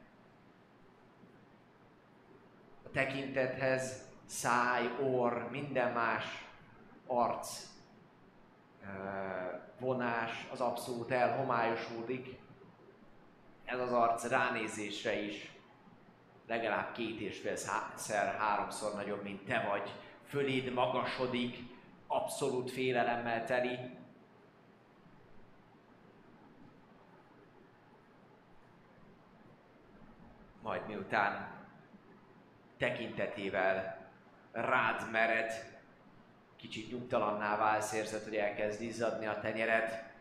A 2.85 2.89
tekintethez 2.91 4.03
száj, 4.25 4.89
orr, 5.01 5.49
minden 5.49 5.93
más 5.93 6.47
arc 7.07 7.71
vonás 9.79 10.47
az 10.51 10.61
abszolút 10.61 11.11
elhomályosodik. 11.11 12.39
Ez 13.65 13.79
az 13.79 13.91
arc 13.91 14.27
ránézésre 14.27 15.21
is 15.21 15.51
legalább 16.47 16.91
két 16.91 17.19
és 17.19 17.39
félszer, 17.39 18.35
háromszor 18.37 18.93
nagyobb, 18.93 19.23
mint 19.23 19.45
te 19.45 19.67
vagy. 19.69 19.93
Föléd 20.27 20.73
magasodik, 20.73 21.57
abszolút 22.07 22.71
félelemmel 22.71 23.45
teli. 23.45 23.79
Majd 30.61 30.87
miután 30.87 31.51
tekintetével 32.77 34.09
rád 34.51 35.11
mered, 35.11 35.51
kicsit 36.55 36.91
nyugtalanná 36.91 37.57
válsz, 37.57 37.93
érzed, 37.93 38.23
hogy 38.23 38.35
elkezd 38.35 38.81
izzadni 38.81 39.25
a 39.25 39.39
tenyered, 39.39 40.11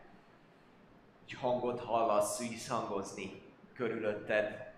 egy 1.25 1.33
hangot 1.33 1.79
hallasz 1.79 2.39
visszhangozni 2.39 3.41
körülötted. 3.73 4.73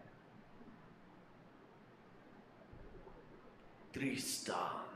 Tristan. 3.91 4.94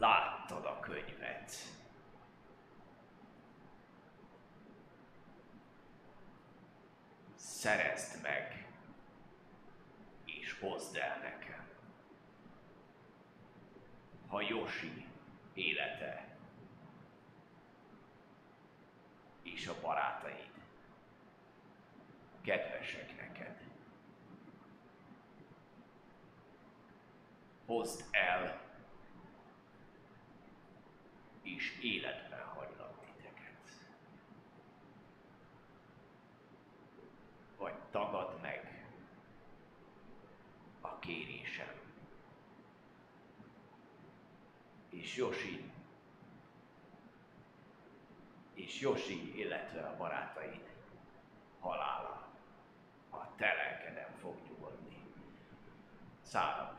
Láttad 0.00 0.64
a 0.64 0.80
könyvet. 0.80 1.52
Szerezd 7.34 8.22
meg, 8.22 8.68
és 10.24 10.58
hozd 10.60 10.96
el 10.96 11.18
nekem. 11.18 11.68
Ha 14.28 14.40
Yoshi 14.40 15.06
élete 15.54 16.36
és 19.42 19.66
a 19.66 19.80
barátaid 19.80 20.50
kedvesek 22.40 23.16
neked. 23.16 23.62
Hozd 27.66 28.04
el, 28.10 28.69
és 31.60 31.78
életben 31.80 32.44
hagylak 32.44 33.00
titeket. 33.00 33.86
Vagy 37.58 37.74
tagad 37.90 38.40
meg 38.40 38.84
a 40.80 40.98
kérésem. 40.98 41.74
És 44.90 45.16
Yoshi 45.16 45.70
és 48.54 48.80
Yoshi, 48.80 49.38
illetve 49.38 49.80
a 49.80 49.96
barátaid 49.96 50.68
halála 51.60 52.28
a 53.10 53.34
te 53.36 53.54
lelkeden 53.54 54.12
fog 54.20 54.36
nyugodni. 54.48 54.96
Szállok. 56.22 56.69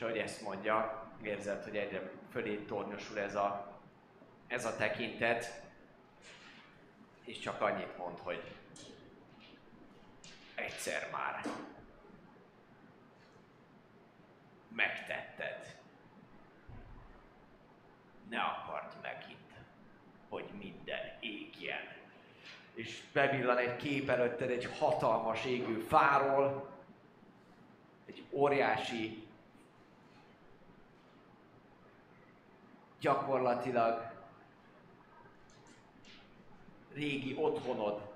És 0.00 0.06
ahogy 0.06 0.18
ezt 0.18 0.42
mondja, 0.42 1.08
érzed, 1.22 1.64
hogy 1.64 1.76
egyre 1.76 2.10
fölé 2.30 2.56
tornyosul 2.56 3.18
ez 3.18 3.34
a, 3.34 3.78
ez 4.46 4.64
a 4.64 4.76
tekintet, 4.76 5.62
és 7.24 7.38
csak 7.38 7.60
annyit 7.60 7.96
mond, 7.96 8.18
hogy 8.18 8.42
egyszer 10.54 11.08
már 11.12 11.44
megtetted. 14.68 15.76
Ne 18.28 18.40
akart 18.40 18.94
megint, 19.02 19.52
hogy 20.28 20.50
minden 20.58 21.16
égjen. 21.20 21.88
És 22.74 23.02
bevillan 23.12 23.58
egy 23.58 23.76
kép 23.76 24.08
előtted 24.08 24.50
egy 24.50 24.76
hatalmas 24.78 25.44
égő 25.44 25.78
fáról, 25.78 26.70
egy 28.06 28.24
óriási, 28.30 29.19
gyakorlatilag 33.00 34.12
régi 36.92 37.36
otthonod 37.38 38.10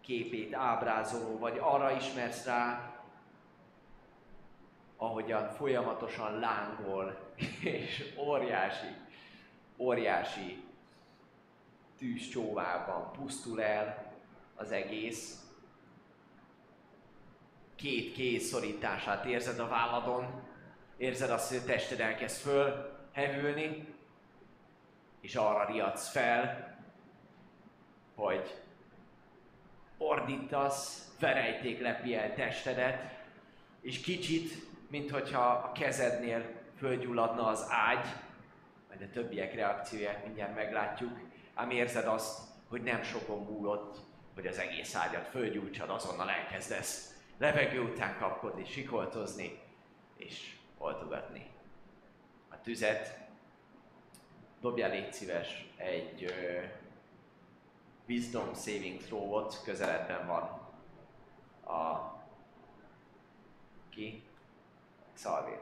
képét 0.00 0.54
ábrázoló, 0.54 1.38
vagy 1.38 1.58
arra 1.60 1.90
ismersz 1.90 2.44
rá, 2.44 2.92
ahogyan 4.96 5.48
folyamatosan 5.48 6.38
lángol, 6.38 7.32
és 7.60 8.14
óriási, 8.18 8.94
óriási 9.76 10.64
tűzcsóvában 11.98 13.12
pusztul 13.12 13.62
el 13.62 14.12
az 14.54 14.70
egész. 14.72 15.38
Két 17.76 18.12
kéz 18.12 18.42
szorítását 18.42 19.24
érzed 19.24 19.58
a 19.58 19.68
válladon, 19.68 20.42
érzed 20.96 21.30
azt, 21.30 21.48
hogy 21.48 21.58
a 21.58 21.64
tested 21.64 22.00
elkezd 22.00 22.40
fölhevülni, 23.14 23.86
és 25.20 25.34
arra 25.34 25.66
riadsz 25.66 26.10
fel, 26.10 26.72
hogy 28.14 28.62
ordítasz, 29.98 31.12
verejték 31.20 31.80
lepi 31.80 32.14
el 32.14 32.34
testedet, 32.34 33.22
és 33.80 34.00
kicsit, 34.00 34.52
minthogyha 34.90 35.50
a 35.50 35.72
kezednél 35.72 36.62
fölgyulladna 36.78 37.46
az 37.46 37.66
ágy, 37.68 38.06
majd 38.88 39.02
a 39.02 39.12
többiek 39.12 39.54
reakcióját 39.54 40.24
mindjárt 40.24 40.54
meglátjuk, 40.54 41.18
ám 41.54 41.70
érzed 41.70 42.06
azt, 42.06 42.40
hogy 42.68 42.82
nem 42.82 43.02
sokon 43.02 43.42
múlott, 43.42 43.98
hogy 44.34 44.46
az 44.46 44.58
egész 44.58 44.94
ágyat 44.94 45.26
fölgyújtsad, 45.26 45.90
azonnal 45.90 46.30
elkezdesz 46.30 47.18
levegő 47.38 47.80
után 47.80 48.16
kapkodni, 48.18 48.64
sikoltozni 48.64 49.58
és 50.16 50.56
oltogatni 50.78 51.53
tüzet. 52.64 53.18
Dobjál 54.60 54.90
légy 54.90 55.12
szíves 55.12 55.72
egy 55.76 56.24
ö, 56.24 56.62
Wisdom 58.06 58.54
Saving 58.54 59.00
Throw-ot, 59.00 59.62
közeledben 59.64 60.26
van 60.26 60.42
a 61.76 62.12
ki? 63.90 64.22
Xalvir. 65.14 65.58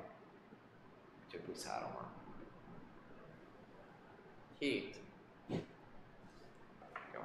Úgyhogy 1.25 1.41
plusz 1.41 1.67
három 1.67 1.93
van. 1.93 2.11
Hét. 4.59 4.97
Jó. 7.15 7.21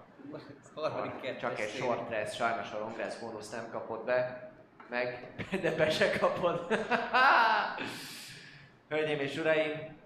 Harmadik 0.73 1.37
Csak 1.37 1.59
egy 1.59 1.69
short 1.69 2.09
rest, 2.09 2.35
sajnos 2.35 2.71
a 2.71 2.79
long 2.79 2.95
rest 2.95 3.19
bónusz 3.19 3.49
nem 3.49 3.69
kapod 3.69 4.05
be, 4.05 4.51
meg, 4.89 5.35
de 5.61 5.75
be 5.75 5.89
se 5.89 6.17
kapod. 6.17 6.67
Hölgyeim 8.89 9.19
és 9.19 9.37
uraim, 9.37 9.97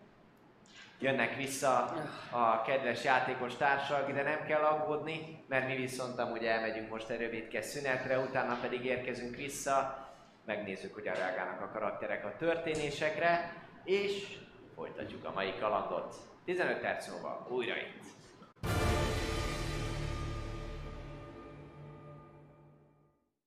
jönnek 1.00 1.36
vissza 1.36 1.94
a 2.32 2.62
kedves 2.62 3.04
játékos 3.04 3.56
társak, 3.56 4.12
de 4.12 4.24
nem 4.24 4.46
kell 4.46 4.62
aggódni, 4.62 5.44
mert 5.48 5.68
mi 5.68 5.76
viszont 5.76 6.20
amúgy 6.20 6.46
elmegyünk 6.46 6.90
most 6.90 7.10
egy 7.10 7.20
rövidke 7.20 7.62
szünetre, 7.62 8.20
utána 8.20 8.58
pedig 8.62 8.86
érkezünk 8.86 9.36
vissza, 9.36 10.08
megnézzük, 10.46 10.94
hogyan 10.94 11.16
reagálnak 11.16 11.62
a 11.62 11.72
karakterek 11.72 12.26
a 12.26 12.36
történésekre, 12.38 13.54
és 13.84 14.38
folytatjuk 14.76 15.26
a 15.26 15.32
mai 15.32 15.54
kalandot. 15.60 16.16
15 16.46 16.80
perc 16.80 17.10
múlva 17.10 17.48
újra 17.50 17.74
itt. 17.78 18.04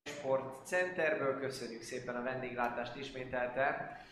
Sport 0.05 0.67
Centerből 0.67 1.41
köszönjük 1.41 1.83
szépen 1.83 2.17
a 2.17 2.23
vendéglátást 2.23 2.97
ismételten. 2.97 4.03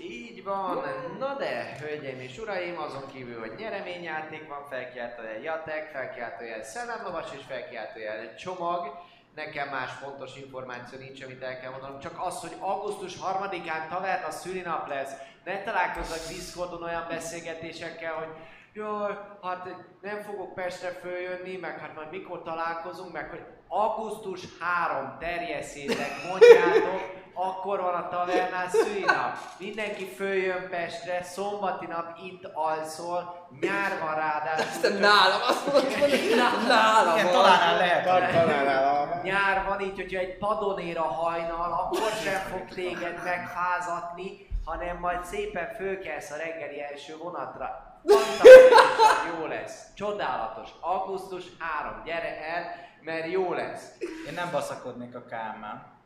Így 0.00 0.44
van. 0.44 0.84
Na 1.18 1.34
de, 1.34 1.76
hölgyeim 1.80 2.20
és 2.20 2.38
uraim, 2.38 2.78
azon 2.78 3.06
kívül, 3.12 3.38
hogy 3.40 3.52
nyereményjáték 3.58 4.48
van, 4.48 4.66
felkiáltójel 4.68 5.38
jatek, 5.38 5.90
felkiáltójel 5.92 6.62
szellemlovas 6.62 7.32
és 7.32 7.40
felkiáltójel 7.48 8.34
csomag. 8.34 8.98
Nekem 9.34 9.68
más 9.68 9.90
fontos 9.90 10.36
információ 10.36 10.98
nincs, 10.98 11.22
amit 11.22 11.42
el 11.42 11.60
kell 11.60 11.70
mondanom, 11.70 12.00
csak 12.00 12.20
az, 12.24 12.40
hogy 12.40 12.56
augusztus 12.58 13.14
3-án 13.16 13.88
taverna 13.88 14.30
szülinap 14.30 14.88
lesz. 14.88 15.12
Ne 15.44 15.62
találkozzak 15.62 16.28
Discordon 16.28 16.82
olyan 16.82 17.06
beszélgetésekkel, 17.08 18.12
hogy 18.12 18.28
jaj, 18.72 19.18
hát 19.42 19.68
nem 20.00 20.22
fogok 20.22 20.54
Pestre 20.54 20.88
följönni, 20.88 21.56
meg 21.56 21.78
hát 21.78 21.94
majd 21.94 22.10
mikor 22.10 22.42
találkozunk, 22.42 23.12
meg 23.12 23.30
hogy 23.30 23.42
augusztus 23.68 24.40
3 24.60 25.16
terjesszétek, 25.18 26.10
mondjátok, 26.28 27.19
akkor 27.34 27.80
van 27.80 27.94
a 27.94 28.08
tavernán 28.08 28.68
szülinap. 28.68 29.36
Mindenki 29.58 30.04
följön 30.04 30.68
Pestre, 30.70 31.22
szombati 31.22 31.86
nap 31.86 32.18
itt 32.24 32.44
alszol, 32.52 33.48
nyár 33.60 34.00
van 34.00 34.14
ráadásul. 34.14 34.66
Aztán 34.66 34.92
nálam 34.92 35.40
azt 35.48 35.66
mondod, 35.66 35.92
hogy 35.92 36.34
nálam 36.68 37.14
Igen, 37.16 37.32
van. 37.32 37.34
talán 37.34 37.76
lehet. 37.76 38.04
Találnál 38.04 38.94
a... 38.94 39.20
Nyár 39.22 39.64
van, 39.66 39.80
így, 39.80 39.96
hogyha 39.96 40.18
egy 40.18 40.38
padon 40.38 40.78
ér 40.78 40.98
a 40.98 41.02
hajnal, 41.12 41.72
akkor 41.72 42.10
sem 42.22 42.40
fog 42.50 42.68
téged 42.74 43.20
megházatni, 43.24 44.46
hanem 44.64 44.96
majd 44.96 45.24
szépen 45.24 45.74
fölkelsz 45.76 46.30
a 46.30 46.36
reggeli 46.36 46.82
első 46.82 47.16
vonatra. 47.16 47.88
Fantasztikusan 48.06 49.38
jó 49.38 49.46
lesz. 49.46 49.86
Csodálatos. 49.94 50.68
Augusztus 50.80 51.44
3. 51.58 52.02
Gyere 52.04 52.40
el, 52.54 52.64
mert 53.00 53.30
jó 53.30 53.52
lesz. 53.52 53.92
Én 54.28 54.34
nem 54.34 54.50
baszakodnék 54.50 55.14
a 55.14 55.24
kámmel. 55.24 55.98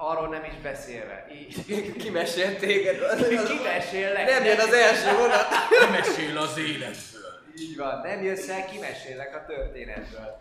Arról 0.00 0.28
nem 0.28 0.44
is 0.44 0.60
beszélve. 0.62 1.26
Így. 1.32 1.64
Kimesélt 2.02 2.58
téged. 2.58 2.98
Kimesélek. 3.46 4.26
Nem 4.26 4.44
jön 4.44 4.58
az 4.58 4.72
első 4.72 5.16
vonat. 5.16 5.46
Mesél 5.90 6.38
az 6.38 6.58
életből. 6.58 7.42
Így 7.58 7.76
van, 7.76 8.00
nem 8.00 8.22
jössz 8.22 8.48
el, 8.48 8.64
kimesélek 8.64 9.34
a 9.34 9.44
történetből. 9.46 10.36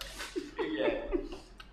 Igen. 0.73 0.91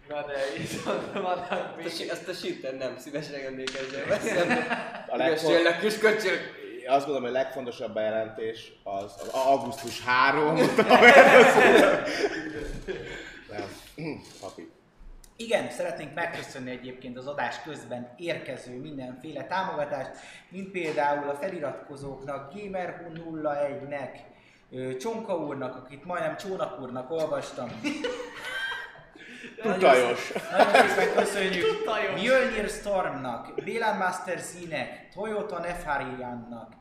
Na 0.09 0.27
de 0.27 0.35
viszont 0.57 1.13
vannak 1.13 1.51
Azt 1.51 1.51
a 1.51 1.75
még... 1.77 2.11
Azt 2.11 2.29
a 2.29 2.33
shitten 2.33 2.75
nem 2.75 2.99
szívesen 2.99 3.41
jönnék 3.41 3.71
ezzel 3.75 4.07
beszélni. 4.19 4.67
A 5.09 5.17
legfon... 5.17 5.51
Mesélnek 5.51 5.81
kis 5.81 5.99
köcsög. 5.99 6.41
Azt 6.87 7.07
gondolom, 7.07 7.23
hogy 7.23 7.31
a 7.31 7.43
legfontosabb 7.43 7.95
bejelentés 7.95 8.73
az, 8.83 9.13
az 9.21 9.29
augusztus 9.29 10.05
3. 10.05 10.55
Nem. 13.51 13.69
Papi. 14.41 14.74
Igen, 15.37 15.71
szeretnénk 15.71 16.15
megköszönni 16.15 16.71
egyébként 16.71 17.19
az 17.19 17.27
adás 17.27 17.63
közben 17.63 18.15
érkező 18.17 18.81
mindenféle 18.81 19.45
támogatást, 19.45 20.11
mint 20.49 20.71
például 20.71 21.29
a 21.29 21.35
feliratkozóknak, 21.35 22.53
Gamer01-nek, 22.55 24.11
ö, 24.71 24.97
Csonka 24.97 25.37
úrnak, 25.37 25.77
akit 25.77 26.05
majdnem 26.05 26.37
Csónak 26.37 26.81
úrnak 26.81 27.11
olvastam. 27.11 27.69
Tutajos. 29.63 30.33
Nagyon 30.51 30.89
szépen 30.89 31.15
köszönjük 31.15 31.79
Tutajos. 31.79 32.21
Mjölnir 32.21 32.69
Stormnak, 32.69 33.55
Bélan 33.65 33.97
Master 33.97 34.39
Z-nek, 34.39 35.09
Toyota 35.15 35.59
Nefariannak. 35.59 36.73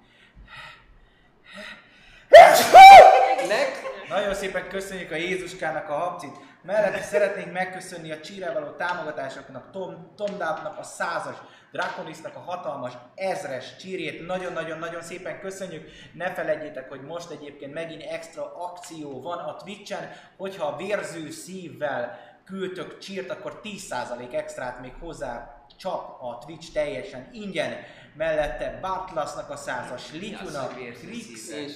Nek? 3.48 3.82
Nagyon 4.10 4.34
szépen 4.34 4.68
köszönjük 4.68 5.12
a 5.12 5.16
Jézuskának 5.16 5.90
a 5.90 5.94
habcit. 5.94 6.36
Mellette 6.64 7.02
szeretnénk 7.02 7.52
megköszönni 7.52 8.12
a 8.12 8.20
csíre 8.20 8.52
való 8.52 8.70
támogatásoknak, 8.72 9.72
Tom, 9.72 10.14
Tom 10.16 10.38
Dábnak 10.38 10.78
a 10.78 10.84
százas, 10.84 11.36
Draconisnak 11.72 12.36
a 12.36 12.40
hatalmas 12.40 12.94
ezres 13.16 13.76
csírét. 13.76 14.26
Nagyon-nagyon-nagyon 14.26 15.02
szépen 15.02 15.40
köszönjük. 15.40 15.90
Ne 16.14 16.34
felejtjétek, 16.34 16.90
hogy 16.90 17.02
most 17.02 17.32
egyébként 17.32 17.74
megint 17.74 18.04
extra 18.04 18.56
akció 18.56 19.22
van 19.22 19.38
a 19.38 19.56
Twitch-en, 19.56 20.12
hogyha 20.38 20.66
a 20.66 20.76
vérző 20.76 21.30
szívvel 21.30 22.20
küldtök 22.46 22.98
csírt, 22.98 23.30
akkor 23.30 23.60
10% 23.64 24.34
extrát 24.34 24.82
még 24.82 24.94
hozzá 25.00 25.64
csap 25.78 26.22
a 26.22 26.38
Twitch 26.46 26.74
teljesen 26.74 27.30
ingyen. 27.32 27.74
Mellette 28.18 28.80
Bartlasnak 28.82 29.50
a 29.50 29.56
százas, 29.56 30.12
Lityunak, 30.12 30.80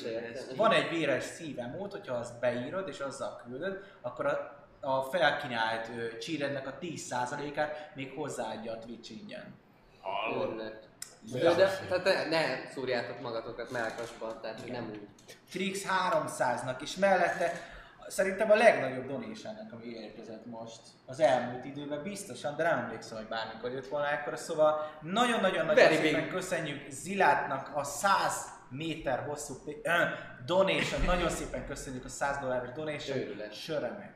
értem. 0.03 0.55
van 0.55 0.71
egy 0.71 0.89
véres 0.89 1.23
szívemód, 1.23 1.91
hogyha 1.91 2.15
azt 2.15 2.39
beírod 2.39 2.87
és 2.87 2.99
azzal 2.99 3.41
küldöd, 3.45 3.83
akkor 4.01 4.25
a, 4.25 4.57
a 4.81 5.01
felkínált 5.01 5.89
ö, 5.97 6.17
csírednek 6.17 6.67
a 6.67 6.77
10%-át 6.81 7.91
még 7.95 8.11
hozzáadja 8.15 8.71
a 8.71 8.79
Twitch 8.79 9.11
ingyen. 9.11 9.55
Örülök. 10.41 10.79
De, 11.31 11.39
de, 11.55 11.79
tehát 11.89 12.03
ne, 12.03 12.25
ne 12.29 12.69
szúrjátok 12.69 13.21
magatokat 13.21 13.71
melkasban, 13.71 14.41
tehát 14.41 14.59
hogy 14.59 14.71
nem 14.71 14.89
úgy. 14.89 15.07
Trix 15.51 15.85
300-nak, 16.11 16.81
és 16.81 16.95
mellette 16.95 17.51
szerintem 18.07 18.51
a 18.51 18.55
legnagyobb 18.55 19.07
donésának, 19.07 19.71
ami 19.71 19.85
érkezett 19.85 20.45
most 20.45 20.79
az 21.05 21.19
elmúlt 21.19 21.65
időben, 21.65 22.03
biztosan, 22.03 22.55
de 22.55 22.63
nem 22.63 22.79
emlékszem, 22.79 23.17
hogy 23.17 23.27
bármikor 23.27 23.71
jött 23.71 23.87
volna 23.87 24.07
ekkora, 24.07 24.35
szóval 24.35 24.91
nagyon-nagyon-nagyon 25.01 25.93
szépen 25.93 26.29
köszönjük 26.29 26.89
Zilátnak 26.89 27.71
a 27.73 27.83
100 27.83 28.45
méter 28.69 29.23
hosszú 29.27 29.53
p- 29.65 29.87
donation, 30.45 31.01
nagyon 31.05 31.29
szépen 31.29 31.65
köszönjük 31.67 32.05
a 32.05 32.09
100 32.09 32.37
dolláros 32.37 32.71
donation 32.71 33.17
Őrület. 33.17 33.53
söremet. 33.53 34.15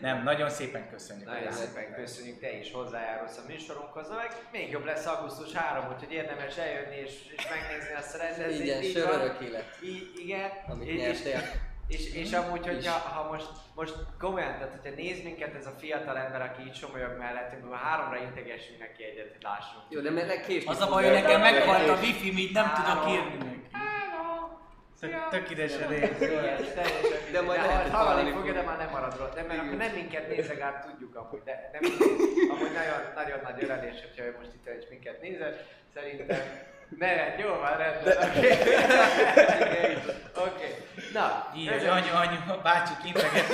Nem, 0.00 0.22
nagyon 0.22 0.50
szépen 0.50 0.90
köszönjük. 0.90 1.26
Nagyon 1.28 1.52
szépen 1.52 1.94
köszönjük, 1.94 2.40
te 2.40 2.58
is 2.58 2.72
hozzájárulsz 2.72 3.36
a 3.36 3.42
műsorunkhoz, 3.48 4.08
de 4.08 4.14
meg 4.14 4.30
még 4.52 4.70
jobb 4.70 4.84
lesz 4.84 5.06
augusztus 5.06 5.52
3, 5.52 5.92
úgyhogy 5.94 6.12
érdemes 6.12 6.56
eljönni 6.56 6.96
és, 6.96 7.12
és 7.36 7.46
megnézni 7.50 7.94
azt 7.94 8.14
a 8.14 8.18
rendezvényt. 8.18 8.64
Igen, 8.64 8.82
így 8.82 8.92
sör 8.92 9.06
van. 9.08 9.20
örök 9.20 9.40
élet. 9.40 9.64
Igen, 10.24 10.50
Amit 10.68 10.88
és, 10.88 10.94
és, 10.94 11.22
nyertél. 11.22 11.40
és, 11.88 12.14
és 12.14 12.32
amúgy, 12.32 12.66
hogyha 12.66 12.98
ha 12.98 13.30
most, 13.32 13.48
most 13.74 13.94
komolyan, 14.18 14.52
tehát 14.58 14.78
hogyha 14.80 14.96
néz 14.96 15.22
minket 15.22 15.54
ez 15.54 15.66
a 15.66 15.74
fiatal 15.78 16.16
ember, 16.16 16.40
aki 16.40 16.62
így 16.62 16.74
somolyog 16.74 17.16
mellettünk, 17.18 17.70
már 17.70 17.80
háromra 17.80 18.22
integessünk 18.22 18.78
neki 18.78 19.04
egyet, 19.04 19.28
hogy 19.32 19.42
lássunk. 19.42 19.82
Jó, 19.88 20.00
de 20.00 20.10
mert 20.10 20.46
késni 20.46 20.70
Az 20.70 20.80
a 20.80 20.88
baj, 20.88 21.04
hogy 21.04 21.22
nekem 21.22 21.40
meghalt 21.40 21.88
a 21.88 22.00
wifi, 22.00 22.38
így 22.38 22.52
nem 22.52 22.72
tudok 22.74 23.10
írni 23.10 23.36
neki. 23.36 23.60
Tök, 25.02 25.28
tök 25.30 25.50
idesen 25.50 25.88
De 27.32 27.40
majd 27.40 27.60
de 27.60 27.66
lehet, 27.66 27.82
hogy 27.82 27.92
hallani 27.92 28.30
fogja, 28.30 28.52
de 28.52 28.62
már 28.62 28.78
nem 28.78 28.88
marad 28.90 29.16
róla. 29.16 29.30
De 29.34 29.42
mert 29.42 29.60
akkor 29.60 29.76
nem 29.76 29.92
minket 29.92 30.28
néz, 30.28 30.48
legalább 30.48 30.84
tudjuk 30.84 31.16
amúgy, 31.16 31.42
de 31.44 31.70
nem. 31.72 31.82
Amúgy 32.52 32.72
nagyon, 32.72 33.12
nagyon 33.14 33.38
nagy 33.42 33.62
ölelés, 33.62 34.00
hogyha 34.00 34.24
ő 34.24 34.36
most 34.38 34.50
itt 34.54 34.66
és 34.66 34.84
minket 34.90 35.20
nézel. 35.20 35.56
Szerintem 35.94 36.38
Mehet, 36.98 37.40
jó 37.40 37.48
van, 37.48 37.76
rendben. 37.76 38.16
Oké. 38.28 38.48
Oké. 40.36 40.76
Na, 41.12 41.50
Így, 41.56 41.66
ez 41.66 41.82
anyu, 41.82 42.14
anyu, 42.14 42.60
bácsi 42.62 42.92
kinteget. 43.02 43.46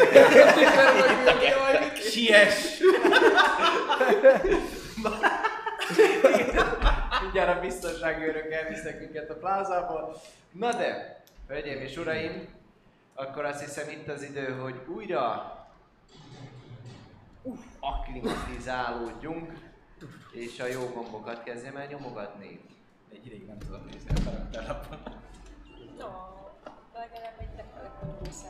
Siess! 1.96 2.78
Mindjárt 7.22 7.56
a 7.56 7.60
biztonsági 7.60 8.24
őrök 8.24 8.52
elvisznek 8.52 8.98
minket 9.00 9.30
a 9.30 9.34
plázából. 9.34 10.20
Na 10.52 10.72
de, 10.72 11.17
hölgyeim 11.48 11.80
és 11.80 11.96
uraim, 11.96 12.48
akkor 13.14 13.44
azt 13.44 13.64
hiszem 13.64 13.88
itt 13.88 14.08
az 14.08 14.22
idő, 14.22 14.52
hogy 14.52 14.74
újra 14.86 15.52
akklimatizálódjunk, 17.80 19.52
és 20.32 20.60
a 20.60 20.66
jó 20.66 20.90
gombokat 20.94 21.42
kezdjem 21.42 21.76
el 21.76 21.86
nyomogatni. 21.86 22.60
Egy 23.12 23.26
ideig 23.26 23.46
nem 23.46 23.58
tudom 23.58 23.84
nézni 23.84 24.10
a 24.10 24.24
karakterlapon. 24.24 24.98
No, 25.98 26.06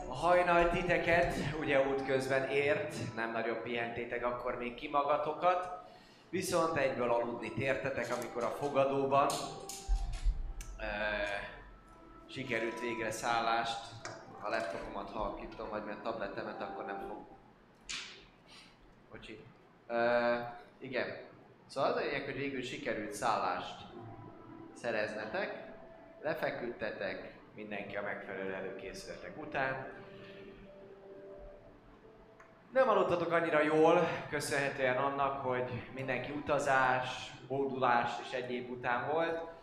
A 0.07 0.13
hajnal 0.13 0.69
titeket 0.69 1.35
ugye 1.59 1.87
útközben 1.87 2.49
ért, 2.49 3.15
nem 3.15 3.31
nagyon 3.31 3.61
pihentétek 3.63 4.25
akkor 4.25 4.57
még 4.57 4.73
ki 4.75 4.87
magatokat, 4.87 5.87
viszont 6.29 6.77
egyből 6.77 7.11
aludni 7.11 7.53
tértetek, 7.53 8.15
amikor 8.17 8.43
a 8.43 8.55
fogadóban 8.59 9.29
e, 10.77 10.87
sikerült 12.29 12.79
végre 12.79 13.11
szállást, 13.11 13.79
a 14.41 14.49
laptopomat 14.49 15.09
halkítom, 15.09 15.69
vagy 15.69 15.83
mert 15.83 16.01
tabletemet, 16.01 16.61
akkor 16.61 16.85
nem 16.85 16.99
fog. 17.07 17.17
Bocsi. 19.11 19.43
E, 19.87 20.59
igen. 20.77 21.17
Szóval 21.67 21.91
az 21.91 21.97
a 21.97 21.99
lényeg, 21.99 22.23
hogy 22.23 22.35
végül 22.35 22.61
sikerült 22.61 23.13
szállást 23.13 23.81
szereznetek, 24.73 25.67
lefeküdtetek, 26.21 27.33
mindenki 27.55 27.95
a 27.95 28.01
megfelelő 28.01 28.53
előkészületek 28.53 29.41
után. 29.41 29.87
Nem 32.73 32.89
aludtatok 32.89 33.31
annyira 33.31 33.61
jól, 33.61 34.07
köszönhetően 34.29 34.97
annak, 34.97 35.45
hogy 35.45 35.71
mindenki 35.93 36.31
utazás, 36.31 37.31
bódulás 37.47 38.11
és 38.21 38.31
egyéb 38.31 38.69
után 38.69 39.11
volt. 39.11 39.58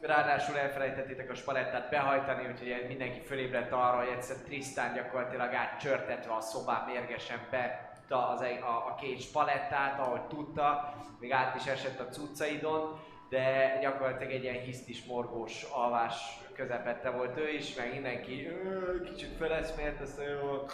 Ráadásul 0.00 0.58
elfelejtettétek 0.58 1.30
a 1.30 1.34
spalettát 1.34 1.90
behajtani, 1.90 2.46
úgyhogy 2.46 2.84
mindenki 2.88 3.20
fölébredt 3.20 3.72
arra, 3.72 3.96
hogy 3.96 4.08
egyszer 4.08 4.36
Trisztán 4.36 4.94
gyakorlatilag 4.94 5.54
átcsörtetve 5.54 6.34
a 6.34 6.40
szobán 6.40 6.84
mérgesen 6.86 7.38
be 7.50 7.92
az, 8.08 8.40
a, 8.40 8.86
a 8.86 8.94
két 9.00 9.20
spalettát, 9.20 9.98
ahogy 9.98 10.26
tudta, 10.26 10.94
még 11.20 11.32
át 11.32 11.54
is 11.54 11.66
esett 11.66 12.00
a 12.00 12.08
cuccaidon. 12.08 13.00
de 13.28 13.78
gyakorlatilag 13.80 14.32
egy 14.32 14.42
ilyen 14.42 14.62
hisztis, 14.62 15.04
morgós 15.04 15.62
alvás 15.62 16.40
közepette 16.54 17.10
volt 17.10 17.38
ő 17.38 17.48
is, 17.48 17.74
meg 17.74 17.92
mindenki 17.92 18.46
"Ö, 18.46 19.02
kicsit 19.02 19.36
feleszmélt, 19.36 20.00
aztán 20.00 20.26
jó, 20.28 20.66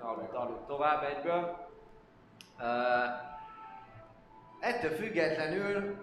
aludt, 0.00 0.34
aludt 0.34 0.66
tovább 0.66 1.02
egyből. 1.02 1.68
Uh, 2.58 2.64
ettől 4.60 4.90
függetlenül 4.90 5.96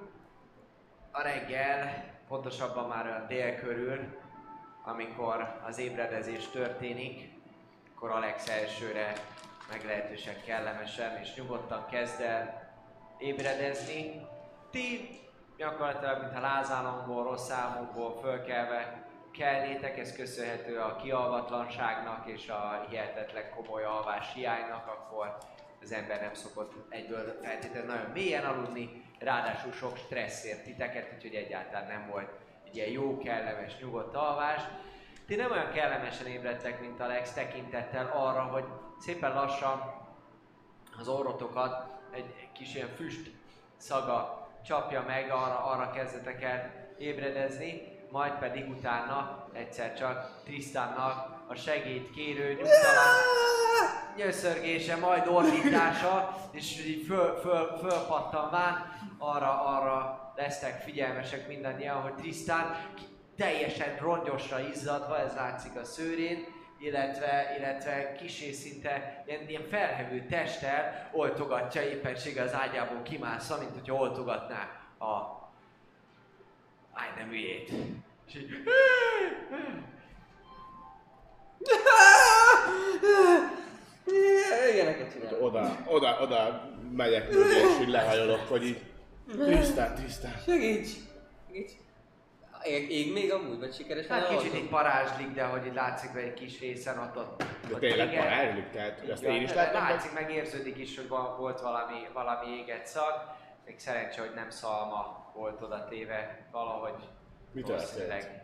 a 1.11 1.21
reggel, 1.21 2.03
pontosabban 2.27 2.87
már 2.87 3.05
olyan 3.05 3.27
dél 3.27 3.55
körül, 3.55 3.99
amikor 4.83 5.61
az 5.65 5.77
ébredezés 5.77 6.47
történik, 6.47 7.33
akkor 7.95 8.09
Alex 8.09 8.49
elsőre 8.49 9.13
meglehetősen 9.71 10.35
kellemesen 10.45 11.19
és 11.21 11.35
nyugodtan 11.35 11.85
kezd 11.89 12.21
el 12.21 12.73
ébredezni. 13.17 14.27
Ti 14.71 15.19
gyakorlatilag, 15.57 16.21
mintha 16.21 16.39
lázálomból, 16.39 17.23
rossz 17.23 17.49
álmokból 17.49 18.19
fölkelve 18.21 19.03
kelnétek, 19.31 19.97
ez 19.97 20.15
köszönhető 20.15 20.79
a 20.79 20.95
kialvatlanságnak 20.95 22.27
és 22.27 22.49
a 22.49 22.85
hihetetlen 22.89 23.49
komoly 23.55 23.83
alvás 23.83 24.33
hiánynak, 24.33 24.87
akkor 24.87 25.37
az 25.85 25.91
ember 25.91 26.21
nem 26.21 26.33
szokott 26.33 26.73
egyből 26.89 27.39
feltétlenül 27.41 27.93
nagyon 27.93 28.11
mélyen 28.11 28.45
aludni, 28.45 29.03
ráadásul 29.19 29.71
sok 29.71 29.97
stressz 29.97 30.43
ért 30.43 30.63
titeket, 30.63 31.11
úgyhogy 31.15 31.33
egyáltalán 31.33 31.87
nem 31.87 32.07
volt 32.09 32.29
egy 32.65 32.75
ilyen 32.75 32.89
jó, 32.89 33.17
kellemes, 33.17 33.79
nyugodt 33.79 34.15
alvás. 34.15 34.61
Ti 35.27 35.35
nem 35.35 35.51
olyan 35.51 35.71
kellemesen 35.71 36.27
ébredtek, 36.27 36.79
mint 36.79 36.99
Alex, 36.99 37.33
tekintettel 37.33 38.11
arra, 38.15 38.41
hogy 38.41 38.63
szépen 38.99 39.33
lassan 39.33 40.03
az 40.99 41.07
orrotokat 41.07 41.87
egy 42.11 42.49
kis 42.53 42.75
ilyen 42.75 42.95
füst 42.95 43.31
szaga 43.77 44.47
csapja 44.63 45.03
meg, 45.07 45.31
arra, 45.31 45.65
arra 45.65 45.91
kezdetek 45.91 46.43
el 46.43 46.71
ébredezni, 46.97 47.81
majd 48.11 48.33
pedig 48.33 48.69
utána 48.69 49.47
egyszer 49.53 49.93
csak 49.93 50.41
Tristannak 50.43 51.34
a 51.47 51.55
segít 51.55 52.11
kérő 52.11 52.47
nyugtalan 52.47 53.13
nyöszörgése, 54.15 54.95
majd 54.95 55.27
ordítása, 55.27 56.37
és 56.51 56.85
így 56.85 57.05
föl, 57.05 57.39
föl, 57.41 57.77
fölpattanván 57.77 58.93
arra, 59.17 59.65
arra 59.65 60.31
lesztek 60.35 60.81
figyelmesek 60.81 61.47
mindannyian, 61.47 62.01
hogy 62.01 62.15
Tristan 62.15 62.77
teljesen 63.37 63.97
rongyosra 63.99 64.59
izzadva, 64.59 65.19
ez 65.19 65.33
látszik 65.35 65.75
a 65.75 65.83
szőrén, 65.83 66.45
illetve, 66.79 67.55
illetve 67.57 68.15
kisé 68.15 68.51
szinte 68.51 69.23
ilyen, 69.27 69.49
ilyen 69.49 69.67
felhevő 69.69 70.25
testtel 70.29 71.09
oltogatja 71.13 71.81
éppensége 71.81 72.41
az 72.41 72.53
ágyából 72.53 73.01
kimászva, 73.01 73.57
mint 73.57 73.71
hogyha 73.73 73.95
oltogatná 73.95 74.69
a 74.99 75.43
Áj, 76.93 77.07
nem. 77.17 77.31
És 78.27 78.35
így, 78.35 78.63
Ilyeneket 84.73 85.11
csinál. 85.11 85.41
Oda, 85.41 85.77
oda, 85.87 86.17
oda 86.21 86.69
megyek 86.91 87.31
mögé, 87.31 87.55
és 87.55 87.79
így 87.81 87.87
lehajolok, 87.87 88.47
hogy 88.47 88.63
így 88.63 88.81
tisztán, 89.45 89.95
tisztán. 89.95 90.33
Segíts! 90.45 90.89
Segíts! 91.47 91.71
Ég, 92.63 92.91
ég 92.91 93.13
még 93.13 93.31
amúgy, 93.31 93.59
vagy 93.59 93.73
sikeres 93.73 94.05
Hát 94.07 94.27
kicsit 94.27 94.55
így 94.55 94.69
parázslik, 94.69 95.27
de 95.27 95.43
hogy 95.43 95.71
látszik, 95.73 96.09
hogy 96.09 96.21
egy 96.21 96.33
kis 96.33 96.59
részen 96.59 96.97
ott 96.97 97.17
ott. 97.17 97.43
De 97.69 97.77
tényleg 97.77 98.07
égett. 98.07 98.23
parázslik, 98.23 98.69
tehát 98.69 99.09
azt 99.11 99.23
van, 99.23 99.35
én 99.35 99.41
is 99.41 99.53
láttam? 99.53 99.81
Látszik, 99.81 100.13
meg 100.13 100.31
érződik 100.31 100.77
is, 100.77 100.95
hogy 100.95 101.07
volt 101.37 101.61
valami, 101.61 102.07
valami 102.13 102.47
éget 102.61 102.85
szag. 102.85 103.13
Még 103.65 103.79
szerencsé, 103.79 104.19
hogy 104.19 104.33
nem 104.35 104.49
szalma 104.49 105.31
volt 105.33 105.61
oda 105.61 105.85
téve 105.89 106.47
valahogy. 106.51 107.03
Mi 107.51 107.61
valószínűleg 107.61 108.43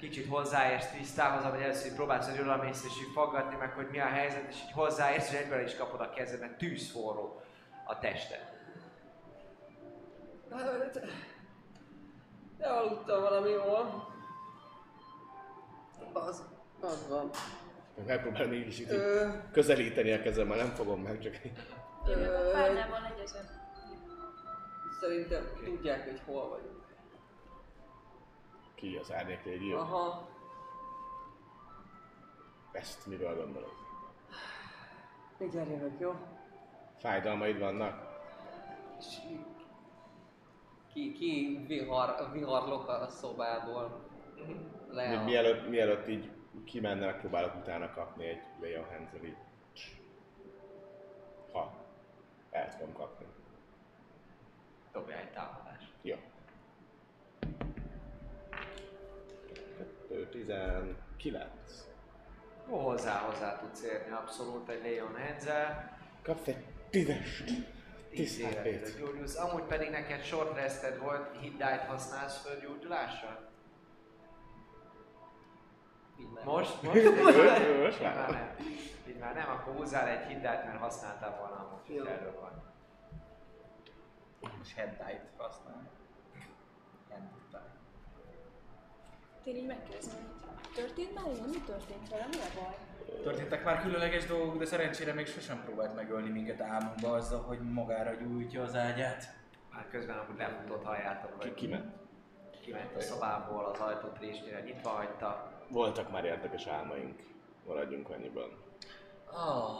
Kicsit 0.00 0.28
hozzáérsz 0.28 0.86
Trisztához, 0.90 1.44
ahogy 1.44 1.60
először 1.60 1.94
próbálsz, 1.94 2.30
hogy 2.30 2.40
odamész 2.40 2.84
és 2.84 3.00
így 3.00 3.12
faggatni 3.14 3.56
meg, 3.56 3.72
hogy 3.72 3.88
mi 3.90 4.00
a 4.00 4.06
helyzet, 4.06 4.46
és 4.48 4.56
így 4.64 4.72
hozzáérsz, 4.72 5.32
és 5.32 5.38
egyből 5.38 5.60
is 5.60 5.76
kapod 5.76 6.00
a 6.00 6.10
kezed, 6.10 6.40
mert 6.40 6.58
tűzforró 6.58 7.42
a 7.84 7.98
tested. 7.98 8.56
De 12.58 12.66
aludtam 12.66 13.20
valami 13.20 13.50
jól. 13.50 14.06
Az, 16.12 16.42
az 16.80 17.08
van. 17.08 17.30
Megpróbálom 18.06 18.52
így 18.52 18.66
is 18.66 18.80
így 18.80 18.90
Ö, 18.90 19.28
közelíteni 19.52 20.12
a 20.12 20.22
kezemmel, 20.22 20.56
nem 20.56 20.68
fogom 20.74 21.02
meg, 21.02 21.20
csak 21.20 21.44
így. 21.44 21.52
Én 22.08 22.16
meg 22.18 22.28
Ö, 22.28 22.48
a 22.48 22.52
párnával 22.52 23.12
egyezem. 23.14 23.44
Szerintem 25.00 25.44
tudják, 25.64 26.04
hogy 26.04 26.20
hol 26.26 26.48
vagyunk. 26.48 26.77
Ki 28.78 28.96
az 28.96 29.12
árnyék 29.12 29.44
légió. 29.44 29.78
Aha. 29.78 30.28
Ezt 32.72 33.06
mivel 33.06 33.34
gondolod? 33.34 33.72
Mindjárt 35.38 35.68
jövök, 35.68 36.00
jó? 36.00 36.14
Fájdalmaid 36.98 37.58
vannak? 37.58 38.06
És 38.98 39.16
ki, 40.92 41.12
ki 41.12 41.64
vihar, 41.66 42.32
viharlok 42.32 42.88
a 42.88 43.08
szobából. 43.08 44.06
Le 44.90 45.08
Még 45.08 45.18
a... 45.18 45.22
mielőtt, 45.22 45.68
mielőtt 45.68 46.08
így 46.08 46.30
kimenne, 46.64 47.06
megpróbálok 47.06 47.54
utána 47.54 47.92
kapni 47.92 48.26
egy 48.26 48.42
Leon 48.60 48.84
Hansen 48.84 49.24
így. 49.24 49.36
Ha 51.52 51.72
el 52.50 52.76
tudom 52.76 52.92
kapni. 52.92 53.26
Dobja 54.92 55.16
egy 55.16 55.30
támadást. 55.30 55.92
Jó. 56.02 56.16
2, 59.78 59.97
19. 60.08 61.46
Ó, 62.70 62.78
hozzá, 62.78 63.18
hozzá 63.18 63.58
tudsz 63.58 63.82
érni 63.82 64.12
abszolút 64.12 64.68
egy 64.68 64.82
Leon 64.82 65.16
Henzel. 65.16 65.98
Kapsz 66.22 66.46
egy 66.46 66.64
tízest. 66.90 67.44
10 67.44 67.64
Tíz 68.10 68.38
életre 68.38 68.70
HP-t. 68.70 68.98
gyógyulsz. 68.98 69.36
Amúgy 69.36 69.62
pedig 69.62 69.90
neked 69.90 70.22
short 70.22 70.54
rested 70.56 70.98
volt, 70.98 71.36
hit 71.40 71.56
die-t 71.56 71.80
használsz 71.86 72.40
fölgyógyulásra? 72.42 73.48
Így 76.20 76.30
már. 76.34 76.44
Most? 76.44 76.82
Most? 76.82 77.02
Most 77.82 77.96
Így 77.98 78.02
már. 78.02 78.14
már 78.16 78.30
nem. 78.30 78.56
Így 79.08 79.18
már 79.18 79.34
nem, 79.34 79.48
akkor 79.50 79.74
húzzál 79.74 80.08
egy 80.08 80.26
hit 80.26 80.40
die-t, 80.40 80.64
mert 80.64 80.78
használtál 80.78 81.38
volna 81.38 81.54
amúgy, 81.54 81.94
Jó. 81.96 81.98
hogy 82.02 82.08
erről 82.12 82.40
van. 82.40 82.62
És 84.62 84.74
head 84.74 84.88
die-t 84.96 85.30
használni. 85.36 85.88
Én 89.48 89.56
így 89.56 89.66
megkérdezem, 89.66 90.14
hogy 90.14 90.72
történt 90.74 91.14
már 91.14 91.24
ilyen? 91.34 91.48
Mi 91.48 91.60
történt 91.66 92.08
vele? 92.10 92.26
Mi 92.30 92.36
a 92.36 92.60
baj? 92.60 92.76
Történtek 93.22 93.64
már 93.64 93.82
különleges 93.82 94.26
dolgok, 94.26 94.58
de 94.58 94.64
szerencsére 94.64 95.12
még 95.12 95.26
sosem 95.26 95.62
próbált 95.64 95.94
megölni 95.94 96.28
minket 96.30 96.60
álmunkba 96.60 97.12
azzal, 97.12 97.40
hogy 97.40 97.58
magára 97.60 98.14
gyújtja 98.14 98.62
az 98.62 98.74
ágyát. 98.74 99.34
Már 99.72 99.88
közben 99.90 100.18
amúgy 100.18 100.36
lefutott 100.36 100.84
halljátok, 100.84 101.42
hogy 101.42 101.54
ki 101.54 101.66
ment? 101.66 101.96
kiment 102.60 102.96
a 102.96 103.00
szobából, 103.00 103.64
az 103.64 103.80
ajtót 103.80 104.18
résnyire 104.18 104.60
nyitva 104.60 104.88
hagyta. 104.88 105.52
Voltak 105.68 106.10
már 106.10 106.24
érdekes 106.24 106.66
álmaink. 106.66 107.22
Maradjunk 107.66 108.10
annyiban. 108.10 108.50
Oh. 109.32 109.78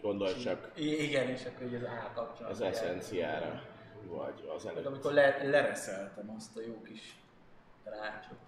Gondolj 0.00 0.34
csak 0.34 0.70
Igen, 0.74 1.28
és 1.28 1.44
akkor 1.44 1.66
így 1.66 1.74
az 1.74 1.84
áll 1.84 2.12
kapcsolat. 2.14 2.52
az 2.52 2.60
eszenciára, 2.60 3.62
vagy 4.04 4.50
az 4.56 4.66
előtt. 4.66 4.86
amikor 4.86 5.12
le, 5.12 5.42
lereszeltem 5.42 6.34
azt 6.36 6.56
a 6.56 6.60
jó 6.60 6.82
kis 6.82 7.16
rácsot. 7.84 8.47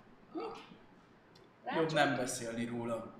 Jobb 1.74 1.92
nem 1.92 2.16
beszélni 2.16 2.64
róla. 2.64 3.14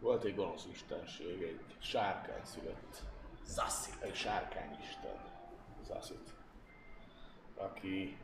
Volt 0.00 0.24
egy 0.24 0.34
gonosz 0.34 0.66
istenség, 0.72 1.42
egy 1.42 1.60
sárkány 1.78 2.44
szülött. 2.44 3.02
Zassi. 3.46 3.90
Egy 4.00 4.14
sárkányisten, 4.14 5.16
Zasit, 5.82 6.30
akinek 7.56 8.16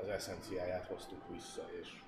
az 0.00 0.08
eszenciáját 0.08 0.86
hoztuk 0.86 1.28
vissza, 1.28 1.62
és 1.80 2.02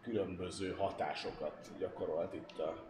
különböző 0.00 0.74
hatásokat 0.74 1.70
gyakorolt 1.78 2.34
itt 2.34 2.58
a 2.58 2.86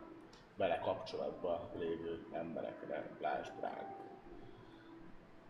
vele 0.56 0.78
kapcsolatban 0.78 1.70
lévő 1.78 2.26
emberekre, 2.32 3.10
lásd 3.20 3.52
ránk. 3.60 3.96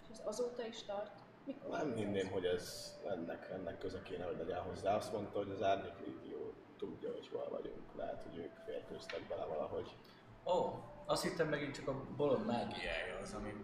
És 0.03 0.09
ez 0.11 0.21
azóta 0.25 0.67
is 0.67 0.83
tart? 0.83 1.22
Mikor? 1.45 1.71
Nem 1.71 1.95
hinném, 1.95 2.29
hogy 2.31 2.45
ez 2.45 2.97
ennek, 3.07 3.51
ennek 3.53 3.79
köze 3.79 4.03
kéne, 4.03 4.25
hogy 4.25 4.37
legyen 4.39 4.61
hozzá. 4.61 4.97
Azt 4.97 5.13
mondta, 5.13 5.39
hogy 5.39 5.51
az 5.51 5.63
Árnyék 5.63 5.95
Légió 6.07 6.53
tudja, 6.79 7.13
hogy 7.13 7.29
hol 7.33 7.49
vagyunk. 7.51 7.97
Lehet, 7.97 8.23
hogy 8.23 8.39
ők 8.39 8.53
férkőztek 8.67 9.27
bele 9.29 9.45
valahogy. 9.45 9.97
Ó, 10.45 10.53
oh, 10.53 10.75
azt 11.05 11.23
hittem 11.23 11.49
megint 11.49 11.75
csak 11.75 11.89
a 11.89 12.05
bolond 12.17 12.47
mágiája 12.47 13.19
az, 13.23 13.35
ami 13.35 13.55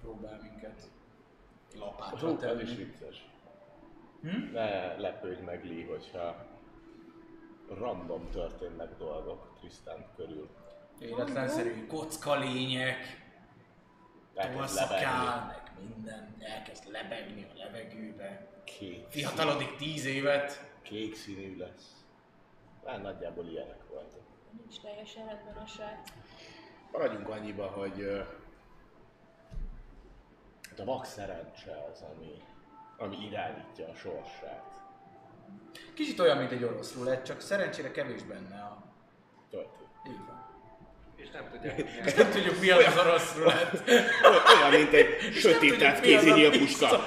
próbál 0.00 0.38
minket 0.42 0.90
lapátra 1.78 2.28
Hú, 2.28 2.42
ez 2.42 2.60
is 2.60 2.68
tenni. 2.68 2.84
vicces. 2.84 3.28
Hm? 4.20 4.52
Ne 4.52 4.96
lepődj 4.96 5.40
meg, 5.40 5.64
Lee, 5.64 5.86
hogyha 5.86 6.46
random 7.68 8.30
történnek 8.30 8.96
dolgok 8.96 9.54
Tristan 9.58 10.06
körül. 10.16 10.48
Életlenszerű 10.98 11.86
kocka 11.86 12.38
lények. 12.38 13.26
Elkezd 14.38 14.74
lebegni. 14.74 15.24
Meg 15.46 15.72
minden, 15.80 16.36
elkezd 16.38 16.90
lebegni 16.90 17.46
a 17.54 17.56
levegőbe. 17.56 18.46
Kék, 18.64 19.06
Fiatalodik 19.08 19.76
tíz 19.76 20.04
évet. 20.04 20.66
kék 20.82 21.16
színű 21.16 21.56
lesz. 21.56 22.04
Hát 22.86 23.02
nagyjából 23.02 23.46
ilyenek 23.46 23.88
voltak. 23.88 24.20
Nincs 24.50 24.80
teljesen 24.80 25.26
rendben 25.26 25.56
a 25.56 25.66
srác. 25.66 26.08
Maradjunk 26.92 27.28
annyiba, 27.28 27.66
hogy 27.66 28.26
hát 30.70 30.78
a 30.80 30.84
vak 30.84 31.04
szerencse 31.04 31.86
az, 31.92 32.02
ami, 32.14 32.42
ami 32.96 33.16
irányítja 33.16 33.88
a 33.88 33.94
sorsát. 33.94 34.72
Kicsit 35.94 36.20
olyan, 36.20 36.36
mint 36.36 36.52
egy 36.52 36.64
orosz 36.64 36.94
rulett, 36.94 37.24
csak 37.24 37.40
szerencsére 37.40 37.90
kevés 37.90 38.22
benne 38.22 38.60
a... 38.62 38.82
Töltő. 39.50 39.84
Így 40.06 40.26
van. 40.26 40.47
És 41.28 41.34
nem 41.34 41.48
tudják, 41.50 42.16
nem 42.16 42.30
tudjuk 42.30 42.60
mi 42.60 42.70
az 42.70 42.84
az 42.86 42.98
orosz 43.06 43.34
rulett. 43.36 43.88
Olyan, 43.88 44.70
mint 44.70 44.92
egy 44.92 45.32
sötétített 45.34 46.00
kézi 46.00 46.30
nyílpuska. 46.30 47.06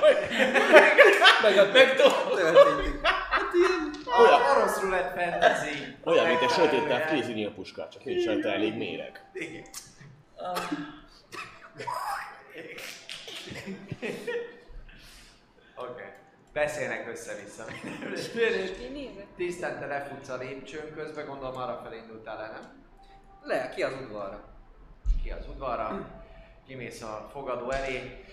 Meg 1.41 1.57
a 1.57 1.71
Megdobod. 1.71 2.37
történik. 2.37 2.99
Olyan 4.19 4.41
orosz 4.41 4.81
rulett 4.81 5.13
fantasy. 5.19 5.95
Olyan, 6.03 6.27
mint 6.27 6.41
egy 6.41 6.47
Megfelelően. 6.47 7.07
kézi 7.07 7.33
nyílpuska, 7.33 7.87
csak 7.91 8.03
nincs 8.03 8.25
rajta 8.25 8.49
elég 8.49 8.77
méreg. 8.77 9.23
Igen. 9.33 9.63
Oké. 15.75 15.91
Okay. 15.91 16.05
Beszélnek 16.53 17.07
össze-vissza. 17.11 17.65
Tisztán 19.35 19.79
te 19.79 19.85
lefutsz 19.85 20.29
a 20.29 20.37
lépcsőn 20.37 20.93
közben, 20.95 21.25
gondolom 21.25 21.57
arra 21.57 21.81
felé 21.83 21.97
indultál 21.97 22.41
el, 22.41 22.51
nem? 22.51 22.80
Le, 23.43 23.69
ki 23.69 23.83
az 23.83 23.93
udvarra? 24.01 24.43
Ki 25.23 25.31
az 25.31 25.47
udvarra, 25.47 26.09
kimész 26.67 27.01
a 27.01 27.29
fogadó 27.31 27.69
elé, 27.69 28.25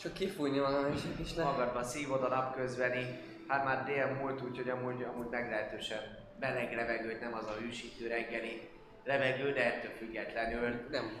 Csak 0.00 0.12
kifújni 0.12 0.58
magam 0.58 0.92
és, 0.92 1.00
és 1.22 1.32
ne. 1.32 1.44
magadba 1.44 1.82
szívod 1.82 2.22
a 2.22 2.28
napközbeni, 2.28 3.20
hát 3.48 3.64
már 3.64 3.84
dél 3.84 4.06
múlt, 4.06 4.42
úgyhogy 4.42 4.68
amúgy, 4.68 5.02
amúgy 5.02 5.28
meglehetősen 5.30 6.00
meleg 6.40 6.74
levegőt, 6.74 7.20
nem 7.20 7.34
az 7.34 7.46
a 7.46 7.52
hűsítő 7.60 8.06
reggeli 8.06 8.68
levegő, 9.04 9.52
de 9.52 9.64
ettől 9.64 9.90
függetlenül 9.90 10.86
Nem. 10.90 11.20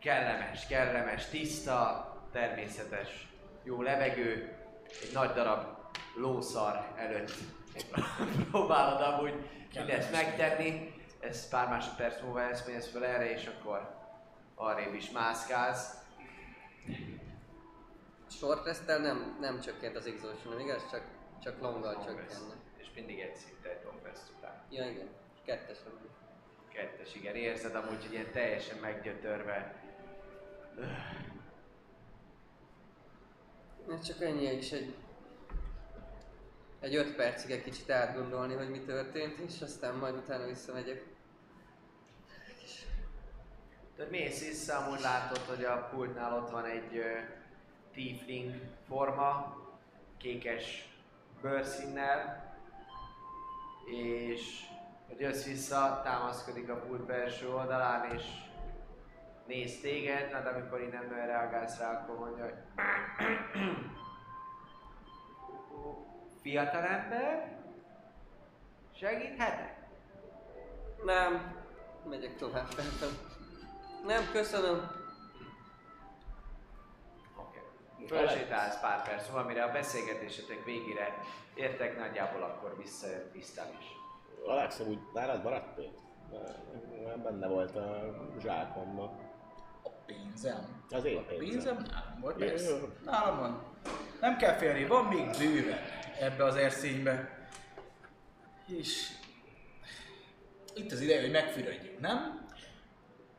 kellemes, 0.00 0.66
kellemes, 0.66 1.28
tiszta, 1.28 2.12
természetes, 2.32 3.28
jó 3.62 3.82
levegő, 3.82 4.56
egy 5.02 5.12
nagy 5.12 5.30
darab 5.32 5.66
lószar 6.16 6.86
előtt 6.96 7.32
próbálod 8.50 9.00
amúgy 9.00 9.34
mindezt 9.74 10.12
megtenni, 10.12 10.93
ez 11.24 11.48
pár 11.48 11.68
másodperc 11.68 12.22
múlva 12.22 12.42
eszmélsz 12.42 12.90
fel 12.90 13.04
erre, 13.04 13.30
és 13.30 13.46
akkor 13.46 13.94
arrébb 14.54 14.94
is 14.94 15.10
mászkálsz. 15.10 15.94
Short 18.30 18.64
resttel 18.64 18.98
nem, 18.98 19.36
nem 19.40 19.60
csökkent 19.60 19.96
az 19.96 20.06
exhaustion, 20.06 20.60
igaz? 20.60 20.90
Csak, 20.90 21.02
csak 21.42 21.60
longgal 21.60 22.04
csökkenne. 22.04 22.54
És 22.76 22.86
mindig 22.94 23.20
egy 23.20 23.36
szinte 23.36 23.68
egy 23.70 23.84
long 23.84 24.02
rest 24.02 24.22
után. 24.36 24.62
Ja 24.70 24.90
igen, 24.90 25.08
kettes 25.44 25.78
van. 25.84 25.98
Kettes, 26.68 27.14
igen, 27.14 27.34
érzed 27.34 27.74
amúgy, 27.74 28.02
hogy 28.02 28.12
ilyen 28.12 28.32
teljesen 28.32 28.78
meggyötörve. 28.78 29.82
Ez 33.90 34.06
csak 34.06 34.22
ennyi 34.22 34.52
is 34.52 34.72
egy... 34.72 34.94
Egy 36.80 36.94
öt 36.94 37.14
percig 37.14 37.50
egy 37.50 37.62
kicsit 37.62 37.90
átgondolni, 37.90 38.54
hogy 38.54 38.70
mi 38.70 38.78
történt, 38.78 39.38
és 39.38 39.60
aztán 39.60 39.94
majd 39.94 40.14
utána 40.14 40.46
visszamegyek. 40.46 41.13
Tudod, 43.96 44.10
mész 44.10 44.48
vissza, 44.48 44.76
amúgy 44.76 45.00
látod, 45.00 45.38
hogy 45.38 45.64
a 45.64 45.88
pultnál 45.90 46.36
ott 46.36 46.50
van 46.50 46.64
egy 46.64 46.96
uh, 46.96 47.04
tiefling 47.92 48.54
forma, 48.86 49.56
kékes 50.18 50.88
bőrszínnel, 51.40 52.52
és 53.84 54.60
hogy 55.08 55.20
jössz 55.20 55.44
vissza, 55.44 56.00
támaszkodik 56.04 56.68
a 56.68 56.76
pult 56.76 57.06
belső 57.06 57.48
oldalán, 57.48 58.14
és 58.14 58.22
néz 59.46 59.80
téged, 59.80 60.30
de 60.30 60.48
amikor 60.48 60.80
innen 60.80 61.08
reagálsz 61.08 61.78
rá, 61.78 61.92
akkor 61.92 62.18
mondja, 62.18 62.44
hogy 62.44 62.54
Fiatalember? 66.42 67.58
Segíthetek? 68.94 69.74
Nem, 71.04 71.56
megyek 72.08 72.36
tovább. 72.36 72.68
Nem, 74.06 74.28
köszönöm. 74.32 74.90
Oké. 77.36 77.58
Fölsétálsz 78.06 78.80
pár 78.80 79.02
perc 79.08 79.28
múlva, 79.28 79.44
mire 79.48 79.62
a 79.64 79.72
beszélgetésetek 79.72 80.64
végére 80.64 81.14
értek, 81.54 81.98
nagyjából 81.98 82.42
akkor 82.42 82.76
visszajött 82.76 83.32
tisztán 83.32 83.68
is. 83.80 83.86
Alex, 84.46 84.80
úgy 84.80 84.98
nálad 85.14 85.42
maradt 85.42 85.74
pénz? 85.74 85.96
Nem 87.06 87.22
benne 87.22 87.46
volt 87.46 87.76
a 87.76 88.14
zsákomban. 88.42 89.18
A 89.82 89.88
pénzem. 90.06 90.82
Az 90.90 91.04
én 91.04 91.16
A 91.16 91.20
pénzem. 91.20 91.38
pénzem 91.48 91.76
nálam 91.76 92.20
volt, 92.20 92.36
persze. 92.36 92.68
jó. 92.70 92.88
Nálam 93.04 93.38
van. 93.38 93.62
Nem 94.20 94.36
kell 94.36 94.54
félni, 94.54 94.86
van 94.86 95.04
még 95.04 95.30
bőven 95.38 95.78
ebbe 96.20 96.44
az 96.44 96.56
erszénybe. 96.56 97.48
És 98.66 99.08
itt 100.74 100.92
az 100.92 101.00
ideje, 101.00 101.20
hogy 101.20 101.30
megfürödjünk, 101.30 102.00
nem? 102.00 102.43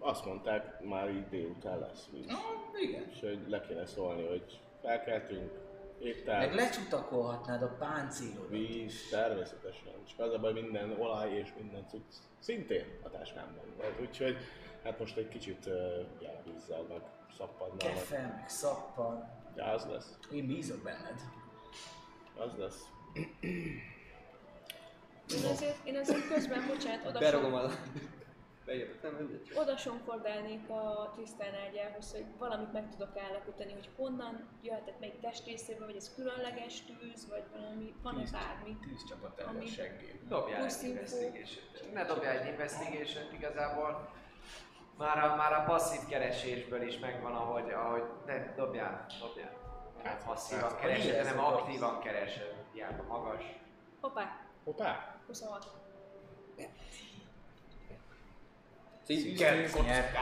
Azt 0.05 0.25
mondták, 0.25 0.81
már 0.83 1.09
így 1.09 1.27
délután 1.29 1.79
lesz 1.79 2.07
víz. 2.11 2.25
Na, 2.25 2.37
igen. 2.81 3.09
És 3.09 3.19
hogy 3.19 3.39
le 3.47 3.61
kéne 3.61 3.85
szólni, 3.85 4.27
hogy 4.27 4.59
felkeltünk, 4.81 5.51
étel, 5.99 6.37
Meg 6.39 6.53
lecsutakolhatnád 6.53 7.61
a 7.61 7.67
páncélodat. 7.79 8.49
víz, 8.49 9.09
természetesen. 9.09 9.93
Csak 10.07 10.19
az 10.19 10.33
a 10.33 10.39
baj, 10.39 10.53
minden 10.53 10.95
olaj 10.99 11.31
és 11.31 11.53
minden 11.57 11.85
cucc 11.89 12.13
szintén 12.39 12.85
a 13.03 13.09
táskámban 13.09 13.63
volt. 13.77 13.99
Úgyhogy 14.01 14.37
hát 14.83 14.99
most 14.99 15.17
egy 15.17 15.27
kicsit 15.27 15.65
uh, 15.65 15.73
jelvízzel, 16.19 16.81
meg 16.89 17.01
szappannal, 17.37 17.75
meg 17.79 17.93
Kefe, 17.93 18.33
meg 18.39 18.49
szappan. 18.49 19.29
ja, 19.55 19.63
az 19.65 19.85
lesz, 19.85 20.17
Én 20.31 20.47
bízok 20.47 20.83
benned. 20.83 21.19
az 22.37 22.51
lesz. 22.57 22.81
Én 25.35 25.45
azért, 25.51 25.85
én 25.87 25.97
azért 25.97 26.27
közben, 26.33 26.67
bocsánat, 26.67 27.05
oda, 27.07 27.19
Berogom 27.19 27.53
a... 27.53 27.61
Bejövök, 28.65 29.01
nem 29.01 29.13
mindegy. 29.13 29.51
oda 29.55 29.77
sonfordálnék 29.77 30.69
a 30.69 31.11
Trisztán 31.15 31.53
ágyához, 31.67 32.11
hogy 32.11 32.25
valamit 32.37 32.73
meg 32.73 32.89
tudok 32.89 33.17
állapítani, 33.17 33.73
hogy 33.73 33.89
honnan 33.95 34.49
jöhetett 34.61 34.99
melyik 34.99 35.19
testrészéből, 35.19 35.85
vagy 35.85 35.95
ez 35.95 36.13
különleges 36.15 36.81
tűz, 36.81 37.29
vagy 37.29 37.43
valami, 37.51 37.93
van-e 38.03 38.23
bármi. 38.31 38.77
Tíz 38.87 39.03
csapat 39.09 39.39
el 39.39 39.55
a 39.61 39.65
seggén. 39.65 40.19
Dobjál 40.27 40.65
egy 40.65 40.83
investigation 40.83 41.63
Ne 41.93 42.05
dobjál 42.05 42.39
egy 42.39 42.47
investigation 42.47 43.33
igazából. 43.33 44.09
Már 44.97 45.23
a, 45.23 45.35
már 45.35 45.53
a 45.53 45.63
passzív 45.63 46.07
keresésből 46.09 46.81
is 46.81 46.99
megvan, 46.99 47.35
ahogy, 47.35 47.69
ahogy 47.69 48.03
ne, 48.25 48.53
dobjál, 48.55 49.05
dobjál. 49.19 49.51
Hát 50.03 50.23
passzívan 50.25 50.69
hát, 50.69 50.79
keresed, 50.79 51.11
de 51.11 51.17
érzed 51.17 51.35
nem 51.35 51.45
azt. 51.45 51.55
aktívan 51.55 51.99
keresed. 51.99 52.53
Hiába 52.73 53.03
magas. 53.03 53.43
Hoppá, 54.01 54.45
Hoppá! 54.63 55.21
26. 55.27 55.67
Szíves 59.05 59.73
nyert. 59.73 60.17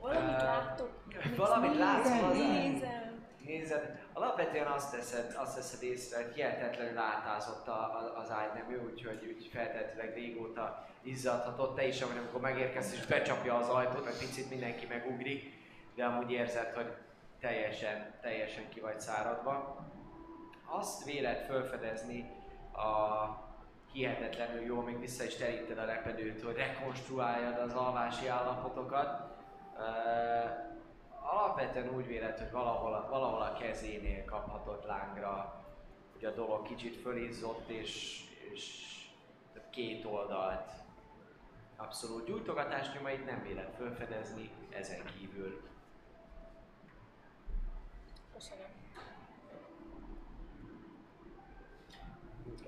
Valamit 0.00 0.40
Ö, 0.40 0.44
látok. 0.44 0.90
valamit 1.36 1.78
látsz, 1.78 2.08
Nézem. 2.32 3.06
Nézed, 3.44 3.98
alapvetően 4.12 4.66
azt 4.66 4.90
teszed, 4.92 5.34
azt 5.36 5.54
teszed 5.54 5.82
észre, 5.82 6.16
hogy 6.16 6.34
hihetetlenül 6.34 6.98
átázott 6.98 7.68
a, 7.68 7.72
a, 7.72 8.20
az 8.22 8.30
ágynemű, 8.30 8.76
úgyhogy 8.90 9.34
úgy 9.36 9.48
feltetőleg 9.52 10.14
régóta 10.14 10.86
izzadhatott. 11.02 11.76
Te 11.76 11.86
is, 11.86 12.00
amikor 12.00 12.40
megérkezsz 12.40 12.92
és 12.92 13.06
becsapja 13.06 13.54
az 13.54 13.68
ajtót, 13.68 14.06
egy 14.06 14.18
picit 14.18 14.50
mindenki 14.50 14.86
megugrik, 14.86 15.52
de 15.94 16.04
amúgy 16.04 16.30
érzed, 16.30 16.72
hogy 16.74 16.92
teljesen, 17.40 18.14
teljesen 18.22 18.68
ki 18.68 18.80
vagy 18.80 19.00
száradva. 19.00 19.86
Azt 20.66 21.04
véled 21.04 21.44
felfedezni 21.46 22.30
a 22.72 23.24
hihetetlenül 23.92 24.62
jó, 24.62 24.80
még 24.80 25.00
vissza 25.00 25.24
is 25.24 25.34
teríted 25.34 25.78
a 25.78 25.84
repedőt, 25.84 26.42
hogy 26.42 26.56
rekonstruáljad 26.56 27.58
az 27.58 27.72
alvási 27.72 28.26
állapotokat. 28.26 29.36
Uh, 29.76 30.66
alapvetően 31.32 31.94
úgy 31.94 32.06
véled, 32.06 32.38
hogy 32.38 32.50
valahol, 32.50 32.94
a- 32.94 33.08
valahol 33.10 33.42
a 33.42 33.52
kezénél 33.52 34.24
kaphatott 34.24 34.84
lángra, 34.84 35.64
hogy 36.12 36.24
a 36.24 36.34
dolog 36.34 36.66
kicsit 36.66 36.96
fölizzott, 36.96 37.68
és, 37.68 38.22
és 38.52 38.86
két 39.70 40.04
oldalt 40.04 40.70
abszolút 41.76 42.26
gyújtogatás 42.26 42.92
nyomait 42.92 43.24
nem 43.24 43.42
véled 43.42 43.74
felfedezni, 43.76 44.50
ezen 44.70 45.04
kívül 45.04 45.62
Köszönöm. 48.34 48.66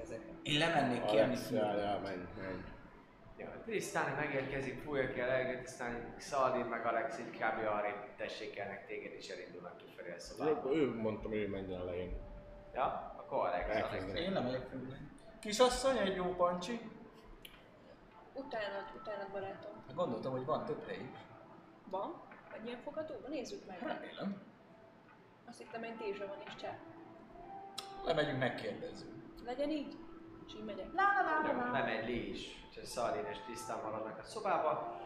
Ezek. 0.03 0.30
Én 0.43 0.59
lemennék 0.59 1.05
kérni 1.05 1.35
Alex, 1.35 1.51
ja, 1.51 2.01
menj, 2.03 2.23
menj. 2.41 2.61
Ja, 3.37 3.61
Trisztán 3.65 4.15
megérkezik, 4.17 4.83
fújja 4.83 5.13
ki 5.13 5.21
a 5.21 5.27
levegőt, 5.27 5.67
aztán 5.67 6.15
Szaldin 6.19 6.65
meg 6.65 6.87
Alex 6.87 7.19
így 7.19 7.31
kb. 7.31 7.67
arrébb 7.67 8.17
tessékelnek 8.17 8.87
téged 8.87 9.13
és 9.13 9.29
elindulnak 9.29 9.77
kifelé 9.77 10.15
a 10.15 10.19
szobába. 10.19 10.75
Ő 10.75 10.95
mondta, 10.95 11.29
hogy 11.29 11.37
ő 11.37 11.49
menjen 11.49 11.81
elején. 11.81 12.17
Ja, 12.75 13.15
akkor 13.17 13.47
Alex, 13.47 13.69
Alex. 13.69 14.15
Én 14.15 14.33
nem 14.33 14.45
vagyok 14.45 14.65
függőn. 14.71 15.11
Kisasszony, 15.41 15.97
egy 15.97 16.17
jó 16.17 16.35
pancsi. 16.35 16.81
Utánad, 18.35 18.85
utánad 19.01 19.31
barátom. 19.33 19.85
Gondoltam, 19.95 20.33
hogy 20.33 20.45
van 20.45 20.65
több 20.65 20.87
hely 20.87 20.97
is. 20.97 21.19
Van? 21.91 22.23
Vagy 22.51 22.67
ilyen 22.67 22.79
fogadóban? 22.79 23.31
Nézzük 23.31 23.67
meg. 23.67 23.79
Remélem. 23.79 24.43
Azt 25.49 25.59
hittem, 25.59 25.83
egy 25.83 25.97
tézse 25.97 26.27
van 26.27 26.39
és 26.47 26.55
csá. 26.61 26.79
Lemegyünk, 28.05 28.39
megkérdezzük. 28.39 29.09
Legyen 29.45 29.71
így? 29.71 29.97
És 30.51 30.57
így 30.57 30.65
megyek. 30.65 30.87
Jó, 31.47 31.73
lemegy 31.73 32.09
Lee 32.09 32.29
is, 32.29 32.41
és 32.71 32.89
Szaldin 32.89 33.25
és 33.31 33.37
Trisztán 33.45 33.79
maradnak 33.83 34.19
a 34.19 34.23
szobába. 34.23 35.01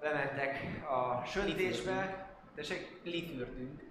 Lementek 0.00 0.60
a 0.90 1.24
söntésbe. 1.26 2.28
Tessék, 2.54 3.00
Lifürdünk. 3.04 3.82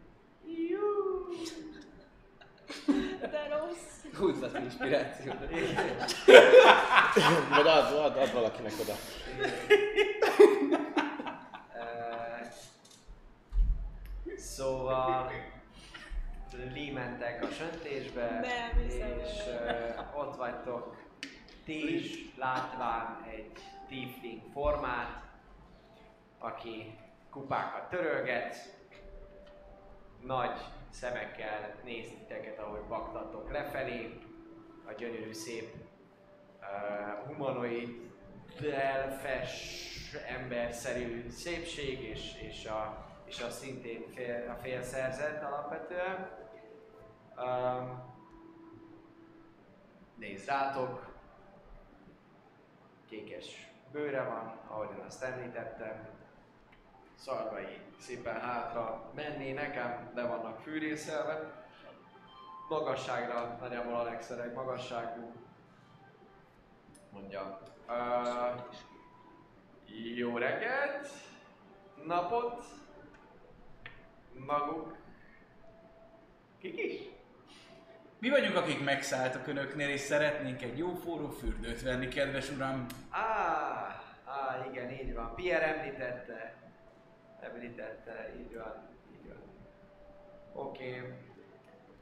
De 3.19 3.47
rossz. 3.47 4.17
Húzz 4.17 4.41
az 4.41 4.53
inspirációt. 4.53 5.39
Vagy 7.49 7.67
add, 7.67 7.93
add, 7.93 8.17
add 8.17 8.33
valakinek 8.33 8.73
oda. 8.81 8.93
Szóval 14.37 15.31
limentek 16.73 17.43
a 17.43 17.47
söntésbe, 17.47 18.29
Nem 18.29 18.87
és 18.87 19.45
ö, 19.47 20.19
ott 20.19 20.35
vagytok 20.35 20.95
ti 21.65 21.95
is 21.95 22.35
látván 22.37 23.23
egy 23.31 23.51
tiefling 23.87 24.41
formát, 24.53 25.23
aki 26.39 26.97
kupákat 27.29 27.89
törölget, 27.89 28.55
nagy 30.21 30.59
szemekkel 30.89 31.75
néz 31.83 32.07
titeket, 32.07 32.59
ahogy 32.59 32.81
baktatok 32.87 33.51
lefelé, 33.51 34.19
a 34.85 34.91
gyönyörű 34.91 35.33
szép 35.33 35.73
uh, 36.61 37.27
humanoid, 37.27 38.11
elfes, 38.73 39.81
emberszerű 40.27 41.29
szépség, 41.29 42.01
és, 42.01 42.41
és, 42.41 42.65
a, 42.65 43.07
és 43.25 43.41
a 43.41 43.49
szintén 43.49 44.05
fél, 44.15 44.55
a 44.57 44.61
félszerzett 44.61 45.43
alapvetően. 45.43 46.42
Um, 47.37 48.01
néz 50.15 50.51
kékes 53.09 53.71
bőre 53.91 54.23
van, 54.23 54.59
ahogyan 54.67 54.99
azt 54.99 55.23
említettem, 55.23 56.07
szarvai 57.15 57.81
szépen 57.99 58.39
hátra 58.39 59.11
mennének, 59.15 59.75
ám 59.75 60.11
le 60.15 60.25
vannak 60.25 60.59
fűrészelve. 60.59 61.65
Magasságra, 62.69 63.57
nagyjából 63.59 63.95
Alex 63.95 64.29
öreg 64.29 64.53
magasságú, 64.53 65.31
mondja. 67.11 67.59
Uh, 67.87 68.61
jó 70.15 70.37
reggelt, 70.37 71.07
napot, 72.05 72.65
maguk. 74.33 74.95
Kik 76.59 76.77
is? 76.77 77.09
Mi 78.23 78.29
vagyunk, 78.29 78.55
akik 78.55 78.83
megszálltak 78.83 79.47
önöknél, 79.47 79.89
és 79.89 79.99
szeretnénk 79.99 80.61
egy 80.61 80.77
jó 80.77 80.93
forró 80.93 81.29
fürdőt 81.29 81.81
venni, 81.81 82.07
kedves 82.07 82.49
uram. 82.49 82.85
Á, 83.09 83.21
á, 84.25 84.65
igen, 84.71 84.91
így 84.91 85.13
van. 85.13 85.35
Pierre 85.35 85.77
említette. 85.77 86.55
Említette, 87.39 88.33
így 88.39 88.55
van, 88.55 88.89
így 89.11 89.27
van. 89.27 89.41
Oké. 90.65 90.89
Okay. 90.89 91.13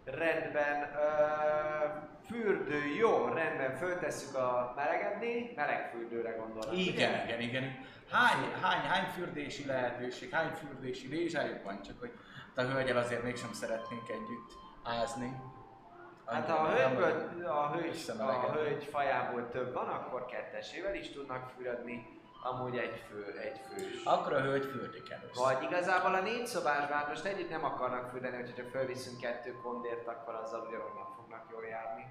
Rendben. 0.04 0.96
Ö, 0.96 1.86
fürdő, 2.26 2.86
jó, 3.00 3.26
rendben. 3.26 3.76
Föltesszük 3.76 4.36
a 4.36 4.74
melegedni. 4.76 5.52
Meleg 5.56 5.90
fürdőre 5.90 6.32
gondolok. 6.32 6.78
Igen, 6.78 7.14
ugye? 7.14 7.24
igen, 7.24 7.40
igen. 7.40 7.86
Hány, 8.10 8.52
hány, 8.62 8.82
hány 8.82 9.10
fürdési 9.10 9.66
lehetőség, 9.66 10.32
hány 10.32 10.52
fürdési 10.52 11.08
lézsájuk 11.08 11.64
van, 11.64 11.82
csak 11.82 12.00
hogy 12.00 12.12
a 12.56 12.62
hölgyel 12.62 12.98
azért 12.98 13.24
mégsem 13.24 13.54
szeretnénk 13.54 14.10
együtt 14.10 14.52
ázni. 14.84 15.60
Hát 16.32 16.50
ha 16.50 16.56
a 16.56 16.68
nem 16.68 16.96
hölgyből, 16.96 17.46
a 17.46 17.72
hölgy, 17.72 18.10
a 18.20 18.52
hölgy 18.52 18.84
fajából 18.84 19.50
több 19.50 19.74
van, 19.74 19.88
akkor 19.88 20.26
kettesével 20.26 20.96
is 20.96 21.12
tudnak 21.12 21.50
fürödni. 21.58 22.20
Amúgy 22.44 22.78
egy 22.78 23.04
fő, 23.10 23.40
egy 23.40 23.60
fős. 23.70 24.04
Akkor 24.04 24.34
a 24.34 24.40
hölgy 24.40 24.66
fürdik 24.66 25.12
először. 25.12 25.44
Vagy 25.44 25.64
igazából 25.64 26.14
a 26.14 26.22
négy 26.22 26.46
szobásban 26.46 27.06
most 27.08 27.26
együtt 27.26 27.50
nem 27.50 27.64
akarnak 27.64 28.10
fürdeni, 28.10 28.36
hogyha 28.36 28.70
fölviszünk 28.70 29.20
kettő 29.20 29.52
kondért, 29.64 30.08
akkor 30.08 30.34
azzal 30.34 30.60
ugyanúgy 30.68 30.94
nem 30.96 31.14
fognak 31.16 31.46
jól 31.52 31.66
járni. 31.66 32.06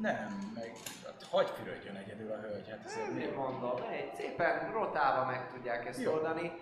Nem, 0.00 0.52
meg 0.54 0.72
hát 1.04 1.26
hagy 1.30 1.50
fürödjön 1.50 1.96
egyedül 1.96 2.30
a 2.32 2.36
hölgy, 2.36 2.70
hát 2.70 2.84
ez 2.84 2.98
miért 3.14 3.36
mondom, 3.36 3.76
egy 3.90 4.14
szépen 4.14 4.72
rotálva 4.72 5.24
meg 5.24 5.48
tudják 5.52 5.86
ezt 5.86 6.00
Jó. 6.00 6.12
oldani. 6.12 6.52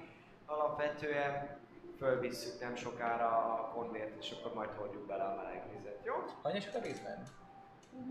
Alapvetően 0.47 1.60
fölvisszük 2.01 2.61
nem 2.61 2.75
sokára 2.75 3.29
a 3.29 3.71
kondért, 3.75 4.23
és 4.23 4.31
akkor 4.31 4.55
majd 4.55 4.71
hordjuk 4.71 5.07
bele 5.07 5.25
a 5.25 5.35
meleg 5.35 5.63
vizet, 5.77 6.01
jó? 6.05 6.15
Hanyas 6.43 6.67
a 6.67 6.79
részben? 6.83 7.23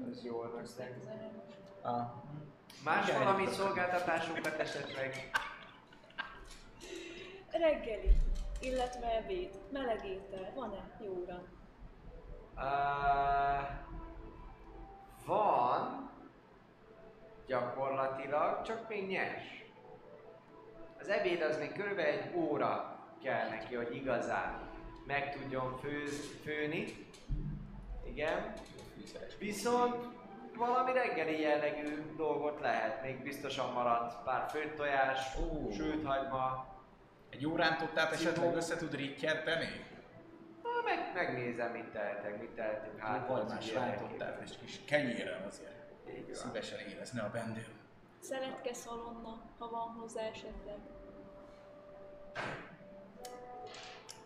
Ez 0.10 0.24
jól 0.24 0.64
meg. 0.78 0.96
Ah. 1.82 2.02
Más 2.84 3.08
Igen, 3.08 3.24
valami 3.24 3.46
szolgáltatásunkat 3.48 4.60
esetleg? 4.60 5.32
Reggeli, 7.52 8.16
illetve 8.62 9.16
ebéd, 9.16 9.50
meleg 9.72 10.06
étel, 10.06 10.52
van-e? 10.56 10.98
Jó 11.00 11.12
uram. 11.12 11.48
Uh, 12.56 13.68
van, 15.26 16.12
gyakorlatilag, 17.46 18.62
csak 18.62 18.88
még 18.90 19.08
nyers. 19.08 19.66
Az 21.00 21.08
ebéd 21.08 21.42
az 21.42 21.58
még 21.58 21.74
körülbelül 21.74 22.20
egy 22.20 22.36
óra 22.36 22.99
kell 23.24 23.50
neki, 23.50 23.76
hogy 23.76 23.96
igazán 23.96 24.70
meg 25.06 25.36
tudjon 25.36 25.78
főz, 25.78 26.40
főni. 26.44 27.08
Igen. 28.06 28.54
Viszont 29.40 29.96
valami 30.56 30.94
reggeli 30.94 31.40
jellegű 31.40 32.16
dolgot 32.16 32.60
lehet. 32.60 33.02
Még 33.02 33.24
biztosan 33.24 33.74
maradt 33.74 34.24
pár 34.24 34.50
főtt 34.50 34.76
tojás, 34.76 35.36
Ó. 35.38 35.72
sült 35.72 36.06
hagyma. 36.06 36.68
Egy 37.30 37.46
órán 37.46 37.78
tudtát 37.78 38.12
esetleg 38.12 38.56
össze 38.56 38.76
tud 38.76 38.96
rittyenteni? 38.96 39.86
Na, 40.64 40.70
meg, 40.84 41.12
megnézem, 41.14 41.72
mit 41.72 41.86
tehetek, 41.92 42.40
mit 42.40 42.50
tehetünk 42.50 43.00
hát. 43.00 43.30
Az 43.30 43.52
más 43.52 43.70
ügyek 43.70 43.84
rántottát 43.84 44.42
és 44.44 44.52
kis 44.62 44.80
kenyérrel 44.86 45.46
azért. 45.48 45.92
Így. 46.18 46.34
Szívesen 46.34 46.80
érezne 46.80 47.22
a 47.22 47.30
bendő. 47.30 47.66
Szeletke 48.20 48.74
szalonna, 48.74 49.42
ha 49.58 49.70
van 49.70 49.96
hozzá 50.00 50.22
esetleg. 50.22 50.78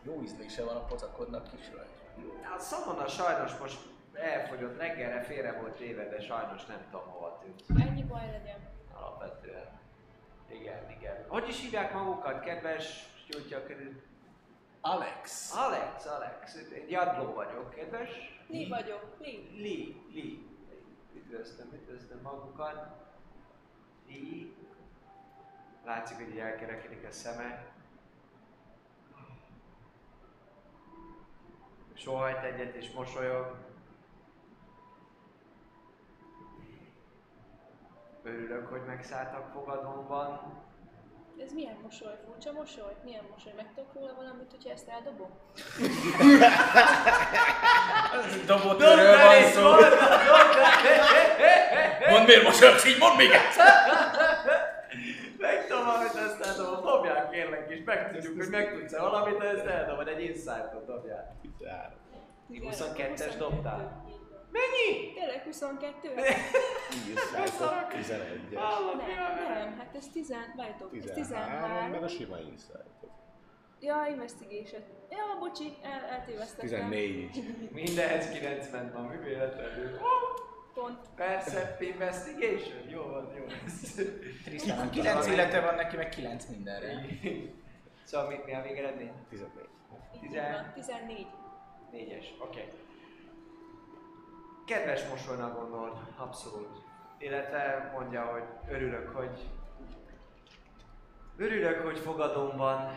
Jó 0.03 0.21
ízlése 0.21 0.63
van 0.63 0.75
a 0.75 0.85
pocakodnak 0.85 1.47
kis 1.55 1.69
hölgy. 1.69 2.31
A 2.55 2.59
szalonna 2.59 3.07
sajnos 3.07 3.57
most 3.57 3.79
elfogyott, 4.13 4.77
reggelre 4.77 5.21
félre 5.21 5.59
volt 5.59 5.75
téve, 5.75 6.09
de 6.09 6.21
sajnos 6.21 6.65
nem 6.65 6.85
tudom 6.91 7.07
hova 7.07 7.39
tűnt. 7.41 7.81
Ennyi 7.87 8.03
baj 8.03 8.31
legyen. 8.31 8.59
Alapvetően. 8.93 9.79
Igen, 10.49 10.89
igen. 10.89 11.25
Hogy 11.27 11.47
is 11.47 11.61
hívják 11.61 11.93
magukat, 11.93 12.39
kedves 12.39 13.05
gyújtja 13.27 13.63
körül? 13.63 14.01
Alex! 14.81 15.53
Alex, 15.55 16.05
Alex. 16.05 16.55
Egy 16.55 16.89
jadló 16.89 17.33
vagyok, 17.33 17.69
kedves. 17.69 18.09
Li 18.47 18.67
vagyok, 18.67 19.15
Li. 19.19 19.49
Li, 19.55 20.01
Li. 20.13 20.47
Üdvözlöm, 21.15 21.73
üdvözlöm 21.73 22.19
magukat. 22.21 22.87
Li. 24.07 24.55
Látszik, 25.85 26.17
hogy 26.17 26.37
elkerekedik 26.37 27.05
a 27.07 27.11
szeme. 27.11 27.72
Sohajt 31.93 32.43
egyet 32.43 32.75
és 32.75 32.91
mosolyog. 32.91 33.55
Örülök, 38.23 38.67
hogy 38.69 38.81
megszálltak 38.85 39.51
fogadómban. 39.53 40.61
Ez 41.39 41.53
milyen 41.53 41.77
mosoly? 41.83 42.13
Furcsa 42.25 42.51
mosoly? 42.51 42.95
Milyen 43.03 43.23
mosoly? 43.31 43.53
Megtudok 43.55 43.93
róla 43.93 44.13
valamit, 44.15 44.51
hogyha 44.51 44.69
ezt 44.69 44.87
eldobom? 44.87 45.29
Dobotőről 48.45 49.17
van 49.17 49.43
szó! 49.51 49.69
Mondd 52.09 52.25
miért 52.25 52.43
mosolyogsz 52.43 52.85
így, 52.85 52.99
mondd 52.99 53.17
még 53.17 53.29
egyszer! 53.31 53.65
Megtudjuk, 58.13 58.43
hogy 58.43 58.51
megtudsz-e 58.51 59.01
valamit, 59.01 59.37
ha 59.37 59.45
ezt 59.45 59.65
eldobod, 59.65 60.07
egy 60.07 60.23
insight-ot 60.23 60.85
dobjál. 60.85 61.35
13. 61.41 61.91
22-es 62.49 63.35
dobtál? 63.37 64.05
Mennyi? 64.51 65.13
Tényleg 65.13 65.43
22? 65.43 66.09
10 66.09 66.23
11 67.91 68.55
Hallod, 68.55 68.95
mi 68.95 69.13
Nem, 69.13 69.53
nem, 69.53 69.77
hát 69.77 69.95
ez 69.95 70.07
10, 70.13 70.33
várjátok, 70.55 70.97
ez 70.97 71.11
13, 71.13 71.89
meg 71.89 72.03
a 72.03 72.05
13. 72.05 72.07
sima 72.07 72.37
insight. 72.37 72.91
Ja, 73.79 74.07
investigation. 74.09 74.81
Ja, 75.09 75.37
bocsi, 75.39 75.77
el, 75.81 76.17
eltévesztettem. 76.17 76.89
14. 76.89 77.71
Mindenhez 77.71 78.29
90 78.29 78.91
van, 78.93 79.03
mi 79.03 79.17
véletlenül. 79.17 79.97
Pont. 80.73 80.99
Percept 81.15 81.81
investigation? 81.81 82.89
Jó 82.89 83.01
van, 83.01 83.33
jó. 83.37 83.43
Trisztának 84.45 84.91
9 84.91 85.27
élete 85.27 85.61
van 85.61 85.75
neki, 85.75 85.95
meg 85.95 86.09
9 86.09 86.45
mindenre. 86.45 87.05
Szóval 88.13 88.27
mi, 88.27 88.39
mi 88.45 88.53
a 88.53 88.61
végeredmény? 88.61 89.11
14. 89.29 89.67
Így 90.13 90.19
Tizen- 90.19 90.51
van, 90.51 90.73
14. 90.73 91.27
Négyes, 91.91 92.33
oké. 92.39 92.59
Okay. 92.59 92.71
Kedves 94.65 95.09
mosolynak 95.09 95.59
gondol, 95.59 96.07
abszolút. 96.17 96.77
Illetve 97.17 97.91
mondja, 97.93 98.25
hogy 98.25 98.43
örülök, 98.67 99.09
hogy 99.09 99.49
örülök, 101.37 101.81
hogy 101.81 101.99
fogadomban 101.99 102.91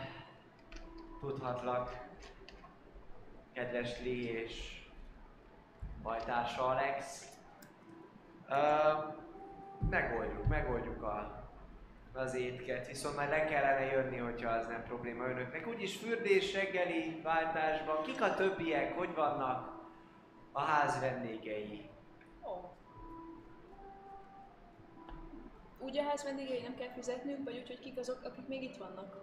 tudhatlak. 1.20 2.06
Kedves 3.52 3.98
Lee 4.00 4.42
és 4.42 4.82
bajtársa 6.02 6.66
Alex. 6.66 7.28
Uh, 8.48 9.14
megoldjuk, 9.90 10.46
megoldjuk 10.46 11.02
a, 11.02 11.45
az 12.16 12.34
étket, 12.34 12.86
viszont 12.86 13.16
már 13.16 13.28
le 13.28 13.44
kellene 13.44 13.84
jönni, 13.84 14.16
hogyha 14.16 14.50
az 14.50 14.66
nem 14.66 14.84
probléma 14.84 15.24
önöknek. 15.28 15.66
Úgyis 15.66 15.96
fürdés, 15.96 16.54
reggeli, 16.54 17.20
váltásban, 17.22 18.02
kik 18.02 18.22
a 18.22 18.34
többiek, 18.34 18.96
hogy 18.98 19.14
vannak 19.14 19.76
a 20.52 20.60
ház 20.60 21.00
vendégei? 21.00 21.90
Ó. 22.44 22.74
Úgy 25.78 25.98
a 25.98 26.02
ház 26.02 26.24
vendégei 26.24 26.62
nem 26.62 26.74
kell 26.74 26.92
fizetnünk, 26.92 27.44
vagy 27.44 27.56
úgy, 27.56 27.66
hogy 27.66 27.80
kik 27.80 27.98
azok, 27.98 28.24
akik 28.24 28.46
még 28.46 28.62
itt 28.62 28.76
vannak? 28.76 29.16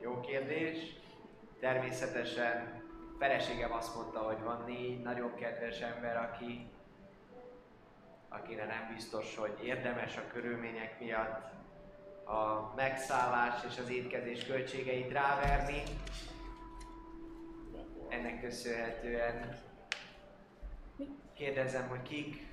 Jó 0.00 0.20
kérdés. 0.20 0.78
Természetesen 1.60 2.82
feleségem 3.18 3.72
azt 3.72 3.94
mondta, 3.94 4.18
hogy 4.18 4.42
van 4.42 4.64
négy 4.66 5.02
nagyon 5.02 5.34
kedves 5.34 5.80
ember, 5.80 6.16
aki 6.16 6.71
akire 8.32 8.64
nem 8.64 8.90
biztos, 8.94 9.36
hogy 9.36 9.58
érdemes 9.62 10.16
a 10.16 10.26
körülmények 10.32 11.00
miatt 11.00 11.50
a 12.24 12.72
megszállás 12.76 13.64
és 13.68 13.78
az 13.78 13.90
étkezés 13.90 14.44
költségeit 14.46 15.12
ráverni. 15.12 15.82
Ennek 18.08 18.40
köszönhetően 18.40 19.58
kérdezem, 21.34 21.88
hogy 21.88 22.02
kik 22.02 22.46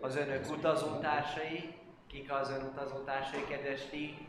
az 0.00 0.16
önök 0.16 0.50
utazótársai, 0.50 1.74
kik 2.06 2.32
az 2.32 2.50
ön 2.50 2.62
utazótársai, 2.62 3.44
kedves 3.48 3.86
ti, 3.86 4.28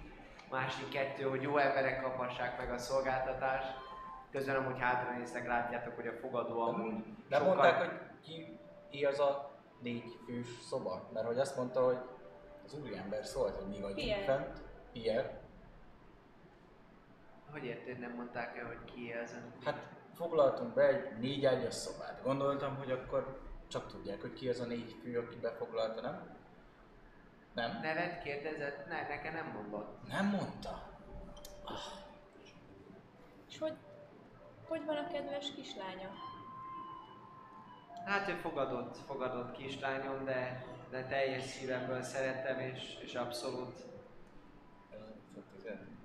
másik 0.49 0.89
kettő, 0.89 1.23
hogy 1.23 1.41
jó 1.41 1.57
emberek 1.57 2.01
kaphassák 2.01 2.57
meg 2.57 2.71
a 2.71 2.77
szolgáltatást. 2.77 3.75
Közben 4.31 4.55
amúgy 4.55 4.79
hátra 4.79 5.17
néztek, 5.17 5.47
látjátok, 5.47 5.95
hogy 5.95 6.07
a 6.07 6.17
fogadó 6.21 6.61
amúgy 6.61 7.03
De 7.29 7.37
sokkal- 7.37 7.55
mondták, 7.55 7.79
hogy 7.79 7.99
ki, 8.23 8.59
ki 8.89 9.05
az 9.05 9.19
a 9.19 9.56
négy 9.81 10.17
fős 10.25 10.47
szoba? 10.69 11.09
Mert 11.13 11.25
hogy 11.25 11.39
azt 11.39 11.55
mondta, 11.57 11.85
hogy 11.85 11.97
az 12.65 12.73
úriember 12.73 13.25
szólt, 13.25 13.55
hogy 13.55 13.67
mi 13.67 13.81
vagyunk 13.81 13.95
Pierre. 13.95 14.23
fent. 14.23 14.61
Pierre. 14.91 15.41
Hogy 17.51 17.63
érted, 17.63 17.99
nem 17.99 18.11
mondták 18.11 18.57
el, 18.57 18.65
hogy 18.65 18.83
ki 18.93 19.11
ez? 19.11 19.35
Hát 19.63 19.87
foglaltunk 20.13 20.73
be 20.73 20.87
egy 20.87 21.19
négy 21.19 21.45
ágyas 21.45 21.73
szobát. 21.73 22.21
Gondoltam, 22.23 22.75
hogy 22.75 22.91
akkor 22.91 23.41
csak 23.67 23.87
tudják, 23.87 24.21
hogy 24.21 24.33
ki 24.33 24.49
az 24.49 24.59
a 24.59 24.65
négy 24.65 24.95
fő, 25.01 25.19
aki 25.19 25.35
befoglalta, 25.35 26.01
nem? 26.01 26.35
Nem? 27.53 27.79
Nevet 27.81 28.23
kérdezett? 28.23 28.87
Ne, 28.87 29.07
nekem 29.07 29.33
nem 29.33 29.51
mondott. 29.53 30.07
Nem 30.07 30.25
mondta. 30.25 30.89
És 33.49 33.57
hogy, 33.59 33.73
hogy 34.67 34.85
van 34.85 34.97
a 34.97 35.07
kedves 35.07 35.51
kislánya? 35.55 36.09
Hát 38.07 38.29
ő 38.29 38.33
fogadott, 38.33 38.97
fogadott 39.05 39.51
kislányom, 39.51 40.25
de, 40.25 40.65
de 40.89 41.03
teljes 41.03 41.43
szívemből 41.43 42.01
szerettem, 42.01 42.59
és, 42.59 42.97
és 43.01 43.15
abszolút, 43.15 43.85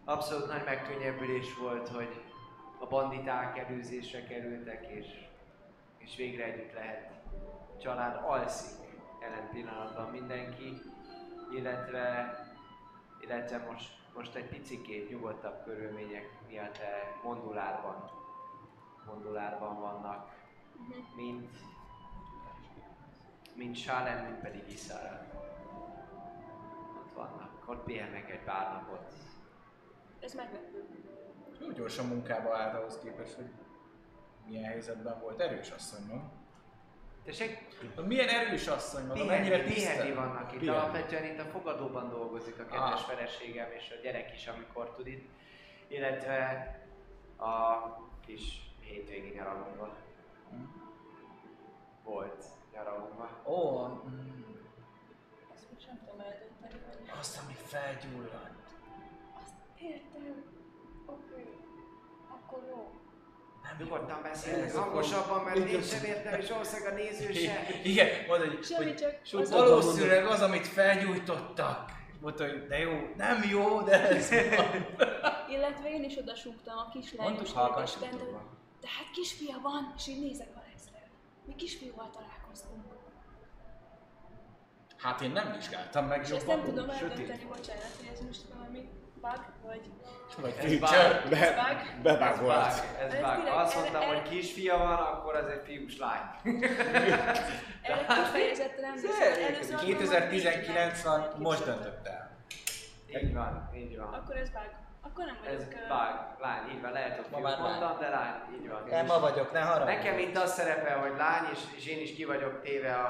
abszolút 0.05 0.47
nagy 0.47 0.65
megkönnyebbülés 0.65 1.57
volt, 1.57 1.89
hogy 1.89 2.23
a 2.81 2.87
banditák 2.87 3.59
előzésre 3.59 4.25
kerültek, 4.25 4.87
és, 4.87 5.07
és 5.99 6.17
végre 6.17 6.45
együtt 6.45 6.73
lehet. 6.73 7.11
A 7.77 7.81
család 7.81 8.25
alszik 8.25 8.79
jelen 9.21 9.49
pillanatban 9.53 10.11
mindenki, 10.11 10.83
illetve, 11.53 12.35
illetve 13.21 13.59
most, 13.59 13.91
most 14.15 14.35
egy 14.35 14.49
picikét 14.49 15.11
nyugodtabb 15.11 15.65
körülmények 15.65 16.29
miatt 16.49 16.79
eh, 16.79 17.03
Mondulárban, 17.23 18.11
Mondulárban 19.07 19.81
vannak, 19.81 20.31
mint, 21.17 21.51
mint 23.55 23.77
Sálem, 23.77 24.25
mint 24.25 24.41
pedig 24.41 24.63
Iszára. 24.69 25.27
Ott 26.99 27.13
vannak, 27.15 27.63
ott 27.69 27.85
pihennek 27.85 28.31
egy 28.31 28.43
pár 28.45 28.73
napot. 28.73 29.13
Ez 30.21 30.35
meglepő. 30.35 30.85
Jó 31.61 31.71
gyorsan 31.71 32.07
munkába 32.07 32.57
állt 32.57 32.75
ahhoz 32.75 32.99
képest, 32.99 33.35
hogy 33.35 33.51
milyen 34.47 34.65
helyzetben 34.65 35.21
volt. 35.21 35.41
Erős 35.41 35.71
asszony, 35.71 36.07
mondom. 36.07 36.41
Tessék, 37.25 37.59
Milyen 38.07 38.29
erős 38.29 38.67
asszony, 38.67 39.07
mondom, 39.07 39.27
pihenni, 39.27 39.49
mennyire 39.49 39.65
pihenni 39.65 40.13
vannak 40.15 40.53
itt. 40.53 40.59
Pihenni. 40.59 40.79
Alapvetően 40.79 41.25
itt 41.25 41.39
a 41.39 41.45
fogadóban 41.45 42.09
dolgozik 42.09 42.59
a 42.59 42.65
kedves 42.67 43.03
Ah. 43.03 43.09
feleségem 43.09 43.71
és 43.71 43.95
a 43.99 44.03
gyerek 44.03 44.33
is, 44.33 44.47
amikor 44.47 44.95
tud 44.95 45.07
itt. 45.07 45.29
Illetve 45.89 46.67
a 47.37 47.79
kis 48.27 48.61
hétvégi 48.81 49.29
nyaralunkban. 49.35 49.91
Volt 52.05 52.45
nyaralunkban. 52.73 53.31
Ó, 53.47 53.87
mm, 53.87 54.43
Ezt 55.55 55.67
most 55.73 55.87
nem 55.87 55.99
tudom 55.99 56.21
eldönteni, 56.21 56.85
hogy... 56.87 57.19
azt, 57.21 57.41
ami 57.45 57.55
felgyulladt. 57.67 58.51
Értem. 59.79 60.45
Oké. 61.07 61.59
Akkor 62.29 62.63
jó. 62.69 62.91
Nyugodtan 63.79 64.23
beszélnek 64.23 64.75
hangosabban, 64.75 65.45
mert 65.45 65.57
én 65.57 65.83
sem 65.83 66.05
értem, 66.05 66.41
és 66.41 66.49
valószínűleg 66.49 66.93
a 66.93 66.97
néző 66.97 67.33
se. 67.33 67.67
Igen, 67.83 68.09
mondta, 68.27 68.49
hogy, 68.49 68.65
Semmi 68.65 68.85
hogy 68.85 68.95
csak 69.23 69.49
valószínűleg 69.49 70.27
az, 70.27 70.41
amit 70.41 70.67
felgyújtottak. 70.67 71.91
Mondta, 72.21 72.45
hogy 72.49 72.67
de 72.67 72.79
jó, 72.79 72.91
nem 73.17 73.43
jó, 73.51 73.81
de 73.81 74.09
ez. 74.09 74.31
Illetve 75.55 75.91
én 75.91 76.05
is 76.05 76.17
oda 76.17 76.35
súgtam 76.35 76.79
a 76.79 76.89
kislányos 76.89 77.33
Mondtuk 77.33 77.57
halkan 77.57 77.85
de, 78.81 78.89
hát 78.89 79.11
kisfia 79.13 79.59
van, 79.63 79.95
és 79.97 80.07
így 80.07 80.21
nézek 80.21 80.49
Alexre. 80.55 81.11
Mi 81.45 81.55
kisfiúval 81.55 82.11
találkoztunk. 82.53 82.83
Hát 84.97 85.21
én 85.21 85.31
nem 85.31 85.53
vizsgáltam 85.57 86.07
meg 86.07 86.23
És 86.23 86.31
ezt 86.31 86.47
nem 86.47 86.57
jobban. 86.57 86.75
tudom 86.75 86.91
eldönteni, 86.91 87.45
bocsánat, 87.49 87.83
hogy 87.99 88.09
ez 88.13 88.21
most 88.21 88.43
valami 88.55 88.89
bug, 89.21 89.45
vagy... 89.63 89.91
Vagy 90.41 90.55
Ez 90.59 90.79
feature. 90.79 91.21
bug. 91.21 91.31
Be, 91.31 91.55
bug. 91.55 92.03
bebug 92.03 92.23
Ez 92.23 92.39
volt. 92.41 92.57
bug, 92.57 92.85
ez 92.99 93.13
Ez 93.13 93.21
bug. 93.21 93.35
direkt 93.37 93.57
Azt 93.57 93.75
mondtam, 93.75 94.03
hogy 94.03 94.23
kisfia 94.23 94.77
van, 94.79 94.99
akkor 94.99 95.35
az 95.35 95.47
egy 95.47 95.63
fiús 95.65 95.99
lány. 95.99 96.21
Erre 97.83 98.07
kifejezetten 98.07 98.85
alkalommal 98.85 99.85
2019 99.85 101.03
van, 101.03 101.33
most 101.39 101.65
döntött 101.65 102.07
el. 102.07 102.31
Így 103.23 103.35
van, 103.35 103.71
így 103.75 103.97
van. 103.99 104.13
Akkor 104.13 104.37
ez 104.37 104.51
bug. 104.51 104.71
Akkor 105.03 105.25
nem 105.25 105.37
Ez 105.47 105.65
vagyok... 105.65 105.73
ö, 105.73 105.87
bug, 105.89 106.41
lány, 106.41 106.71
így 106.75 106.81
van, 106.81 106.93
lehet, 106.93 107.17
hogy 107.17 107.27
Ma 107.31 107.39
már 107.39 107.53
lány. 107.59 107.61
mondtam, 107.63 107.99
de 107.99 108.09
lány, 108.09 108.35
így 108.61 108.69
van. 108.69 108.83
Nem 108.91 109.07
ma 109.07 109.19
vagyok, 109.21 109.53
ne 109.53 109.61
haragudj. 109.61 109.95
Nekem 109.95 110.19
itt 110.19 110.37
az 110.37 110.53
szerepel, 110.53 110.99
hogy 110.99 111.17
lány, 111.17 111.45
és, 111.53 111.59
és 111.77 111.87
én 111.87 112.01
is 112.01 112.15
ki 112.15 112.25
vagyok 112.25 112.61
téve 112.63 112.95
a, 112.95 113.09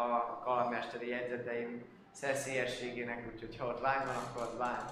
a 0.00 0.40
kalamesteri 0.44 1.08
jegyzeteim 1.08 1.84
szeszélyességének, 2.12 3.30
úgyhogy 3.34 3.56
ha 3.58 3.66
ott 3.66 3.80
lány 3.80 4.06
van, 4.06 4.14
akkor 4.16 4.42
az 4.42 4.58
lány. 4.58 4.84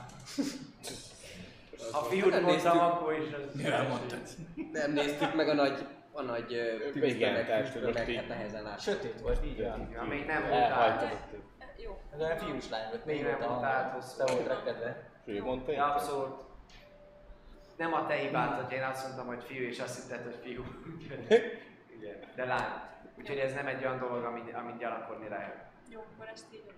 Ha 1.93 1.98
fiút 2.02 2.31
Nem 2.31 2.43
mondtam, 2.43 2.73
néztük. 2.77 2.93
akkor 2.93 3.12
is 3.12 3.32
az... 3.32 3.55
Mivel 3.55 3.89
mondtad? 3.89 4.19
Nem 4.73 4.93
néztük 4.93 5.35
meg 5.35 5.48
a 5.48 5.55
nagy, 5.55 5.86
a 6.12 6.23
nagy 6.23 6.52
így- 6.94 7.23
hát 8.16 8.28
nehezen 8.28 8.66
át. 8.66 8.81
Sötét 8.81 9.20
volt, 9.20 9.44
így. 9.44 9.59
Ja, 9.59 10.02
még 10.09 10.27
nem 10.27 10.43
volt 10.48 10.62
át. 10.70 11.16
Jó. 11.77 11.98
Ez 12.15 12.20
olyan 12.20 12.36
fiús 12.36 12.69
lány 12.69 12.89
volt, 12.89 13.05
még 13.05 13.24
volt 13.24 13.39
nem 13.39 13.52
a 13.52 13.65
áthosszú. 13.65 14.24
Te 14.24 14.32
volt 14.32 14.47
rekedve. 14.47 15.10
Ő 15.29 15.43
mondta 15.43 15.73
Ja, 15.73 15.77
én? 15.77 15.91
abszolút. 15.91 16.45
Nem 17.77 17.93
a 17.95 18.07
te 18.07 18.15
hibád, 18.15 18.63
hogy 18.63 18.73
én 18.73 18.83
azt 18.83 19.05
mondtam, 19.05 19.27
hogy 19.27 19.45
fiú, 19.45 19.63
és 19.63 19.81
azt 19.81 20.03
hitted, 20.03 20.25
hogy 20.25 20.39
fiú. 20.43 20.65
Igen, 21.97 22.19
de 22.35 22.45
lány. 22.45 22.73
Úgyhogy 23.19 23.39
ez 23.39 23.55
nem 23.55 23.67
egy 23.67 23.85
olyan 23.85 23.99
dolog, 23.99 24.25
amit, 24.25 24.55
amit 24.55 24.79
gyanakodni 24.79 25.29
lehet. 25.29 25.65
Jó, 25.89 26.01
akkor 26.15 26.29
ezt 26.33 26.55
így... 26.55 26.73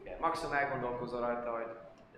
Igen. 0.00 0.18
Maximum 0.20 0.54
elgondolkozol 0.54 1.20
rajta, 1.20 1.50
hogy 1.50 1.66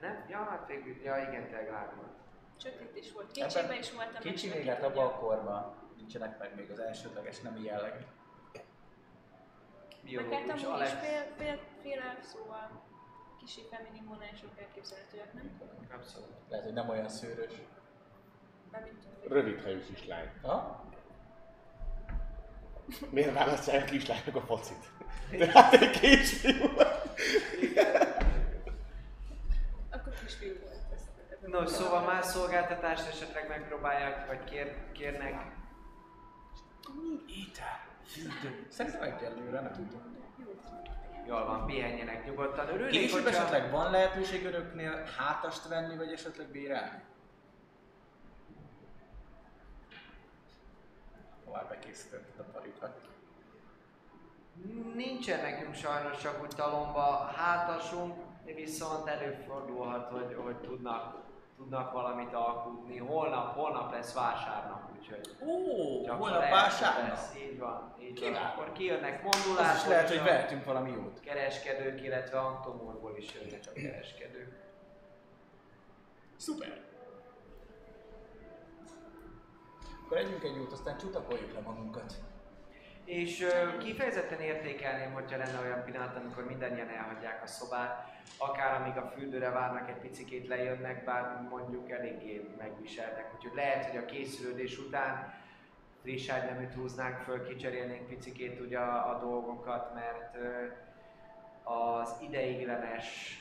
nem? 0.01 0.25
Ja, 0.29 0.39
hát 0.51 0.67
végül, 0.67 1.03
ja 1.03 1.17
igen, 1.17 1.45
tényleg 1.45 1.71
lány 1.71 1.89
volt. 1.97 2.17
Sötét 2.57 2.97
is 2.97 3.13
volt. 3.13 3.31
Kicsibe 3.33 3.79
is 3.79 3.93
voltam. 3.93 4.21
Kicsi 4.21 4.49
még 4.49 4.67
hát 4.67 4.83
abban 4.83 5.07
a 5.07 5.11
korban 5.11 5.75
nincsenek 5.97 6.39
meg 6.39 6.55
még 6.57 6.71
az 6.71 6.79
elsődleges 6.79 7.41
nemi 7.41 7.63
jellegek. 7.63 8.07
Meg 8.53 8.65
hát 9.91 10.03
biológus 10.03 10.41
amúgy 10.41 10.57
is 10.57 10.65
Alex. 10.65 10.93
fél, 10.93 11.25
fél, 11.37 11.59
fél 11.83 12.01
elf, 12.01 12.25
szóval 12.25 12.71
kicsi 13.49 13.67
feminin 13.71 14.05
vonások 14.09 14.51
elképzelhetőek, 14.59 15.33
nem? 15.33 15.61
Abszolút. 15.95 16.29
Lehet, 16.49 16.65
hogy 16.65 16.75
nem 16.75 16.89
olyan 16.89 17.09
szőrös. 17.09 17.53
Rövid 19.29 19.63
hajú 19.63 19.79
kislány. 19.81 20.29
Ha? 20.43 20.85
Miért 23.11 23.33
választják 23.35 23.83
a 23.83 23.85
kislányok 23.85 24.35
a 24.37 24.41
focit? 24.41 24.91
Tehát 25.31 25.75
egy 25.75 26.01
kisfiú. 26.01 26.65
Akkor 29.91 30.13
kisfiú 30.25 30.59
volt. 30.61 30.93
ezt- 30.95 31.09
ebben 31.31 31.51
No, 31.51 31.59
a- 31.59 31.67
szóval 31.67 32.05
más 32.05 32.25
szolgáltatást 32.25 33.09
esetleg 33.09 33.49
megpróbálják, 33.49 34.27
vagy 34.27 34.45
kér, 34.45 34.93
kérnek. 34.93 35.57
Étel. 37.27 37.87
Szerintem 38.69 39.03
egyelőre 39.03 39.61
nem 39.61 39.73
tudom. 39.73 40.17
Jól 41.27 41.45
van, 41.45 41.67
pihenjenek 41.67 42.27
nyugodtan. 42.27 42.69
Örülnék, 42.69 43.01
Később 43.01 43.23
hogyha... 43.23 43.39
esetleg 43.39 43.71
van 43.71 43.91
lehetőség 43.91 44.45
önöknél 44.45 45.05
hátast 45.19 45.69
venni, 45.69 45.97
vagy 45.97 46.13
esetleg 46.13 46.47
bérelni? 46.47 47.03
Már 51.53 51.67
bekészítetted 51.69 52.47
a 52.47 52.51
parikat. 52.53 53.09
Nincsen 54.95 55.41
nekünk 55.41 55.75
sajnos 55.75 56.21
csak 56.21 56.43
úgy 56.43 56.55
talomba 56.57 57.33
hátasunk, 57.37 58.15
viszont 58.45 59.09
előfordulhat, 59.09 60.11
hogy, 60.11 60.37
hogy 60.45 60.57
tudnak, 60.57 61.28
tudnak 61.59 61.93
valamit 61.93 62.35
alkudni. 62.35 62.99
Holnap, 62.99 63.55
holnap 63.55 63.93
lesz 63.93 64.15
vásárnap, 64.15 64.91
úgyhogy 64.97 65.37
Ó, 65.43 66.05
csak 66.05 66.19
holnap 66.19 66.51
vásárnap? 66.51 67.09
Lesz, 67.09 67.35
így 67.37 67.59
van, 67.59 67.95
így 68.01 68.21
van. 68.21 68.35
Akkor 68.35 68.73
kijönnek 68.73 69.23
mondulások, 69.23 69.83
is 69.83 69.89
lehet, 69.89 70.11
és 70.11 70.17
hogy 70.17 70.27
vehetünk 70.27 70.65
valami 70.65 70.91
jót. 70.91 71.21
kereskedők, 71.21 72.03
illetve 72.03 72.39
Antomorból 72.39 73.17
is 73.17 73.35
jönnek 73.35 73.61
a 73.67 73.73
kereskedők. 73.73 74.67
Szuper! 76.37 76.81
Akkor 80.05 80.17
együnk 80.17 80.43
egy 80.43 80.57
jót, 80.57 80.73
aztán 80.73 80.99
csutakoljuk 80.99 81.53
le 81.53 81.61
magunkat. 81.61 82.15
És 83.09 83.47
kifejezetten 83.79 84.41
értékelném, 84.41 85.13
hogyha 85.13 85.37
lenne 85.37 85.61
olyan 85.61 85.85
pillanat, 85.85 86.17
amikor 86.17 86.47
mindannyian 86.47 86.89
elhagyják 86.89 87.43
a 87.43 87.47
szobát, 87.47 88.23
akár 88.39 88.81
amíg 88.81 88.97
a 88.97 89.07
fürdőre 89.07 89.51
várnak, 89.51 89.89
egy 89.89 90.01
picikét 90.01 90.47
lejönnek, 90.47 91.05
bár 91.05 91.47
mondjuk 91.51 91.91
eléggé 91.91 92.55
megviseltek. 92.59 93.35
Úgyhogy 93.35 93.55
lehet, 93.55 93.85
hogy 93.85 93.97
a 93.97 94.05
készülődés 94.05 94.79
után 94.79 95.35
friss 96.03 96.29
ágyneműt 96.29 96.75
húznánk 96.75 97.19
föl, 97.19 97.47
kicserélnénk 97.47 98.09
picikét 98.09 98.61
ugye 98.61 98.79
a, 98.79 99.11
a 99.11 99.19
dolgokat, 99.19 99.95
mert 99.95 100.37
az 101.63 102.17
ideiglenes 102.21 103.39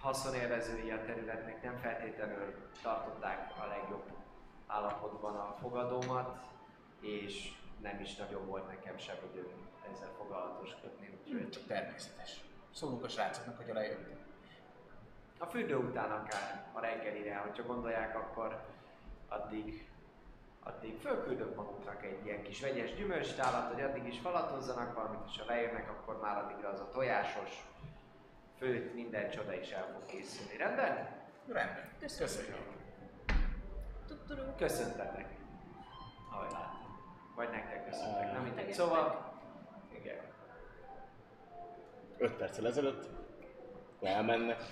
haszonélvezői 0.00 0.90
a 0.90 1.04
területnek 1.04 1.62
nem 1.62 1.76
feltétlenül 1.76 2.54
tartották 2.82 3.52
a 3.62 3.66
legjobb 3.66 4.04
állapotban 4.66 5.36
a 5.36 5.56
fogadómat, 5.60 6.36
és 7.00 7.60
nem 7.82 8.00
is 8.00 8.16
nagyon 8.16 8.46
volt 8.46 8.68
nekem 8.68 8.98
sem 8.98 9.16
időm 9.32 9.68
ezzel 9.92 10.12
foglalatoskodni, 10.16 11.18
úgyhogy 11.20 11.50
Csak 11.50 11.66
természetes. 11.66 12.40
Szólunk 12.70 13.04
a 13.04 13.08
srácoknak, 13.08 13.56
hogy 13.56 13.74
lejöttek. 13.74 14.16
a 15.38 15.46
fürdő 15.46 15.76
után 15.76 16.10
akár 16.10 16.66
a 16.72 16.80
reggelire, 16.80 17.36
hogyha 17.36 17.62
gondolják, 17.62 18.16
akkor 18.16 18.64
addig, 19.28 19.88
addig 20.62 20.98
fölküldök 21.00 21.54
maguknak 21.56 22.04
egy 22.04 22.24
ilyen 22.24 22.42
kis 22.42 22.60
vegyes 22.60 22.94
gyümölcstálat, 22.94 23.72
hogy 23.72 23.82
addig 23.82 24.06
is 24.06 24.18
falatozzanak 24.18 24.94
valamit, 24.94 25.20
és 25.26 25.38
ha 25.38 25.44
lejönnek, 25.46 25.90
akkor 25.90 26.20
már 26.20 26.36
addigra 26.44 26.68
az 26.68 26.80
a 26.80 26.88
tojásos 26.88 27.66
főt, 28.58 28.94
minden 28.94 29.30
csoda 29.30 29.54
is 29.54 29.70
el 29.70 29.92
fog 29.92 30.06
készülni. 30.06 30.56
Rendben? 30.56 31.20
Rendben. 31.46 31.90
Köszönjük. 32.00 32.56
Köszönjük. 34.06 34.56
Köszöntetek. 34.56 35.28
Látom. 36.32 36.81
Vagy 37.42 37.50
nektek 37.50 37.84
köszöntek, 37.84 38.32
nem 38.32 38.42
mindegy. 38.42 38.54
Nektek. 38.54 38.74
Szóval, 38.74 39.32
igen. 40.00 40.16
5 42.18 42.36
perccel 42.36 42.66
ezelőtt, 42.66 43.04
akkor 43.96 44.08
elmennek, 44.08 44.62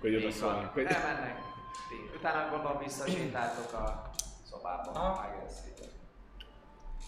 hogy 0.00 0.14
oda 0.16 0.30
szólnak, 0.30 0.72
hogy 0.72 0.84
Elmennek. 0.84 1.36
Ti- 1.88 2.16
Utána 2.18 2.50
gondolom 2.50 2.78
visszasétáltok 2.78 3.72
a 3.72 4.10
szobába. 4.44 4.90
Aha. 4.90 5.26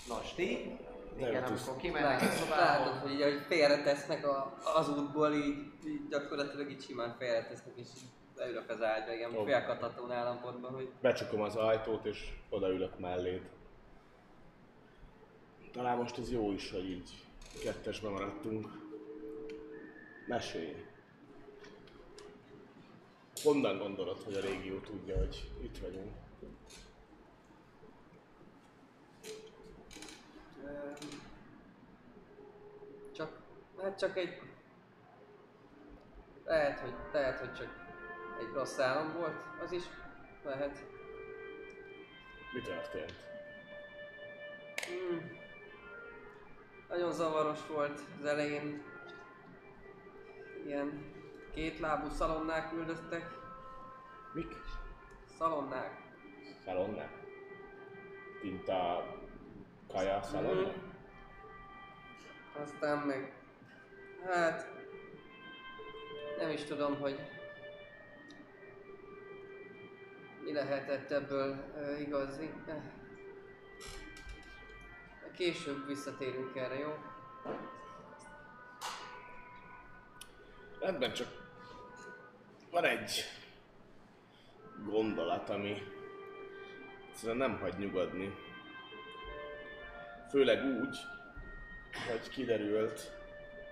Nos, 0.09 0.35
ti? 0.35 0.79
Igen, 1.17 1.45
amikor 1.45 1.77
kimennek 1.77 2.21
a 2.21 2.25
szobából. 2.25 2.65
látod, 2.65 3.01
hogy 3.01 3.11
így, 3.13 3.21
ahogy 3.21 3.41
félretesznek 3.47 4.27
a, 4.27 4.59
az 4.75 4.89
útból, 4.89 5.33
így, 5.33 5.73
így 5.87 6.09
gyakorlatilag 6.09 6.71
így 6.71 6.83
simán 6.83 7.15
félretesznek, 7.19 7.75
és 7.77 7.87
így 7.97 8.09
leülök 8.37 8.71
az 8.71 8.83
ágyra, 8.83 9.13
ilyen 9.13 9.37
Ó. 9.37 9.45
félkatatón 9.45 10.13
állapotban, 10.13 10.73
hogy 10.75 10.93
becsukom 11.01 11.41
az 11.41 11.57
ajtót 11.57 12.05
és 12.05 12.33
odaülök 12.51 12.99
melléd. 12.99 13.43
Talán 15.73 15.97
most 15.97 16.19
ez 16.19 16.31
jó 16.31 16.53
is, 16.53 16.71
hogy 16.71 16.91
így 16.91 17.11
kettesben 17.63 18.13
maradtunk. 18.13 18.69
Mesélj. 20.27 20.85
Honnan 23.43 23.79
gondolod, 23.79 24.23
hogy 24.23 24.35
a 24.35 24.41
régió 24.41 24.79
tudja, 24.79 25.17
hogy 25.17 25.51
itt 25.63 25.79
vagyunk? 25.79 26.13
Csak, 33.13 33.41
hát 33.83 33.99
csak 33.99 34.17
egy... 34.17 34.41
Lehet, 36.45 36.81
hogy, 36.81 36.95
lehet, 37.13 37.39
hogy 37.39 37.53
csak 37.53 37.69
egy 38.41 38.53
rossz 38.55 38.79
álom 38.79 39.13
volt, 39.13 39.37
az 39.65 39.73
is 39.73 39.83
lehet. 40.45 40.85
Mi 42.53 42.61
történt? 42.61 43.15
Hmm. 44.87 45.40
Nagyon 46.91 47.13
zavaros 47.13 47.67
volt 47.67 48.01
az 48.21 48.25
elején. 48.25 48.83
Ilyen 50.67 51.13
kétlábú 51.55 52.09
szalonnák 52.09 52.73
üldöztek. 52.73 53.31
Mik? 54.33 54.57
Szalonnák. 55.39 56.01
Szalonnák? 56.65 57.11
Mint 58.43 58.69
a 58.69 59.05
kaja 59.93 60.23
szalonna? 60.23 60.61
Mhm. 60.61 60.79
Aztán 62.63 62.99
meg... 62.99 63.33
Hát... 64.27 64.69
Nem 66.39 66.51
is 66.51 66.65
tudom, 66.65 67.01
hogy... 67.01 67.21
Mi 70.45 70.53
lehetett 70.53 71.11
ebből 71.11 71.57
uh, 71.77 72.01
igazi. 72.01 72.51
Később 75.37 75.87
visszatérünk 75.87 76.57
erre, 76.57 76.79
jó? 76.79 76.95
Rendben, 80.81 81.13
csak 81.13 81.29
van 82.71 82.85
egy 82.85 83.25
gondolat, 84.85 85.51
ami 85.51 85.83
egyszerűen 87.09 87.37
nem 87.37 87.59
hagy 87.59 87.79
nyugodni. 87.79 88.35
Főleg 90.31 90.65
úgy, 90.65 90.97
hogy 92.09 92.29
kiderült, 92.29 93.13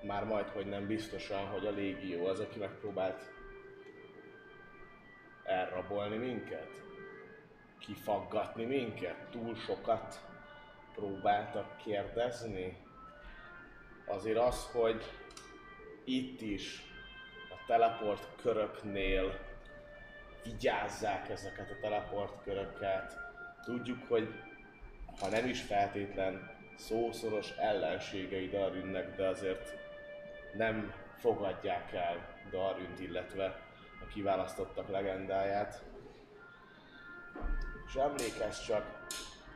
már 0.02 0.24
majd, 0.24 0.48
hogy 0.48 0.66
nem 0.66 0.86
biztosan, 0.86 1.46
hogy 1.46 1.66
a 1.66 1.70
légió 1.70 2.26
az, 2.26 2.40
aki 2.40 2.58
megpróbált 2.58 3.32
elrabolni 5.44 6.16
minket, 6.16 6.82
kifaggatni 7.78 8.64
minket, 8.64 9.30
túl 9.30 9.54
sokat 9.54 10.27
próbáltak 10.98 11.76
kérdezni. 11.76 12.76
Azért 14.06 14.38
az, 14.38 14.68
hogy 14.72 15.02
itt 16.04 16.40
is 16.40 16.82
a 17.50 17.64
teleport 17.66 18.28
köröknél 18.42 19.38
vigyázzák 20.42 21.28
ezeket 21.28 21.70
a 21.70 21.80
teleport 21.80 22.42
köröket. 22.42 23.16
Tudjuk, 23.64 24.08
hogy 24.08 24.28
ha 25.20 25.28
nem 25.28 25.46
is 25.46 25.60
feltétlen 25.60 26.56
szószoros 26.76 27.50
ellenségei 27.50 28.48
Darünnek, 28.48 29.16
de 29.16 29.26
azért 29.26 29.74
nem 30.54 30.92
fogadják 31.16 31.92
el 31.92 32.36
Darünt, 32.50 33.00
illetve 33.00 33.44
a 34.02 34.06
kiválasztottak 34.06 34.88
legendáját. 34.88 35.82
És 37.86 37.94
emlékezz 37.94 38.60
csak, 38.60 38.97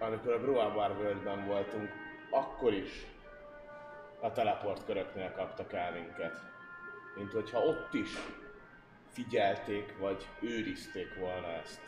amikor 0.02 0.32
a 0.32 0.40
Bruabar 0.40 0.96
völgyben 0.96 1.46
voltunk, 1.46 1.90
akkor 2.30 2.72
is 2.72 3.06
a 4.20 4.32
teleport 4.32 4.84
köröknél 4.84 5.32
kaptak 5.32 5.72
el 5.72 5.92
minket. 5.92 6.40
Mint 7.16 7.32
hogyha 7.32 7.58
ott 7.58 7.94
is 7.94 8.10
figyelték, 9.08 9.98
vagy 9.98 10.28
őrizték 10.40 11.18
volna 11.18 11.46
ezt. 11.46 11.80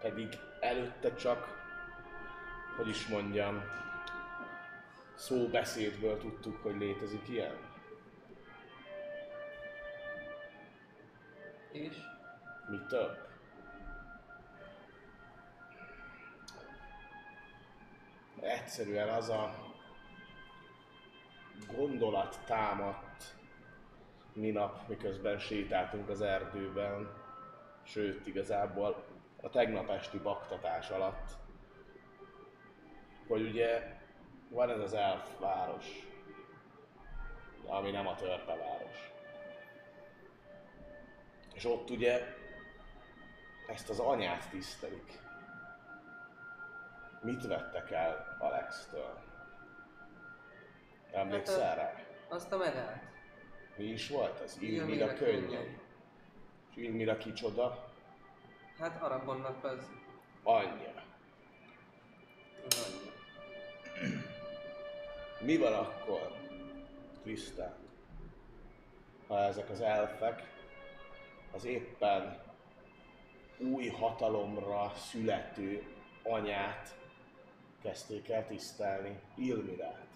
Pedig 0.00 0.28
előtte 0.60 1.14
csak, 1.14 1.66
hogy 2.76 2.88
is 2.88 3.06
mondjam, 3.06 3.62
szóbeszédből 5.14 6.18
tudtuk, 6.18 6.62
hogy 6.62 6.76
létezik 6.76 7.28
ilyen. 7.28 7.56
És? 11.72 11.96
Mi 12.70 12.78
több? 12.88 13.27
Egyszerűen 18.40 19.08
az 19.08 19.28
a 19.28 19.54
gondolat 21.76 22.40
támadt 22.46 23.36
minap, 24.32 24.88
miközben 24.88 25.38
sétáltunk 25.38 26.08
az 26.08 26.20
erdőben, 26.20 27.12
sőt 27.82 28.26
igazából 28.26 29.04
a 29.42 29.48
tegnap 29.48 29.90
esti 29.90 30.18
baktatás 30.18 30.90
alatt, 30.90 31.30
hogy 33.26 33.42
ugye 33.42 33.96
van 34.48 34.70
ez 34.70 34.80
az 34.80 34.94
elf 34.94 35.38
város, 35.40 35.86
ami 37.66 37.90
nem 37.90 38.06
a 38.06 38.14
törpeváros. 38.14 39.12
És 41.54 41.64
ott 41.64 41.90
ugye 41.90 42.22
ezt 43.66 43.90
az 43.90 43.98
anyát 43.98 44.50
tisztelik. 44.50 45.27
Mit 47.28 47.46
vettek 47.46 47.90
el 47.90 48.36
Alex-től? 48.38 49.18
Emlékszel 51.12 51.66
Hát 51.66 51.76
rá? 51.76 51.94
Azt 52.28 52.52
a 52.52 52.56
medált. 52.56 53.02
Mi 53.76 53.84
is 53.84 54.08
volt 54.08 54.40
ez? 54.40 54.56
Ilmira 54.60 55.14
könnyei. 55.14 55.78
És 56.70 56.76
Ilmira 56.76 57.16
kicsoda? 57.16 57.88
Hát 58.78 59.02
Arabonnak 59.02 59.64
az, 59.64 59.90
Anyja. 60.42 60.92
az 62.66 62.86
annyi. 62.86 63.12
Mi 65.40 65.56
van 65.56 65.72
akkor, 65.72 66.36
Krisztán, 67.22 67.76
ha 69.26 69.38
ezek 69.38 69.70
az 69.70 69.80
elfek 69.80 70.42
az 71.52 71.64
éppen 71.64 72.38
új 73.58 73.86
hatalomra 73.88 74.92
születő 74.96 75.82
anyát 76.22 76.97
kezdték 77.82 78.28
el 78.28 78.46
tisztelni, 78.46 79.20
Ilmirát, 79.34 80.06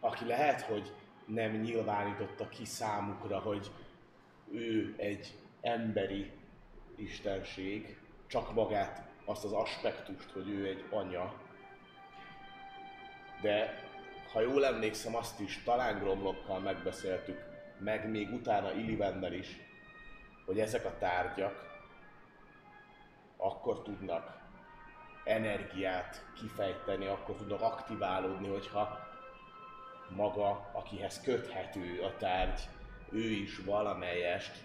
aki 0.00 0.26
lehet, 0.26 0.60
hogy 0.60 0.92
nem 1.26 1.50
nyilvánította 1.50 2.48
ki 2.48 2.64
számukra, 2.64 3.38
hogy 3.38 3.70
ő 4.52 4.94
egy 4.96 5.38
emberi 5.60 6.30
istenség, 6.96 7.98
csak 8.26 8.54
magát, 8.54 9.02
azt 9.24 9.44
az 9.44 9.52
aspektust, 9.52 10.30
hogy 10.30 10.48
ő 10.48 10.66
egy 10.66 10.84
anya, 10.90 11.34
de 13.42 13.82
ha 14.32 14.40
jól 14.40 14.66
emlékszem, 14.66 15.16
azt 15.16 15.40
is 15.40 15.62
talán 15.62 15.98
Gromlokkal 15.98 16.60
megbeszéltük, 16.60 17.44
meg 17.78 18.10
még 18.10 18.32
utána 18.32 18.72
Illivennel 18.72 19.32
is, 19.32 19.60
hogy 20.46 20.60
ezek 20.60 20.84
a 20.84 20.98
tárgyak 20.98 21.72
akkor 23.36 23.82
tudnak 23.82 24.43
energiát 25.24 26.24
kifejteni, 26.36 27.06
akkor 27.06 27.34
tudnak 27.34 27.60
aktiválódni, 27.60 28.48
hogyha 28.48 28.98
maga, 30.08 30.70
akihez 30.72 31.20
köthető 31.20 32.00
a 32.00 32.16
tárgy, 32.16 32.60
ő 33.10 33.30
is 33.30 33.58
valamelyest 33.58 34.64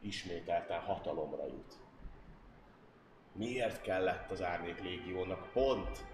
ismételten 0.00 0.80
hatalomra 0.80 1.46
jut. 1.46 1.74
Miért 3.32 3.80
kellett 3.80 4.30
az 4.30 4.42
Árnyék 4.42 4.82
Légiónak 4.82 5.52
pont 5.52 6.04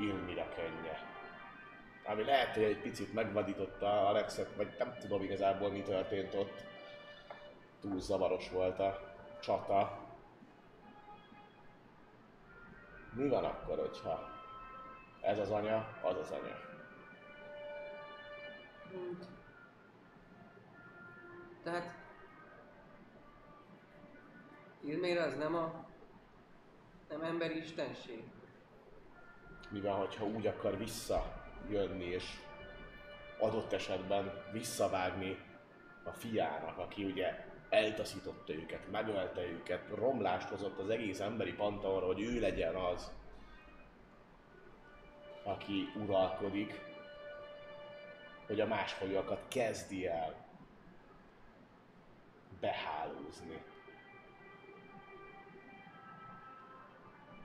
Ilmira 0.00 0.48
könnye? 0.54 1.12
Ami 2.04 2.24
lehet, 2.24 2.54
hogy 2.54 2.62
egy 2.62 2.80
picit 2.80 3.12
megvadította 3.12 4.06
Alexet, 4.08 4.54
vagy 4.56 4.74
nem 4.78 4.96
tudom 5.00 5.22
igazából 5.22 5.70
mi 5.70 5.82
történt 5.82 6.34
ott. 6.34 6.64
Túl 7.80 8.00
zavaros 8.00 8.50
volt 8.50 8.78
a 8.78 9.14
csata. 9.40 10.03
Mi 13.14 13.28
van 13.28 13.44
akkor, 13.44 13.78
hogyha 13.78 14.28
ez 15.20 15.38
az 15.38 15.50
anya, 15.50 15.88
az 16.02 16.16
az 16.16 16.30
anya? 16.30 16.56
Hát. 18.92 19.28
Tehát... 21.62 22.02
Ilmér 24.80 25.18
az 25.18 25.36
nem 25.36 25.54
a... 25.54 25.84
Nem 27.08 27.22
emberi 27.22 27.56
istenség. 27.56 28.22
Mi 29.70 29.80
van, 29.80 29.96
hogyha 29.96 30.24
úgy 30.24 30.46
akar 30.46 30.78
visszajönni, 30.78 32.04
és 32.04 32.24
adott 33.38 33.72
esetben 33.72 34.44
visszavágni 34.52 35.38
a 36.04 36.10
fiának, 36.10 36.78
aki 36.78 37.04
ugye 37.04 37.43
eltaszította 37.68 38.52
őket, 38.52 38.90
megölte 38.90 39.42
őket, 39.42 39.88
romlást 39.94 40.48
hozott 40.48 40.78
az 40.78 40.90
egész 40.90 41.20
emberi 41.20 41.52
panteonra, 41.52 42.06
hogy 42.06 42.20
ő 42.20 42.40
legyen 42.40 42.74
az, 42.74 43.12
aki 45.42 45.88
uralkodik, 45.96 46.80
hogy 48.46 48.60
a 48.60 48.66
másfolyakat 48.66 49.48
kezdi 49.48 50.06
el 50.06 50.46
behálózni. 52.60 53.62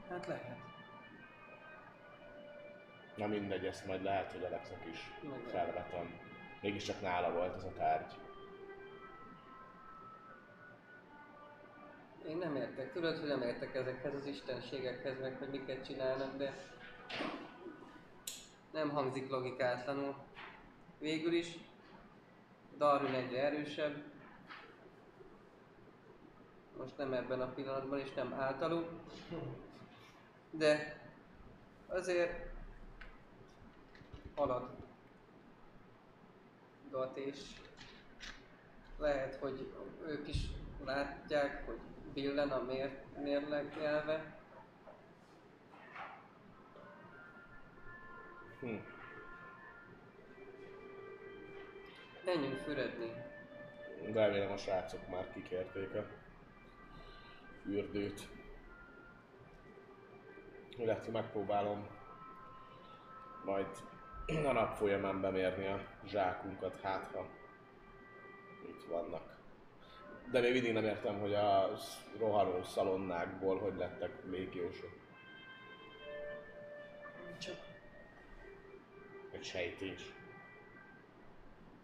Hát 0.09 0.27
lehet. 0.27 0.57
Na 3.15 3.27
mindegy, 3.27 3.65
ezt 3.65 3.85
majd 3.85 4.03
lehet, 4.03 4.31
hogy 4.31 4.43
Alexnek 4.43 4.85
is 4.91 4.99
felvetem. 5.47 6.19
Mégiscsak 6.61 7.01
nála 7.01 7.31
volt 7.31 7.55
ez 7.55 7.63
a 7.63 7.73
tárgy. 7.77 8.13
Én 12.27 12.37
nem 12.37 12.55
értek. 12.55 12.93
Tudod, 12.93 13.17
hogy 13.17 13.27
nem 13.27 13.41
értek 13.41 13.75
ezekhez 13.75 14.13
az 14.13 14.25
istenségekhez, 14.25 15.19
meg 15.19 15.37
hogy 15.37 15.49
miket 15.49 15.85
csinálnak, 15.85 16.37
de 16.37 16.53
nem 18.71 18.89
hangzik 18.89 19.29
logikátlanul. 19.29 20.15
Végül 20.99 21.33
is 21.33 21.57
Darwin 22.77 23.13
egyre 23.13 23.43
erősebb. 23.43 24.03
Most 26.77 26.97
nem 26.97 27.13
ebben 27.13 27.41
a 27.41 27.53
pillanatban, 27.53 27.99
és 27.99 28.13
nem 28.13 28.33
általuk. 28.33 28.89
De 30.51 31.01
azért 31.87 32.47
halad 34.35 34.79
és 37.13 37.39
lehet, 38.97 39.35
hogy 39.35 39.73
ők 40.07 40.27
is 40.27 40.37
látják, 40.85 41.65
hogy 41.65 41.79
billen 42.13 42.49
a 42.49 42.61
mér, 42.61 43.03
mérleg 43.23 43.77
nyelve. 43.79 44.37
Hm. 48.59 48.75
Menjünk 52.25 52.57
fürödni. 52.57 53.11
Remélem 54.13 54.51
a 54.51 54.57
srácok 54.57 55.09
már 55.09 55.33
kikérték 55.33 55.95
a 55.95 56.05
fürdőt. 57.63 58.27
Illetve 60.77 61.11
megpróbálom 61.11 61.87
majd 63.45 63.67
a 64.45 64.51
nap 64.51 64.75
folyamán 64.75 65.21
bemérni 65.21 65.67
a 65.67 65.79
zsákunkat, 66.05 66.81
hát 66.81 67.11
ha 67.11 67.27
itt 68.67 68.83
vannak. 68.89 69.38
De 70.31 70.39
még 70.39 70.51
mindig 70.53 70.73
nem 70.73 70.83
értem, 70.83 71.19
hogy 71.19 71.33
a 71.33 71.69
rohanó 72.19 72.63
szalonnákból 72.63 73.59
hogy 73.59 73.75
lettek 73.77 74.11
légiósok. 74.29 74.97
Csak, 77.37 77.55
Egy 79.31 79.43
sejtés. 79.43 80.13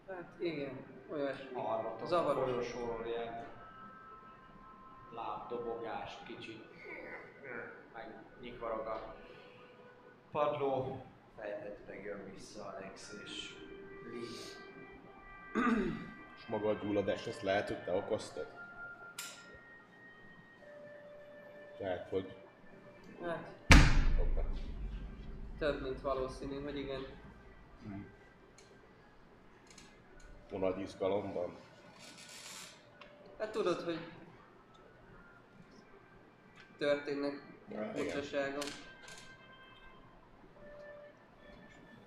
hát 0.07 0.35
igen, 0.39 0.77
olyasmi. 1.11 1.49
Arra 1.53 1.95
a 2.01 2.05
Zavaros. 2.05 2.43
folyosóról 2.49 3.05
ilyen 3.05 3.45
lábdobogást 5.15 6.23
kicsit, 6.25 6.63
meg 7.93 8.23
nyikvarog 8.41 8.85
a 8.87 9.15
padló, 10.31 11.05
feltetőleg 11.37 12.03
jön 12.03 12.31
vissza 12.33 12.65
Alex 12.65 13.13
és 13.25 13.53
Lee. 14.11 14.53
És 16.45 16.51
maga 16.51 16.69
a 16.69 16.73
gyulladás, 16.73 17.27
ezt 17.27 17.41
lehet, 17.41 17.67
hogy 17.67 17.83
te 17.83 17.91
okoztad? 17.91 18.47
Lehet, 21.79 22.09
hogy... 22.09 22.35
Hát, 23.21 23.49
Hoppá. 24.17 24.41
több, 25.57 25.81
mint 25.81 26.01
valószínű, 26.01 26.61
hogy 26.63 26.77
igen. 26.77 27.01
A 30.51 30.57
nagy 30.57 30.79
izgalomban. 30.79 31.55
Hát 33.39 33.51
tudod, 33.51 33.81
hogy 33.81 33.99
történnek 36.77 37.33
furcsaságok. 37.93 38.63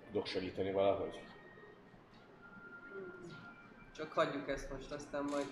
Tudok 0.05 0.25
segíteni 0.25 0.71
valahogy? 0.71 1.28
Csak 3.99 4.11
hagyjuk 4.13 4.49
ezt 4.49 4.71
most, 4.71 4.91
aztán 4.91 5.23
majd... 5.23 5.45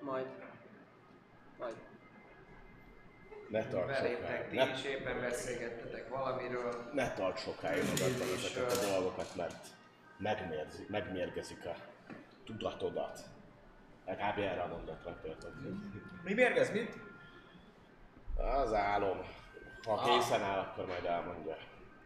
Majd. 0.00 0.26
Majd. 1.58 1.74
Ne 3.48 3.66
tart 3.66 3.86
Belétek, 3.86 4.20
sokáig. 4.20 4.48
ti 4.48 4.56
Ne, 4.56 4.70
is 4.70 4.84
éppen 4.84 5.20
beszélgettetek 5.20 6.08
valamiről. 6.08 6.90
ne 6.92 7.12
tart 7.12 7.38
sokáig 7.38 7.82
magadban 7.84 8.28
ezeket 8.36 8.72
a 8.72 8.90
dolgokat, 8.90 9.34
mert 9.36 9.66
megmérzik, 10.18 10.88
megmérgezik 10.88 11.64
a 11.66 11.74
tudatodat. 12.44 13.20
Legalább 14.06 14.38
erre 14.38 14.60
a 14.62 14.66
mondatra 14.66 15.20
történt. 15.20 16.24
Mi 16.24 16.34
mérgez, 16.34 16.70
mit? 16.72 16.96
Az 18.36 18.72
álom. 18.72 19.18
Ha 19.84 19.92
Ah. 19.92 20.04
készen 20.04 20.42
áll, 20.42 20.58
akkor 20.58 20.86
majd 20.86 21.04
elmondja. 21.04 21.56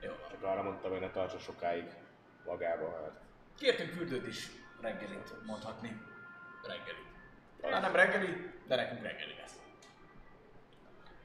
Jó. 0.03 0.13
Csak 0.31 0.43
arra 0.43 0.63
mondtam, 0.63 0.91
hogy 0.91 1.01
ne 1.01 1.11
tartsa 1.11 1.39
sokáig 1.39 1.85
magába, 2.45 2.89
mert 3.01 3.21
Kértünk 3.59 3.91
fürdőt 3.91 4.27
is 4.27 4.51
reggelit 4.81 5.47
mondhatni. 5.47 6.01
Reggelit. 6.63 7.07
Talán 7.61 7.81
nem 7.81 7.95
reggeli, 7.95 8.51
de 8.67 8.77
nekünk 8.77 9.03
reggeli 9.03 9.35
lesz. 9.41 9.57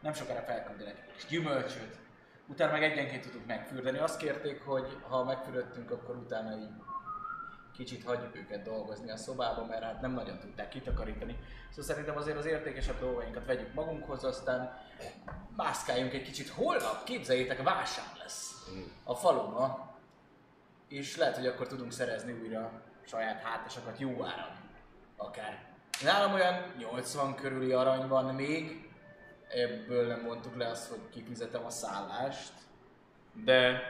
Nem 0.02 0.14
sokára 0.14 0.42
felküldenek 0.42 0.98
egy 1.00 1.14
kis 1.14 1.26
gyümölcsöt. 1.26 1.98
Utána 2.48 2.72
meg 2.72 2.84
egyenként 2.84 3.24
tudunk 3.24 3.46
megfürdeni. 3.46 3.98
Azt 3.98 4.20
kérték, 4.20 4.62
hogy 4.62 4.98
ha 5.02 5.24
megfürödtünk, 5.24 5.92
akkor 5.92 6.16
utána 6.16 6.58
így 6.58 6.72
kicsit 7.74 8.04
hagyjuk 8.04 8.36
őket 8.36 8.64
dolgozni 8.64 9.12
a 9.12 9.18
szobában, 9.18 9.68
mert 9.68 9.84
hát 9.84 10.02
nem 10.02 10.12
nagyon 10.12 10.40
tudták 10.40 10.70
kitakarítani. 10.70 11.38
Szóval 11.70 11.86
szerintem 11.86 12.18
azért 12.18 12.38
az 12.38 12.46
értékesebb 12.46 13.00
dolgainkat 13.00 13.46
vegyük 13.46 13.74
magunkhoz, 13.74 14.24
aztán 14.24 14.78
mászkáljunk 15.56 16.14
egy 16.14 16.24
kicsit. 16.24 16.50
Holnap, 16.50 17.04
képzeljétek, 17.04 17.64
vásár 17.64 18.18
lesz 18.18 18.57
a 19.04 19.16
faluba, 19.16 19.96
és 20.88 21.18
lehet, 21.18 21.36
hogy 21.36 21.48
akkor 21.48 21.68
tudunk 21.68 21.92
szerezni 21.92 22.32
újra 22.32 22.82
saját 23.06 23.42
hátasokat 23.42 24.00
jó 24.00 24.10
áron. 24.10 24.56
Akár. 25.18 25.66
Nálam 26.04 26.34
olyan 26.34 26.74
80 26.78 27.36
körüli 27.36 27.72
arany 27.72 28.08
van 28.08 28.36
még, 28.36 28.90
ebből 29.50 30.08
nem 30.08 30.22
mondtuk 30.22 30.56
le 30.56 30.68
azt, 30.68 30.90
hogy 30.90 31.10
kifizetem 31.10 31.66
a 31.66 31.70
szállást, 31.70 32.54
de 33.34 33.82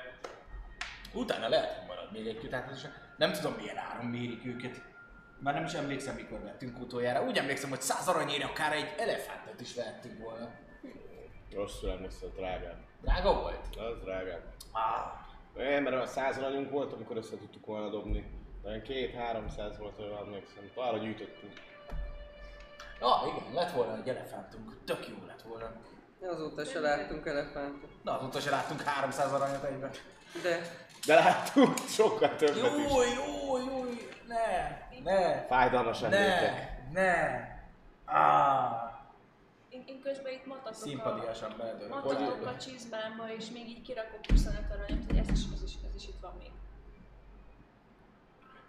utána 1.14 1.50
lehet, 1.50 1.78
hogy 1.78 1.88
marad 1.88 2.12
még 2.12 2.28
egy-két 2.28 2.52
hátas. 2.52 2.82
Nem 3.18 3.32
tudom 3.32 3.54
milyen 3.54 3.78
áron 3.78 4.06
mérik 4.06 4.46
őket. 4.46 4.82
Már 5.40 5.54
nem 5.54 5.66
is 5.66 5.74
emlékszem, 5.74 6.16
mikor 6.16 6.40
vettünk 6.40 6.80
utoljára. 6.80 7.26
Úgy 7.26 7.38
emlékszem, 7.38 7.70
hogy 7.70 7.82
100 7.82 8.08
aranyért 8.08 8.44
akár 8.44 8.74
egy 8.74 8.96
elefántot 8.98 9.62
is 9.62 9.76
vettünk 9.76 10.20
volna. 10.20 10.50
Rosszul 11.54 11.90
emlékszel, 11.92 12.30
drágám. 12.36 12.86
Drága 13.02 13.34
volt? 13.42 13.76
Az 13.76 14.04
drágám. 14.04 14.40
Ah, 14.72 15.12
Nem, 15.56 15.84
mert 15.84 15.96
a 16.04 16.06
száz 16.06 16.38
aranyunk 16.38 16.70
volt, 16.72 16.94
amikor 16.94 17.18
össze 17.18 17.38
tudtuk 17.38 17.66
volna 17.66 17.90
dobni. 17.90 18.32
Olyan 18.66 18.82
két-háromszáz 18.82 19.78
volt, 19.78 19.96
hogy 19.96 20.14
emlékszem. 20.22 20.70
Arra 20.76 20.98
gyűjtöttünk. 20.98 21.54
ah, 23.00 23.28
igen, 23.28 23.54
lett 23.54 23.72
volna 23.72 23.96
egy 23.98 24.10
elefántunk. 24.10 24.78
Tök 24.86 25.08
jó 25.08 25.16
lett 25.28 25.42
volna. 25.42 25.72
Azóta 26.32 26.66
se 26.66 26.80
láttunk 26.80 27.26
elefántot. 27.26 27.90
Na, 28.04 28.18
azóta 28.18 28.40
se 28.40 28.50
láttunk 28.50 28.82
300 28.82 29.34
aranyat 29.34 29.64
egyben. 29.64 29.92
De 30.44 30.60
De 31.06 31.16
láttunk 31.16 31.78
sokkal 31.88 32.36
többet 32.36 32.56
is. 32.56 32.62
Jó, 32.62 33.02
jó, 33.02 33.58
jó, 33.58 33.84
ne, 34.28 34.78
ne, 35.04 35.46
Fájdalmas 35.46 36.02
emlékek. 36.02 36.72
ne, 36.94 37.02
ne. 37.02 37.48
Ah, 38.06 38.87
Én, 39.78 39.84
én 39.88 40.02
közben 40.02 40.34
itt 40.34 40.46
matatok 40.46 40.72
a, 40.72 40.74
szimpatiásan 40.74 41.54
beledőlök. 41.58 41.90
matatok 41.90 42.46
a 42.46 42.58
csizmámba, 42.58 43.34
és 43.38 43.50
még 43.50 43.68
így 43.68 43.82
kirakok 43.82 44.20
25 44.30 44.62
aranyat, 44.72 45.06
hogy 45.08 45.18
ez 45.18 45.30
is, 45.30 45.40
ez 45.54 45.64
is, 45.64 45.74
ez 45.90 45.96
is 45.96 46.08
itt 46.08 46.20
van 46.22 46.34
még. 46.40 46.52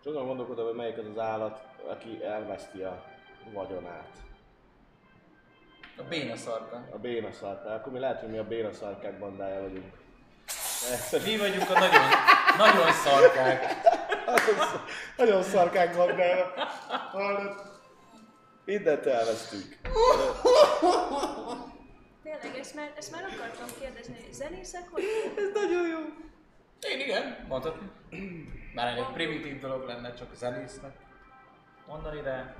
Tudom 0.02 0.26
gondolkodom, 0.26 0.66
hogy 0.66 0.74
melyik 0.74 0.98
az 0.98 1.06
az 1.06 1.18
állat, 1.18 1.64
aki 1.86 2.24
elveszti 2.24 2.82
a 2.82 3.04
vagyonát. 3.52 4.08
A 5.96 6.02
béna 6.02 6.36
szarka. 6.36 6.88
A 6.92 6.98
béna 6.98 7.32
szarkák. 7.32 7.74
Akkor 7.80 7.92
mi 7.92 7.98
lehet, 7.98 8.20
hogy 8.20 8.30
mi 8.30 8.38
a 8.38 8.44
béna 8.46 8.72
szarkák 8.72 9.18
bandája 9.18 9.60
vagyunk. 9.60 9.96
Mi 11.24 11.36
vagyunk 11.36 11.70
a 11.70 11.78
nagyon, 11.78 12.02
nagyon 12.58 12.92
szarkák. 12.92 13.66
Nagyon, 14.26 14.66
sz- 14.66 14.80
nagyon 15.16 15.42
szarkák 15.42 15.96
bandája. 15.96 16.52
Hallod? 17.12 17.67
Mindent 18.68 19.06
elvesztünk. 19.06 19.76
Tényleg, 22.22 22.58
ezt 22.58 22.74
már, 22.74 22.92
ezt 22.96 23.12
már 23.12 23.24
akartam 23.24 23.68
kérdezni, 23.80 24.14
hogy 24.24 24.32
zenészek 24.32 24.88
hogy? 24.90 25.02
ez 25.36 25.52
nagyon 25.54 25.88
jó. 25.88 25.98
Én 26.80 27.00
igen, 27.00 27.46
mondhatni. 27.48 27.90
Már 28.74 28.86
elég 28.86 29.04
primitív 29.12 29.60
dolog 29.60 29.86
lenne 29.86 30.14
csak 30.14 30.30
a 30.32 30.34
zenésznek 30.34 30.92
mondani, 31.86 32.20
de 32.20 32.56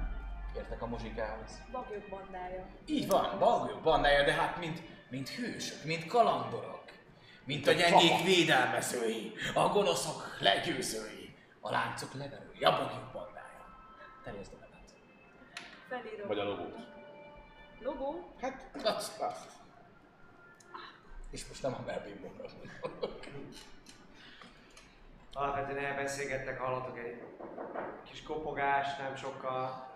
értek 0.57 0.83
a 0.83 0.87
muzsikához. 0.87 1.51
Bagyok 1.73 2.09
bandája. 2.09 2.67
Így 2.87 3.07
van, 3.07 3.39
bagyok 3.39 3.83
bandája, 3.83 4.25
de 4.25 4.33
hát 4.33 4.59
mint, 4.59 4.83
mint 5.11 5.29
hősök, 5.29 5.85
mint 5.85 6.07
kalandorok. 6.07 6.85
Mint 7.45 7.67
a 7.67 7.73
gyengék 7.73 8.25
védelmezői, 8.25 9.33
a 9.55 9.69
gonoszok 9.69 10.37
legyőzői, 10.41 11.35
a 11.61 11.71
láncok 11.71 12.15
leverői, 12.15 12.65
a 12.65 12.71
bagyok 12.71 13.13
bandája. 13.13 13.65
Nevet. 14.25 14.58
Felírom. 15.89 16.27
Vagy 16.29 16.39
a 16.39 16.45
logót. 16.45 16.77
Logó? 17.81 18.33
Hát, 18.41 18.67
Azt. 18.85 19.21
azt. 19.21 19.51
És 21.31 21.47
most 21.49 21.63
nem 21.63 21.75
a 21.75 21.83
melbimbomra. 21.87 22.45
Alapvetően 25.33 25.85
elbeszélgettek, 25.85 26.59
hallottok 26.61 26.99
egy 26.99 27.23
kis 28.11 28.23
kopogást, 28.23 28.99
nem 28.99 29.17
sokkal 29.17 29.87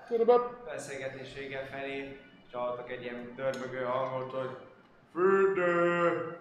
beszélgetés 0.65 1.35
vége 1.35 1.65
felé, 1.65 2.21
és 2.47 2.53
hallottok 2.53 2.91
egy 2.91 3.03
ilyen 3.03 3.33
dörmögő 3.37 3.85
hangot, 3.85 4.33
hogy 4.33 4.57
Fürdő! 5.13 6.39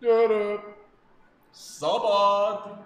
gyere! 0.00 0.62
Szabad! 1.50 2.84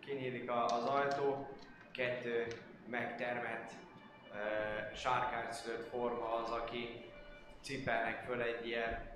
Kinyílik 0.00 0.50
a- 0.50 0.64
az 0.64 0.84
ajtó, 0.84 1.48
kettő 1.92 2.46
megtermett, 2.86 3.70
sárkányszülött 4.94 5.88
forma 5.88 6.34
az, 6.34 6.50
aki 6.50 7.10
cipelnek 7.62 8.24
föl 8.26 8.42
egy 8.42 8.66
ilyen, 8.66 9.12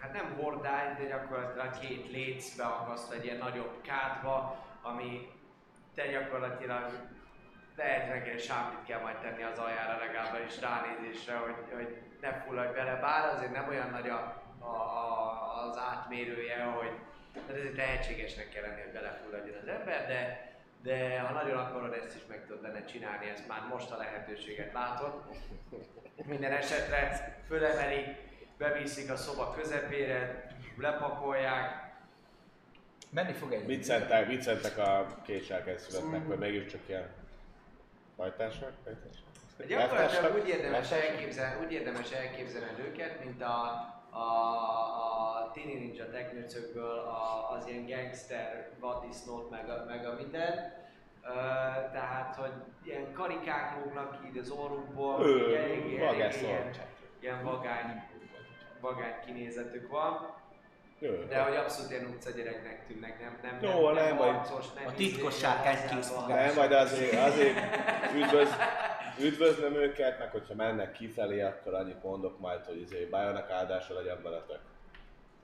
hát 0.00 0.12
nem 0.12 0.36
hordány, 0.36 0.96
de 0.96 1.04
gyakorlatilag 1.04 1.78
két 1.78 2.10
léc 2.10 2.56
beakasztva 2.56 3.14
egy 3.14 3.24
ilyen 3.24 3.36
nagyobb 3.36 3.80
kádba, 3.82 4.64
ami 4.82 5.28
te 5.94 6.06
gyakorlatilag 6.06 6.92
lehet 7.76 8.08
reggel 8.08 8.38
sámlit 8.38 8.84
kell 8.86 9.00
majd 9.00 9.16
tenni 9.16 9.42
az 9.42 9.58
aljára 9.58 9.98
legalábbis 9.98 10.60
ránézésre, 10.60 11.36
hogy, 11.36 11.54
hogy 11.74 12.02
ne 12.20 12.32
fulladj 12.32 12.72
bele, 12.72 12.94
bár 12.94 13.34
azért 13.34 13.52
nem 13.52 13.68
olyan 13.68 13.90
nagy 13.90 14.08
a, 14.08 14.42
a, 14.58 14.66
a, 14.66 15.64
az 15.64 15.78
átmérője, 15.78 16.64
hogy 16.64 16.90
tehát 17.34 17.50
ezért 17.50 17.74
tehetségesnek 17.74 18.48
kell 18.48 18.62
lenni, 18.62 18.80
hogy 18.80 18.92
belefulladjon 18.92 19.56
az 19.62 19.68
ember, 19.68 20.06
de, 20.06 20.50
de 20.86 21.20
ha 21.20 21.32
nagyon 21.32 21.56
akarod, 21.56 21.92
ezt 21.92 22.16
is 22.16 22.22
meg 22.28 22.46
tudod 22.46 22.62
benne 22.62 22.84
csinálni, 22.84 23.28
ezt 23.28 23.48
már 23.48 23.62
most 23.72 23.90
a 23.90 23.96
lehetőséget 23.96 24.72
látod. 24.72 25.22
Minden 26.24 26.52
esetre 26.52 27.34
fölemeli, 27.46 28.16
beviszik 28.58 29.10
a 29.10 29.16
szoba 29.16 29.54
közepére, 29.58 30.46
lepakolják, 30.76 31.84
Menni 33.10 33.32
fog 33.32 33.52
egy. 33.52 33.66
Viccentek, 33.66 34.26
viccentek 34.26 34.78
a 34.78 35.06
két 35.24 35.44
sárkányszületnek, 35.44 36.26
vagy 36.26 36.38
mégiscsak 36.38 36.80
ilyen 36.86 37.08
hajtások? 38.16 38.72
hajtások? 38.84 39.66
Gyakorlatilag 39.68 40.42
úgy 40.42 40.48
érdemes, 40.48 40.90
elképzelni, 40.90 41.64
úgy 41.64 41.72
érdemes 41.72 42.10
elképzelni 42.10 42.82
őket, 42.86 43.24
mint 43.24 43.42
a, 43.42 43.86
a, 44.16 45.46
a 45.46 45.50
Tini 45.52 45.74
Ninja 45.74 46.10
teknőcökből 46.10 46.98
a, 46.98 47.50
az 47.56 47.66
ilyen 47.66 47.86
gangster 47.86 48.70
vaddisznót 48.80 49.50
meg 49.50 49.68
a, 49.70 49.84
meg 49.86 50.06
a 50.06 50.14
minden. 50.14 50.72
Ö, 51.22 51.34
tehát, 51.92 52.34
hogy 52.34 52.52
ilyen 52.84 53.12
karikák 53.12 53.84
lógnak 53.84 54.32
ki 54.32 54.38
az 54.38 54.50
orrukból, 54.50 55.24
eléggé 55.56 55.98
vagászol. 55.98 56.48
ilyen, 56.48 56.70
ilyen 57.20 57.44
vagány, 57.44 58.02
vagány 58.80 59.14
kinézetük 59.26 59.90
van. 59.90 60.34
Jó. 60.98 61.12
De 61.28 61.40
hogy 61.42 61.56
abszolút 61.56 61.90
ilyen 61.90 62.04
utca 62.06 62.30
gyereknek 62.30 62.86
tűnnek, 62.86 63.20
nem, 63.20 63.38
nem, 63.42 63.70
Jó, 63.72 63.90
nem, 63.90 64.04
nem 64.04 64.16
baj. 64.16 64.32
harcos, 64.32 64.72
nem 64.72 64.86
A 64.86 64.92
titkos 64.92 65.38
sárkány 65.38 65.78
nem 65.86 65.96
készfogás. 65.96 66.46
Nem, 66.46 66.54
majd 66.54 66.72
azért, 66.72 67.20
azért 67.20 67.56
üdvöz, 68.14 68.48
üdvözlöm 69.20 69.74
őket, 69.74 70.18
meg 70.18 70.30
hogyha 70.30 70.54
mennek 70.54 70.92
kifelé, 70.92 71.40
akkor 71.40 71.74
annyit 71.74 72.02
mondok 72.02 72.38
majd, 72.38 72.64
hogy 72.64 72.80
izé, 72.80 73.04
bájának 73.04 73.50
áldása 73.50 73.94
legyen 73.94 74.22
veletek. 74.22 74.60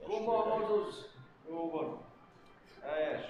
Gomba 0.07 0.57
Mozuz! 0.57 1.09
Jó 1.49 1.71
van. 1.71 2.01
Helyes. 2.85 3.21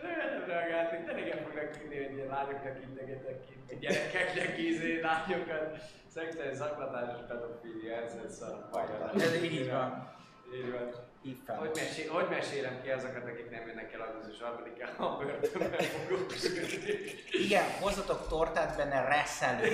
Remélem 0.00 0.44
reagálni, 0.46 1.04
de 1.04 1.26
igen 1.26 1.42
fognak 1.44 1.70
tudni, 1.70 2.04
hogy 2.04 2.14
ilyen 2.14 2.26
lányoknak 2.26 2.82
integetek 2.82 3.46
ki, 3.46 3.54
vagy 3.68 3.78
gyerekeknek 3.78 4.58
ízé 4.58 5.00
lányokat. 5.00 5.76
Szexuális 6.06 6.56
zaklatás 6.56 7.16
és 7.18 7.26
pedofília, 7.28 7.94
ez 7.94 8.16
egy 8.24 8.30
szar. 8.30 8.68
Ez 9.14 9.42
így 9.42 9.70
van. 9.70 10.12
Így 10.54 10.70
van. 10.70 11.12
Így 11.26 11.38
fel. 11.46 11.56
Hogy, 11.56 11.70
mesél, 11.74 12.12
hogy 12.12 12.26
mesélem 12.28 12.82
ki 12.82 12.90
azokat, 12.90 13.22
akik 13.24 13.50
nem 13.50 13.66
jönnek 13.66 13.92
el 13.92 14.00
augusztus 14.00 14.36
3-án 14.40 14.96
a 14.96 15.16
börtönben 15.16 15.80
fogok 15.80 16.32
ülni? 16.44 17.12
Igen, 17.30 17.64
hozzatok 17.80 18.28
tortát 18.28 18.76
benne 18.76 19.00
reszelő. 19.08 19.66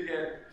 Igen. 0.00 0.44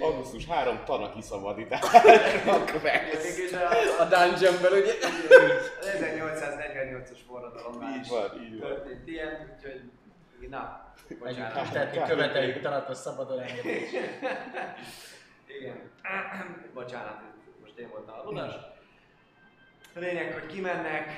Augusztus 0.00 0.46
3 0.46 0.84
tana 0.84 1.12
kiszabadítás. 1.12 1.80
Akkor 2.46 2.80
meglesz. 2.82 3.36
Mégis 3.36 3.52
a, 3.52 4.00
A 4.02 4.04
dungeonben 4.04 4.72
ugye? 4.72 4.92
az 5.80 5.88
1848-as 6.00 7.18
forradalom 7.28 7.82
Így 7.82 8.08
van, 8.08 8.42
így 8.42 8.60
van. 8.60 8.68
történt 8.68 9.08
ilyen, 9.08 9.56
úgyhogy 9.56 9.80
na, 10.48 10.92
bocsánat. 11.18 11.72
Tehát 11.72 12.08
követeljük 12.08 12.60
talatos 12.60 12.96
szabadon 12.96 13.40
engedést. 13.40 13.92
Igen. 15.60 15.90
Bocsánat, 16.74 17.20
most 17.60 17.78
én 17.78 17.88
voltam 17.88 18.18
a 18.18 18.22
ludas. 18.22 18.54
A 19.94 19.98
lényeg, 19.98 20.32
hogy 20.32 20.46
kimennek, 20.46 21.10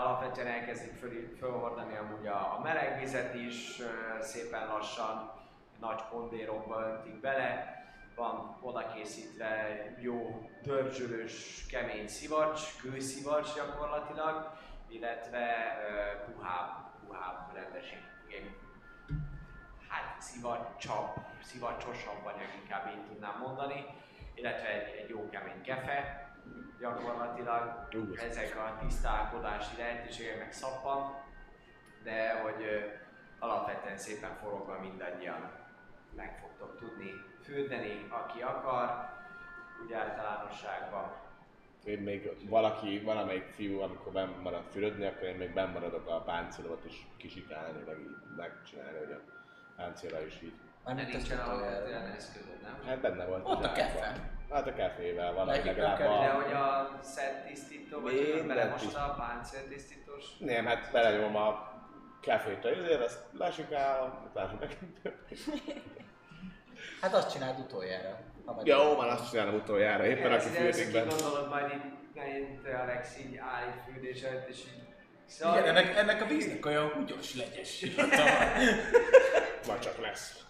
alapvetően 0.00 0.46
elkezdik 0.46 0.92
föl, 0.92 1.36
fölhordani 1.38 1.96
amúgy 1.96 2.26
a, 2.26 2.56
a 2.56 2.60
meleg 2.62 2.98
vizet 2.98 3.34
is, 3.34 3.80
szépen 4.20 4.66
lassan 4.66 5.32
nagy 5.80 6.00
kondérokba 6.10 6.80
öntik 6.80 7.20
bele. 7.20 7.78
Van 8.14 8.58
oda 8.60 8.92
készítve 8.92 9.80
jó 9.98 10.48
dörzsölős, 10.62 11.66
kemény 11.66 12.08
szivacs, 12.08 12.60
kőszivacs 12.82 13.54
gyakorlatilag, 13.54 14.52
illetve 14.88 15.76
puhább, 16.26 16.90
puhább 17.06 17.54
rendes 17.54 17.84
ilyen 18.28 18.59
hát 19.90 20.20
szivacsabb, 20.20 21.14
szivacsosabb 21.42 22.24
anyag 22.24 22.50
inkább 22.62 22.86
én 22.86 23.04
tudnám 23.08 23.38
mondani, 23.38 23.86
illetve 24.34 24.68
egy, 24.68 24.94
egy 25.02 25.08
jó 25.08 25.28
kemény 25.28 25.62
kefe, 25.62 26.28
gyakorlatilag 26.80 27.88
Ú, 27.94 28.14
ez 28.14 28.22
ezek 28.22 28.56
a 28.56 28.78
tisztálkodási 28.80 29.76
lehetőségek 29.76 30.38
meg 30.38 30.52
szappan, 30.52 31.14
de 32.02 32.40
hogy 32.40 32.62
ö, 32.62 32.78
alapvetően 33.38 33.96
szépen 33.96 34.36
forogva 34.36 34.80
mindannyian 34.80 35.50
meg 36.16 36.38
fogtok 36.40 36.78
tudni 36.78 37.10
fürdeni, 37.42 38.06
aki 38.08 38.40
akar, 38.40 39.08
úgy 39.84 39.92
általánosságban. 39.92 41.12
Én 41.84 41.98
még 41.98 42.48
valaki, 42.48 43.00
valamelyik 43.00 43.46
fiú, 43.54 43.80
amikor 43.80 44.12
benn 44.12 44.40
marad 44.42 44.64
fürödni, 44.70 45.06
akkor 45.06 45.22
én 45.22 45.36
még 45.36 45.52
benn 45.52 45.72
maradok 45.72 46.08
a 46.08 46.20
páncélomat 46.20 46.84
és 46.84 46.96
kisikálni, 47.16 47.82
meg 47.86 47.98
így 48.00 48.36
megcsinálni, 48.36 48.98
hogy 48.98 49.12
a 49.12 49.39
páncélra 49.80 50.26
is 50.26 50.38
így. 50.42 50.52
Amit 50.84 51.12
nincsen 51.12 51.38
ezt 51.38 51.48
alapvetően 51.48 51.82
utoljára. 51.82 52.14
eszközöd, 52.14 52.60
nem? 52.62 52.80
Hát 52.86 53.00
benne 53.00 53.24
volt. 53.24 53.44
Ott 53.44 53.52
a 53.58 53.62
zsákban. 53.62 53.72
kefe. 53.74 54.30
Hát 54.50 54.66
a 54.66 54.72
kefével 54.72 55.32
valami 55.32 55.50
Nekik 55.50 55.66
legalább 55.66 55.98
kell, 55.98 56.08
De 56.08 56.14
a... 56.14 56.42
hogy 56.42 56.52
a 56.52 56.98
tisztító, 57.46 58.00
vagy 58.00 58.30
hogy 58.32 58.46
belemosod 58.46 58.88
is. 58.88 58.94
a 58.94 59.14
páncéltisztítós? 59.18 60.24
Nem, 60.38 60.66
hát 60.66 60.92
belenyomom 60.92 61.36
a 61.36 61.72
kefét 62.20 62.64
a 62.64 62.70
izért, 62.70 63.04
azt 63.04 63.20
lesikálom, 63.32 64.10
utána 64.30 64.52
megint. 64.60 65.00
Hát 67.00 67.14
azt 67.14 67.32
csináld 67.32 67.58
utoljára. 67.58 68.18
meg- 68.46 68.66
Jó, 68.66 68.94
van, 68.94 69.08
azt 69.08 69.30
csinálom 69.30 69.54
utoljára, 69.54 70.06
éppen 70.06 70.32
aki 70.32 70.48
benne. 70.92 71.06
gondolod 71.14 71.48
majd 71.48 71.72
így, 71.72 71.82
itt 72.40 72.66
Alex 72.66 73.18
így 73.18 73.36
áll 73.36 73.62
egy 73.62 73.80
fürdés 73.92 74.22
előtt, 74.22 74.48
és 74.48 74.58
így... 74.58 74.89
Igen, 75.38 75.64
ennek, 75.64 75.96
ennek 75.96 76.22
a 76.22 76.26
víznek 76.26 76.66
olyan 76.66 76.88
húgyos 76.88 77.34
legyes. 77.34 77.84
Vagy 79.66 79.80
csak 79.80 79.98
lesz. 80.00 80.44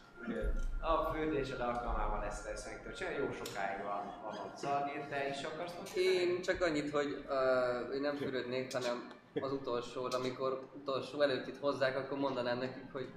A 0.80 1.12
fürdésed 1.12 1.60
alkalmával 1.60 2.24
ezt 2.24 2.44
lesz 2.44 2.66
meg, 2.66 2.94
csak 2.94 3.08
jó 3.18 3.30
sokáig 3.44 3.82
van, 3.82 4.20
van 4.22 4.38
ott. 4.44 4.56
Szalgér, 4.56 5.06
te 5.08 5.28
is 5.28 5.42
akarsz 5.42 5.72
most? 5.80 5.96
Én 5.96 6.42
csak 6.42 6.62
annyit, 6.62 6.90
hogy 6.90 7.24
uh, 7.28 7.94
én 7.94 8.00
nem 8.00 8.16
fürödnék, 8.16 8.72
hanem 8.72 9.10
az 9.40 9.52
utolsóra, 9.52 10.18
amikor 10.18 10.68
utolsó 10.74 11.20
előtt 11.20 11.46
itt 11.46 11.58
hozzák, 11.58 11.96
akkor 11.96 12.18
mondanám 12.18 12.58
nekik, 12.58 12.92
hogy 12.92 13.08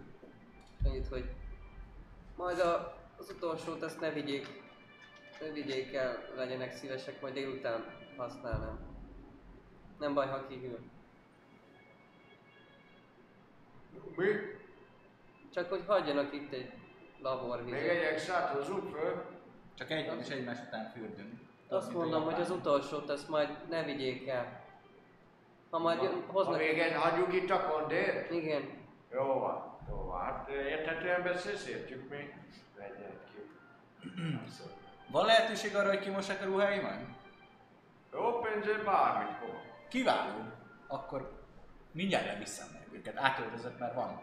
annyit, 0.84 1.08
hogy 1.08 1.30
majd 2.36 2.60
a, 2.60 2.96
az 3.18 3.30
utolsót 3.30 3.84
azt 3.84 4.00
ne 4.00 4.12
vigyék, 4.12 4.48
ne 5.40 5.52
vigyék 5.52 5.94
el, 5.94 6.30
legyenek 6.36 6.72
szívesek, 6.72 7.22
majd 7.22 7.34
délután 7.34 7.86
használnám. 8.18 8.80
Nem 10.00 10.14
baj, 10.14 10.28
ha 10.28 10.48
kihűl. 10.48 10.80
Mi? 14.16 14.26
Csak 15.54 15.70
hogy 15.70 15.84
hagyjanak 15.88 16.34
itt 16.34 16.54
egy 16.54 16.72
laborvizet. 17.22 17.80
Még 17.80 17.90
egyek 17.90 18.20
sátozzuk 18.20 18.90
föl? 18.90 19.26
Csak 19.76 19.92
egy 19.92 20.20
és 20.20 20.30
egymás 20.30 20.58
után 20.68 20.92
fürdünk. 20.92 21.40
Azt 21.68 21.88
Mint 21.88 22.00
mondom, 22.00 22.24
hogy 22.24 22.42
az 22.42 22.50
utolsót 22.50 23.10
azt 23.10 23.30
majd 23.30 23.50
ne 23.70 23.84
vigyék 23.84 24.28
el. 24.28 24.62
Ha 25.70 25.80
majd 25.80 26.02
jön, 26.02 26.24
Ha 26.26 26.32
hoznak... 26.32 26.58
még 26.58 26.80
egy, 26.80 26.94
hagyjuk 26.94 27.34
itt 27.34 27.50
a 27.50 27.66
kondét? 27.66 28.32
Igen. 28.32 28.82
Jó 29.12 29.24
van, 29.24 29.78
jó 29.90 29.96
van. 29.96 30.22
Hát 30.22 30.50
érthetően 30.50 31.24
beszélsz, 31.24 31.68
értjük 31.68 32.10
mi? 32.10 32.34
Legyen 32.78 33.20
ki. 33.34 33.52
Van 35.12 35.26
lehetőség 35.26 35.76
arra, 35.76 35.88
hogy 35.88 36.00
kimossák 36.00 36.42
a 36.42 36.46
ruháimat? 36.46 37.00
Jó 38.14 38.40
pénzért 38.40 38.86
bármit 38.86 39.36
fogok. 39.36 39.62
Kiváló. 39.90 40.40
Akkor 40.88 41.32
mindjárt 41.92 42.26
leviszem 42.26 42.68
meg 42.74 42.83
őket. 42.94 43.18
Átöltözök, 43.18 43.80
mert 43.80 43.94
van 43.94 44.22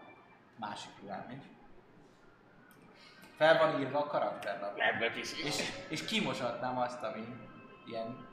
másik 0.56 0.92
is. 1.30 1.44
Fel 3.36 3.58
van 3.58 3.80
írva 3.80 3.98
a 3.98 4.06
karakterlap. 4.06 4.78
Ebbe 4.78 5.10
piszi. 5.10 5.44
És, 5.44 5.84
és 5.88 6.04
kimosatnám 6.04 6.78
azt, 6.78 7.02
ami 7.02 7.26
ilyen 7.86 8.26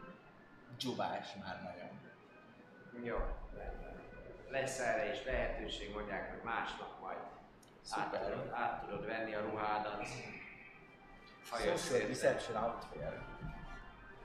dzsubás 0.77 1.27
már 1.43 1.61
nagyon. 1.63 1.89
Jó, 3.05 3.17
rendben. 3.57 4.01
Lesz 4.49 4.79
erre 4.79 5.13
is 5.13 5.23
lehetőség, 5.23 5.93
mondják, 5.93 6.29
hogy 6.29 6.43
másnap 6.43 6.99
majd 7.01 7.17
át 7.91 8.09
tudod, 8.09 8.51
át 8.51 8.81
tudod 8.81 9.05
venni 9.05 9.33
a 9.33 9.41
ruhádat. 9.41 10.07
Ha 11.49 11.59
jössz 11.63 11.91
érte. 11.91 12.07
Deception 12.07 12.63
outfit. 12.63 13.01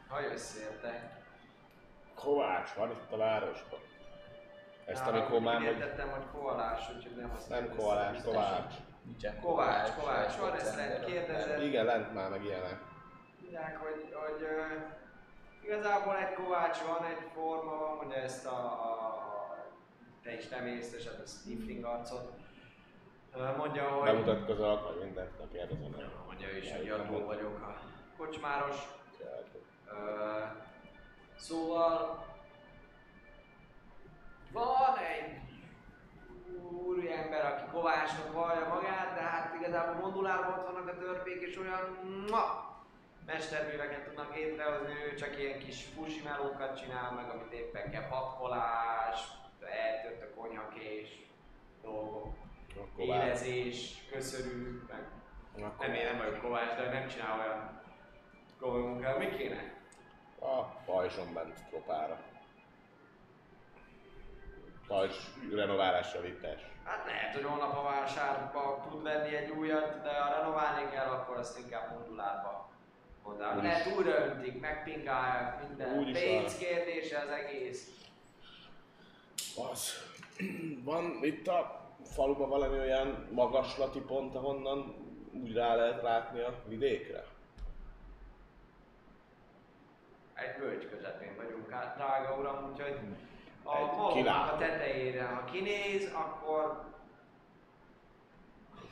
Ha 0.08 0.20
jössz 0.20 0.56
érte. 0.56 1.20
Kovács 2.14 2.72
van 2.72 2.90
itt 2.90 3.12
a 3.12 3.16
városban. 3.16 3.80
Ezt 4.84 5.06
amikor 5.06 5.40
már 5.40 5.56
úgy 5.56 5.64
hogy 5.66 5.74
értettem, 5.74 6.08
hogy 6.10 6.22
koalás, 6.32 6.90
úgyhogy 6.96 7.16
nem 7.16 7.32
azt 7.36 7.48
nem 7.48 7.74
koalás, 7.76 8.12
biztos. 8.12 8.32
kovács. 8.32 8.74
Nincsen 9.04 9.40
Kovács, 9.40 9.90
Kovács 9.90 10.36
van, 10.36 10.54
ezt 10.54 10.76
lehet 10.76 11.04
kérdezed. 11.04 11.62
Igen, 11.62 11.84
lent 11.84 12.14
már 12.14 12.30
meg 12.30 12.44
ilyenek. 12.44 12.78
Mondják, 13.40 13.76
hogy, 13.76 14.14
hogy 14.14 14.42
uh, 14.42 15.64
igazából 15.64 16.16
egy 16.16 16.32
kovács 16.32 16.78
van, 16.78 17.04
egy 17.04 17.26
forma 17.34 17.76
van, 17.76 17.96
mondja 17.96 18.16
ezt 18.16 18.46
a, 18.46 18.50
a, 18.50 18.90
a 18.92 19.56
te 20.22 20.34
is 20.36 20.48
nem 20.48 20.66
észlesed, 20.66 21.20
a 21.24 21.26
Stifling 21.26 21.84
arcot. 21.84 22.32
Uh, 23.34 23.56
mondja, 23.56 23.88
hogy... 23.88 24.10
Bemutatkozok, 24.10 24.84
vagy 24.88 25.04
mindent, 25.04 25.38
ne 25.38 25.58
kérdezem. 25.58 26.12
Mondja 26.26 26.56
is, 26.56 26.72
hogy 26.76 26.88
adó 26.88 27.24
vagyok 27.24 27.60
a 27.60 27.80
kocsmáros. 28.16 28.76
Ö, 29.86 30.38
szóval 31.36 32.24
van 34.52 34.96
egy 34.96 35.40
úriember, 36.70 37.44
aki 37.44 37.70
kovácsnak 37.72 38.32
vallja 38.32 38.68
magát, 38.68 39.14
de 39.14 39.20
hát 39.20 39.54
igazából 39.60 39.94
modulárban 39.94 40.58
ott 40.58 40.66
vannak 40.66 40.88
a 40.88 40.98
törpék, 40.98 41.40
és 41.40 41.58
olyan 41.58 41.98
ma, 42.30 42.70
mesterműveket 43.26 44.04
tudnak 44.04 44.34
létrehozni, 44.34 44.92
ő 45.10 45.14
csak 45.14 45.38
ilyen 45.38 45.58
kis 45.58 45.84
fusimelókat 45.84 46.80
csinál 46.80 47.12
meg, 47.12 47.30
amit 47.30 47.52
éppen 47.52 47.90
kell, 47.90 48.08
patkolás, 48.08 49.20
eltört 49.60 50.22
a 50.22 50.40
konyhakés, 50.40 51.08
dolgok, 51.82 52.34
Akkor 52.76 53.04
élezés, 53.04 54.04
köszörű, 54.10 54.82
meg 54.88 55.06
Akkor 55.64 55.86
nem, 55.86 55.94
én 55.94 56.04
nem 56.04 56.18
vagyok 56.18 56.40
kovács, 56.40 56.76
de 56.76 56.88
nem 56.88 57.08
csinál 57.08 57.38
olyan 57.38 57.80
komoly 58.60 58.80
munkát. 58.80 59.18
Mi 59.18 59.28
kéne? 59.28 59.72
A 60.38 60.62
pajzson 60.64 61.32
bent 61.32 61.68
tropára. 61.68 62.31
Pajzs 64.92 65.16
renoválás, 65.54 66.14
javítás. 66.14 66.60
Hát 66.84 67.06
lehet, 67.06 67.34
hogy 67.34 67.42
holnap 67.44 67.76
a 67.76 67.82
vásárba 67.82 68.86
tud 68.90 69.02
venni 69.02 69.34
egy 69.34 69.50
újat, 69.50 70.02
de 70.02 70.20
ha 70.20 70.38
renoválni 70.38 70.90
kell, 70.90 71.06
akkor 71.06 71.36
azt 71.36 71.58
inkább 71.58 71.98
modulárba. 71.98 72.70
Úgyis. 73.24 73.62
Lehet 73.62 73.96
újraöntik, 73.96 74.60
megpingálják 74.60 75.68
minden. 75.68 75.98
Úgyis 75.98 76.18
Pénz 76.18 76.58
kérdése 76.58 77.18
az 77.18 77.28
egész. 77.28 77.90
Az. 79.56 79.92
Van 80.84 81.18
itt 81.22 81.46
a 81.46 81.80
faluban 82.04 82.48
valami 82.48 82.78
olyan 82.78 83.28
magaslati 83.30 84.00
pont, 84.00 84.34
ahonnan 84.34 84.94
úgy 85.32 85.52
rá 85.52 85.74
lehet 85.74 86.02
látni 86.02 86.40
a 86.40 86.54
vidékre? 86.66 87.24
Egy 90.34 90.58
völgy 90.58 90.88
közepén 90.90 91.36
vagyunk 91.36 91.72
át, 91.72 91.96
drága 91.96 92.36
uram, 92.36 92.70
úgyhogy 92.70 92.98
Egy 93.64 93.96
malomnak 93.96 94.12
kilátó. 94.12 94.54
a 94.54 94.58
tetejére, 94.58 95.24
ha 95.24 95.44
kinéz, 95.44 96.12
akkor 96.14 96.84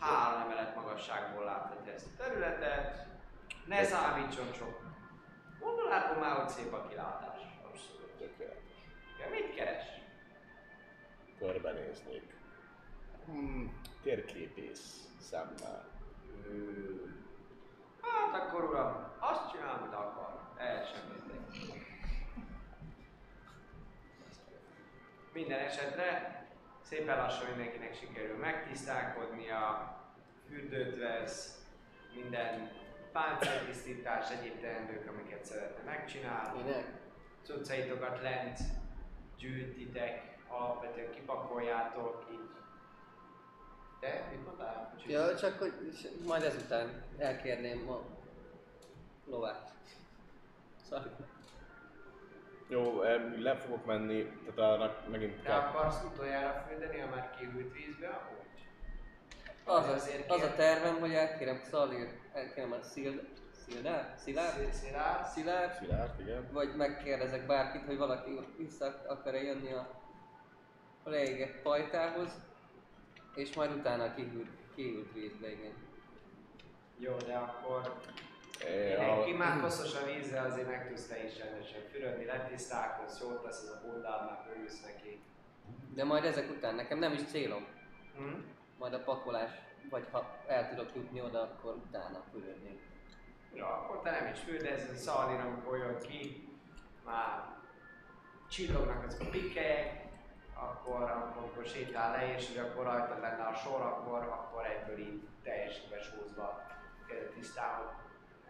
három 0.00 0.40
emelet 0.40 0.74
magasságból 0.74 1.44
láthatja 1.44 1.92
ezt 1.92 2.06
a 2.06 2.22
területet. 2.22 3.06
Ne 3.66 3.84
számítson 3.84 4.52
sok. 4.52 4.80
Mondanátom 5.60 6.18
már, 6.18 6.36
hogy 6.36 6.48
szép 6.48 6.72
a 6.72 6.86
kilátás. 6.88 7.40
Abszolút. 7.68 8.10
Tökéletes. 8.18 8.72
Ja, 9.18 9.28
mit 9.30 9.54
keres? 9.54 9.84
Körbenéznék. 11.38 12.38
Hmm, 13.26 13.80
térképész 14.02 15.08
szemmel. 15.20 15.88
Hát 18.00 18.42
akkor 18.42 18.64
uram, 18.64 19.12
azt 19.18 19.50
csinál, 19.50 19.78
amit 19.80 19.92
akar. 19.92 20.40
El 20.56 20.84
sem 20.84 21.00
mindegy. 21.08 21.80
Minden 25.32 25.58
esetre 25.58 26.38
szépen 26.82 27.16
lassan 27.16 27.48
mindenkinek 27.48 27.94
sikerül 27.94 28.36
megtisztálkodnia, 28.36 29.94
fürdőt 30.48 30.98
vesz, 30.98 31.64
minden 32.14 32.70
páncéltisztítás, 33.12 34.30
egyéb 34.30 34.60
teendők, 34.60 35.08
amiket 35.08 35.44
szeretne 35.44 35.82
megcsinálni. 35.82 36.62
Minek? 36.62 36.84
Cuccaitokat 37.42 38.22
lent 38.22 38.58
gyűjtitek, 39.38 40.38
alapvetően 40.48 41.10
kipakoljátok, 41.10 42.26
így. 42.32 42.50
Te 44.00 44.28
mit 44.30 44.44
mondtál? 44.44 44.94
Ja, 45.06 45.36
csak 45.36 45.58
hogy 45.58 45.72
majd 46.26 46.42
ezután 46.42 47.02
elkérném 47.18 47.90
a 47.90 48.02
lovát. 49.26 49.70
Sorry. 50.88 51.10
Jó, 52.70 53.02
em, 53.02 53.42
le 53.42 53.56
fogok 53.56 53.84
menni, 53.86 54.22
tehát 54.54 54.72
arra 54.80 55.04
megint 55.10 55.36
Te 55.36 55.42
kell. 55.48 55.58
akarsz 55.58 56.04
utoljára 56.04 56.64
fürdeni 56.68 57.00
a 57.00 57.06
már 57.06 57.36
kihűlt 57.38 57.72
vízbe 57.72 58.06
amúgy? 58.06 58.38
Az, 59.64 59.88
a, 59.88 59.92
Azért 59.92 60.30
az 60.30 60.42
a 60.42 60.54
tervem, 60.54 60.98
hogy 61.00 61.12
elkérem 61.14 61.60
Szalir, 61.70 62.08
elkérem 62.32 62.72
a 62.72 62.82
Szild, 62.82 63.28
Szildár? 63.66 64.14
Szilárd? 64.16 64.56
Szil- 64.56 64.72
Szilárd? 64.74 65.26
Szilárd? 65.26 65.72
Szilárd, 65.72 66.20
igen. 66.20 66.48
Vagy 66.52 66.76
megkérdezek 66.76 67.46
bárkit, 67.46 67.84
hogy 67.86 67.96
valaki 67.98 68.38
vissza 68.56 69.02
akar-e 69.08 69.42
jönni 69.42 69.72
a 69.72 69.98
a 71.02 71.10
leégett 71.10 71.62
pajtához, 71.62 72.30
és 73.34 73.54
majd 73.54 73.72
utána 73.72 74.14
kihűlt, 74.14 74.50
kihűlt 74.74 75.12
vízbe, 75.12 75.50
igen. 75.50 75.72
Jó, 76.98 77.16
de 77.16 77.34
akkor 77.36 78.00
Mindenki 78.68 79.32
már 79.32 79.60
koszos 79.60 79.94
a 79.94 80.04
vízzel, 80.06 80.44
azért 80.44 80.66
meg 80.66 80.88
tudsz 80.88 81.06
te 81.06 81.24
is 81.24 81.38
rendesen 81.38 81.80
fürödni, 81.92 82.24
letisztálkodsz, 82.24 83.20
jót 83.20 83.42
tesz 83.42 83.62
ez 83.62 83.68
a 83.68 83.80
bundádnak, 83.86 84.46
örülsz 84.54 84.82
neki. 84.84 85.20
De 85.94 86.04
majd 86.04 86.24
ezek 86.24 86.50
után, 86.50 86.74
nekem 86.74 86.98
nem 86.98 87.12
is 87.12 87.22
célom, 87.24 87.66
Hm? 88.16 88.40
majd 88.78 88.92
a 88.94 89.02
pakolás, 89.02 89.50
vagy 89.90 90.06
ha 90.10 90.36
el 90.46 90.68
tudok 90.68 90.94
jutni 90.94 91.20
oda, 91.20 91.40
akkor 91.42 91.74
utána 91.74 92.22
fürödnék. 92.32 92.80
Ja, 93.54 93.66
akkor 93.66 94.00
te 94.02 94.10
nem 94.10 94.32
is 94.32 94.38
fürdezz, 94.40 95.02
Szalin, 95.02 95.40
amikor 95.40 95.76
jön 95.78 95.98
ki, 95.98 96.48
már 97.04 97.44
csillognak 98.48 99.04
azok 99.04 99.20
a 99.20 99.30
pikkelyek, 99.30 100.08
akkor, 100.54 101.02
akkor 101.36 101.66
sétál 101.66 102.10
le, 102.16 102.34
és 102.36 102.48
hogy 102.48 102.58
akkor 102.58 102.84
rajta 102.84 103.18
lenne 103.18 103.42
a 103.42 103.54
sor, 103.54 103.80
akkor, 103.80 104.18
akkor 104.18 104.66
egyből 104.66 104.98
így 104.98 105.28
teljesen 105.42 105.84
besúzva 105.90 106.66
tisztában 107.34 107.92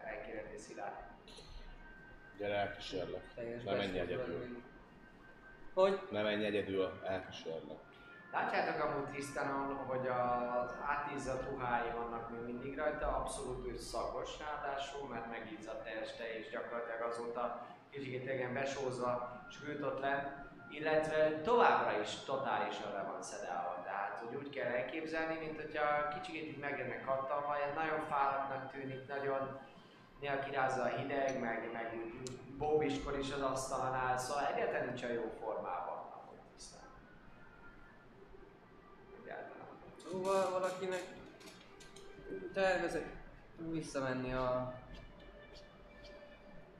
elkérni 0.05 0.57
Szilárd. 0.57 0.95
Gyere, 2.37 2.55
elkísérlek. 2.55 3.33
Teljes 3.35 3.63
Ne 3.63 3.75
menj 3.75 3.99
egyedül. 3.99 4.63
Hogy? 5.73 6.07
Ne 6.11 6.21
menj 6.21 6.45
egyedül, 6.45 7.01
elkísérlek. 7.05 7.77
Látjátok 8.31 8.83
amúgy 8.83 9.09
Tristanon, 9.09 9.75
hogy 9.75 10.07
az 10.07 10.75
átizzadt 10.85 11.49
ruhái 11.49 11.89
vannak 11.95 12.29
még 12.29 12.39
mindig 12.39 12.77
rajta, 12.77 13.07
abszolút 13.07 13.67
ő 13.67 13.77
szagos 13.77 14.39
ráadásul, 14.39 15.07
mert 15.07 15.29
megizzadt 15.29 15.83
teste 15.83 16.37
és 16.37 16.49
gyakorlatilag 16.49 17.01
azóta 17.01 17.65
kicsit 17.89 18.29
igen 18.29 18.53
besózva 18.53 19.41
sült 19.49 19.83
ott 19.83 19.99
lent, 19.99 20.27
illetve 20.69 21.41
továbbra 21.41 21.99
is 22.01 22.09
totálisan 22.25 22.91
le 22.93 23.03
van 23.11 23.21
szedálva. 23.21 23.81
Tehát, 23.83 24.23
hogy 24.23 24.35
úgy 24.35 24.49
kell 24.49 24.71
elképzelni, 24.71 25.37
mint 25.39 25.61
hogyha 25.61 26.07
kicsit 26.07 26.35
így 26.35 26.57
megjönnek 26.57 27.05
kattalva, 27.05 27.55
nagyon 27.75 28.05
fáradtnak 28.09 28.71
tűnik, 28.71 29.07
nagyon 29.07 29.59
néha 30.21 30.39
kirázza 30.39 30.81
a 30.81 30.87
hideg, 30.87 31.39
meg, 31.39 31.71
meg 31.73 31.95
bóbiskor 32.57 33.17
is 33.19 33.31
az 33.31 33.41
asztalnál, 33.41 34.17
szóval 34.17 34.45
egyáltalán 34.45 34.85
nincs 34.85 35.03
a 35.03 35.07
jó 35.07 35.31
formában. 35.39 35.99
Szóval 40.11 40.51
valakinek 40.51 41.03
tervezek 42.53 43.05
visszamenni 43.71 44.33
a 44.33 44.73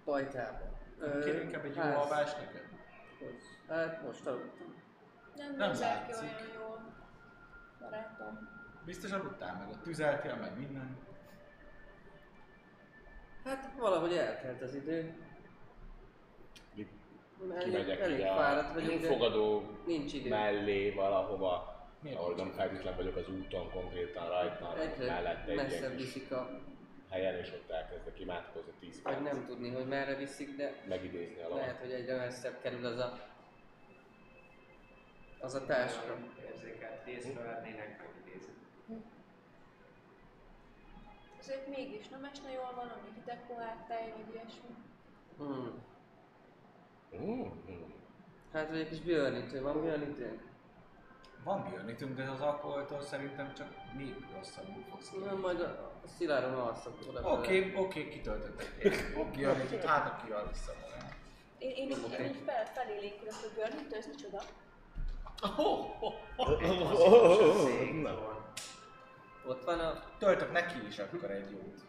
pajtába. 0.04 0.60
Kérünk 1.24 1.44
inkább 1.44 1.66
egy 1.66 1.76
jó 1.76 1.82
ház- 1.82 1.96
alvást 1.96 2.38
neked? 2.38 2.70
Hát 3.70 4.04
most 4.04 4.26
aludtam. 4.26 4.76
Nem, 5.36 5.56
Nem 5.56 5.80
látszik. 5.80 6.24
olyan 6.24 6.52
jól, 6.60 6.94
barátom. 7.80 8.50
Biztos 8.86 9.12
aludtál 9.12 9.58
meg, 9.58 9.70
ott 9.70 9.84
tüzeltél 9.84 10.36
meg 10.36 10.58
minden. 10.58 10.98
Hát 13.44 13.72
valahogy 13.80 14.14
eltelt 14.14 14.62
az 14.62 14.76
idő. 14.76 15.14
Kimegyek 17.60 18.00
elég 18.00 18.18
ide 18.20 18.28
fáradt 18.28 18.70
a 18.70 18.74
vagyok, 18.74 19.02
de 19.02 19.08
fogadó 19.08 19.64
nincs 19.86 20.14
idő. 20.14 20.30
mellé 20.30 20.90
valahova, 20.90 21.86
Miért 22.00 22.18
ahol 22.18 22.36
nem 22.36 22.52
feltétlenül 22.52 22.96
vagyok 22.96 23.16
az 23.16 23.30
úton 23.30 23.70
konkrétan 23.70 24.28
rajta, 24.28 24.78
Egyre 24.80 25.06
mellette 25.06 25.52
egy 25.52 25.72
ilyen 25.72 25.96
kis 25.96 26.06
viszik 26.06 26.32
a... 26.32 26.50
helyen, 27.10 27.36
és 27.36 27.52
ott 27.52 27.70
elkezdek 27.70 28.20
imádkozni 28.20 28.72
10 28.80 29.02
Vagy 29.02 29.14
perc, 29.14 29.34
nem 29.34 29.46
tudni, 29.46 29.70
hogy 29.70 29.88
merre 29.88 30.16
viszik, 30.16 30.56
de 30.56 30.74
megidézni 30.88 31.42
a 31.42 31.50
lehet, 31.50 31.66
lovat. 31.66 31.78
hogy 31.80 31.92
egyre 31.92 32.16
messzebb 32.16 32.62
kerül 32.62 32.86
az 32.86 32.98
a... 32.98 33.20
Az 35.40 35.54
a 35.56 35.66
táska. 35.66 36.18
Érzékelt 36.54 37.06
részt 37.06 37.34
vehetnének, 37.34 37.98
meg 37.98 38.10
idézni. 38.26 38.54
Azért 41.42 41.68
mégis 41.68 42.08
nem 42.08 42.24
esne 42.24 42.52
jól 42.52 42.72
valami 42.76 43.10
hideg 43.16 43.46
pohár 43.48 43.78
tej, 43.88 44.14
vagy 44.16 44.34
ilyesmi. 44.34 44.76
Hmm. 45.38 45.84
Mm-hmm. 47.16 47.92
Hát 48.54 48.70
vagy 48.70 48.80
egy 48.80 48.90
kis 48.90 49.00
björnítő, 49.00 49.62
van 49.62 49.82
björnítőnk? 49.82 50.42
Van 51.44 51.64
björnítünk, 51.70 52.16
de 52.16 52.30
az 52.30 52.42
alkoholtól 52.42 53.02
szerintem 53.02 53.54
csak 53.54 53.68
még 53.98 54.16
rosszabbul 54.36 54.84
fogsz 54.90 55.10
ki. 55.10 55.18
Nem, 55.18 55.38
majd 55.38 55.62
a, 55.62 56.00
a 56.04 56.08
sziláron 56.08 56.54
alszok 56.54 57.00
oda. 57.10 57.32
Oké, 57.32 57.74
oké, 57.76 58.10
kitöltöttek 58.10 58.76
egy 58.80 59.28
björnítőt, 59.32 59.84
hát 59.86 60.12
aki 60.12 60.30
jól 60.30 60.48
vissza. 60.48 60.72
Én, 61.58 61.70
én, 61.70 61.90
így, 61.90 61.98
Oké. 62.06 62.24
én 62.24 62.30
így 62.30 62.42
fel, 62.46 62.66
felélénkülök, 62.66 63.34
hogy 63.34 63.52
görnítő, 63.56 63.96
ez 63.96 64.08
micsoda? 64.08 64.42
Na. 68.02 68.41
Ott 69.46 69.64
van 69.64 69.80
a... 69.80 70.04
Töltök 70.18 70.52
neki 70.52 70.88
is 70.88 71.00
akkor 71.00 71.32
egy 71.32 71.52
jót. 71.52 71.80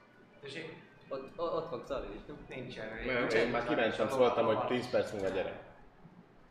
Tessék? 0.41 0.83
Ott, 1.09 1.39
ott 1.39 1.69
fog 1.69 1.85
Szali 1.87 2.15
is, 2.15 2.21
nem? 2.27 2.37
Nincsen. 2.49 2.87
Nem, 3.07 3.29
én 3.29 3.49
már 3.51 3.67
kimentem, 3.67 4.09
szóltam, 4.09 4.47
hogy 4.47 4.67
10 4.67 4.91
perc 4.91 5.13
múlva 5.13 5.29
gyere. 5.29 5.61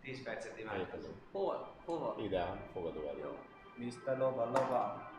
10 0.02 0.24
percet 0.24 0.60
imádkozom. 0.60 1.22
Hol? 1.32 1.76
Hova? 1.86 2.16
Ide 2.20 2.42
a 2.42 2.58
fogadó 2.74 3.08
elé. 3.08 3.20
Jó. 3.20 3.38
Mr. 3.76 4.18
Lova, 4.18 4.46
Lova. 4.46 5.12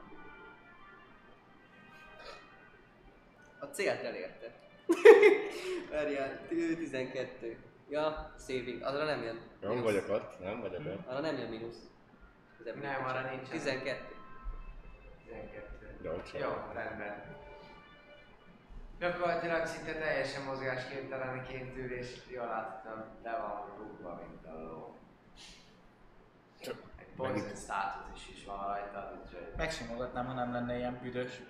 A 3.59 3.65
célt 3.67 4.03
elérte. 4.03 4.55
Várjál, 5.91 6.47
tű- 6.49 6.79
12. 6.79 7.59
Ja, 7.89 8.35
saving. 8.39 8.83
Azra 8.83 9.05
nem 9.05 9.23
jön. 9.23 9.41
Nem 9.61 9.83
vagyok 9.83 10.09
ott, 10.09 10.41
nem 10.41 10.61
vagyok 10.61 10.87
ott. 10.87 11.07
Arra 11.07 11.21
nem 11.21 11.39
jön 11.39 11.49
mínusz. 11.49 11.91
Nem, 12.81 13.05
arra 13.05 13.31
nincs. 13.31 13.49
12. 13.49 14.15
12. 15.25 15.72
Jó, 16.03 16.23
csak. 16.23 16.41
Jó, 16.41 16.51
rendben. 16.73 17.41
Gyakorlatilag 18.99 19.67
szinte 19.67 19.93
teljesen 19.95 20.45
mozgásképteleneként 20.45 21.77
ül, 21.77 21.93
és 21.93 22.23
jól 22.29 22.47
láthatom, 22.47 23.05
le 23.23 23.37
van 23.39 23.77
rúgva, 23.79 24.21
mint 24.29 24.47
a 24.47 24.61
ló. 24.61 24.97
Egy 26.99 27.15
poison 27.17 27.55
status 27.57 28.29
is, 28.29 28.37
is 28.37 28.45
van 28.45 28.67
rajta, 28.67 29.19
úgyhogy 29.23 29.53
Megsimogatnám, 29.57 30.27
ha 30.27 30.33
nem 30.33 30.53
lenne 30.53 30.77
ilyen 30.77 30.99
büdös. 31.03 31.41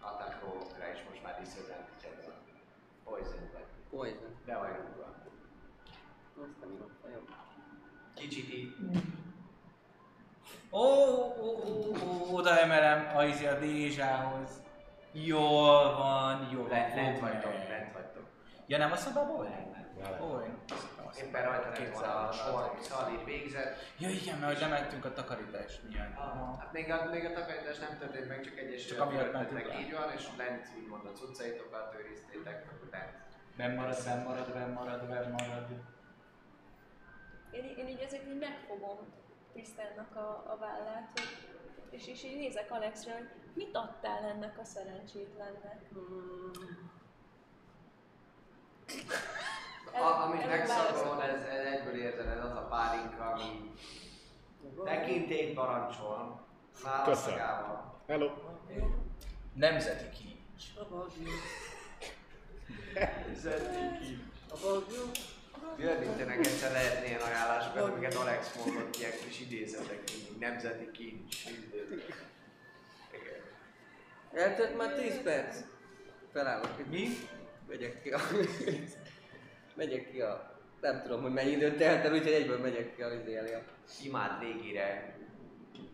attack 0.00 0.40
roll-okra 0.42 0.92
is 0.92 1.02
most 1.08 1.22
már 1.22 1.38
disadvantage 1.38 2.22
van. 2.24 2.34
Poison 3.04 3.50
vagy. 3.52 3.66
Poison. 3.90 4.36
Be 4.46 4.56
vagy 4.56 4.76
rúgva. 4.76 5.14
Azt 6.42 6.60
nem. 6.60 7.12
Jó. 7.12 7.20
Kicsit 8.14 8.54
így 8.54 8.76
Ó, 10.70 10.78
ó, 10.78 11.44
ó, 11.44 11.94
ó, 12.08 12.34
oda 12.36 12.58
emelem 12.60 13.16
a 13.16 13.24
izi 13.24 13.46
a 13.46 13.58
Dézsához. 13.58 14.50
Jól 15.12 15.96
van, 15.96 16.48
van. 16.54 16.68
lent, 16.68 16.94
lent 16.94 17.20
vagytok, 17.20 17.52
meg. 17.52 17.68
lent 17.68 17.92
vagytok. 17.92 18.26
Ja 18.66 18.78
nem 18.78 18.92
a 18.92 18.96
szobában 18.96 19.36
vagy? 19.36 19.48
Lent, 19.48 19.76
lent. 19.98 20.20
Ó, 20.20 20.40
én 20.40 20.58
éppen 21.22 21.42
rajta 21.42 21.90
volna 21.92 22.28
a. 22.28 22.32
Szalid 22.80 23.24
végzett. 23.24 23.76
Ja 23.98 24.08
igen, 24.08 24.38
mert 24.38 24.52
hogy 24.52 24.60
lementünk 24.60 25.04
a 25.04 25.12
takarítás 25.12 25.80
miatt. 25.88 26.14
Hát 26.58 26.72
még 26.72 26.90
a, 26.90 27.08
még 27.10 27.24
a 27.24 27.32
takarítás 27.32 27.78
nem 27.78 27.98
történt 27.98 28.28
meg, 28.28 28.40
csak 28.40 28.58
egyes 28.58 28.84
Csak 28.84 29.00
amiatt 29.00 29.32
mentünk 29.32 29.74
így 29.80 29.92
van, 29.92 30.12
és 30.16 30.28
lent 30.36 30.66
úgymond 30.82 31.06
a 31.06 31.12
cuccaitokat 31.12 31.94
őriztétek, 31.98 32.64
lent. 32.90 33.12
Nem 33.56 33.74
marad, 33.74 33.96
nem 34.04 34.22
marad, 34.22 34.54
nem 34.54 34.72
marad, 34.72 35.08
nem 35.08 35.30
marad. 35.30 35.66
Én, 37.50 37.64
én 37.76 37.88
így 37.88 38.00
ezért 38.00 38.26
így 38.26 38.38
megfogom 38.38 38.98
Trisztánnak 39.58 40.16
a, 40.16 40.44
a 40.52 40.56
vállát, 40.60 41.10
hogy, 41.14 41.36
és, 41.90 42.06
és 42.06 42.24
így 42.24 42.36
nézek 42.36 42.70
Alexra, 42.70 43.12
hogy 43.12 43.28
mit 43.54 43.76
adtál 43.76 44.24
ennek 44.24 44.58
a 44.58 44.64
szerencsétlennek? 44.64 45.80
A, 49.92 50.22
amit 50.22 50.40
Előbb 50.40 50.58
megszabadul, 50.58 51.16
válaszolok. 51.16 51.22
ez, 51.22 51.42
ez 51.42 51.64
egyből 51.66 52.00
érzed, 52.00 52.26
ez 52.26 52.44
az 52.44 52.50
a 52.50 52.66
pálinka, 52.70 53.24
ami 53.24 53.72
tekintélyt 54.84 55.54
parancsol. 55.54 56.40
Választagával. 56.82 58.00
Hello. 58.06 58.30
Nemzeti 59.54 60.08
kincs. 60.08 60.62
Jöhetnének 65.78 66.46
egyszer 66.46 66.72
lehetne 66.72 67.06
ilyen 67.06 67.20
ajánlásokat, 67.20 67.82
amiket 67.82 68.14
Alex 68.14 68.54
mondott, 68.54 68.96
ilyen 68.96 69.10
kis 69.24 69.40
idézetek, 69.40 70.02
mindig 70.12 70.38
nemzeti 70.38 70.90
kincs. 70.90 71.36
Eltelt 74.32 74.76
már 74.76 74.94
10 74.94 75.22
perc. 75.22 75.56
Felállok. 76.32 76.88
Mi? 76.90 77.08
Megyek 77.68 78.02
ki 78.02 78.10
a... 78.10 78.20
megyek 79.74 80.10
ki 80.10 80.20
a... 80.20 80.56
Nem 80.80 81.02
tudom, 81.02 81.22
hogy 81.22 81.32
mennyi 81.32 81.50
időt 81.50 81.76
telt 81.76 82.04
el, 82.04 82.12
úgyhogy 82.12 82.32
egyből 82.32 82.58
megyek 82.58 82.94
ki 82.94 83.02
a 83.02 83.08
vizélia. 83.08 83.62
imád 84.04 84.40
végére 84.40 85.16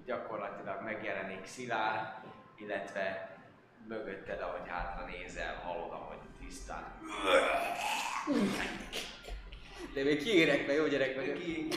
gyakorlatilag 0.05 0.83
megjelenik 0.83 1.47
Szilár, 1.47 2.23
illetve 2.59 3.37
mögötted, 3.89 4.41
ahogy 4.41 4.69
hátra 4.69 5.07
nézel, 5.07 5.55
hallod, 5.55 5.93
ahogy 5.93 6.19
tisztán. 6.39 7.01
De 9.95 10.03
még 10.03 10.23
kiérek, 10.23 10.67
mert 10.67 10.79
jó 10.79 10.87
gyerek 10.87 11.15
vagyok. 11.15 11.35
Ki, 11.35 11.69
ki, 11.69 11.75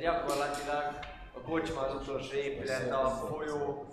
gyakorlatilag 0.00 0.98
a 1.32 1.40
kocsma 1.40 1.80
az 1.80 1.94
utolsó 1.94 2.36
épület 2.36 2.92
a 2.92 3.08
folyó, 3.08 3.86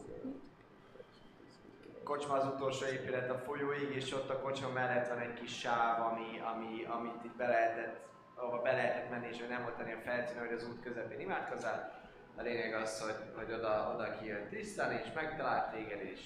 kocsma 2.03 2.33
az 2.33 2.45
utolsó 2.45 2.85
épület 2.85 3.29
a 3.29 3.37
folyóig, 3.37 3.95
és 3.95 4.13
ott 4.13 4.29
a 4.29 4.39
kocsma 4.39 4.69
mellett 4.69 5.07
van 5.07 5.19
egy 5.19 5.33
kis 5.33 5.59
sáv, 5.59 6.01
ami, 6.01 6.41
ami, 6.53 6.85
amit 6.85 7.23
itt 7.23 7.35
be 7.35 7.47
lehetett, 7.47 7.95
ahova 8.35 8.61
be 8.61 8.71
lehetett 8.71 9.09
menni, 9.09 9.27
és 9.31 9.39
hogy 9.39 9.49
nem 9.49 9.61
volt 9.61 9.75
tenni 9.75 9.93
a 9.93 10.01
feltűnő, 10.05 10.39
hogy 10.39 10.55
az 10.55 10.67
út 10.67 10.83
közepén 10.83 11.19
imádkozzál. 11.19 11.99
A 12.35 12.41
lényeg 12.41 12.73
az, 12.73 13.01
hogy, 13.01 13.15
hogy 13.35 13.53
oda, 13.53 13.91
oda 13.95 14.17
kijött 14.19 14.49
tisztán, 14.49 14.91
és 14.91 15.07
megtalált 15.15 15.71
téged, 15.71 16.01
és 16.01 16.19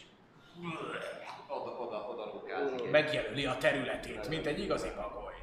oda, 1.47 1.71
oda, 1.71 2.07
oda 2.11 2.31
lukázik. 2.33 2.91
Megjelöli 2.91 3.45
a 3.45 3.57
területét, 3.57 4.29
mint 4.29 4.45
egy 4.45 4.59
igazi 4.59 4.89
pagoly. 4.95 5.33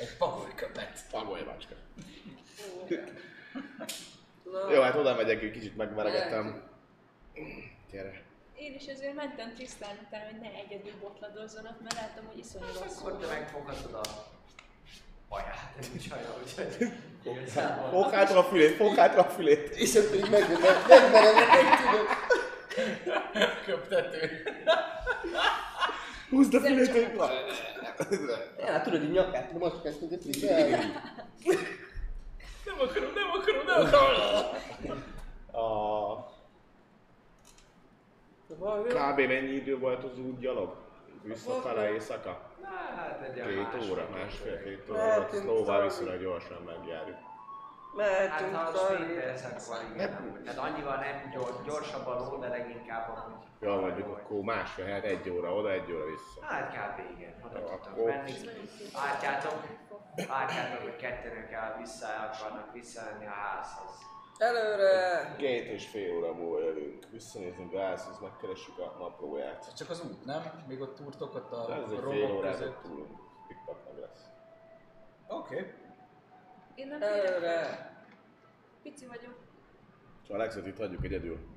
Egy 0.00 0.16
pagoly 0.18 0.54
köpet. 0.54 1.00
Pagoly 1.10 1.42
macska. 1.42 1.74
Na, 4.52 4.72
Jó, 4.72 4.80
hát 4.80 4.94
oda 4.94 5.14
megyek, 5.14 5.42
egy 5.42 5.50
kicsit 5.50 5.76
megveregetem. 5.76 6.62
Gyere. 7.90 8.22
Én 8.56 8.74
is 8.74 8.86
ezért 8.86 9.14
mentem 9.14 9.54
Trisztán 9.54 9.98
után, 10.06 10.24
hogy 10.24 10.40
ne 10.40 10.48
egyedül 10.48 10.92
botladozzanak, 11.00 11.80
mert 11.80 11.94
láttam, 11.94 12.26
hogy 12.26 12.38
iszonyú 12.38 12.64
rosszul 12.64 13.08
Akkor 13.10 13.18
te 13.18 13.26
megfoghatod 13.26 13.94
a 13.94 14.00
baját, 15.28 15.74
nem 15.80 15.98
csalja, 16.08 16.34
úgyhogy 16.42 16.92
igazából... 17.22 18.02
Fogd 18.02 18.14
hátra 18.14 18.38
a 18.38 18.44
fülét, 18.44 18.76
fogd 18.76 18.96
hátra 18.96 19.22
a 19.22 19.30
fülét. 19.30 19.68
és 19.68 19.94
akkor 19.94 20.14
így 20.14 20.30
meg, 20.30 20.48
meg, 20.48 20.60
megverem, 20.88 21.34
meg 21.34 21.80
tudod. 21.80 22.06
Köptető. 23.64 24.42
Húzd 26.30 26.54
a 26.54 26.60
fülét, 26.60 26.88
hogy 26.88 27.12
Ja, 28.58 28.72
hát 28.72 28.84
tudod, 28.84 29.02
így 29.02 29.10
nyakát, 29.10 29.52
de 29.52 29.58
most 29.58 29.82
kezdtünk, 29.82 30.10
hogy. 30.10 30.48
Nem 32.64 32.76
akarom, 32.78 33.12
nem 33.14 33.30
akarom, 33.40 33.64
nem 33.66 33.86
akarom. 33.86 35.02
A... 35.52 36.28
Kb. 38.88 39.18
mennyi 39.18 39.52
idő 39.52 39.78
volt 39.78 40.04
az 40.04 40.18
út 40.18 40.38
gyalog? 40.38 40.74
Visszafele 41.22 41.92
éjszaka? 41.92 42.50
Hát 42.96 43.22
egy 43.22 43.42
Két 43.42 43.90
óra, 43.90 44.08
másfél-két 44.12 44.90
óra. 44.90 44.98
Mehetünk 44.98 45.42
Szóval 45.42 45.82
viszonylag 45.82 46.20
gyorsan 46.20 46.62
megjárjuk. 46.62 47.16
Hát 47.16 47.96
Mehetünk 47.96 48.54
ha 48.54 48.62
a 48.62 48.72
tovább. 48.72 49.00
sprintezek 49.00 49.64
van, 49.64 49.94
igen. 49.94 50.42
Tehát 50.44 50.58
annyival 50.58 50.96
nem 50.96 51.30
gyors, 51.34 51.54
gyorsabb 51.66 52.06
a 52.06 52.14
ló, 52.18 52.38
de 52.38 52.48
leginkább 52.48 53.08
amúgy. 53.08 53.44
Jól 53.60 53.80
mondjuk, 53.80 54.06
akkor 54.06 54.40
másfél, 54.40 54.86
hát 54.86 55.04
egy 55.04 55.30
óra 55.30 55.54
oda, 55.54 55.70
egy 55.72 55.92
óra 55.92 56.04
vissza. 56.04 56.44
Hát 56.44 56.72
kb. 56.72 57.18
igen, 57.18 57.34
oda 57.44 57.58
Jó, 57.58 57.64
tudtam 57.66 57.92
akkor- 57.92 58.06
menni. 58.06 58.32
Hogy 60.82 60.96
kettőnök 60.96 61.50
el 61.50 61.76
vissza 61.78 62.06
akarnak 62.06 62.72
visszamenni 62.72 63.26
a 63.26 63.30
házhoz. 63.30 63.90
Előre! 64.38 65.34
Két 65.36 65.66
és 65.66 65.88
fél 65.88 66.16
óra 66.16 66.32
múlva 66.32 66.64
jövünk. 66.64 67.06
Visszanézünk 67.10 67.72
a 67.74 67.80
házhoz, 67.80 68.18
megkeressük 68.18 68.78
a 68.78 68.96
naplóját. 68.98 69.76
Csak 69.76 69.90
az 69.90 70.04
út, 70.04 70.24
nem? 70.24 70.42
Még 70.68 70.80
ott 70.80 70.96
túrtok 70.96 71.34
ott 71.34 71.52
a 71.52 71.82
ez 71.84 71.92
egy 71.92 71.98
fél 72.10 72.30
órát 72.32 72.78
túlunk. 72.82 73.18
Pikpak 73.48 73.84
meg 73.84 73.98
lesz. 74.00 74.24
Oké. 75.28 75.54
Okay. 75.54 75.72
Én 76.74 76.88
nem. 76.88 77.02
Előre! 77.02 77.88
Pici 78.82 79.06
vagyok. 79.06 79.34
Alexet 80.28 80.66
itt 80.66 80.78
hagyjuk 80.78 81.04
egyedül. 81.04 81.49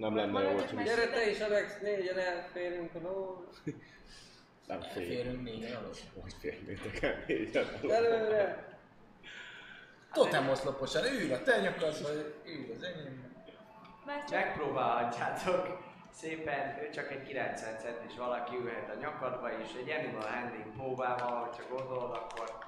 Nem 0.00 0.16
lenne 0.16 0.42
jó, 0.42 0.54
hogy. 0.54 0.82
Gyere 0.84 1.06
te 1.08 1.30
is, 1.30 1.40
Alex, 1.40 1.78
négyen 1.80 2.18
elférünk 2.18 2.94
a 2.94 2.98
ló. 2.98 3.44
nem 4.66 4.80
fél. 4.80 5.06
Férünk 5.06 5.42
négyen 5.42 5.76
alól. 5.76 5.90
Hogy 6.20 6.34
félnétek 6.40 7.02
el 7.02 7.24
négyen. 7.26 7.66
Előre! 7.90 8.68
Totem 10.12 10.48
oszloposan, 10.48 11.04
ül 11.04 11.32
a 11.32 11.42
te 11.42 11.60
nyakadba, 11.60 12.08
ül 12.44 12.74
az 12.76 12.82
enyém. 12.82 13.28
Megpróbálhatjátok 14.30 15.78
szépen, 16.12 16.78
ő 16.82 16.90
csak 16.90 17.10
egy 17.10 17.22
90 17.22 17.78
centis 17.78 18.16
valaki 18.16 18.56
ülhet 18.56 18.90
a 18.90 18.98
nyakadba 19.00 19.50
is, 19.60 19.68
egy 19.72 19.90
animal 19.90 20.26
handling 20.26 20.72
próbával, 20.76 21.46
hogyha 21.46 21.76
gondolod, 21.76 22.10
akkor 22.10 22.58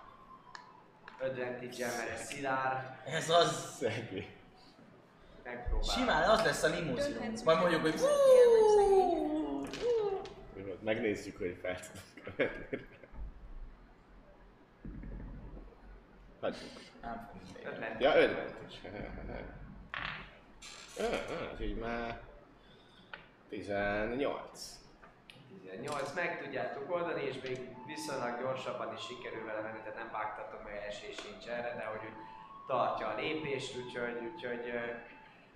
advantage 1.20 1.86
mert 1.86 2.10
ez 2.10 2.26
szilár, 2.26 3.02
Ez 3.06 3.30
az. 3.30 3.76
Szegény. 3.78 4.41
Megpróbál. 5.44 5.82
Simán 5.82 6.30
az 6.30 6.44
lesz 6.44 6.62
a 6.62 6.68
limuzin. 6.68 7.32
Majd 7.44 7.58
mondjuk, 7.58 7.80
hogy 7.80 8.00
hát 8.00 8.10
Megnézzük, 10.82 11.38
hogy 11.38 11.58
fel 11.62 11.76
tudunk 11.80 12.24
követni. 12.24 12.86
Hagyjuk. 16.40 16.70
Nem 17.02 17.26
fogunk 17.26 17.54
még. 17.54 17.66
Advantage. 17.66 18.04
Ja, 18.04 18.10
advantage. 18.10 19.60
Ah, 20.98 21.60
így 21.60 21.76
már 21.76 22.20
18. 23.48 24.80
18 25.62 26.12
meg 26.14 26.42
tudjátok 26.42 26.90
oldani, 26.90 27.22
és 27.22 27.40
még 27.42 27.68
viszonylag 27.86 28.40
gyorsabban 28.40 28.94
is 28.94 29.04
sikerül 29.04 29.44
vele 29.44 29.60
menni, 29.60 29.78
tehát 29.78 29.94
nem 29.94 30.10
vágtatok 30.12 30.64
meg 30.64 30.84
esély 30.88 31.12
sincs 31.12 31.46
erre, 31.46 31.74
de 31.74 31.84
hogy 31.84 32.00
úgy 32.04 32.16
tartja 32.66 33.06
a 33.06 33.14
lépést, 33.14 33.76
úgyhogy, 33.76 34.30
úgyhogy 34.32 34.72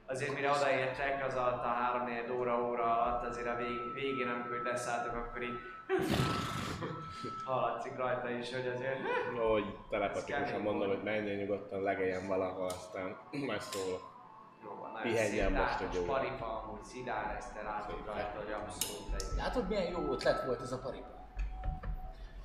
azért 0.06 0.34
mire 0.34 0.50
odaértek, 0.50 1.24
az 1.26 1.34
alatt 1.34 1.64
a 1.64 1.68
3 1.68 2.04
4 2.04 2.30
óra 2.30 2.62
óra 2.62 3.00
alatt 3.00 3.26
azért 3.26 3.46
a 3.46 3.56
vég, 3.56 3.92
végén, 3.94 4.28
amikor 4.28 4.56
így 4.56 4.62
leszálltok, 4.64 5.14
akkor 5.14 5.42
így 5.42 5.58
hallatszik 7.44 7.96
rajta 7.96 8.30
is, 8.30 8.52
hogy 8.54 8.66
azért 8.66 8.98
Hogy 9.38 9.64
telepatikusan 9.90 10.60
mondom, 10.60 10.88
hogy 10.88 11.02
menjen 11.02 11.36
nyugodtan, 11.36 11.82
legeljen 11.82 12.26
valahol, 12.26 12.66
aztán 12.66 13.16
majd 13.30 13.60
szólok. 13.60 14.14
jó 14.62 14.74
van, 14.80 14.92
nagyon 14.92 15.12
Pihenjen 15.12 15.52
most 15.52 15.80
egy 15.80 15.96
órát. 15.98 16.06
paripa, 16.06 16.62
amúgy 16.62 16.82
szidár, 16.82 17.36
ezt 17.38 17.54
te 17.54 17.62
látod 17.62 18.06
rajta, 18.06 18.38
hogy 18.38 18.52
abszolút 18.52 19.14
egy 19.14 19.36
Látod 19.36 19.68
milyen 19.68 19.90
jó 19.90 20.12
ötlet 20.12 20.44
volt 20.44 20.60
ez 20.60 20.72
a 20.72 20.78
paripa? 20.78 21.14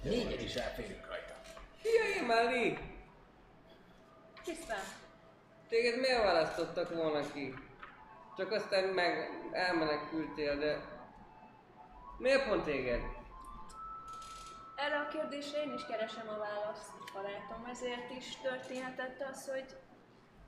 Négyen 0.04 0.40
is 0.40 0.56
elférünk 0.56 1.08
rajta. 1.08 1.34
Figyelj 1.76 2.28
már, 2.28 2.44
Lee! 2.44 2.78
Tisztán. 4.44 5.01
Téged 5.72 6.00
miért 6.00 6.24
választottak 6.24 6.96
volna 6.96 7.32
ki? 7.32 7.54
Csak 8.38 8.52
aztán 8.52 8.84
meg 8.84 9.30
elmenekültél, 9.52 10.58
de... 10.58 10.82
Miért 12.18 12.48
pont 12.48 12.64
téged? 12.64 13.02
Erre 14.76 15.00
a 15.00 15.08
kérdésre 15.08 15.64
én 15.64 15.74
is 15.74 15.86
keresem 15.86 16.28
a 16.30 16.38
választ, 16.38 16.92
barátom. 17.14 17.66
Ezért 17.70 18.10
is 18.18 18.38
történhetett 18.42 19.22
az, 19.32 19.50
hogy 19.50 19.66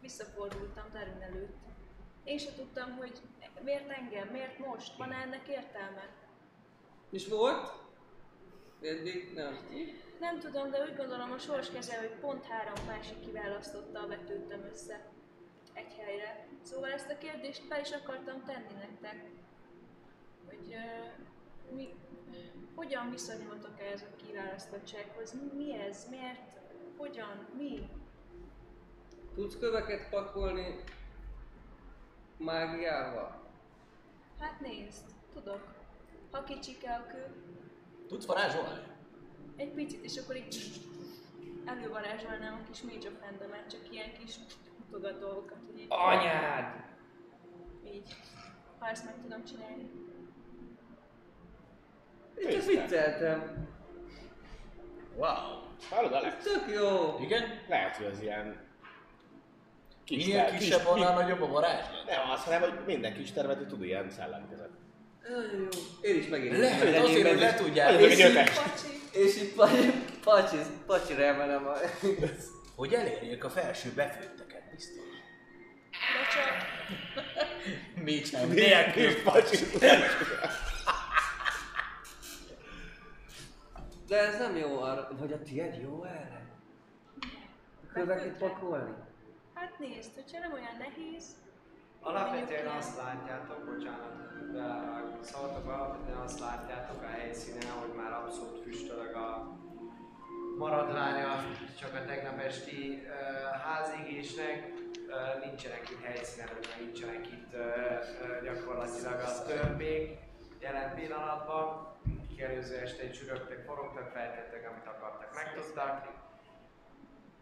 visszafordultam 0.01 0.85
Darin 0.93 1.21
előtt. 1.21 1.57
Én 2.23 2.37
se 2.37 2.53
tudtam, 2.55 2.97
hogy 2.97 3.21
miért 3.61 3.89
engem, 3.89 4.27
miért 4.27 4.57
most, 4.57 4.97
van 4.97 5.11
ennek 5.11 5.47
értelme? 5.47 6.09
És 7.11 7.27
volt? 7.27 7.71
Eddig 8.81 9.33
nem. 9.33 9.57
Nem 10.19 10.39
tudom, 10.39 10.69
de 10.71 10.81
úgy 10.81 10.95
gondolom 10.95 11.31
a 11.31 11.37
sorskezelő, 11.37 12.07
hogy 12.07 12.19
pont 12.19 12.45
három 12.45 12.85
másik 12.87 13.19
kiválasztotta, 13.19 14.07
vetődtem 14.07 14.63
össze 14.71 15.12
egy 15.73 15.93
helyre. 15.97 16.47
Szóval 16.61 16.91
ezt 16.91 17.09
a 17.09 17.17
kérdést 17.17 17.61
fel 17.69 17.79
is 17.81 17.91
akartam 17.91 18.43
tenni 18.45 18.73
nektek. 18.79 19.23
Hogy 20.45 20.67
uh, 20.67 21.75
mi, 21.75 21.93
hogyan 22.75 23.09
viszonyultok 23.09 23.79
ehhez 23.79 24.01
a 24.01 24.15
kiválasztottsághoz? 24.25 25.35
Mi, 25.57 25.79
ez? 25.79 26.09
Miért? 26.09 26.57
Hogyan? 26.97 27.47
Mi? 27.57 27.89
Tudsz 29.35 29.57
köveket 29.57 30.09
pakolni 30.09 30.83
mágiával? 32.37 33.41
Hát 34.39 34.59
nézd, 34.59 35.05
tudok. 35.33 35.75
Ha 36.31 36.43
kicsike 36.43 36.93
a 36.93 37.07
kő, 37.11 37.35
Tudsz 38.07 38.25
varázsolni? 38.25 38.79
egy 39.55 39.71
picit, 39.71 40.03
és 40.03 40.17
akkor 40.17 40.35
így 40.35 40.81
elővarázsolnám 41.65 42.53
a 42.53 42.69
kis 42.71 42.81
Mage 42.81 43.07
of 43.09 43.21
Hand-emet, 43.21 43.69
csak 43.69 43.81
ilyen 43.91 44.13
kis 44.13 44.35
mutogat 44.93 45.19
dolgokat, 45.19 45.57
hogy 45.65 45.79
így, 45.79 45.85
Anyád! 45.89 46.73
így, 47.93 48.15
ha 48.79 48.89
ezt 48.89 49.05
meg 49.05 49.13
tudom 49.21 49.43
csinálni. 49.45 49.91
Én 52.35 52.49
csak 52.51 52.65
vicceltem. 52.65 53.67
Wow. 55.15 55.61
Hallod, 55.89 56.13
Alex? 56.13 56.43
Tök 56.43 56.73
jó! 56.73 57.17
Igen? 57.21 57.43
Lehet, 57.67 57.95
hogy 57.95 58.05
az 58.05 58.21
ilyen... 58.21 58.61
Kis 60.03 60.25
Minél 60.25 60.45
ter- 60.45 60.57
kisebb, 60.57 60.79
kis- 60.79 60.87
annál 60.87 61.13
nagyobb 61.13 61.41
a 61.41 61.47
varázslat. 61.47 62.05
Nem 62.05 62.29
az, 62.29 62.43
hanem 62.43 62.61
hogy 62.61 62.73
minden 62.85 63.13
kis 63.13 63.31
tervet 63.31 63.67
tud 63.67 63.83
ilyen 63.83 64.09
szellemkezet. 64.09 64.69
Nagyon 65.29 65.61
jó. 65.61 65.79
Én 66.01 66.15
is 66.15 66.27
megint. 66.27 66.57
Lehet, 66.57 67.03
azért, 67.03 67.27
hogy 67.27 67.39
le 67.39 67.53
tudják. 67.53 67.99
És 69.11 69.41
itt 69.41 69.55
pacsi, 69.55 69.91
pacsi, 70.23 70.57
pacsira 70.85 71.23
emelem 71.23 71.67
a... 71.67 71.73
Hogy 72.75 72.93
elérjék 72.93 73.43
a 73.43 73.49
felső 73.49 73.91
befőtteket, 73.95 74.71
biztos. 74.71 75.03
de 75.91 76.27
csak 76.33 78.03
Még 78.03 78.25
sem. 78.25 78.49
Nélkül. 78.49 79.23
De 84.07 84.17
ez 84.17 84.37
nem 84.37 84.55
jó 84.55 84.81
arra, 84.81 85.09
vagy 85.19 85.31
a 85.33 85.41
tiéd 85.41 85.81
jó 85.81 86.03
erre? 86.03 86.41
Köveket 87.93 88.37
pakolni? 88.37 88.93
Hát 89.53 89.79
nézd, 89.79 90.13
hogyha 90.15 90.39
nem 90.39 90.53
olyan 90.53 90.77
nehéz, 90.77 91.25
Alapvetően 92.05 92.67
azt 92.67 92.97
látjátok, 92.97 93.65
bocsánat, 93.65 94.51
belállok, 94.51 95.23
szóltok, 95.23 95.65
alapvetően 95.65 96.17
azt 96.17 96.39
látjátok 96.39 97.01
a 97.01 97.05
helyszínen, 97.05 97.71
hogy 97.71 97.95
már 97.95 98.11
abszolút 98.11 98.63
füstölög 98.63 99.15
a 99.15 99.57
maradványa 100.57 101.45
csak 101.79 101.93
a 101.93 102.05
tegnap 102.05 102.39
esti 102.39 103.07
házégésnek. 103.63 104.71
Nincsenek 105.45 105.89
itt 105.89 106.03
helyszínen, 106.03 106.47
nincsenek 106.79 107.27
itt 107.31 107.55
gyakorlatilag 108.43 109.19
a 109.19 109.43
törpék 109.45 110.17
jelen 110.59 110.95
pillanatban. 110.95 111.91
Előző 112.37 112.77
este 112.77 113.01
egy 113.01 113.11
csürögtek, 113.11 113.63
forogtak, 113.65 114.11
feltettek, 114.13 114.69
amit 114.69 114.87
akartak, 114.87 115.35
megtudtak. 115.35 116.07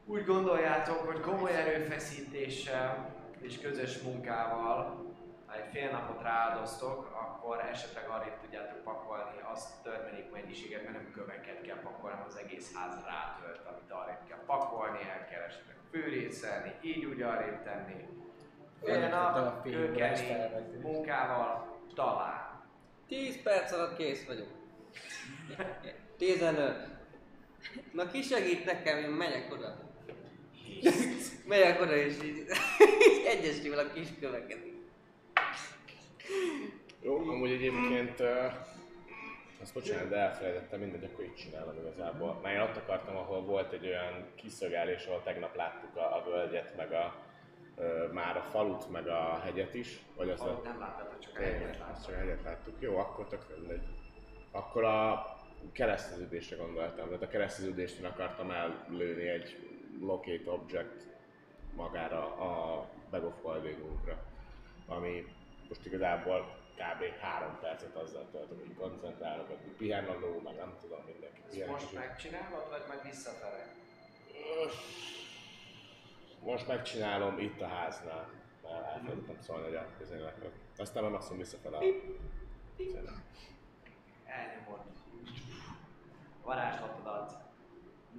Úgy 0.05 0.25
gondoljátok, 0.25 0.97
hogy 0.97 1.19
komoly 1.19 1.55
erőfeszítéssel 1.55 3.15
és 3.39 3.59
közös 3.59 4.01
munkával, 4.01 5.05
ha 5.51 5.57
egy 5.57 5.71
fél 5.71 5.91
napot 5.91 6.21
rááldoztok, 6.21 7.11
akkor 7.13 7.59
esetleg 7.71 8.09
arrébb 8.09 8.39
tudjátok 8.41 8.83
pakolni 8.83 9.39
azt 9.53 9.69
a 9.77 9.81
törmelék 9.83 10.31
mennyiséget, 10.31 10.83
mert 10.83 10.95
nem 10.95 11.11
köveket 11.11 11.61
kell 11.61 11.79
pakolni, 11.79 12.15
hanem 12.15 12.27
az 12.27 12.37
egész 12.37 12.75
ház 12.75 12.95
rátölt, 13.05 13.65
amit 13.65 13.91
arrébb 13.91 14.23
kell 14.27 14.43
pakolni, 14.45 14.99
el 15.09 15.27
kell 15.29 15.41
esetleg 15.41 15.75
fűrészelni, 15.91 16.75
így 16.81 17.05
úgy 17.05 17.21
arrébb 17.21 17.63
tenni. 17.63 18.07
Fél 18.83 19.09
nap, 19.09 19.67
elvettem. 19.67 20.81
munkával 20.81 21.79
talán. 21.95 22.63
10 23.07 23.41
perc 23.41 23.71
alatt 23.71 23.97
kész 23.97 24.25
vagyok. 24.25 24.47
15. 26.17 26.87
Na 27.91 28.07
ki 28.07 28.21
segít 28.21 28.65
nekem, 28.65 28.97
én 28.97 29.09
megyek 29.09 29.53
oda. 29.53 29.77
megyek 31.45 31.81
oda 31.81 31.95
és 31.95 32.23
így 32.23 32.45
egyesül 33.33 33.79
a 33.79 33.91
kis 33.93 34.07
köveket. 34.19 34.70
Jó, 37.01 37.17
amúgy 37.17 37.51
egyébként... 37.51 38.19
Uh, 38.19 38.53
azt 39.61 39.73
bocsánat, 39.73 40.09
de 40.09 40.15
elfelejtettem, 40.15 40.79
mindegy, 40.79 41.03
akkor 41.03 41.23
így 41.23 41.35
csinálom 41.35 41.77
igazából. 41.77 42.39
Mert 42.41 42.55
én 42.55 42.61
ott 42.61 42.77
akartam, 42.77 43.15
ahol 43.15 43.41
volt 43.41 43.71
egy 43.71 43.85
olyan 43.85 44.25
kiszögelés, 44.35 45.05
ahol 45.05 45.21
tegnap 45.23 45.55
láttuk 45.55 45.95
a, 45.95 46.15
a 46.15 46.23
völgyet, 46.29 46.75
meg 46.77 46.91
a, 46.91 47.15
uh, 47.75 48.11
már 48.11 48.37
a 48.37 48.41
falut, 48.41 48.91
meg 48.91 49.07
a 49.07 49.39
hegyet 49.43 49.73
is. 49.73 49.99
Vagy 50.15 50.29
azt 50.29 50.41
Ahogy 50.41 50.63
nem 50.63 50.79
láttad, 50.79 51.19
csak 51.19 51.39
a 51.39 51.41
azt 51.41 51.79
láttad. 51.79 52.05
csak 52.05 52.15
a 52.15 52.17
hegyet 52.17 52.43
láttuk. 52.43 52.75
Jó, 52.79 52.97
akkor 52.97 53.27
tök 53.27 53.57
mindegy. 53.57 53.83
Akkor 54.51 54.83
a 54.83 55.25
kereszteződésre 55.71 56.55
gondoltam, 56.55 57.05
tehát 57.05 57.21
a 57.21 57.27
kereszteződéstől 57.27 58.05
akartam 58.05 58.51
ellőni 58.51 59.27
egy 59.27 59.57
locate 60.01 60.51
object 60.51 61.07
magára 61.75 62.35
a 62.35 62.85
Bag 63.09 63.23
of 63.23 63.41
Holdingunkra, 63.41 64.23
ami 64.87 65.25
most 65.71 65.85
igazából 65.85 66.39
kb. 66.75 67.19
három 67.21 67.57
percet 67.59 67.95
azzal 67.95 68.27
töltöm, 68.31 68.57
hogy 68.57 68.75
koncentrálok, 68.75 69.47
hogy 69.47 69.57
pihen 69.77 70.05
a 70.05 70.19
ló, 70.19 70.41
meg 70.43 70.55
nem 70.55 70.73
tudom, 70.81 70.99
mindenki 71.05 71.61
Ezt 71.61 71.69
most 71.69 71.93
megcsinálod, 71.93 72.69
vagy 72.69 72.83
majd 72.87 73.03
visszafele? 73.03 73.67
Most 76.39 76.67
megcsinálom 76.67 77.39
itt 77.39 77.61
a 77.61 77.67
háznál, 77.67 78.29
mert 78.63 78.85
elfelejtettem 78.85 79.37
szólni, 79.39 79.75
a 79.75 79.87
közénekre. 79.97 80.49
Aztán 80.77 81.03
már 81.03 81.11
maximum 81.11 81.37
visszafele 81.37 81.77
elnyomod. 84.25 84.79
Varázslatodat 86.43 87.35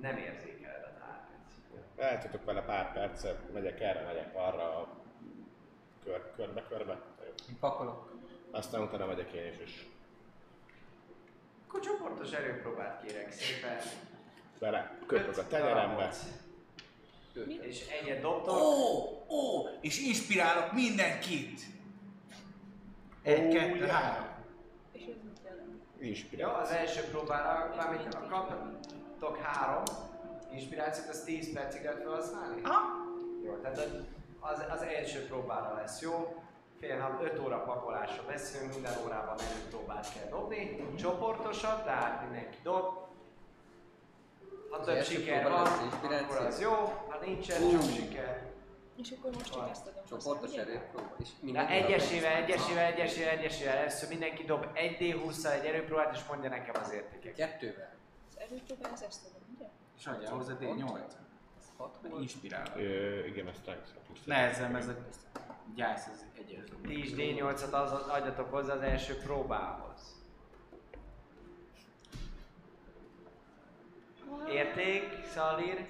nem 0.00 0.16
érzékeled 0.16 0.82
a 0.82 0.98
tárgyat. 0.98 2.12
Eltöltök 2.12 2.44
vele 2.44 2.62
pár 2.62 2.92
percet, 2.92 3.52
megyek 3.52 3.80
erre, 3.80 4.04
megyek 4.04 4.34
arra, 4.34 4.88
kör, 6.04 6.32
körbe-körbe. 6.36 7.11
Jó. 7.48 7.54
Pakolok. 7.60 8.12
Aztán 8.50 8.82
utána 8.82 9.06
megyek 9.06 9.32
én 9.32 9.52
is, 9.52 9.58
és 9.58 9.84
Akkor 11.68 11.80
csoportos 11.80 12.32
erőpróbát 12.32 13.02
kérek 13.06 13.32
szépen. 13.32 13.78
bele 14.58 14.98
kötök 15.06 15.36
a 15.36 15.40
Öt 15.40 15.46
tenyerembe. 15.46 15.94
darabot. 15.94 16.16
És 17.62 17.86
egyet 17.88 18.20
dobtok. 18.20 18.56
Ó, 18.56 19.26
ó, 19.30 19.68
és 19.80 20.00
inspirálok 20.00 20.72
mindenkit. 20.72 21.60
Egy, 23.22 23.54
kettő, 23.54 23.86
három. 23.86 24.26
és 24.92 25.00
ez 25.02 25.06
mit 25.24 25.40
jelent? 25.44 25.82
Jó, 25.98 26.06
Inspirál. 26.06 26.54
az 26.60 26.70
első 26.70 27.00
próbára, 27.00 27.74
mármint 27.76 28.14
a 28.14 28.26
kaptok 28.26 29.36
három 29.36 29.82
inspirációt, 30.54 31.08
az 31.08 31.22
10 31.24 31.52
percig 31.52 31.82
lehet 31.82 32.02
felhasználni? 32.02 32.62
Aha. 32.62 32.80
Jó, 33.44 33.54
tehát 33.56 33.78
az, 34.40 34.62
az 34.70 34.82
első 34.82 35.26
próbára 35.26 35.74
lesz 35.74 36.00
jó. 36.00 36.41
Fél 36.82 36.96
nap, 36.96 37.22
5 37.22 37.38
óra 37.38 37.58
pakolásra 37.62 38.22
beszélünk, 38.26 38.72
minden 38.72 38.92
órában 39.04 39.38
egy 39.38 39.68
próbát 39.70 40.12
kell 40.14 40.28
dobni. 40.28 40.94
Csoportosat, 40.98 41.84
tehát 41.84 42.22
mindenki 42.22 42.56
dob. 42.62 42.84
Ha 44.70 44.76
Az 44.76 44.86
több 44.86 45.02
siker 45.02 45.50
van, 45.50 45.66
akkor 45.66 46.46
az 46.46 46.60
jó, 46.60 46.70
ha 47.08 47.18
nincsen 47.24 47.70
csak 47.70 47.82
siker. 47.82 48.50
És 48.96 49.10
akkor 49.18 49.30
most 49.34 49.52
csak 49.52 49.70
ezt 49.70 49.86
adom 49.86 50.02
Csoportos 50.08 50.54
erőpróba. 50.54 51.14
És 51.18 51.28
Na 51.28 51.44
mindenki 51.44 51.72
egyesével, 51.72 52.32
egyesével, 52.42 52.84
egyesével, 52.84 53.30
egyesével, 53.38 53.76
először 53.76 54.08
mindenki 54.08 54.44
dob 54.44 54.66
1D20-szal 54.74 55.52
egy 55.52 55.64
erőpróbát, 55.64 56.14
és 56.14 56.20
mondja 56.28 56.48
nekem 56.48 56.82
az 56.82 56.92
értékeket. 56.92 57.50
Kettővel. 57.50 57.94
Az 58.30 58.38
erőpróbán 58.38 58.92
az 58.92 59.02
ezt 59.02 59.20
adom, 59.26 59.56
ugye? 59.56 59.66
És 59.98 60.06
adjál 60.06 60.32
hozzá 60.32 60.54
D8. 60.60 60.98
Ez 61.58 61.66
hat 61.76 61.98
Meg 62.02 62.10
volt. 62.10 62.22
inspirálok. 62.22 62.76
Ö, 62.76 63.24
igen, 63.24 63.48
ezt 63.48 63.70
Nehezem 64.24 64.74
ez 64.76 64.88
a 64.88 64.94
gyász, 65.74 66.06
ez 66.06 66.24
egyes 66.38 66.64
dob. 66.68 66.86
Ti 66.86 66.98
is 66.98 67.10
D8-at 67.16 67.70
az, 67.72 67.92
adjatok 67.92 68.50
hozzá 68.50 68.74
az 68.74 68.80
első 68.80 69.14
próbához. 69.14 70.24
Érték, 74.50 75.02
Szalír. 75.34 75.86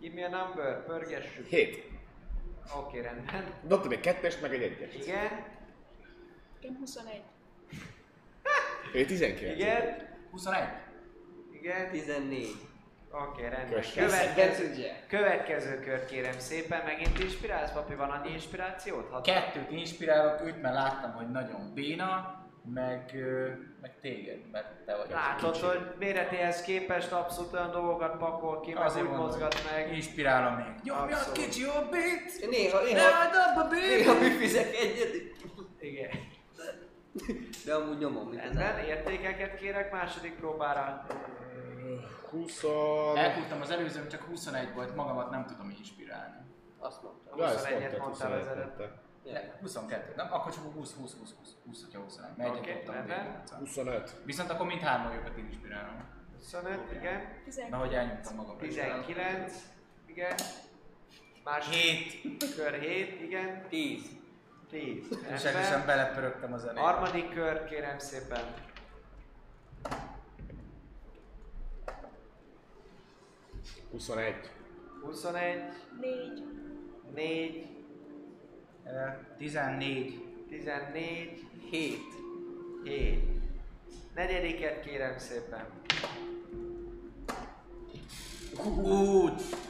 Give 0.00 0.14
me 0.14 0.24
a 0.36 0.44
number, 0.44 0.84
pörgessük. 0.84 1.46
7. 1.46 1.90
Oké, 2.76 3.00
rendben. 3.00 3.54
Dobtam 3.62 3.90
egy 3.90 4.00
kettest, 4.00 4.40
meg 4.40 4.54
egy 4.54 4.62
egyes. 4.62 4.94
Igen, 4.94 5.44
Nekem 6.60 6.76
21. 6.78 7.22
Ő 8.94 9.04
19. 9.04 9.54
igen, 9.58 10.08
21. 10.30 10.62
igen. 11.52 11.90
14. 11.90 12.67
Oké, 13.10 13.42
rendben. 13.48 13.80
Köszönöm. 13.80 14.08
Következő, 14.08 14.72
következő 15.08 15.80
kört 15.80 16.06
kérem 16.06 16.38
szépen. 16.38 16.82
Megint 16.84 17.18
inspirálsz, 17.18 17.72
papi? 17.72 17.94
Van 17.94 18.10
annyi 18.10 18.32
inspirációt? 18.32 19.08
Hat- 19.10 19.24
Kettőt 19.26 19.70
inspirálok, 19.70 20.40
őt 20.46 20.62
mert 20.62 20.74
láttam, 20.74 21.12
hogy 21.12 21.30
nagyon 21.30 21.70
béna, 21.74 22.36
meg, 22.74 23.14
meg 23.80 23.94
téged, 24.00 24.50
mert 24.52 24.66
te 24.86 24.96
vagy 24.96 25.06
az 25.06 25.12
Látod, 25.12 25.52
kicsi. 25.52 25.64
hogy 25.66 25.80
méretéhez 25.98 26.60
képest 26.62 27.12
abszolút 27.12 27.52
olyan 27.52 27.70
dolgokat 27.70 28.16
pakol 28.16 28.60
ki, 28.60 28.72
meg 28.72 28.82
Azért 28.84 29.02
úgy 29.04 29.08
mondom, 29.10 29.26
mozgat 29.26 29.56
meg. 29.72 29.94
Inspirálom 29.94 30.54
még. 30.54 30.66
Nyomjad 30.82 31.12
Abszolút. 31.12 31.38
kicsi 31.38 31.62
hobbit! 31.64 32.50
Néha, 32.50 32.82
néha, 32.82 33.08
abba, 33.56 33.68
néha 33.74 34.12
baby! 34.14 34.28
büfizek 34.28 34.74
egyet, 34.76 35.10
Igen. 35.80 36.10
de 37.64 37.74
amúgy 37.74 37.98
nyomom, 37.98 38.28
mint 38.28 38.40
az 38.40 38.46
Rendben, 38.46 38.66
állat. 38.66 38.86
értékeket 38.86 39.54
kérek 39.58 39.92
második 39.92 40.34
próbára. 40.34 41.06
20... 42.30 42.64
Elkúrtam 43.14 43.60
az 43.60 43.70
előzőm, 43.70 44.08
csak 44.08 44.22
21 44.22 44.74
volt, 44.74 44.94
magamat 44.94 45.30
nem 45.30 45.46
tudom 45.46 45.70
inspirálni. 45.78 46.36
Azt 46.78 47.02
mondtam. 47.02 47.38
Ja, 47.38 47.44
ezt 47.46 47.66
21-et 47.66 47.80
mondtad, 47.80 48.00
mondtál 48.00 48.32
az 48.32 48.46
21-et 48.46 48.50
előtt. 48.50 48.78
mondtál. 48.78 49.06
De 49.32 49.58
22, 49.60 50.12
nem? 50.16 50.32
Akkor 50.32 50.52
csak 50.52 50.72
20, 50.74 50.94
20, 50.94 51.14
20, 51.20 51.34
20, 51.38 51.48
20, 51.66 51.84
hogyha 51.84 52.00
21. 52.00 52.30
Mert 52.36 52.56
egyet 52.56 52.76
dobtam 52.76 52.94
rendben. 52.94 53.18
végén. 53.24 53.58
25. 53.58 54.14
Viszont 54.24 54.50
akkor 54.50 54.66
mind 54.66 54.80
hármójukat 54.80 55.36
inspirálom. 55.36 56.04
25, 56.36 56.92
igen. 56.92 57.42
12. 57.44 57.76
Na, 57.76 57.76
hogy 57.76 57.94
elnyomtam 57.94 58.34
magam. 58.34 58.58
19, 58.58 59.52
igen. 60.06 60.34
Második 61.44 61.78
7. 61.78 62.54
kör 62.54 62.74
7, 62.74 63.20
igen. 63.20 63.68
10. 63.68 64.02
10. 64.70 65.06
Segesen 65.38 65.86
belepörögtem 65.86 66.52
az 66.52 66.64
elején. 66.64 66.82
Harmadik 66.82 67.34
kör, 67.34 67.64
kérem 67.64 67.98
szépen. 67.98 68.54
Huszonegy. 73.90 74.50
21, 75.02 75.62
4. 76.00 76.44
4, 77.14 77.66
Ö, 78.84 78.90
14. 79.36 80.22
14, 80.48 81.46
7. 81.70 81.98
7. 82.84 83.24
Negyediket 84.14 84.80
kérem 84.80 85.18
szépen. 85.18 85.66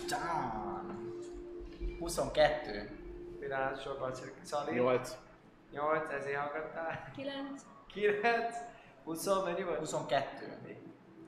Után. 0.04 0.58
22. 1.98 2.90
Pillanat, 3.40 3.82
sokkal 3.82 4.14
szűk. 4.14 4.34
Szali. 4.42 4.74
8. 4.74 5.16
8, 5.72 6.12
ezért 6.12 6.36
hallgattál. 6.36 7.10
9. 7.16 7.62
9, 7.92 8.56
20, 9.04 9.26
mennyi 9.44 9.62
volt? 9.62 9.78
22. 9.78 10.76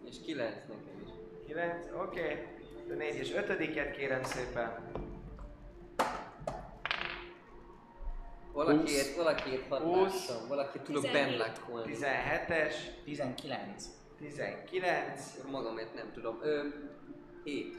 És 0.05 0.17
9 0.25 0.55
nekem 0.69 1.03
is. 1.05 1.11
9, 1.47 1.87
oké. 1.95 2.21
Okay. 2.21 2.59
4 2.97 3.15
és 3.15 3.33
5 3.35 3.97
kérem 3.97 4.23
szépen. 4.23 4.91
Valakiért, 8.53 9.17
valakiért 9.17 9.69
láttam, 9.69 10.49
valaki 10.49 10.79
tudok 10.79 11.03
17. 11.03 11.13
benn 11.13 11.39
lakkolni. 11.39 11.97
17-es, 11.97 12.75
19. 13.05 13.85
19, 14.19 15.35
Akkor 15.39 15.51
Magamért 15.51 15.95
nem 15.95 16.11
tudom. 16.13 16.39
Ö, 16.43 16.67
7. 17.45 17.77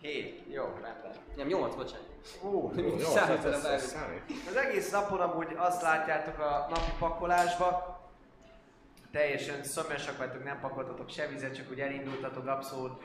7. 0.00 0.42
Jó, 0.48 0.64
rendben. 0.64 1.12
Nem, 1.36 1.46
8, 1.46 1.74
bocsánat. 1.74 2.06
Ú, 2.42 2.72
Jó, 2.76 2.84
jó, 2.84 2.98
Számít 2.98 3.44
ez, 3.44 3.64
ez 3.64 3.82
számít. 3.82 4.22
Az 4.48 4.56
egész 4.56 4.90
napon 4.90 5.20
amúgy 5.20 5.54
azt 5.56 5.82
látjátok 5.82 6.38
a 6.38 6.66
napi 6.68 6.90
pakolásba, 6.98 8.00
teljesen 9.10 9.64
szomjasak 9.64 10.18
vagytok, 10.18 10.44
nem 10.44 10.60
pakoltatok 10.60 11.10
se 11.10 11.26
vizet, 11.26 11.54
csak 11.54 11.70
úgy 11.70 11.80
elindultatok 11.80 12.46
abszolút. 12.46 13.02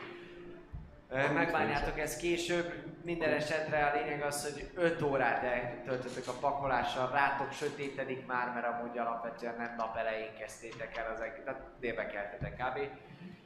Megbánjátok 1.12 2.00
ezt 2.00 2.20
később, 2.20 2.74
minden 3.04 3.34
esetre 3.34 3.86
a 3.86 3.96
lényeg 3.96 4.22
az, 4.22 4.54
hogy 4.54 4.70
5 4.76 5.02
órát 5.02 5.44
eltöltötök 5.44 6.28
a 6.28 6.38
pakolással, 6.40 7.12
rátok 7.12 7.52
sötétedik 7.52 8.26
már, 8.26 8.54
mert 8.54 8.66
amúgy 8.66 8.98
alapvetően 8.98 9.56
nem 9.58 9.76
nap 9.78 9.98
elején 9.98 10.34
kezdtétek 10.40 10.98
el 10.98 11.12
az 11.14 11.22
egész, 11.22 11.44
tehát 11.46 11.62
délbe 11.80 12.06
keltetek 12.06 12.54
kb. 12.54 12.80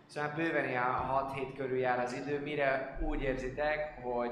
Szóval 0.05 0.33
bőven 0.35 0.69
ilyen 0.69 0.83
6-7 0.83 1.53
körül 1.57 1.77
jár 1.77 1.99
az 1.99 2.13
idő, 2.13 2.39
mire 2.39 2.97
úgy 3.01 3.21
érzitek, 3.21 4.01
hogy 4.01 4.31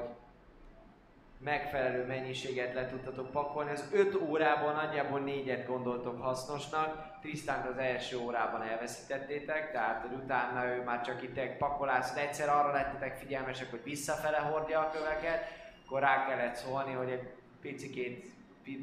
megfelelő 1.44 2.06
mennyiséget 2.06 2.74
le 2.74 2.88
tudtatok 2.88 3.32
pakolni. 3.32 3.72
Az 3.72 3.90
5 3.94 4.16
órában 4.16 4.74
nagyjából 4.74 5.22
4-et 5.26 5.64
gondoltok 5.68 6.22
hasznosnak, 6.22 7.12
Trisztánt 7.22 7.68
az 7.70 7.78
első 7.78 8.18
órában 8.18 8.62
elveszítettétek, 8.62 9.72
tehát 9.72 10.02
hogy 10.02 10.18
utána 10.24 10.66
ő 10.66 10.84
már 10.84 11.02
csak 11.02 11.24
itt 11.24 11.38
egy 11.38 11.58
pakolászott, 11.58 12.18
egyszer 12.18 12.50
arra 12.50 12.72
lettetek 12.72 13.18
figyelmesek, 13.18 13.70
hogy 13.70 13.84
visszafele 13.84 14.38
hordja 14.38 14.80
a 14.80 14.90
köveket, 14.90 15.44
akkor 15.86 16.00
rá 16.00 16.26
kellett 16.26 16.56
szólni, 16.56 16.92
hogy 16.92 17.10
egy 17.10 17.30
picikét 17.62 18.32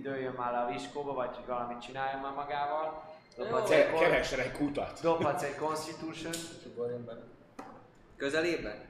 dőljön 0.03 0.33
már 0.33 0.55
a 0.55 0.71
viskóba, 0.73 1.13
vagy 1.13 1.37
hogy 1.37 1.47
valamit 1.47 1.81
csináljon 1.81 2.21
már 2.21 2.33
magával. 2.33 3.05
Dobhatsz 3.37 3.71
egy, 3.71 3.87
Ke- 3.91 3.99
Keressen 3.99 4.39
egy 4.41 4.53
kutat. 4.53 5.01
dobhatsz 5.03 5.43
egy 5.43 5.57
Constitution. 5.57 6.33
Közelében? 8.17 8.90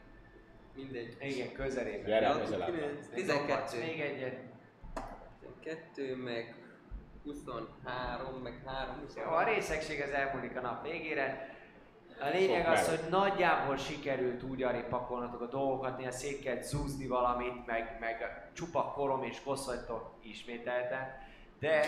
Mindegy. 0.74 1.16
igen, 1.20 1.52
közelében. 1.52 2.04
Gyere, 2.04 2.40
közelebb. 2.40 2.74
9, 2.74 3.26
Dobhatsz 3.26 3.70
12. 3.70 3.86
még 3.86 4.00
egyet. 4.00 4.36
12, 5.62 6.16
meg 6.16 6.54
23, 7.24 8.34
meg 8.42 8.62
3, 8.66 8.94
Jó, 8.96 9.02
23. 9.02 9.32
a 9.32 9.44
részegség 9.44 10.00
az 10.00 10.10
elmúlik 10.10 10.56
a 10.56 10.60
nap 10.60 10.86
végére. 10.86 11.54
A 12.20 12.28
lényeg 12.28 12.64
Sok 12.64 12.72
az, 12.72 12.86
mellett. 12.86 13.00
hogy 13.00 13.10
nagyjából 13.10 13.76
sikerült 13.76 14.42
úgy 14.42 14.62
arra 14.62 14.84
pakolnatok 14.88 15.40
a 15.40 15.46
dolgokat, 15.46 15.98
néha 15.98 16.10
szét 16.10 16.42
kellett 16.42 16.62
zúzni 16.62 17.06
valamit, 17.06 17.66
meg, 17.66 17.96
meg 18.00 18.48
csupa 18.52 18.82
korom 18.82 19.22
és 19.22 19.40
kosz 19.44 19.66
vagytok 19.66 20.14
ismételten, 20.22 21.18
de 21.58 21.80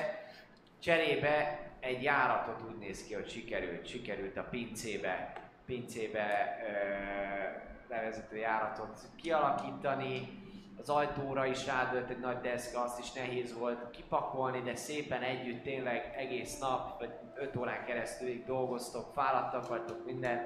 cserébe 0.79 1.61
egy 1.81 2.03
járatot 2.03 2.69
úgy 2.71 2.79
néz 2.79 3.05
ki, 3.05 3.15
hogy 3.15 3.31
sikerült, 3.31 3.87
sikerült 3.87 4.37
a 4.37 4.43
pincébe, 4.51 5.33
pincébe 5.67 6.57
ö, 6.67 7.72
levezető 7.93 8.37
járatot 8.37 8.99
kialakítani, 9.17 10.41
az 10.79 10.89
ajtóra 10.89 11.47
is 11.47 11.67
rádölt 11.67 12.11
egy 12.11 12.19
nagy 12.19 12.41
deszka, 12.41 12.83
azt 12.83 12.99
is 12.99 13.13
nehéz 13.13 13.59
volt 13.59 13.91
kipakolni, 13.91 14.61
de 14.61 14.75
szépen 14.75 15.23
együtt 15.23 15.63
tényleg 15.63 16.15
egész 16.17 16.59
nap, 16.59 16.99
vagy 16.99 17.11
5 17.35 17.57
órán 17.57 17.85
keresztül 17.85 18.43
dolgoztok, 18.47 19.13
fáradtak 19.13 19.69
vagytok 19.69 20.05
minden, 20.05 20.41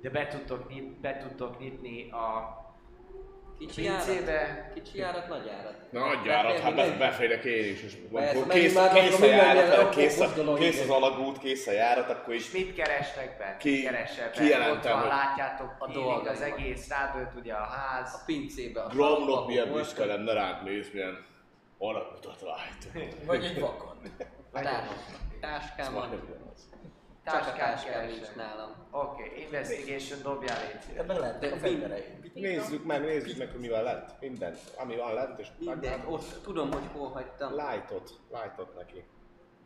de 0.00 0.10
be 0.10 0.26
tudtok, 0.26 0.68
nyit, 0.68 1.00
be 1.00 1.16
tudtok 1.16 1.58
nyitni 1.58 2.10
a 2.10 2.58
Kicsi 3.60 3.82
járat? 3.82 4.72
Kicsi 4.74 4.98
járat, 4.98 5.28
nagy 5.28 5.46
járat. 5.46 5.74
Nagy 5.90 6.24
járat, 6.24 6.58
hát 6.58 6.74
be, 6.74 6.96
beférek 6.96 7.44
én 7.44 7.72
is. 7.72 7.82
És 7.82 7.96
Persze, 8.12 8.46
kész, 8.48 8.74
már, 8.74 8.92
kész 8.92 9.20
a 9.20 9.24
járat, 9.26 9.88
kész, 9.88 10.20
a, 10.20 10.54
kész 10.54 10.80
az 10.80 10.88
alagút, 10.90 11.38
kész 11.38 11.66
a 11.66 11.72
járat, 11.72 12.10
akkor 12.10 12.34
is 12.34 12.46
És 12.46 12.52
mit 12.52 12.74
kerestek 12.74 13.38
benne? 13.38 13.56
Ki- 13.56 13.70
Mit 13.70 13.84
keresel 13.84 14.30
benne? 14.30 14.46
kijelentem, 14.46 14.76
Ott 14.76 14.82
van, 14.84 14.98
hogy- 14.98 15.08
látjátok, 15.08 15.74
a 15.78 15.86
nyílik 15.90 16.28
az 16.30 16.40
egész, 16.40 16.88
rádölt 16.88 17.34
ugye 17.36 17.52
a 17.52 17.64
ház. 17.64 18.14
A 18.14 18.22
pincébe. 18.26 18.84
Gromlok 18.90 19.46
milyen 19.46 19.72
büszke 19.72 20.04
lenne 20.04 20.32
ránk, 20.32 20.62
nézd 20.64 20.94
milyen 20.94 21.24
alakutat 21.78 22.40
vájt. 22.40 23.08
Vagy 23.26 23.44
egy 23.44 23.60
vakon. 23.60 23.96
A 24.52 24.60
tás- 24.60 25.72
A 27.30 27.32
Táskát 27.32 27.56
táskám 27.56 28.06
nincs 28.06 28.34
nálam. 28.36 28.70
Oké, 28.90 29.22
okay, 29.22 29.42
investigation 29.42 30.22
dobjál 30.22 30.58
légy 30.60 30.80
szíves. 30.80 30.98
Ebben 31.02 31.20
lehet 31.20 31.34
a 31.34 31.38
De 31.38 31.56
fegyverei. 31.56 32.04
Nézzük 32.34 32.84
meg, 32.84 33.00
nézzük 33.00 33.38
meg, 33.38 33.50
hogy 33.50 33.60
mi 33.60 33.68
van 33.68 33.82
lent. 33.82 34.20
Mindent, 34.20 34.58
ami 34.76 34.96
van 34.96 35.14
lent, 35.14 35.38
és 35.38 35.48
Minden, 35.58 36.04
ott 36.06 36.42
tudom, 36.42 36.72
hogy 36.72 36.82
hol 36.92 37.08
hagytam. 37.08 37.52
Lightot, 37.54 38.10
lightot 38.30 38.74
neki. 38.76 39.04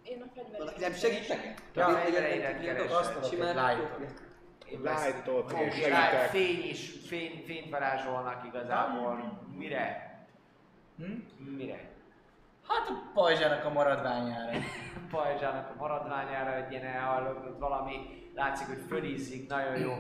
Én 0.03 0.23
a 0.23 0.59
Valaki 0.59 0.81
nem 0.81 0.93
segít 0.93 1.29
nekem? 1.29 1.55
Ja, 1.75 1.87
Azt 2.99 3.11
adok 3.11 3.23
egy 3.23 3.29
Simán 3.29 3.77
lightot. 3.77 4.23
Lightot, 4.69 5.53
rá- 5.53 5.73
segítek. 5.73 6.29
fény 6.29 6.69
is, 6.69 6.93
fény, 7.07 7.43
fényt 7.47 7.71
varázsolnak 7.71 8.45
igazából. 8.47 9.41
Mire? 9.57 10.13
Hm? 10.97 11.13
Mire? 11.57 11.94
Hát 12.69 12.89
a 12.89 13.11
pajzsának 13.15 13.65
a 13.65 13.71
maradványára. 13.73 14.59
Pajzsának 15.11 15.71
a 15.71 15.75
maradványára 15.79 16.55
egy 16.55 16.71
ilyen 16.71 16.85
elhallott 16.85 17.59
valami, 17.59 17.97
látszik, 18.35 18.67
hogy 18.67 18.83
fölízik, 18.89 19.49
nagyon 19.49 19.79
jó 19.79 19.93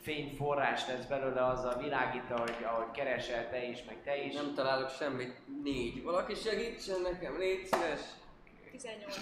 fényforrás 0.00 0.86
lesz 0.86 1.04
belőle, 1.04 1.46
azzal 1.46 1.78
világít, 1.78 2.30
ahogy, 2.30 2.56
ahogy 2.64 2.90
keresel 2.92 3.48
te 3.50 3.64
is, 3.64 3.84
meg 3.84 4.02
te 4.04 4.24
is. 4.24 4.34
Nem 4.34 4.54
találok 4.54 4.90
semmit. 4.90 5.36
Négy. 5.62 6.02
Valaki 6.02 6.34
segítsen 6.34 7.00
nekem, 7.00 7.38
légy 7.38 7.66
szíves. 7.66 8.00
18. 8.70 9.16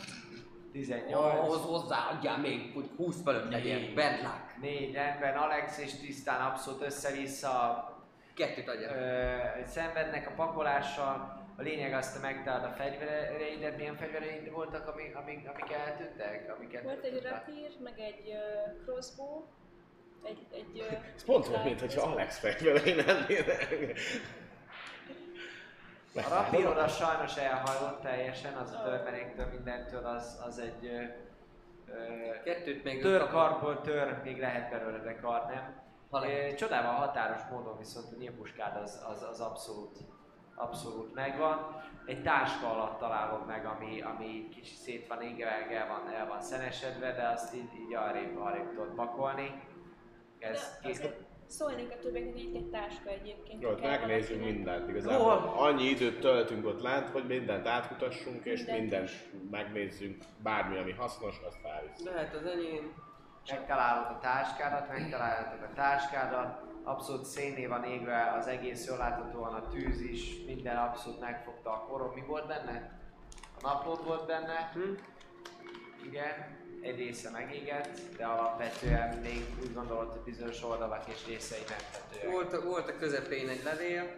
18. 0.72 1.14
Ahhoz 1.14 1.60
hozzáadjál 1.60 2.38
még, 2.38 2.70
hogy 2.74 2.90
20 2.96 3.22
fölött 3.22 3.50
legyen. 3.50 3.94
Bentlák. 3.94 4.56
Négy, 4.60 4.94
rendben, 4.94 5.36
Alex 5.36 5.78
és 5.78 5.94
tisztán 5.94 6.40
abszolút 6.40 6.82
össze-vissza 6.82 7.84
Kettőt 8.34 8.68
adjak. 8.68 8.90
ö, 8.90 9.64
szenvednek 9.66 10.26
a 10.26 10.32
pakolással. 10.36 11.44
A 11.58 11.62
lényeg 11.62 11.92
azt, 11.92 12.12
hogy 12.12 12.22
megtaláld 12.22 12.64
a 12.64 12.74
fegyvereidet, 12.76 13.76
milyen 13.76 13.96
fegyvereid 13.96 14.50
voltak, 14.50 14.88
amik, 14.88 15.16
amik, 15.16 15.48
amik 15.48 15.72
eltűntek? 15.72 16.54
Amiket 16.56 16.82
Volt 16.82 17.04
egy 17.04 17.22
rapír, 17.22 17.70
meg 17.82 17.98
egy 17.98 18.28
uh, 18.28 18.84
crossbow, 18.84 19.42
egy, 20.22 20.46
egy... 20.52 20.80
Uh, 20.90 20.98
Ez 21.14 21.24
pont 21.24 21.48
olyan, 21.48 21.62
mint 21.62 21.80
hogyha 21.80 22.10
Alex 22.10 22.38
fegyverei 22.38 22.94
lennének. 22.94 23.68
A 26.14 26.28
rapírod 26.28 26.78
az 26.78 26.96
sajnos 26.96 27.36
elhajlott 27.36 28.02
teljesen, 28.02 28.54
az 28.54 28.70
a 28.72 28.82
törmenéktől, 28.82 29.46
mindentől, 29.46 30.04
az, 30.04 30.40
az 30.46 30.58
egy 30.58 30.84
ö, 30.86 32.42
Kettőt 32.44 32.84
még 32.84 33.00
Tör 33.00 33.28
karból 33.28 33.80
tör, 33.80 34.20
még 34.24 34.38
lehet 34.38 34.70
belőle, 34.70 34.98
de 34.98 35.14
kar 35.14 35.46
nem. 35.46 35.84
Csodával 36.56 36.92
határos 36.92 37.40
módon 37.50 37.78
viszont 37.78 38.12
a 38.12 38.16
nyílpuskád 38.18 38.76
az, 38.82 39.04
az, 39.08 39.22
az 39.22 39.40
abszolút, 39.40 39.98
abszolút 40.56 41.14
megvan. 41.14 41.84
Egy 42.06 42.22
táska 42.22 42.72
alatt 42.72 42.98
találod 42.98 43.46
meg, 43.46 43.66
ami, 43.66 44.00
ami 44.00 44.48
kicsit 44.48 44.76
szét 44.76 45.06
van 45.06 45.22
égve, 45.22 45.66
el 45.70 45.86
van, 45.88 46.14
el 46.14 46.26
van 46.26 46.40
szenesedve, 46.40 47.12
de 47.12 47.28
azt 47.28 47.54
így, 47.54 47.70
így 47.86 47.94
arrébb, 47.94 48.38
arrébb 48.38 48.68
tudod 48.68 48.94
pakolni. 48.94 49.62
Ez 50.38 50.78
De 50.82 50.88
azért 50.88 51.24
szólnék 51.46 51.90
a 51.92 51.98
többieknek, 51.98 52.32
hogy 52.32 52.42
itt 52.42 52.54
egy 52.54 52.70
táska 52.70 53.08
egyébként. 53.10 53.62
Jó, 53.62 53.70
megnézzük 53.82 54.40
mindent. 54.44 54.88
Igazából 54.88 55.38
Hol? 55.38 55.66
annyi 55.68 55.84
időt 55.84 56.20
töltünk 56.20 56.66
ott 56.66 56.80
lent, 56.82 57.08
hogy 57.08 57.26
mindent 57.26 57.66
átkutassunk, 57.66 58.44
és 58.44 58.58
Mindent 58.58 58.80
mindent 58.80 59.08
is. 59.08 59.30
megnézzünk. 59.50 60.16
Bármi, 60.42 60.78
ami 60.78 60.92
hasznos, 60.92 61.40
azt 61.46 61.60
felvisz. 61.62 62.04
Lehet 62.04 62.34
az 62.34 62.46
enyém. 62.46 62.92
Megtalálod 63.50 64.16
a 64.16 64.18
táskádat, 64.18 64.88
megtaláljátok 64.88 65.62
a 65.62 65.72
táskádat, 65.74 66.65
abszolút 66.86 67.24
széné 67.24 67.66
van 67.66 67.84
égve, 67.84 68.34
az 68.38 68.46
egész 68.46 68.86
jól 68.86 68.96
láthatóan 68.96 69.54
a 69.54 69.68
tűz 69.68 70.00
is, 70.00 70.44
minden 70.46 70.76
abszolút 70.76 71.20
megfogta 71.20 71.70
a 71.70 71.86
korom. 71.88 72.12
Mi 72.14 72.20
volt 72.26 72.46
benne? 72.46 73.00
A 73.62 73.66
naplód 73.66 74.04
volt 74.04 74.26
benne, 74.26 74.70
Hm? 74.74 74.92
igen, 76.04 76.56
egy 76.80 76.96
része 76.96 77.30
megégett, 77.30 78.00
de 78.16 78.24
alapvetően 78.26 79.16
még 79.18 79.44
úgy 79.62 79.74
gondolod, 79.74 80.12
hogy 80.12 80.20
bizonyos 80.20 80.62
oldalak 80.62 81.08
és 81.08 81.26
részei 81.26 81.62
megtetőek. 81.68 82.32
Volt, 82.32 82.52
a, 82.52 82.62
volt 82.64 82.88
a 82.88 82.96
közepén 82.98 83.48
egy 83.48 83.62
levél. 83.64 84.14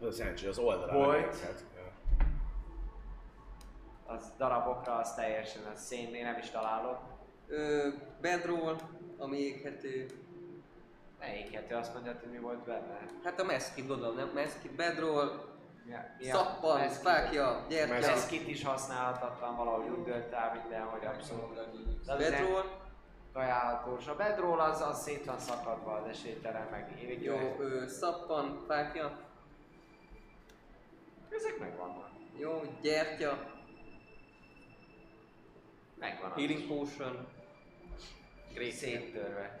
Az 0.00 0.06
a 0.06 0.12
szerencsé, 0.12 0.46
az 0.46 0.58
oldalra 0.58 0.92
Volt. 0.92 1.36
Ja. 1.76 1.92
Az 4.14 4.32
darabokra 4.38 4.94
az 4.96 5.14
teljesen 5.14 5.62
a 5.64 5.76
szénnél 5.76 6.24
nem 6.24 6.38
is 6.38 6.50
találod. 6.50 6.98
Ö, 7.48 7.88
bedroll, 8.20 8.76
ami 9.18 9.36
éghető. 9.38 10.06
Ne 11.18 11.36
éghető, 11.36 11.74
azt 11.74 11.94
mondja, 11.94 12.16
hogy 12.20 12.30
mi 12.30 12.38
volt 12.38 12.64
benne. 12.64 12.98
Hát 13.24 13.40
a 13.40 13.44
meszkit, 13.44 13.86
gondolom, 13.86 14.16
nem? 14.16 14.28
Meszkit, 14.34 14.72
bedroll, 14.72 15.54
Ja, 15.88 16.32
szappan, 16.32 16.88
fákja, 16.88 17.66
gyertya. 17.68 17.92
Meszkit 17.92 18.48
is 18.48 18.64
használhatatlan, 18.64 19.56
valahogy 19.56 19.88
úgy 19.88 20.04
dölt 20.04 20.32
el 20.32 20.58
minden, 20.60 20.82
hogy 20.82 21.04
abszolút. 21.04 21.54
Bedroll, 22.06 22.64
Kajálható. 23.32 23.96
És 24.00 24.06
a 24.06 24.16
bedroll 24.16 24.60
az, 24.60 24.80
az 24.80 25.02
szét 25.02 25.24
van 25.24 25.38
szakadva 25.38 25.92
az 25.92 26.06
esélytelen 26.08 26.66
meg 26.70 26.98
évig 27.02 27.22
jó, 27.22 27.56
ö, 27.58 27.86
szappan, 27.86 28.64
fákja, 28.66 29.18
Ezek 31.30 31.58
megvannak. 31.58 32.10
jó, 32.36 32.62
gyertya, 32.80 33.54
Megvan 35.98 36.32
healing 36.32 36.66
potion, 36.66 37.26
Széttörve. 38.70 39.58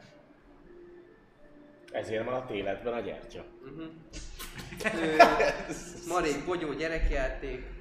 Ezért 1.92 2.24
van 2.24 2.34
a 2.34 2.46
téletben 2.46 2.92
a 2.92 3.00
gyertya. 3.00 3.44
uh-huh. 3.62 3.86
Marék, 6.08 6.44
bogyó, 6.44 6.72
gyerekjáték, 6.72 7.74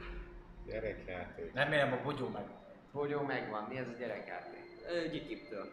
Gyerekjáték. 0.66 1.54
Remélem 1.54 1.94
a 1.94 2.02
bogyó 2.04 2.28
meg. 2.28 2.46
Bogyó 2.92 3.22
megvan. 3.22 3.64
Mi 3.64 3.78
ez 3.78 3.88
a 3.88 3.98
gyerekjáték? 4.00 4.64
ö, 4.90 5.08
gyikiptől. 5.08 5.72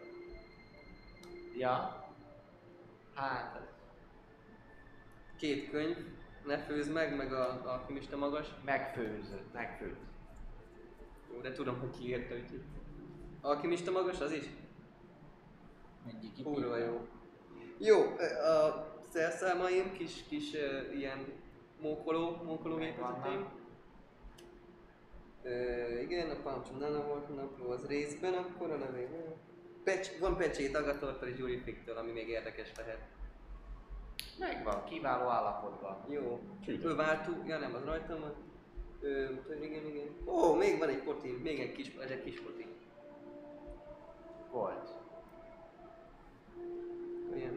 Ja. 1.57 2.05
Hát, 3.15 3.61
Két 5.37 5.69
könyv, 5.69 5.97
ne 6.45 6.57
főzd 6.57 6.91
meg, 6.91 7.15
meg 7.15 7.33
a 7.33 7.61
alkimista 7.71 8.17
magas. 8.17 8.47
megfőzött, 8.65 9.53
megfőzött. 9.53 10.11
Jó, 11.33 11.39
de 11.41 11.51
tudom, 11.51 11.79
hogy 11.79 11.89
ki 11.97 12.07
írta, 12.07 12.33
úgyhogy... 12.35 12.63
Alkimista 13.41 13.91
magas, 13.91 14.19
az 14.19 14.31
is? 14.31 14.45
Egyik 16.07 16.43
Kurva 16.43 16.77
jó. 16.77 17.07
Jó, 17.77 18.01
a 18.01 18.85
szerszámaim, 19.09 19.91
kis, 19.91 20.23
kis 20.29 20.51
uh, 20.53 20.97
ilyen 20.97 21.25
mókoló, 21.81 22.41
mókoló 22.43 22.75
gépezeteim. 22.75 23.61
Ö, 25.43 25.99
igen, 25.99 26.29
a 26.29 26.35
pancsom 26.43 26.77
nála 26.77 27.05
volt, 27.05 27.29
a 27.29 27.33
napló 27.33 27.69
az 27.69 27.87
részben, 27.87 28.33
akkor 28.33 28.71
a 28.71 28.77
levél. 28.77 29.35
Pecs, 29.83 30.17
van 30.19 30.37
pecsét 30.37 30.75
Agatortól 30.75 31.27
és 31.27 31.35
Gyurifiktől, 31.35 31.97
ami 31.97 32.11
még 32.11 32.27
érdekes 32.27 32.71
lehet. 32.77 32.99
Megvan, 34.39 34.83
kiváló 34.83 35.27
állapotban. 35.27 36.05
Jó. 36.09 36.39
Ő 36.67 36.95
váltó, 36.95 37.31
ja 37.45 37.59
nem, 37.59 37.75
az 37.75 37.83
rajtam 37.83 38.19
van. 38.19 38.33
Ö, 39.01 39.25
igen, 39.61 39.85
igen. 39.85 40.07
Ó, 40.25 40.53
még 40.53 40.79
van 40.79 40.89
egy 40.89 41.03
poti, 41.03 41.31
még 41.43 41.59
egy 41.59 41.71
kis, 41.71 41.95
ez 42.03 42.09
egy 42.09 42.23
kis 42.23 42.41
poti. 42.41 42.65
Volt. 44.51 44.89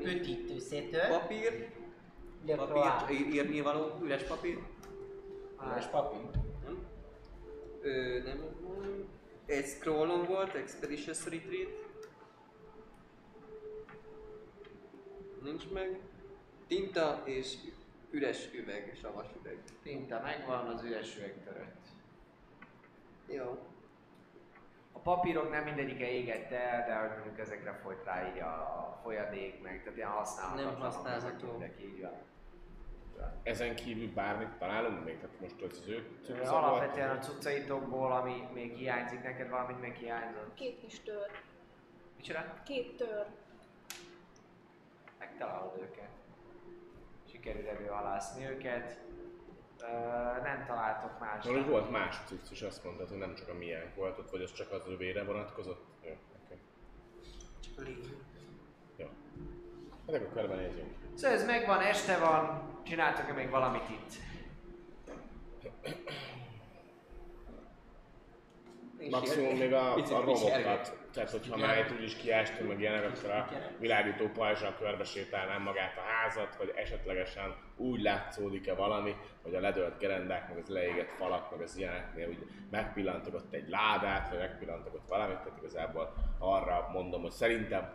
Ötítőszétől. 0.04 1.08
Papír, 1.08 1.70
papír, 2.46 3.20
ír- 3.20 3.34
írni 3.34 3.60
való, 3.60 3.98
üres 4.02 4.22
papír. 4.22 4.58
Üres 5.64 5.86
papír. 5.86 6.20
Nem? 6.64 6.86
Ö, 7.80 8.22
nem, 8.22 8.38
nem. 8.80 9.08
Egy 9.46 9.64
scrollon 9.64 10.24
volt, 10.26 10.54
Expeditious 10.54 11.24
Retreat. 11.24 11.84
Nincs 15.42 15.68
meg. 15.70 16.00
Tinta 16.66 17.22
és 17.24 17.54
üres 18.10 18.48
üveg, 18.54 18.96
savas 19.00 19.26
üveg. 19.40 19.58
Tinta 19.82 20.20
megvan, 20.20 20.66
az 20.66 20.82
üres 20.82 21.16
üveg 21.16 21.44
törött. 21.44 21.86
Jó. 23.26 23.58
Papírok 25.06 25.50
nem 25.50 25.64
mindegyike 25.64 26.10
égett 26.10 26.50
el, 26.50 26.86
de 26.86 26.94
hogy 26.94 27.10
mondjuk 27.10 27.38
ezekre 27.38 27.72
folyt 27.72 28.04
rá 28.04 28.28
így 28.28 28.38
a, 28.40 28.98
folyadék, 29.02 29.62
meg 29.62 29.82
tehát 29.82 29.96
ilyen 29.96 30.08
használhatatlanok 30.08 30.78
Nem 30.78 30.90
használható. 30.90 31.62
így 31.80 32.00
van. 32.00 32.12
Ezen 33.42 33.74
kívül 33.74 34.12
bármit 34.12 34.48
találunk 34.58 35.04
még? 35.04 35.18
Tehát 35.20 35.40
most 35.40 35.62
az 35.62 35.78
az 35.78 35.88
ő 35.88 36.42
Alapvetően 36.42 37.16
a 37.16 37.18
cuccaitokból, 37.18 38.12
ami 38.12 38.48
még 38.52 38.74
hiányzik, 38.74 39.22
neked 39.22 39.48
valamit 39.48 39.80
még 39.80 39.94
hiányzott. 39.94 40.54
Két 40.54 40.80
kis 40.80 41.00
tör. 41.00 41.30
Micsoda? 42.16 42.62
Két 42.64 42.96
tör. 42.96 43.26
Megtalálod 45.18 45.78
őket. 45.80 46.10
Sikerül 47.30 47.68
előalászni 47.68 48.48
őket. 48.48 48.98
Nem 50.42 50.64
találtok 50.66 51.20
más. 51.20 51.44
Valahogy 51.44 51.68
volt 51.68 51.90
más 51.90 52.16
cucc 52.26 52.50
is, 52.50 52.62
azt 52.62 52.84
mondtad, 52.84 53.08
hogy 53.08 53.18
nem 53.18 53.34
csak 53.34 53.48
a 53.48 53.54
miénk 53.54 53.94
volt 53.94 54.18
ott, 54.18 54.30
vagy 54.30 54.42
az 54.42 54.52
csak 54.52 54.72
az 54.72 54.82
övére 54.88 55.24
vonatkozott? 55.24 55.84
Jó, 56.04 56.10
oké. 56.44 56.58
Csak 57.60 57.78
a 57.78 57.80
lényeg. 57.80 58.16
Jó. 58.96 59.06
Hát 60.06 60.16
akkor 60.16 60.32
körbenézünk. 60.32 60.94
Szóval 61.14 61.36
ez 61.36 61.46
megvan, 61.46 61.80
este 61.80 62.18
van, 62.18 62.62
csináltok-e 62.82 63.32
még 63.32 63.50
valamit 63.50 63.88
itt? 63.88 64.12
És 68.98 69.10
Maximum 69.10 69.56
még 69.56 69.72
a, 69.72 69.94
a 69.94 70.20
romokat, 70.20 70.96
tehát 71.16 71.30
hogyha 71.30 71.56
már 71.56 71.78
itt 71.78 71.98
úgyis 71.98 72.16
kiástunk 72.16 72.68
meg 72.68 72.80
ilyenek, 72.80 73.04
akkor 73.04 73.30
a 73.30 73.48
világító 73.78 74.28
pajzsal 74.28 74.74
körbesétálnám 74.78 75.62
magát 75.62 75.96
a 75.96 76.00
házat, 76.00 76.56
vagy 76.56 76.72
esetlegesen 76.74 77.54
úgy 77.76 78.02
látszódik-e 78.02 78.74
valami, 78.74 79.14
hogy 79.42 79.54
a 79.54 79.60
ledölt 79.60 79.98
gerendák, 79.98 80.48
meg 80.48 80.58
az 80.58 80.68
leégett 80.68 81.10
falak, 81.10 81.50
meg 81.50 81.60
az 81.60 81.76
ilyeneknél 81.76 82.28
úgy 82.28 82.46
megpillantok 82.70 83.34
ott 83.34 83.54
egy 83.54 83.68
ládát, 83.68 84.28
vagy 84.28 84.38
megpillantok 84.38 84.94
ott 84.94 85.08
valamit, 85.08 85.38
tehát 85.38 85.58
igazából 85.58 86.12
arra 86.38 86.88
mondom, 86.92 87.22
hogy 87.22 87.30
szerintem 87.30 87.94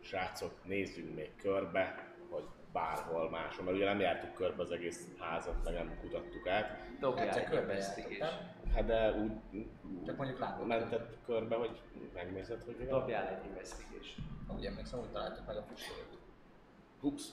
srácok, 0.00 0.52
nézzünk 0.64 1.14
még 1.14 1.30
körbe, 1.36 2.08
hogy 2.30 2.44
bárhol 2.72 3.30
máshol, 3.30 3.64
mert 3.64 3.76
ugye 3.76 3.86
nem 3.86 4.00
jártuk 4.00 4.34
körbe 4.34 4.62
az 4.62 4.70
egész 4.70 5.06
házat, 5.18 5.64
meg 5.64 5.74
nem 5.74 5.98
kutattuk 6.00 6.48
át. 6.48 6.78
Dobjál 7.00 7.26
Egyszer 7.26 7.42
egy 7.42 7.48
körbe 7.48 7.72
investigation. 7.72 8.28
Hát 8.74 8.86
de 8.86 9.12
úgy 9.12 9.32
Csak 10.06 10.16
mondjuk 10.16 10.38
látod. 10.38 10.66
mentett 10.66 11.16
körbe, 11.26 11.56
hogy 11.56 11.80
megnézed, 12.14 12.62
hogy. 12.62 12.88
Dobjál 12.88 13.26
egy 13.28 13.44
investigation. 13.46 14.26
Ha 14.46 14.54
úgy 14.54 14.64
emlékszem, 14.64 14.98
hogy 14.98 15.08
találtuk 15.08 15.46
meg 15.46 15.56
a 15.56 15.62
füstölőt. 15.62 16.18
20. 17.00 17.32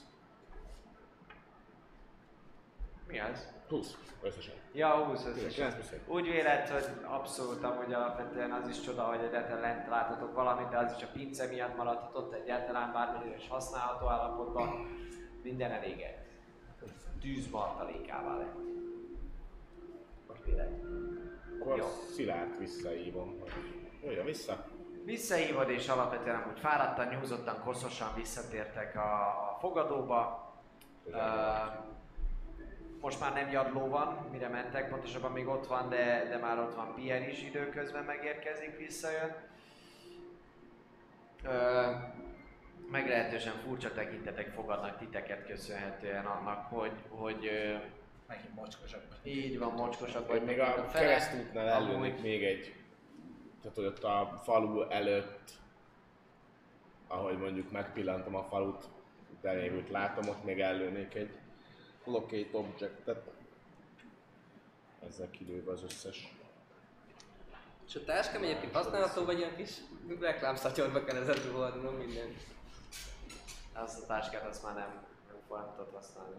Mi 3.06 3.18
az? 3.20 3.52
20 3.68 3.96
összesen. 4.22 4.54
Ja, 4.72 4.88
20 5.04 5.22
9 5.22 5.74
összesen. 5.74 6.00
Úgy 6.06 6.24
véled, 6.26 6.68
hogy 6.68 6.84
abszolút 7.04 7.62
amúgy 7.62 7.92
alapvetően 7.92 8.50
az 8.52 8.68
is 8.68 8.80
csoda, 8.80 9.02
hogy 9.02 9.20
egyáltalán 9.20 9.60
lent 9.60 9.88
láthatok 9.88 10.34
valamit, 10.34 10.68
de 10.68 10.78
az 10.78 10.94
is 10.96 11.02
a 11.02 11.08
pince 11.12 11.46
miatt 11.46 11.76
maradhatott 11.76 12.32
egyáltalán 12.32 12.92
bármennyire 12.92 13.36
is 13.36 13.48
használható 13.48 14.06
állapotban. 14.08 14.68
Minden 15.42 15.70
elégett. 15.70 16.26
Tűzmartalékává 17.20 18.36
lett. 18.36 18.54
Most 20.28 20.46
mi 20.46 20.52
lett? 20.54 20.80
Akkor 21.60 21.76
Jó. 21.76 21.86
Szilárd 22.14 22.58
visszaívom, 22.58 23.40
hogy 23.40 23.52
jöjjön 24.04 24.24
vissza. 24.24 24.66
Visszahívod 25.04 25.70
és 25.70 25.88
alapvetően 25.88 26.42
amúgy 26.42 26.58
fáradtan, 26.58 27.08
nyúzottan, 27.08 27.62
koszosan 27.64 28.14
visszatértek 28.14 28.96
a, 28.96 29.26
a 29.26 29.56
fogadóba. 29.60 30.52
Uh, 31.04 31.14
most 33.00 33.20
már 33.20 33.32
nem 33.32 33.50
jadló 33.50 33.88
van, 33.88 34.28
mire 34.30 34.48
mentek, 34.48 34.88
pontosabban 34.88 35.32
még 35.32 35.48
ott 35.48 35.66
van, 35.66 35.88
de, 35.88 36.26
de 36.28 36.36
már 36.36 36.58
ott 36.58 36.74
van 36.74 36.94
Pierre 36.94 37.28
is 37.28 37.42
időközben 37.42 38.04
megérkezik, 38.04 38.76
visszajön. 38.76 39.34
Ö, 41.44 41.86
meglehetősen 42.90 43.52
furcsa 43.52 43.92
tekintetek 43.92 44.48
fogadnak 44.48 44.98
titeket 44.98 45.46
köszönhetően 45.46 46.26
annak, 46.26 46.66
hogy, 46.66 46.92
hogy 47.08 47.46
ö, 47.46 47.76
Megint 48.28 48.54
mocskosak. 48.54 49.02
így 49.22 49.58
van, 49.58 49.72
mocskosak 49.72 50.26
Vagy 50.26 50.44
még 50.44 50.60
a 50.60 50.64
fele. 50.64 50.86
keresztútnál 50.92 51.68
előnék 51.68 52.20
még 52.20 52.44
egy, 52.44 52.74
tehát 53.60 53.76
hogy 53.76 53.86
ott 53.86 54.04
a 54.04 54.40
falu 54.44 54.82
előtt, 54.82 55.50
ahogy 57.06 57.38
mondjuk 57.38 57.70
megpillantom 57.70 58.34
a 58.34 58.42
falut, 58.42 58.88
de 59.40 59.52
még 59.52 59.74
úgy 59.74 59.90
látom, 59.90 60.28
ott 60.28 60.44
még 60.44 60.60
előnék 60.60 61.14
egy 61.14 61.38
locate 62.04 62.58
objectet. 62.58 63.30
Ezzel 65.06 65.30
kilőve 65.30 65.72
az 65.72 65.82
összes. 65.82 66.34
És 67.86 67.94
a 67.94 68.04
táskám 68.04 68.42
egyébként 68.42 68.72
használható, 68.74 69.24
vagy 69.24 69.38
ilyen 69.38 69.56
kis 69.56 69.70
reklámszatyorba 70.20 71.04
kell 71.04 71.16
ezen 71.16 71.52
hordnom 71.52 71.94
minden. 71.94 72.36
Azt 73.72 74.02
a 74.02 74.06
táskát 74.06 74.46
azt 74.46 74.62
már 74.62 74.74
nem, 74.74 75.06
nem 75.28 75.36
foghatod 75.48 75.90
használni. 75.94 76.36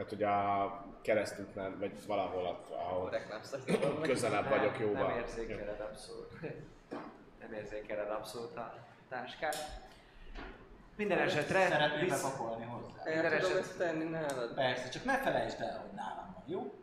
Tehát, 0.00 0.14
hogy 0.14 0.22
a 0.22 0.84
keresztútnál, 1.02 1.76
vagy 1.78 2.06
valahol 2.06 2.46
ott, 2.46 2.70
A 2.70 2.74
ahol 2.74 3.10
reklámszatyorban. 3.10 4.00
közelebb 4.02 4.48
Nem, 4.48 4.58
vagyok 4.58 4.78
jóval. 4.78 5.06
Nem 5.06 5.18
érzékeled 5.18 5.80
abszolút. 5.80 6.32
Nem 7.40 7.52
érzékeled 7.52 8.10
abszolút 8.10 8.56
a 8.56 8.74
táskát. 9.08 9.56
Minden 10.96 11.18
esetre 11.18 11.68
Szeretnél 11.68 12.00
visz- 12.04 12.22
bepakolni 12.22 12.64
hozzá. 12.64 13.02
El 13.04 13.22
tudom 13.22 13.32
eset- 13.50 13.56
ezt 13.58 13.78
tenni 13.78 14.04
nálad? 14.04 14.54
Persze, 14.54 14.88
csak 14.88 15.04
ne 15.04 15.18
felejtsd 15.18 15.60
el, 15.60 15.78
hogy 15.80 15.90
nálam 15.96 16.32
van, 16.34 16.44
jó? 16.46 16.74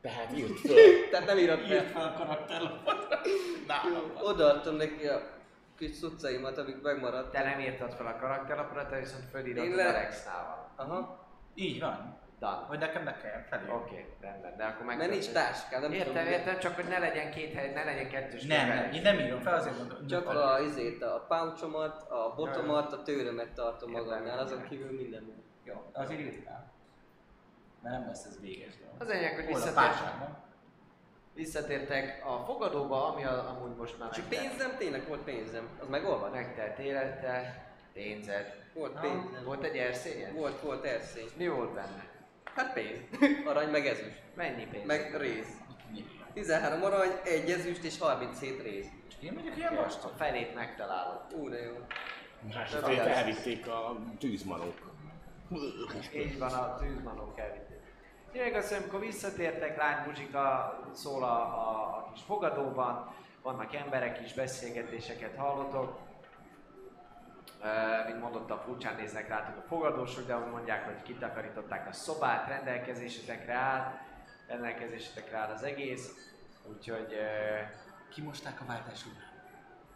Tehát 0.00 0.36
írt 0.36 0.58
föl. 0.66 1.08
Tehát 1.10 1.26
nem 1.26 1.38
írod 1.38 1.60
fel. 1.60 1.82
fel 1.84 2.02
a 2.02 2.46
van. 3.66 4.12
Odaadtam 4.22 4.74
neki 4.74 5.06
a 5.06 5.20
kis 5.78 5.98
cuccaimat, 5.98 6.58
amik 6.58 6.82
megmaradt. 6.82 7.30
Te 7.32 7.42
nem 7.44 7.60
írtad 7.60 7.92
fel 7.92 8.06
a 8.06 8.16
karakterlapra, 8.16 8.86
te 8.88 8.98
viszont 8.98 9.24
fölírod 9.30 9.64
Én 9.64 9.72
a 9.72 9.76
le- 9.76 9.92
Rexnál 9.92 10.70
van. 10.76 10.86
Aha. 10.86 11.20
Így 11.54 11.80
van. 11.80 12.20
Dan. 12.42 12.64
Hogy 12.64 12.78
nekem 12.78 13.02
ne 13.02 13.16
kelljen 13.16 13.42
felé. 13.42 13.70
Oké, 13.70 14.14
rendben, 14.20 14.56
de 14.56 14.64
akkor 14.64 14.86
meg... 14.86 14.96
Mert 14.96 15.10
nincs 15.10 15.30
táskám, 15.30 15.80
nem 15.80 15.92
Értem, 15.92 16.12
tudom. 16.12 16.26
értem, 16.26 16.58
csak 16.58 16.74
hogy 16.74 16.84
ne 16.84 16.98
legyen 16.98 17.30
két 17.30 17.54
hely, 17.54 17.72
ne 17.72 17.84
legyen 17.84 18.08
kettős 18.08 18.46
Nem, 18.46 18.68
nem, 18.68 18.92
én 18.92 19.02
nem 19.02 19.18
írom 19.18 19.40
fel, 19.40 19.54
azért 19.54 19.78
mondom. 19.78 20.06
Csak 20.06 20.28
a, 20.28 20.60
izét, 20.60 21.02
a 21.02 21.24
pouchomat, 21.28 22.10
a 22.10 22.32
botomat, 22.36 22.92
a 22.92 23.02
tőrömet 23.02 23.52
tartom 23.52 23.90
Értem, 23.90 24.04
magamnál, 24.04 24.38
azon 24.38 24.62
kívül 24.68 24.90
minden 24.96 25.26
van. 25.26 25.44
Jó, 25.64 25.90
azért 25.92 26.20
írd 26.20 26.42
fel. 26.44 26.72
Mert 27.82 27.98
nem 27.98 28.06
lesz 28.06 28.24
ez 28.24 28.40
véges 28.40 28.76
dolog. 28.78 28.94
Az 28.98 29.08
lényeg, 29.08 29.34
hogy 29.34 29.44
Hol 29.44 29.54
a 29.54 29.56
visszatért, 29.56 29.86
párságban? 29.86 30.36
visszatértek 31.34 32.22
a 32.26 32.44
fogadóba, 32.44 33.12
ami 33.12 33.24
a, 33.24 33.48
amúgy 33.48 33.76
most 33.76 33.98
már 33.98 34.10
Csak 34.10 34.28
pénzem, 34.28 34.76
tényleg 34.78 35.08
volt 35.08 35.20
pénzem. 35.22 35.68
Az 35.80 35.88
megolvad? 35.88 36.32
megtelt 36.32 36.78
élete, 36.78 37.64
pénzed. 37.92 38.54
Volt 38.74 38.94
Na, 38.94 39.00
pénzem. 39.00 39.44
Volt 39.44 39.62
egy 39.62 39.76
erszényed? 39.76 40.32
Volt, 40.32 40.60
volt 40.60 40.84
erszény. 40.84 41.28
Mi 41.36 41.48
volt 41.48 41.72
benne? 41.74 42.10
Hát 42.54 42.72
pénz. 42.72 42.98
Arany 43.48 43.70
meg 43.70 43.86
ezüst. 43.86 44.22
Mennyi 44.34 44.66
pénz? 44.66 44.86
Meg 44.86 45.16
rész. 45.16 45.48
13 46.34 46.82
arany, 46.82 47.10
egy 47.24 47.50
ezüst 47.50 47.84
és 47.84 47.98
37 47.98 48.62
rész. 48.62 48.86
Én 49.20 49.32
mondjuk 49.32 49.56
ilyen 49.56 49.76
A 49.76 49.82
vastag. 49.82 50.12
felét 50.16 50.54
megtalálod. 50.54 51.20
Ú, 51.34 51.48
de 51.48 51.62
jó. 51.62 51.72
Másrészt 52.54 52.86
elvitték 52.98 53.66
a 53.66 53.96
tűzmanók. 54.18 54.90
Így 56.14 56.38
van, 56.38 56.52
a 56.52 56.76
tűzmanók 56.76 57.38
elvitték. 57.38 57.80
Tényleg 58.32 58.54
azt, 58.54 58.68
hogy 58.68 58.82
amikor 58.82 59.00
visszatértek, 59.00 59.76
lány 59.76 60.06
muzsika 60.06 60.78
szól 60.92 61.22
a, 61.22 61.36
a, 61.40 61.96
a 61.96 62.10
kis 62.12 62.22
fogadóban, 62.22 63.14
vannak 63.42 63.74
emberek 63.74 64.20
is, 64.24 64.32
beszélgetéseket 64.34 65.36
hallotok. 65.36 65.98
Mint 68.06 68.20
mondottam, 68.20 68.58
furcsán 68.58 68.94
néznek 68.94 69.28
rátok 69.28 69.56
a 69.56 69.66
fogadósok, 69.66 70.26
de 70.26 70.36
mondják, 70.36 70.84
hogy 70.84 71.02
kitakarították 71.02 71.88
a 71.88 71.92
szobát, 71.92 72.48
rendelkezésetekre 72.48 73.54
áll, 73.54 73.92
rendelkezésetekre 74.48 75.36
áll 75.36 75.50
az 75.50 75.62
egész. 75.62 76.32
Úgyhogy 76.64 77.16
Kimosták 78.12 78.60
a 78.60 78.64
váltás 78.66 79.06
után. 79.06 79.30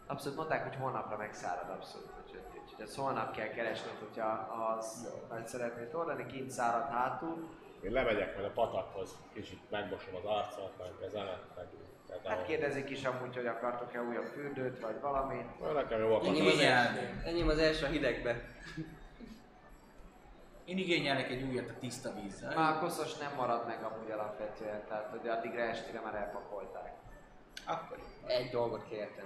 abszolút 0.07 0.37
mondták, 0.37 0.63
hogy 0.63 0.75
holnapra 0.75 1.17
megszárad 1.17 1.69
abszolút. 1.69 2.11
Úgyhogy, 2.23 2.61
úgyhogy 2.63 2.85
ezt 2.85 2.95
holnap 2.95 3.35
kell 3.35 3.47
keresned, 3.47 3.97
hogyha 3.99 4.27
az 4.27 5.13
meg 5.29 5.47
szeretnéd 5.47 5.95
oldani, 5.95 6.25
kint 6.25 6.49
szárad 6.49 6.89
hátul. 6.89 7.49
Én 7.81 7.91
lemegyek 7.91 8.33
majd 8.33 8.45
a 8.45 8.51
patakhoz, 8.51 9.15
kicsit 9.33 9.69
megmosom 9.69 10.15
az 10.15 10.25
arcomat, 10.25 10.77
meg 10.77 10.87
a 10.87 10.99
kezemet, 10.99 11.43
meg... 11.55 11.67
Hát 12.25 12.45
kérdezik 12.45 12.89
is 12.89 13.03
amúgy, 13.03 13.35
hogy 13.35 13.45
akartok-e 13.45 14.01
újabb 14.01 14.25
fürdőt, 14.25 14.79
vagy 14.79 14.99
valamit. 15.01 15.59
Na, 15.59 15.71
Nekem 15.71 15.99
jó 15.99 16.19
Enyém 16.19 16.45
akar. 16.45 16.53
az, 16.53 16.59
első, 16.59 17.21
enyém 17.25 17.47
az 17.47 17.57
első 17.57 17.85
a 17.85 17.89
hidegbe. 17.89 18.41
Én 20.65 20.77
igényelek 20.77 21.29
egy 21.29 21.41
újat 21.41 21.69
a 21.69 21.73
tiszta 21.79 22.13
vízzel. 22.21 22.55
Már 22.55 22.75
a 22.75 22.79
koszos 22.79 23.17
nem 23.17 23.31
marad 23.35 23.65
meg 23.67 23.83
amúgy 23.83 24.11
alapvetően, 24.11 24.83
tehát 24.87 25.09
hogy 25.09 25.27
addigra 25.27 25.61
estére 25.61 25.99
már 25.99 26.15
elpakolták. 26.15 26.93
Akkor 27.65 27.97
Egy 28.25 28.49
dolgot 28.49 28.87
kértem. 28.89 29.25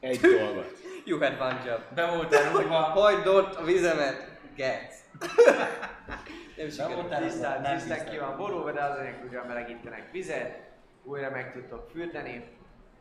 Egy 0.00 0.20
dolgot. 0.20 0.66
You 1.06 1.18
had 1.18 1.40
one 1.40 1.62
job. 1.66 1.80
be 1.94 2.06
voltál 2.14 2.52
rúgva. 2.52 2.74
Hagyd 2.74 3.26
ott 3.26 3.54
a 3.54 3.64
vizemet, 3.64 4.28
Getsz. 4.56 4.98
Nem 6.56 6.68
sikerült. 6.70 7.18
Tisztán, 7.18 7.76
tisztán 7.76 8.10
ki 8.10 8.18
van 8.18 8.36
borulva, 8.36 8.72
de 8.72 8.82
azért 8.82 9.24
ugyan 9.24 9.46
melegítenek 9.46 10.10
vizet, 10.10 10.69
újra 11.10 11.30
meg 11.30 11.52
tudtok 11.52 11.90
fürdeni, 11.90 12.44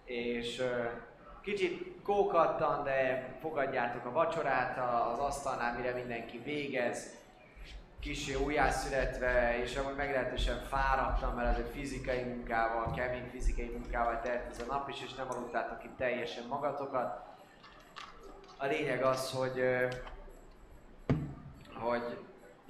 és 0.03 0.63
kicsit 1.41 2.01
kókattan, 2.03 2.83
de 2.83 3.27
fogadjátok 3.41 4.05
a 4.05 4.11
vacsorát 4.11 4.77
az 5.11 5.19
asztalnál, 5.19 5.77
mire 5.77 5.93
mindenki 5.93 6.37
végez, 6.37 7.17
kicsi 7.99 8.35
újjászületve, 8.35 9.61
és 9.61 9.75
amúgy 9.75 9.95
meglehetősen 9.95 10.63
fáradtam, 10.69 11.35
mert 11.35 11.57
ez 11.57 11.65
egy 11.65 11.71
fizikai 11.73 12.23
munkával, 12.23 12.93
kemény 12.93 13.29
fizikai 13.31 13.69
munkával 13.69 14.21
telt 14.21 14.49
ez 14.51 14.61
a 14.61 14.73
nap 14.73 14.89
is, 14.89 15.03
és 15.03 15.13
nem 15.13 15.29
aludtátok 15.29 15.83
itt 15.83 15.97
teljesen 15.97 16.43
magatokat. 16.47 17.27
A 18.57 18.65
lényeg 18.65 19.03
az, 19.03 19.31
hogy, 19.31 19.63
hogy 21.73 22.17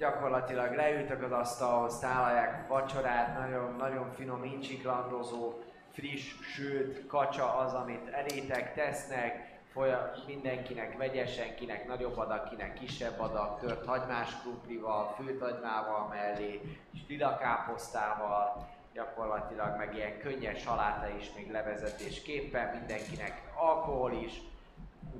gyakorlatilag 0.00 0.74
leültök 0.74 1.22
az 1.22 1.32
asztalhoz, 1.32 1.98
tálalják 1.98 2.68
vacsorát, 2.68 3.38
nagyon, 3.38 3.74
nagyon 3.78 4.10
finom, 4.12 4.44
incsiklandozó, 4.44 5.52
friss, 5.92 6.34
sült 6.40 7.06
kacsa 7.06 7.56
az, 7.56 7.72
amit 7.72 8.08
elétek 8.08 8.74
tesznek, 8.74 9.48
Folya, 9.72 10.12
mindenkinek 10.26 10.96
vegyesen, 10.96 11.54
kinek 11.54 11.86
nagyobb 11.86 12.18
adag, 12.18 12.48
kinek 12.48 12.74
kisebb 12.74 13.20
adag, 13.20 13.58
tört 13.58 13.86
hagymás 13.86 14.40
krumplival, 14.40 15.14
főtt 15.16 15.40
hagymával 15.40 16.08
mellé, 16.08 16.60
és 16.92 17.00
lila 17.08 17.36
káposztával, 17.36 18.68
gyakorlatilag 18.94 19.76
meg 19.76 19.94
ilyen 19.94 20.18
könnyes 20.18 20.60
saláta 20.60 21.08
is 21.18 21.32
még 21.34 21.50
levezetésképpen, 21.50 22.76
mindenkinek 22.76 23.42
alkohol 23.54 24.12
is, 24.12 24.40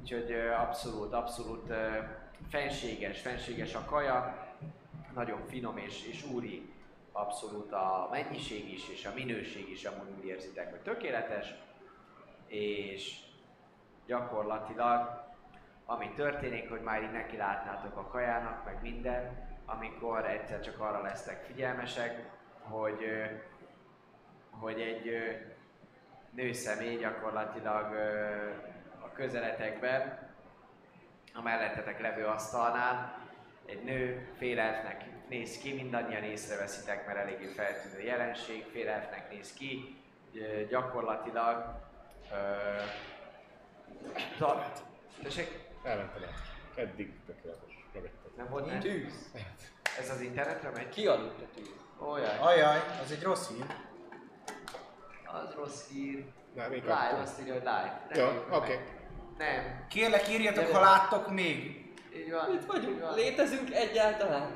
úgyhogy 0.01 0.35
abszolút, 0.61 1.13
abszolút 1.13 1.73
fenséges, 2.49 3.21
fenséges 3.21 3.75
a 3.75 3.85
kaja, 3.85 4.49
nagyon 5.15 5.47
finom 5.47 5.77
és, 5.77 6.07
és 6.07 6.25
úri 6.25 6.73
abszolút 7.13 7.73
a 7.73 8.09
mennyiség 8.11 8.73
is, 8.73 8.89
és 8.89 9.07
a 9.07 9.15
minőség 9.15 9.71
is, 9.71 9.85
amúgy 9.85 10.19
úgy 10.19 10.27
érzitek, 10.27 10.71
hogy 10.71 10.81
tökéletes, 10.81 11.55
és 12.47 13.19
gyakorlatilag 14.07 15.29
ami 15.85 16.13
történik, 16.15 16.69
hogy 16.69 16.81
már 16.81 17.03
így 17.03 17.11
neki 17.11 17.37
látnátok 17.37 17.97
a 17.97 18.07
kajának, 18.07 18.65
meg 18.65 18.79
minden, 18.83 19.49
amikor 19.65 20.27
egyszer 20.27 20.61
csak 20.61 20.81
arra 20.81 21.03
lesztek 21.03 21.45
figyelmesek, 21.45 22.25
hogy, 22.61 23.05
hogy 24.51 24.81
egy 24.81 25.11
nőszemély 26.31 26.97
gyakorlatilag 26.97 27.95
a 29.01 29.13
közeletekben, 29.13 30.29
a 31.35 31.43
mellettetek 31.43 32.01
levő 32.01 32.25
asztalnál, 32.25 33.20
egy 33.67 33.83
nő 33.85 34.29
félelfnek 34.39 35.05
néz 35.29 35.59
ki, 35.59 35.73
mindannyian 35.75 36.23
észreveszitek, 36.23 37.07
mert 37.07 37.19
eléggé 37.19 37.47
feltűnő 37.47 38.03
jelenség, 38.03 38.65
félelfnek 38.73 39.31
néz 39.31 39.53
ki, 39.53 39.99
gyakorlatilag 40.69 41.75
ö, 42.33 42.83
tessék, 45.23 45.59
Elmentem 45.83 46.23
el. 46.23 46.35
Eddig 46.85 47.13
tökéletes. 47.27 47.87
Nem 48.37 48.49
volt 48.49 48.67
nem? 48.67 48.81
Tűz. 48.81 49.31
Ez 49.99 50.11
az 50.11 50.21
internetre 50.21 50.71
megy? 50.71 50.89
Kialudt 50.89 51.41
a 51.43 51.47
tűz. 51.55 51.69
Ójaj, 52.03 52.39
Ajaj, 52.39 52.79
az 53.03 53.11
egy 53.13 53.23
rossz 53.23 53.49
hír. 53.49 53.65
az 55.25 55.55
rossz 55.55 55.89
hír. 55.89 56.25
Még 56.71 56.83
Live, 56.83 57.19
azt 57.23 57.41
írja, 57.41 57.53
hogy 57.53 57.63
live. 57.63 58.07
Jó, 58.15 58.57
oké. 58.57 58.79
Nem, 59.39 59.87
Kérlek 59.89 60.29
írjatok, 60.29 60.65
Gyere. 60.65 60.75
ha 60.75 60.81
láttok 60.81 61.31
még. 61.31 61.80
Így 62.21 62.31
van. 62.31 62.53
Itt 62.53 62.61
így 62.61 62.67
vagyunk. 62.67 63.01
van. 63.01 63.15
Létezünk 63.15 63.75
egyáltalán? 63.75 64.51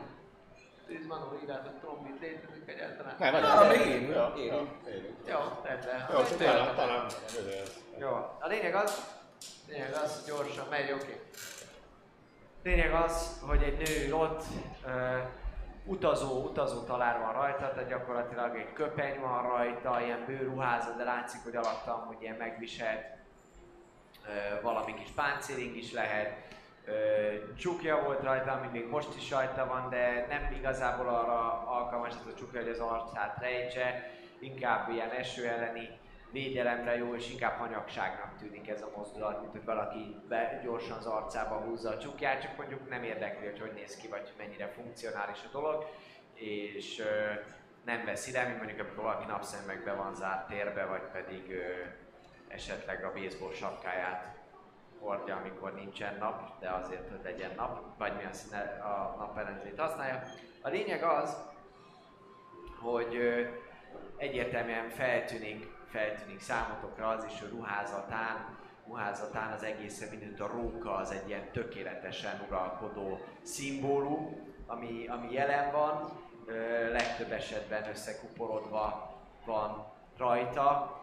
Tíz 0.87 1.07
manó 1.07 1.39
írjátok 1.43 1.79
trombit, 1.81 2.21
létezik 2.21 2.69
egyáltalán. 2.69 3.15
Nem, 3.19 3.33
vagy 3.33 3.43
Arra 3.43 3.61
nem. 3.61 3.69
még 3.79 3.87
élünk. 3.87 4.15
Jó, 4.15 4.45
jó, 4.45 4.69
élünk. 4.89 5.17
Jó, 5.29 5.39
rendben. 5.63 6.09
Jó, 6.13 6.23
csak 6.25 6.37
talán, 6.37 6.75
talán. 6.75 7.07
Jó, 7.99 8.09
a 8.41 8.47
lényeg 8.49 8.75
az, 8.75 9.23
Lényeg 9.69 9.93
az, 9.93 10.15
hogy 10.15 10.35
gyorsan 10.35 10.67
megy, 10.71 10.93
oké. 10.93 11.21
Lényeg 12.63 12.93
az, 12.93 13.41
hogy 13.47 13.63
egy 13.63 13.77
nő 13.89 14.15
ott, 14.15 14.43
utazó, 15.85 16.43
utazó 16.45 16.81
talár 16.83 17.19
van 17.19 17.33
rajta, 17.33 17.73
tehát 17.73 17.89
gyakorlatilag 17.89 18.57
egy 18.57 18.73
köpeny 18.73 19.21
van 19.21 19.43
rajta, 19.43 20.01
ilyen 20.01 20.25
bőruházat, 20.27 20.97
de 20.97 21.05
látszik, 21.05 21.43
hogy 21.43 21.57
alatta 21.57 21.95
amúgy 21.95 22.23
ilyen 22.23 22.37
megviselt 22.37 23.05
ö, 24.27 24.61
valami 24.63 24.95
kis 24.95 25.11
páncéling 25.11 25.77
is 25.77 25.93
lehet. 25.93 26.37
Csukja 27.59 28.03
volt 28.03 28.23
rajta, 28.23 28.69
még 28.73 28.89
most 28.89 29.17
is 29.17 29.31
rajta 29.31 29.67
van, 29.67 29.91
de 29.91 30.27
nem 30.29 30.53
igazából 30.59 31.09
arra 31.09 31.63
alkalmas 31.67 32.11
ez 32.11 32.33
a 32.33 32.35
csukja, 32.35 32.61
hogy 32.61 32.71
az 32.71 32.79
arcát 32.79 33.39
rejtse, 33.41 34.11
inkább 34.39 34.89
ilyen 34.89 35.11
eső 35.11 35.49
elleni 35.49 35.89
védelemre 36.33 36.97
jó, 36.97 37.15
és 37.15 37.31
inkább 37.31 37.59
hanyagságnak 37.59 38.37
tűnik 38.39 38.69
ez 38.69 38.83
a 38.83 38.93
mozdulat, 38.97 39.41
mint 39.41 39.53
hogy 39.53 39.65
valaki 39.65 40.17
be, 40.29 40.61
gyorsan 40.65 40.97
az 40.97 41.07
arcába 41.07 41.57
húzza 41.57 41.91
a 41.91 41.99
csukját, 41.99 42.43
csak 42.43 42.57
mondjuk 42.57 42.89
nem 42.89 43.03
érdekli, 43.03 43.47
hogy 43.47 43.61
hogy 43.61 43.73
néz 43.75 43.97
ki, 43.97 44.09
vagy 44.09 44.33
mennyire 44.39 44.69
funkcionális 44.69 45.39
a 45.47 45.53
dolog, 45.53 45.87
és 46.35 46.99
ö, 46.99 47.33
nem 47.85 48.05
veszi 48.05 48.33
le, 48.33 48.45
mint 48.45 48.57
mondjuk 48.57 48.81
amikor 48.81 49.05
valaki 49.05 49.27
napszemekbe 49.27 49.93
van 49.93 50.15
zárt 50.15 50.49
térbe, 50.49 50.85
vagy 50.85 51.03
pedig 51.13 51.51
ö, 51.51 51.63
esetleg 52.49 53.05
a 53.05 53.13
baseball 53.13 53.53
sapkáját 53.53 54.34
hordja, 55.05 55.37
amikor 55.37 55.75
nincsen 55.75 56.17
nap, 56.19 56.61
de 56.61 56.71
azért, 56.71 57.11
hogy 57.11 57.21
legyen 57.23 57.51
nap, 57.57 57.99
vagy 57.99 58.17
milyen 58.17 58.33
színe 58.33 58.61
a 58.61 59.17
napellenzét 59.19 59.81
használja. 59.81 60.23
A 60.63 60.69
lényeg 60.69 61.03
az, 61.03 61.37
hogy 62.81 63.17
egyértelműen 64.17 64.89
feltűnik, 64.89 65.73
feltűnik 65.89 66.41
számotokra 66.41 67.09
az 67.09 67.25
is, 67.25 67.41
hogy 67.41 67.51
ruházatán, 67.51 68.59
ruházatán 68.87 69.53
az 69.53 69.63
egészen 69.63 70.09
mindent 70.09 70.41
a 70.41 70.47
róka 70.47 70.95
az 70.95 71.11
egy 71.11 71.29
ilyen 71.29 71.53
tökéletesen 71.53 72.45
uralkodó 72.49 73.19
szimbólum, 73.43 74.53
ami, 74.67 75.07
ami 75.07 75.33
jelen 75.33 75.73
van, 75.73 76.23
legtöbb 76.93 77.33
esetben 77.33 77.89
összekuporodva 77.89 79.15
van 79.45 79.93
rajta, 80.17 80.99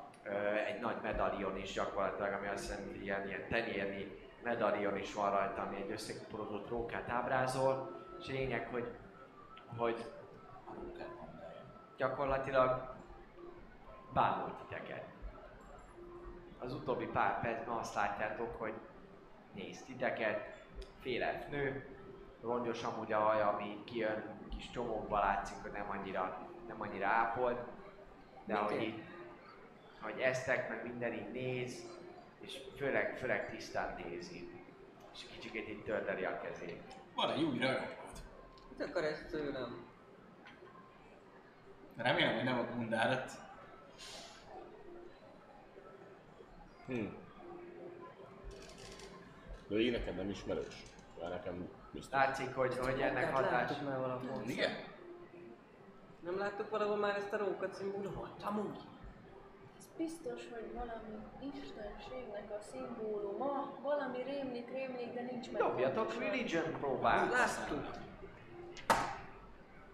egy 0.67 0.79
nagy 0.79 0.97
medalion 1.01 1.57
is 1.57 1.73
gyakorlatilag, 1.73 2.33
ami 2.33 2.47
azt 2.47 2.67
hiszem 2.67 3.01
ilyen, 3.01 3.27
ilyen 3.27 3.47
tenyérni 3.49 4.19
medalion 4.43 4.97
is 4.97 5.13
van 5.13 5.31
rajta, 5.31 5.61
ami 5.61 5.75
egy 5.75 5.91
összekuporodott 5.91 6.69
rókát 6.69 7.09
ábrázol, 7.09 7.99
és 8.19 8.27
lényeg, 8.27 8.67
hogy, 8.67 8.87
hogy 9.77 10.05
gyakorlatilag 11.97 12.95
bámult 14.13 14.53
titeket. 14.55 15.03
Az 16.59 16.73
utóbbi 16.73 17.05
pár 17.05 17.41
percben 17.41 17.77
azt 17.77 17.95
látjátok, 17.95 18.59
hogy 18.59 18.73
néz 19.53 19.83
titeket, 19.83 20.63
fél 20.99 21.23
elf 21.23 21.47
nő, 21.49 21.85
rongyos 22.41 22.83
amúgy 22.83 23.11
a 23.11 23.19
haja, 23.19 23.47
ami 23.47 23.83
kijön, 23.83 24.23
kis 24.49 24.69
csomókba 24.69 25.19
látszik, 25.19 25.57
hogy 25.61 25.71
nem 25.71 25.89
annyira, 25.89 26.37
nem 26.67 26.81
annyira 26.81 27.07
ápolt, 27.07 27.59
de 28.45 28.53
Mit 28.53 28.55
ahogy 28.55 28.73
ér? 28.73 28.81
így, 28.81 29.03
hogy 30.01 30.19
eztek, 30.19 30.69
meg 30.69 30.83
minden 30.83 31.13
így 31.13 31.31
néz, 31.31 31.85
és 32.39 32.59
főleg, 32.77 33.17
főleg 33.17 33.49
tisztán 33.49 34.01
nézi. 34.03 34.49
És 35.13 35.25
kicsikét 35.25 35.69
így 35.69 35.83
tördeli 35.83 36.23
a 36.23 36.41
kezét. 36.41 36.81
Van 37.15 37.31
egy 37.31 37.43
új 37.43 37.57
rajongód. 37.57 37.95
Mit 38.69 38.87
akar 38.87 39.03
ez 39.03 39.25
tőlem? 39.29 39.89
Remélem, 41.97 42.35
hogy 42.35 42.43
nem 42.43 42.59
a 42.59 42.63
gundárat. 42.75 43.31
Hm. 46.87 47.05
De 49.67 49.79
így 49.79 49.91
neked 49.91 50.15
nem 50.15 50.29
ismerős. 50.29 50.83
Már 51.21 51.29
nekem 51.29 51.69
biztos. 51.91 52.11
Látszik, 52.11 52.55
hogy, 52.55 52.77
hogy 52.77 53.01
ennek 53.01 53.23
Hát 53.23 53.33
hatás. 53.33 53.79
Már 53.85 53.99
valahol. 53.99 54.43
Igen? 54.45 54.71
Nem 56.19 56.37
láttuk 56.37 56.69
valahol 56.69 56.97
már 56.97 57.15
ezt 57.15 57.33
a 57.33 57.37
róka 57.37 57.69
szimbólumot? 57.69 58.43
Amúgy. 58.43 58.77
Biztos, 60.07 60.41
hogy 60.53 60.73
valami 60.73 61.17
istenségnek 61.53 62.51
a 62.51 62.61
szimbóluma, 62.71 63.77
valami 63.81 64.23
rémlik, 64.23 64.69
rémlik, 64.69 65.13
de 65.13 65.21
nincs 65.21 65.51
meg. 65.51 65.61
Dobjatok 65.61 66.19
religion 66.19 66.71
próbát. 66.79 67.31
Láttuk. 67.31 67.85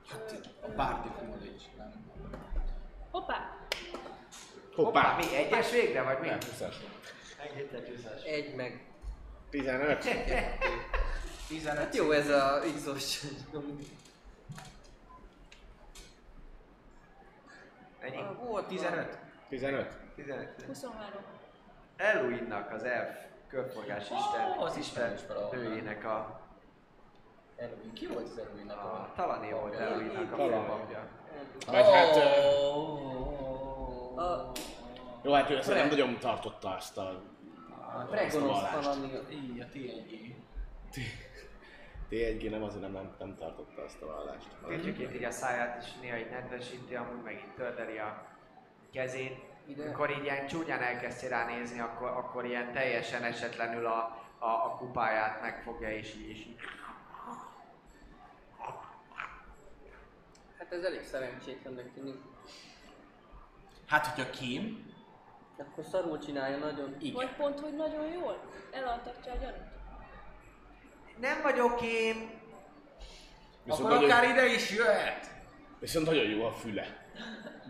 Hát 0.10 0.50
a 0.61 0.68
Bardic 0.76 1.11
Knowledge, 1.11 1.64
nem? 1.77 1.92
Hoppá! 3.11 3.58
Hoppá, 4.76 5.16
mi? 5.16 5.36
Egyes 5.36 5.72
végre, 5.72 6.03
vagy 6.03 6.19
mi? 6.19 6.27
Nem, 6.27 6.40
huszas. 6.40 6.76
Engedte 7.50 7.84
csúszás. 7.84 8.24
Egy 8.24 8.56
meg. 8.56 8.86
15. 9.50 10.08
15. 11.48 11.77
Hát 11.77 11.95
jó 11.95 12.11
ez 12.11 12.30
a 12.30 12.61
X-os. 12.76 13.24
Ennyi? 18.00 18.24
Volt 18.44 18.68
15. 18.68 19.26
15. 19.50 19.88
15. 20.16 20.64
23. 20.67 21.22
Eluinnak 21.95 22.72
az 22.72 22.84
elf 22.84 23.26
körforgás 23.48 24.03
isten, 24.03 24.58
Ó, 24.59 24.61
az 24.61 24.77
isten 24.77 25.17
hőjének 25.51 26.06
a, 26.06 26.40
Erwin. 27.56 27.93
Ki 27.93 28.08
volt 28.08 28.26
az 28.26 28.38
Erwinnek 28.38 28.77
a 28.77 28.93
a... 28.93 29.11
Talané 29.16 29.51
volt 29.51 29.76
Eluinnak 29.76 30.32
a 30.32 30.35
főpapja. 30.35 31.08
Vagy 31.67 31.85
hát... 31.85 32.16
Jó, 35.22 35.34
hát 35.34 35.50
ő 35.50 35.58
ezt 35.58 35.69
nem 35.69 35.88
nagyon 35.88 36.17
tartotta 36.19 36.76
azt 36.76 36.98
a... 36.98 37.22
Pregonosz 38.09 38.61
vallást. 38.61 38.85
valami. 38.85 39.11
Így, 39.30 39.59
a 39.59 39.66
T1G. 39.66 40.34
T1G 42.09 42.50
nem 42.50 42.64
azért 42.64 42.82
nem, 42.82 42.92
nem, 42.92 43.16
nem 43.19 43.35
tartotta 43.38 43.84
azt 43.84 44.01
a 44.01 44.06
vallást. 44.06 44.48
Kicsikét 44.67 45.16
így 45.16 45.24
a 45.24 45.32
száját 45.32 45.84
is 45.84 45.93
néha 46.01 46.17
így 46.17 46.30
nedvesíti, 46.30 46.95
amúgy 46.95 47.24
meg 47.24 47.34
így 47.34 47.53
tördeli 47.56 47.98
a 47.98 48.26
kezét. 48.91 49.45
Ide. 49.67 49.83
Amikor 49.83 50.09
így 50.09 50.24
ilyen 50.24 50.48
csúnyán 50.48 50.82
elkezdtél 50.82 51.30
ránézni, 51.30 51.80
akkor, 51.80 52.07
akkor 52.07 52.45
ilyen 52.45 52.72
teljesen 52.74 53.24
esetlenül 53.24 53.85
a, 53.85 54.22
a, 54.38 54.45
a 54.48 54.75
kupáját 54.77 55.41
megfogja 55.41 55.90
és 55.91 56.16
így, 56.16 56.30
és 56.30 56.38
így 56.40 56.56
Hát 60.57 60.74
ez 60.74 60.83
elég 60.83 61.03
szerencsétlennek 61.03 61.93
tűnik. 61.93 62.16
Hát, 63.88 64.06
hogyha 64.06 64.30
Kim, 64.30 64.85
Akkor 65.57 65.83
szarul 65.85 66.19
csinálja 66.19 66.57
nagyon. 66.57 66.95
igen. 66.99 67.14
Vagy 67.14 67.35
pont, 67.35 67.59
hogy 67.59 67.75
nagyon 67.75 68.11
jól 68.11 68.41
elaltatja 68.72 69.32
a 69.32 69.35
gyanút. 69.38 69.66
Nem 71.19 71.41
vagyok 71.41 71.82
én! 71.82 72.30
Viszont 73.64 73.83
Akkor 73.83 73.95
nagyon, 73.95 74.09
akár 74.11 74.30
ide 74.30 74.45
is 74.45 74.72
jöhet. 74.72 75.30
viszont 75.80 76.06
nagyon 76.06 76.25
jó 76.30 76.45
a 76.45 76.51
füle. 76.51 77.06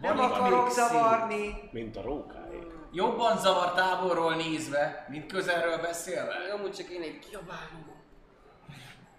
Nem 0.01 0.19
akarok 0.19 0.69
zavarni! 0.69 1.69
Mint 1.71 1.97
a 1.97 2.01
rókáé. 2.01 2.67
Jobban 2.91 3.37
zavar 3.37 3.73
távolról 3.73 4.35
nézve, 4.35 5.05
mint 5.09 5.31
közelről 5.31 5.77
beszélve. 5.77 6.33
Amúgy 6.53 6.71
csak 6.71 6.89
én 6.89 7.01
egy 7.01 7.19
kiabálom. 7.19 7.95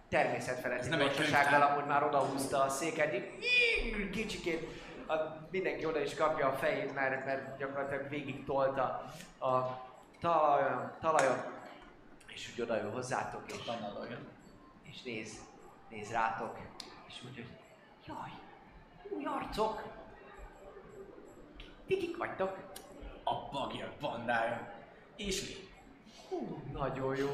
természetfeletti 0.09 0.81
Ez 0.83 0.89
nem 0.89 1.01
egy 1.01 1.07
gyorsasággal 1.07 1.63
amúgy 1.63 1.87
már 1.87 2.03
odahúzta 2.05 2.63
a 2.63 2.69
széket, 2.69 3.15
kicsikét 4.13 4.69
a, 5.07 5.15
mindenki 5.51 5.85
oda 5.85 6.01
is 6.01 6.15
kapja 6.15 6.47
a 6.47 6.53
fejét, 6.53 6.95
mert, 6.95 7.25
mert 7.25 7.59
gyakorlatilag 7.59 8.09
végig 8.09 8.45
tolta 8.45 9.05
a 9.41 9.59
talajon, 10.21 10.93
talajon 11.01 11.57
és 12.39 12.51
úgy 12.53 12.61
odaül 12.61 12.91
hozzátok, 12.91 13.43
és, 13.47 13.55
és 14.83 15.03
néz, 15.03 15.33
néz 15.89 16.11
rátok, 16.11 16.59
és 17.09 17.21
mondja, 17.23 17.43
hogy 17.43 17.57
jaj, 18.07 18.31
új 19.19 19.25
arcok, 19.25 19.83
ti 21.89 21.97
kik 21.97 22.17
vagytok? 22.17 22.57
A 23.25 23.35
bagja 23.53 23.93
bandája. 24.01 24.73
És 25.17 25.41
mi? 25.41 25.55
Hú, 26.29 26.63
nagyon 26.73 27.17
jó, 27.17 27.29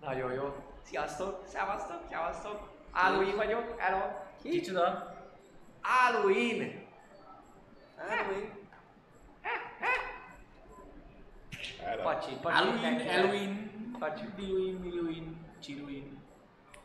nagyon 0.00 0.32
jó. 0.32 0.54
Sziasztok, 0.82 1.44
szevasztok, 1.46 2.00
szevasztok. 2.10 2.70
Áluin 2.92 3.36
vagyok, 3.36 3.80
hello. 3.80 4.00
Kicsoda? 4.42 5.14
Áluin! 5.80 6.82
Halloween. 8.08 8.60
Erre. 11.84 12.02
Pacsi, 12.02 12.34
pacsi. 12.42 12.56
Halloween. 12.56 13.08
Halloween, 13.08 13.96
Pacsi. 13.98 14.24
Biluin, 14.36 14.74
Miluin, 14.74 15.36
Csiruin. 15.60 16.11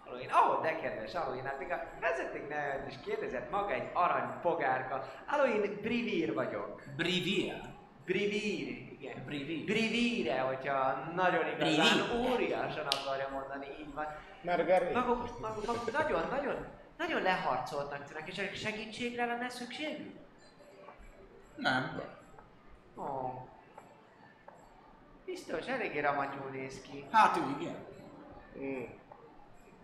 Halloween. 0.07 0.29
Ó, 0.33 0.53
oh, 0.53 0.61
de 0.61 0.79
kedves 0.79 1.13
Halloween, 1.13 1.45
hát 1.45 1.59
még 1.59 1.71
a 1.71 1.83
vezeték 1.99 2.47
nevet 2.47 2.87
is 2.87 2.99
kérdezett 3.05 3.49
maga 3.49 3.73
egy 3.73 3.89
arany 3.93 4.29
fogárka. 4.41 5.03
Halloween 5.25 5.79
Brivir 5.81 6.33
vagyok. 6.33 6.81
Brivia. 6.95 7.75
Brivir, 8.05 8.67
igen. 8.99 9.25
Brivir. 9.25 9.65
Brivire, 9.65 10.39
hogyha 10.39 11.11
nagyon 11.15 11.47
igazán 11.47 12.07
Brivir. 12.07 12.31
óriásan 12.31 12.85
akarja 12.85 13.29
mondani, 13.31 13.65
így 13.79 13.93
van. 13.93 14.05
Margarit. 14.41 14.93
Maguk, 14.93 15.39
maguk, 15.39 15.65
maguk 15.65 15.91
nagyon, 15.91 16.27
nagyon, 16.29 16.65
nagyon 16.97 17.21
leharcoltnak 17.21 18.03
tűnnek, 18.03 18.27
és 18.27 18.59
segítségre 18.59 19.25
lenne 19.25 19.49
szükségük? 19.49 20.15
Nem. 21.55 22.01
Ó. 22.97 23.47
Biztos, 25.25 25.65
eléggé 25.65 25.99
ramatyul 25.99 26.49
néz 26.51 26.81
ki. 26.81 27.05
Hát 27.11 27.37
ő 27.37 27.41
igen. 27.59 27.75
Mm. 28.57 28.83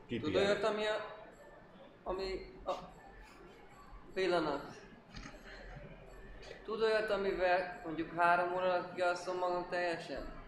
Tudod 0.07 0.23
Kipihen. 0.23 0.45
olyat, 0.45 0.63
ami 0.63 0.85
a... 0.85 0.95
Ami 2.03 2.53
a... 2.65 2.71
Pillanat. 4.13 4.81
Tudod 6.63 6.81
olyat, 6.81 7.09
amivel 7.09 7.81
mondjuk 7.85 8.13
három 8.13 8.53
óra 8.53 8.63
alatt 8.63 8.93
kialszom 8.93 9.37
magam 9.37 9.69
teljesen? 9.69 10.41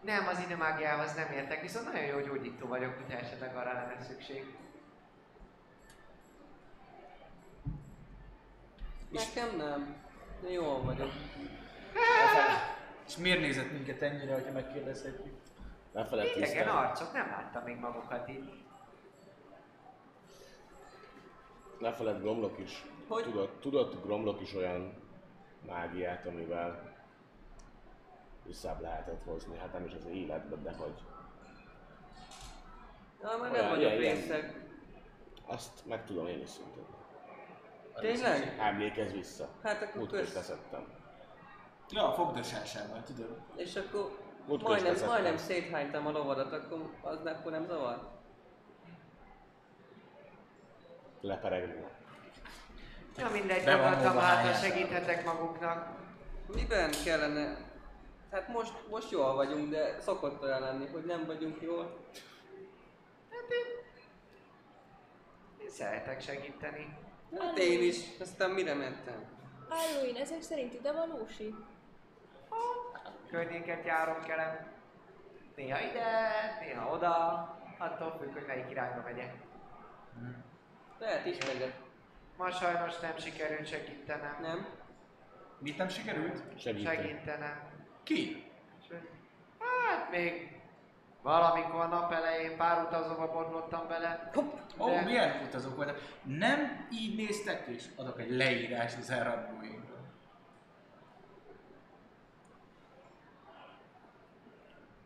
Nem, 0.00 0.26
az 0.26 0.38
idemágiához 0.44 1.14
nem 1.14 1.32
értek, 1.32 1.60
viszont 1.60 1.92
nagyon 1.92 2.06
jó 2.06 2.20
gyógyító 2.20 2.66
vagyok, 2.66 2.96
hogyha 2.96 3.18
esetleg 3.18 3.56
arra 3.56 3.72
lenne 3.72 4.02
szükség. 4.02 4.56
Nekem 9.10 9.56
nem. 9.56 9.96
Jól 10.48 10.82
vagyok. 10.82 11.10
És 13.06 13.16
miért 13.16 13.40
nézett 13.40 13.72
minket 13.72 14.02
ennyire, 14.02 14.34
hogyha 14.34 14.52
megkérdezhetjük? 14.52 15.34
Lefelett 15.92 16.36
Idegen 16.36 16.68
arcok, 16.68 17.12
nem 17.12 17.26
láttam 17.28 17.62
még 17.62 17.76
magukat 17.78 18.28
itt. 18.28 18.52
Lefelett 21.78 22.20
Gromlok 22.20 22.58
is. 22.58 22.84
Hogy? 23.08 23.22
Tudott, 23.22 23.60
tudott 23.60 24.02
Gromlok 24.04 24.40
is 24.40 24.54
olyan 24.54 24.94
mágiát, 25.66 26.26
amivel 26.26 26.94
visszább 28.44 28.80
lehetett 28.80 29.22
hozni. 29.24 29.58
Hát 29.58 29.72
nem 29.72 29.84
is 29.84 29.92
az 29.92 30.04
életbe, 30.06 30.56
de 30.56 30.72
hogy 30.72 30.94
Na, 33.22 33.36
már 33.36 33.50
nem 33.52 33.68
vagyok 33.68 33.92
részeg. 33.92 34.68
azt 35.46 35.86
meg 35.86 36.04
tudom 36.04 36.26
én 36.26 36.40
is 36.40 36.48
szintén. 36.48 36.84
Tényleg? 37.94 38.56
Emlékezz 38.58 39.12
vissza. 39.12 39.48
Hát 39.62 39.82
akkor 39.82 39.94
Múltkor 39.96 40.18
kösz. 40.18 40.34
leszettem. 40.34 40.86
Ja, 41.90 42.08
a 42.08 42.12
fogdosásával, 42.12 43.02
tudod. 43.02 43.38
És 43.56 43.76
akkor 43.76 44.18
is 44.56 44.62
majdnem, 44.62 45.06
majdnem 45.06 45.36
széthánytam 45.36 46.06
a 46.06 46.10
lovadat, 46.10 46.52
akkor 46.52 46.90
az 47.02 47.18
akkor 47.24 47.52
nem 47.52 47.66
zavar? 47.66 48.10
Leperegni. 51.20 51.84
Ja 53.16 53.28
mindegy, 53.30 53.64
Be 53.64 53.76
van 53.76 53.82
gondoltam, 53.82 54.12
múlva 54.12 54.26
hát 54.26 54.36
ha 54.36 54.42
hányás. 54.42 54.60
segíthetek 54.60 55.24
maguknak. 55.24 55.88
Miben 56.54 56.90
kellene? 57.04 57.56
Hát 58.30 58.48
most, 58.48 58.72
most 58.90 59.10
jól 59.10 59.34
vagyunk, 59.34 59.70
de 59.70 60.00
szokott 60.00 60.42
olyan 60.42 60.60
lenni, 60.60 60.86
hogy 60.86 61.04
nem 61.04 61.26
vagyunk 61.26 61.62
jól. 61.62 61.96
Én 65.62 65.68
szeretek 65.68 66.20
segíteni. 66.20 66.98
Hát 67.38 67.58
én 67.58 67.82
is, 67.82 67.96
aztán 68.20 68.50
mire 68.50 68.74
mentem? 68.74 69.24
Halloween, 69.68 70.16
ezek 70.16 70.42
szerint 70.42 70.74
ide 70.74 70.92
van 70.92 71.08
Lúsi? 71.08 71.54
Környéket 73.30 73.84
járok 73.84 74.24
kelem. 74.24 74.66
Néha 75.56 75.80
ide, 75.80 76.30
néha 76.60 76.90
oda. 76.90 77.10
Attól 77.78 78.16
függ, 78.20 78.32
hogy 78.32 78.44
melyik 78.46 78.70
irányba 78.70 79.02
megyek. 79.02 79.34
Lehet 80.98 81.26
ismerjek, 81.26 81.72
Ma 82.36 82.50
sajnos 82.50 83.00
nem 83.00 83.16
sikerült 83.18 83.66
segítenem. 83.66 84.36
nem? 84.40 84.66
Mit 85.58 85.76
nem 85.76 85.88
sikerült? 85.88 86.42
Segíteni. 86.60 86.96
Segítenem. 86.96 87.60
Ki? 88.02 88.50
Hát 89.58 90.10
még 90.10 90.60
valamikor 91.22 91.88
nap 91.88 92.12
elején 92.12 92.56
pár 92.56 92.82
utazóba 92.86 93.32
botlottam 93.32 93.88
bele. 93.88 94.30
Ó, 94.78 94.88
De- 94.90 95.02
milyen 95.04 95.42
utazók 95.46 95.76
voltak. 95.76 96.00
Nem 96.22 96.86
így 96.92 97.16
néztek, 97.16 97.66
és 97.66 97.84
adok 97.96 98.20
egy 98.20 98.30
leírás 98.30 98.96
az 98.96 99.10
elrablóinkról. 99.10 99.55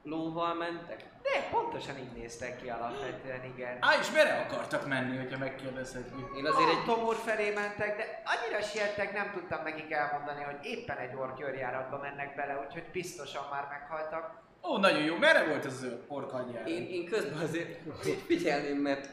Lóval 0.02 0.54
mentek? 0.54 1.04
De 1.22 1.48
pontosan 1.50 1.98
így 1.98 2.12
néztek 2.16 2.62
ki 2.62 2.68
alapvetően, 2.68 3.44
igen. 3.54 3.76
Á, 3.80 3.98
és 4.00 4.10
merre 4.10 4.46
akartak 4.48 4.86
menni, 4.86 5.16
hogyha 5.16 5.38
megkérdezhetjük? 5.38 6.36
Én 6.36 6.46
azért 6.46 6.70
egy... 6.70 6.84
Tomur 6.84 7.16
felé 7.16 7.50
mentek, 7.50 7.96
de 7.96 8.22
annyira 8.24 8.60
siettek, 8.62 9.12
nem 9.12 9.30
tudtam 9.34 9.62
nekik 9.62 9.90
elmondani, 9.90 10.42
hogy 10.42 10.56
éppen 10.62 10.96
egy 10.96 11.14
ork 11.16 11.38
körjáratba 11.38 11.98
mennek 11.98 12.34
bele, 12.34 12.64
úgyhogy 12.66 12.84
biztosan 12.92 13.42
már 13.50 13.66
meghaltak. 13.70 14.42
Ó, 14.62 14.76
nagyon 14.76 15.02
jó. 15.02 15.16
Merre 15.16 15.44
volt 15.44 15.64
az 15.64 15.78
zöld 15.78 15.98
porkanyjár? 15.98 16.68
Én, 16.68 16.88
én 16.88 17.04
közben 17.06 17.38
azért 17.38 17.78
figyelném, 18.28 18.76
mert 18.76 19.08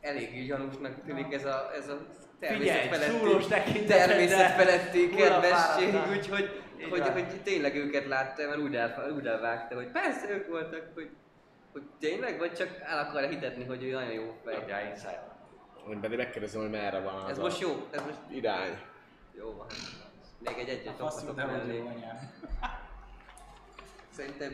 eléggé 0.00 0.44
gyanúsnak 0.44 1.04
tűnik 1.04 1.32
ez 1.32 1.44
a, 1.44 1.70
ez 1.74 1.88
a 1.88 1.98
természetfeletti, 2.40 3.18
súlyos 3.18 3.46
tekinteteddel. 3.46 4.06
természetfeletti 4.06 5.06
Hulla 5.06 5.40
kedvesség, 5.40 5.94
úgyhogy 6.16 6.62
Így 6.80 6.88
hogy, 6.88 6.98
van. 6.98 7.12
hogy, 7.12 7.42
tényleg 7.42 7.76
őket 7.76 8.06
látta, 8.06 8.46
mert 8.46 8.58
úgy, 8.58 8.76
el, 8.76 9.12
úgy 9.16 9.26
elvágta, 9.26 9.74
hogy 9.74 9.90
persze 9.90 10.30
ők 10.30 10.48
voltak, 10.48 10.90
hogy, 10.94 11.10
hogy 11.72 11.82
tényleg, 11.98 12.38
vagy 12.38 12.52
csak 12.52 12.68
el 12.80 12.98
akarja 12.98 13.28
hitetni, 13.28 13.64
hogy 13.64 13.84
ő 13.84 13.92
nagyon 13.92 14.12
jó 14.12 14.36
fej. 14.44 14.54
Adjál 14.54 14.86
insight. 14.86 15.20
Hogy 15.84 15.98
pedig 15.98 16.18
megkérdezem, 16.18 16.60
hogy 16.60 16.70
merre 16.70 17.00
van 17.00 17.14
az 17.14 17.30
Ez 17.30 17.38
a 17.38 17.42
most 17.42 17.60
jó, 17.60 17.86
ez 17.90 18.02
most 18.02 18.18
irány. 18.28 18.78
jó 19.32 19.54
van. 19.56 19.66
Még 20.38 20.58
egy 20.58 20.68
egyet 20.68 20.98
hogy 21.00 21.34
mellé. 21.34 21.82
Szerintem 24.16 24.52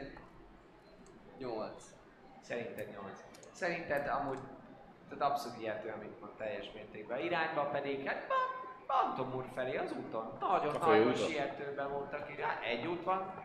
8. 1.38 1.70
Szerinted 2.40 2.88
8. 2.90 3.24
Szerinted 3.52 4.08
amúgy 4.08 4.38
tehát 5.08 5.32
abszolút 5.32 5.60
ilyető, 5.60 5.88
amit 5.96 6.20
mond 6.20 6.32
teljes 6.32 6.70
mértékben. 6.74 7.18
Irányba 7.18 7.62
pedig, 7.62 8.06
hát 8.06 8.26
Antom 8.86 9.34
úr 9.34 9.44
felé 9.54 9.76
az 9.76 9.92
úton. 9.92 10.36
Nagyon-nagyon 10.40 10.80
főúton? 10.80 11.28
sietőben 11.28 11.90
voltak 11.90 12.30
irány. 12.30 12.64
Egy 12.64 12.86
út 12.86 13.04
van. 13.04 13.44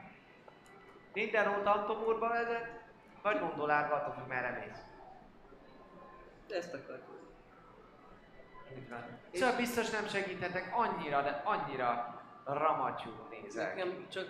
Minden 1.13 1.59
út 1.59 1.65
Antom 1.65 2.03
úrba 2.03 2.27
vezet, 2.27 2.81
vagy 3.21 3.39
gondolárba, 3.39 3.95
attól 3.95 4.13
függ 4.13 4.27
merre 4.27 4.65
mész. 4.65 4.79
Ezt 6.49 6.73
akartam. 6.73 7.15
Így 8.77 8.89
van. 8.89 9.19
Szóval 9.33 9.55
biztos 9.55 9.89
nem 9.89 10.07
segíthetek, 10.07 10.73
annyira, 10.75 11.21
de 11.21 11.41
annyira 11.45 12.21
ramatyú 12.45 13.11
nézek. 13.29 13.75
Nekem 13.75 14.07
csak 14.09 14.27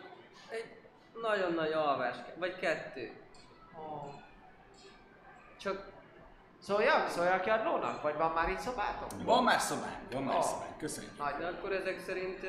egy 0.49 0.79
nagyon 1.21 1.53
nagy 1.53 1.71
alvás 1.71 2.15
vagy 2.37 2.55
kettő. 2.55 3.11
Ó. 3.79 4.09
Csak 5.57 5.90
Szóljak, 6.61 7.09
szóljak 7.09 7.41
ki 7.41 7.49
a 7.49 7.63
lónak? 7.63 8.01
Vagy 8.01 8.15
van 8.17 8.31
már 8.31 8.49
itt 8.49 8.59
szobátok? 8.59 9.23
Van 9.23 9.43
már 9.43 9.59
szobánk, 9.59 10.11
van 10.11 10.23
már 10.23 10.37
Ó. 10.37 10.41
szobánk. 10.41 10.77
Köszönjük. 10.77 11.17
Nagy. 11.17 11.35
De 11.35 11.47
akkor 11.47 11.71
ezek 11.71 11.99
szerint 11.99 12.39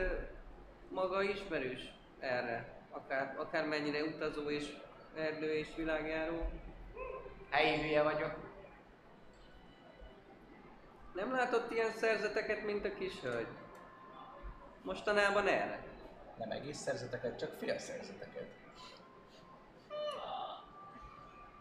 maga 0.89 1.23
ismerős 1.23 1.95
erre. 2.21 2.69
Akár, 2.91 3.35
akár 3.39 3.67
mennyire 3.67 4.03
utazó 4.03 4.51
és 4.51 4.77
erdő 5.17 5.55
és 5.55 5.69
világjáró. 5.77 6.51
Helyi 7.51 7.81
hülye 7.81 8.03
vagyok. 8.03 8.35
Nem 11.15 11.33
látott 11.33 11.71
ilyen 11.71 11.91
szerzeteket, 11.91 12.65
mint 12.65 12.85
a 12.85 12.95
kis 12.95 13.21
hölgy? 13.21 13.47
Mostanában 14.83 15.47
erre? 15.47 15.85
Nem 16.39 16.51
egész 16.51 16.79
szerzeteket, 16.79 17.39
csak 17.39 17.53
fél 17.59 17.79
szerzeteket. 17.79 18.47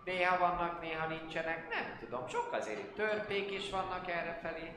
Néha 0.05 0.37
vannak, 0.37 0.81
néha 0.81 1.07
nincsenek, 1.07 1.69
nem 1.69 1.97
tudom. 1.99 2.27
Sok 2.27 2.53
azért 2.53 2.79
itt 2.79 2.95
törpék 2.95 3.51
is 3.51 3.69
vannak 3.69 4.09
errefelé. 4.09 4.71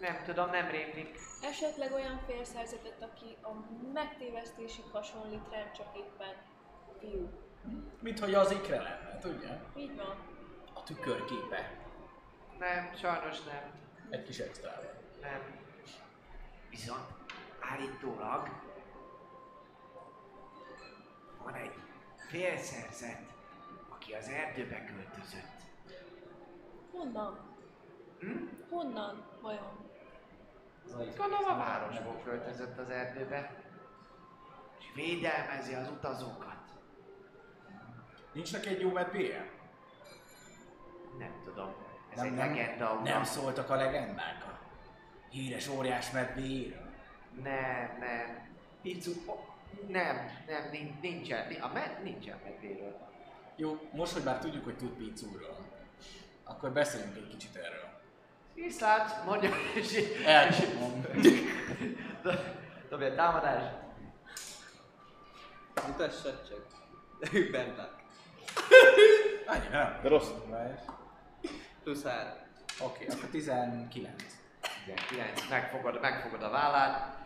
Nem 0.00 0.22
tudom, 0.24 0.50
nem 0.50 0.68
rémlik. 0.68 1.18
Esetleg 1.42 1.92
olyan 1.92 2.20
félszerzetet, 2.26 3.02
aki 3.02 3.36
a 3.42 3.50
megtévesztésig 3.92 4.84
hasonlít 4.92 5.48
rám, 5.50 5.72
csak 5.72 5.86
éppen 5.96 6.34
fiú. 7.00 7.28
Mint 8.00 8.18
hogy 8.18 8.34
az 8.34 8.50
ikre 8.50 8.76
lenne, 8.76 9.18
tudja? 9.18 9.60
Így 9.76 9.96
van. 9.96 10.16
A 10.74 10.82
tükörképe. 10.82 11.78
Nem, 12.58 12.90
sajnos 12.94 13.42
nem. 13.42 13.72
Egy 14.10 14.24
kis 14.24 14.38
extrával. 14.38 15.02
Nem. 15.20 15.40
Viszont 16.70 17.06
állítólag 17.60 18.48
van 21.42 21.54
egy 21.54 21.74
félszerzet, 22.28 23.20
aki 24.10 24.18
az 24.18 24.28
erdőbe 24.28 24.84
költözött. 24.84 25.58
Honnan? 26.92 27.38
Hm? 28.20 28.46
Honnan 28.70 29.24
vajon? 29.42 29.88
Gondolom 31.16 31.50
a 31.50 31.56
városból 31.56 32.20
költözött 32.24 32.78
az 32.78 32.90
erdőbe. 32.90 33.64
És 34.78 34.84
védelmezi 34.94 35.74
az 35.74 35.88
utazókat. 35.90 36.56
Nincs 38.32 38.52
neki 38.52 38.68
egy 38.68 38.80
jó 38.80 38.90
medvéje? 38.92 39.50
Nem 41.18 41.40
tudom. 41.44 41.74
Ez 42.10 42.16
Nem, 42.16 42.26
egy 42.26 42.34
nem, 42.34 42.48
legenda, 42.48 42.90
uram. 42.92 43.02
nem 43.02 43.24
szóltak 43.24 43.70
a 43.70 43.74
legendák 43.76 44.44
a 44.44 44.58
híres 45.28 45.68
óriás 45.68 46.10
medvéjéről? 46.10 46.90
Nem, 47.42 47.96
nem. 47.98 48.48
Picu... 48.82 49.10
oh, 49.26 49.38
Nem, 49.88 50.16
nem, 50.46 50.70
nin- 50.70 51.00
nincsen. 51.00 51.52
A 51.60 51.72
med, 51.72 52.02
nincsen 52.02 52.38
medvéről. 52.44 53.08
Jó, 53.60 53.90
most, 53.92 54.12
hogy 54.12 54.22
már 54.22 54.38
tudjuk, 54.38 54.64
hogy 54.64 54.76
tud 54.76 54.90
Picúról, 54.90 55.56
akkor 56.44 56.72
beszéljünk 56.72 57.16
egy 57.16 57.28
kicsit 57.28 57.56
erről. 57.56 58.00
Viszlát, 58.54 59.24
mondja, 59.24 59.50
és 59.74 59.98
Elcsapom. 60.24 61.04
Dobja 62.88 63.06
a 63.06 63.14
támadás. 63.14 63.62
Mutassad 65.86 66.48
csak. 66.48 66.66
De 67.18 67.28
ők 67.32 67.50
bent 67.50 67.78
áll. 67.78 67.96
Annyi, 69.46 69.68
nem? 69.70 69.98
De 70.02 70.08
rossz. 70.08 70.28
Plusz 71.82 72.02
három. 72.02 72.32
Oké, 72.80 73.06
akkor 73.06 73.28
19. 73.28 74.22
19. 74.84 75.48
Megfogod, 75.50 76.00
megfogod 76.00 76.42
a 76.42 76.50
vállát. 76.50 77.19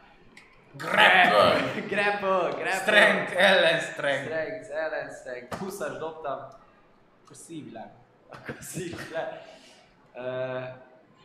Grapple! 0.77 1.83
Grapple, 1.89 2.51
grapple. 2.51 2.71
Strength 2.71 3.35
ellen 3.37 3.81
strength. 3.81 4.25
Strength, 4.25 4.71
ellen 4.71 5.11
strength. 5.11 5.57
20-as 5.61 5.97
dobtam. 5.99 6.39
Akkor 7.25 7.37
szívvilág. 7.37 7.91
Akkor 8.29 8.57
szívd 8.61 9.13
le. 9.13 9.47
Uh, 10.15 10.63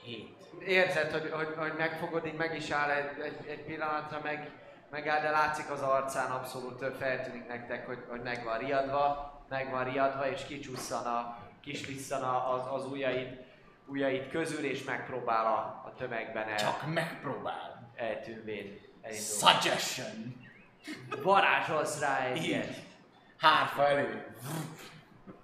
7. 0.04 0.36
érzed, 0.66 1.12
hogy, 1.12 1.30
hogy, 1.32 1.54
hogy 1.58 1.74
megfogod, 1.78 2.26
így 2.26 2.36
meg 2.36 2.56
is 2.56 2.70
áll 2.70 2.90
egy, 2.90 3.20
egy, 3.20 3.48
egy 3.48 3.64
pillanatra, 3.64 4.20
meg, 4.24 4.52
megáll, 4.90 5.22
de 5.22 5.30
látszik 5.30 5.70
az 5.70 5.82
arcán 5.82 6.32
abszolút 6.32 6.96
feltűnik 6.98 7.48
nektek, 7.48 7.86
hogy, 7.86 8.04
hogy 8.10 8.22
meg 8.22 8.44
van 8.44 8.58
riadva, 8.58 9.34
meg 9.50 9.72
van 9.72 9.84
riadva, 9.84 10.30
és 10.30 10.46
kicsusszan 10.46 11.06
a, 11.06 11.38
kislisszan 11.62 12.24
az, 12.24 12.62
az 12.72 12.92
ujjait, 12.92 13.40
ujjait 13.86 14.30
közül, 14.30 14.66
és 14.66 14.84
megpróbál 14.84 15.46
a, 15.46 15.58
a 15.88 15.94
tömegben 15.98 16.48
el, 16.48 16.58
Csak 16.58 16.94
megpróbál. 16.94 17.92
eltűnvén 17.96 18.89
elindulni. 19.10 19.62
Suggestion. 19.62 20.48
Varázsolsz 21.24 22.00
rá 22.00 22.26
egyet. 22.26 22.70
Így. 22.70 22.88
Hárfa 23.38 23.88
elő. 23.88 24.36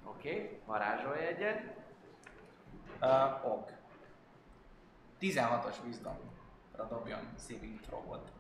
Oké, 0.04 0.30
okay, 0.30 0.60
varázsolj 0.66 1.20
egyet. 1.20 1.62
Uh, 3.02 3.52
ok. 3.54 3.72
16-os 5.22 5.76
wisdomra 5.84 6.88
dobjon 6.90 7.20
saving 7.48 7.80
throw-ot. 7.80 8.32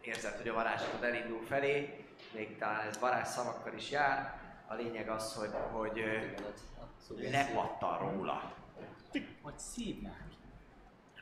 Érzed, 0.00 0.36
hogy 0.36 0.48
a 0.48 0.54
varázslatod 0.54 1.02
elindul 1.02 1.44
felé, 1.46 2.04
még 2.34 2.58
talán 2.58 2.86
ez 2.86 2.98
varázsszavakkal 2.98 3.74
is 3.74 3.90
jár. 3.90 4.40
A 4.66 4.74
lényeg 4.74 5.08
az, 5.08 5.34
hogy, 5.34 5.50
hogy 5.72 6.02
lepattan 7.30 7.98
róla. 7.98 8.54
Vagy 9.42 9.58
szívvilág. 9.58 10.31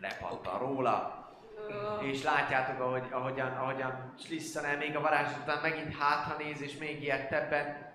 Lepattan 0.01 0.59
róla. 0.59 1.19
És 2.03 2.23
látjátok, 2.23 2.81
ahogy, 2.81 3.07
ahogyan, 3.11 3.57
ahogyan 3.57 4.15
Slissan 4.25 4.65
el 4.65 4.77
még 4.77 4.97
a 4.97 5.01
varázslat 5.01 5.41
után 5.43 5.61
megint 5.63 5.97
hátra 5.97 6.37
néz, 6.37 6.61
és 6.61 6.77
még 6.77 7.03
ilyetebben 7.03 7.89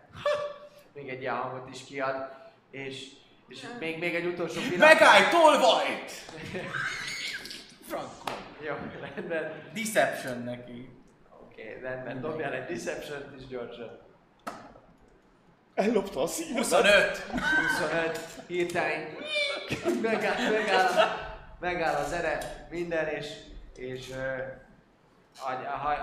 még 0.95 1.09
egy 1.09 1.22
ilyen 1.22 1.35
hangot 1.35 1.69
is 1.69 1.84
kiad. 1.84 2.30
És, 2.72 3.08
és 3.48 3.66
még, 3.80 4.00
még 4.00 4.16
egy 4.16 4.25
utolsó 4.25 4.61
pillanat. 4.69 4.93
Megállj, 4.93 5.24
tolvajt! 5.30 6.11
Franco. 7.88 8.32
Jó, 8.59 8.74
rendben. 9.16 9.72
Deception 9.74 10.38
neki. 10.38 10.90
Oké, 11.43 11.61
okay, 11.61 11.82
rendben. 11.82 12.22
Dobjál 12.22 12.53
egy 12.53 12.66
deception 12.66 13.35
is 13.38 13.48
gyorsan. 13.48 14.03
Ellopta 15.74 16.22
a 16.22 16.27
szívemet. 16.27 16.64
25. 16.64 17.17
25, 17.17 18.19
hirtelen 18.48 19.16
megáll, 20.01 20.51
megáll, 20.51 21.24
megáll 21.59 21.95
az 21.95 22.11
ere, 22.11 22.67
minden, 22.69 23.08
és, 23.08 23.27
és 23.75 24.14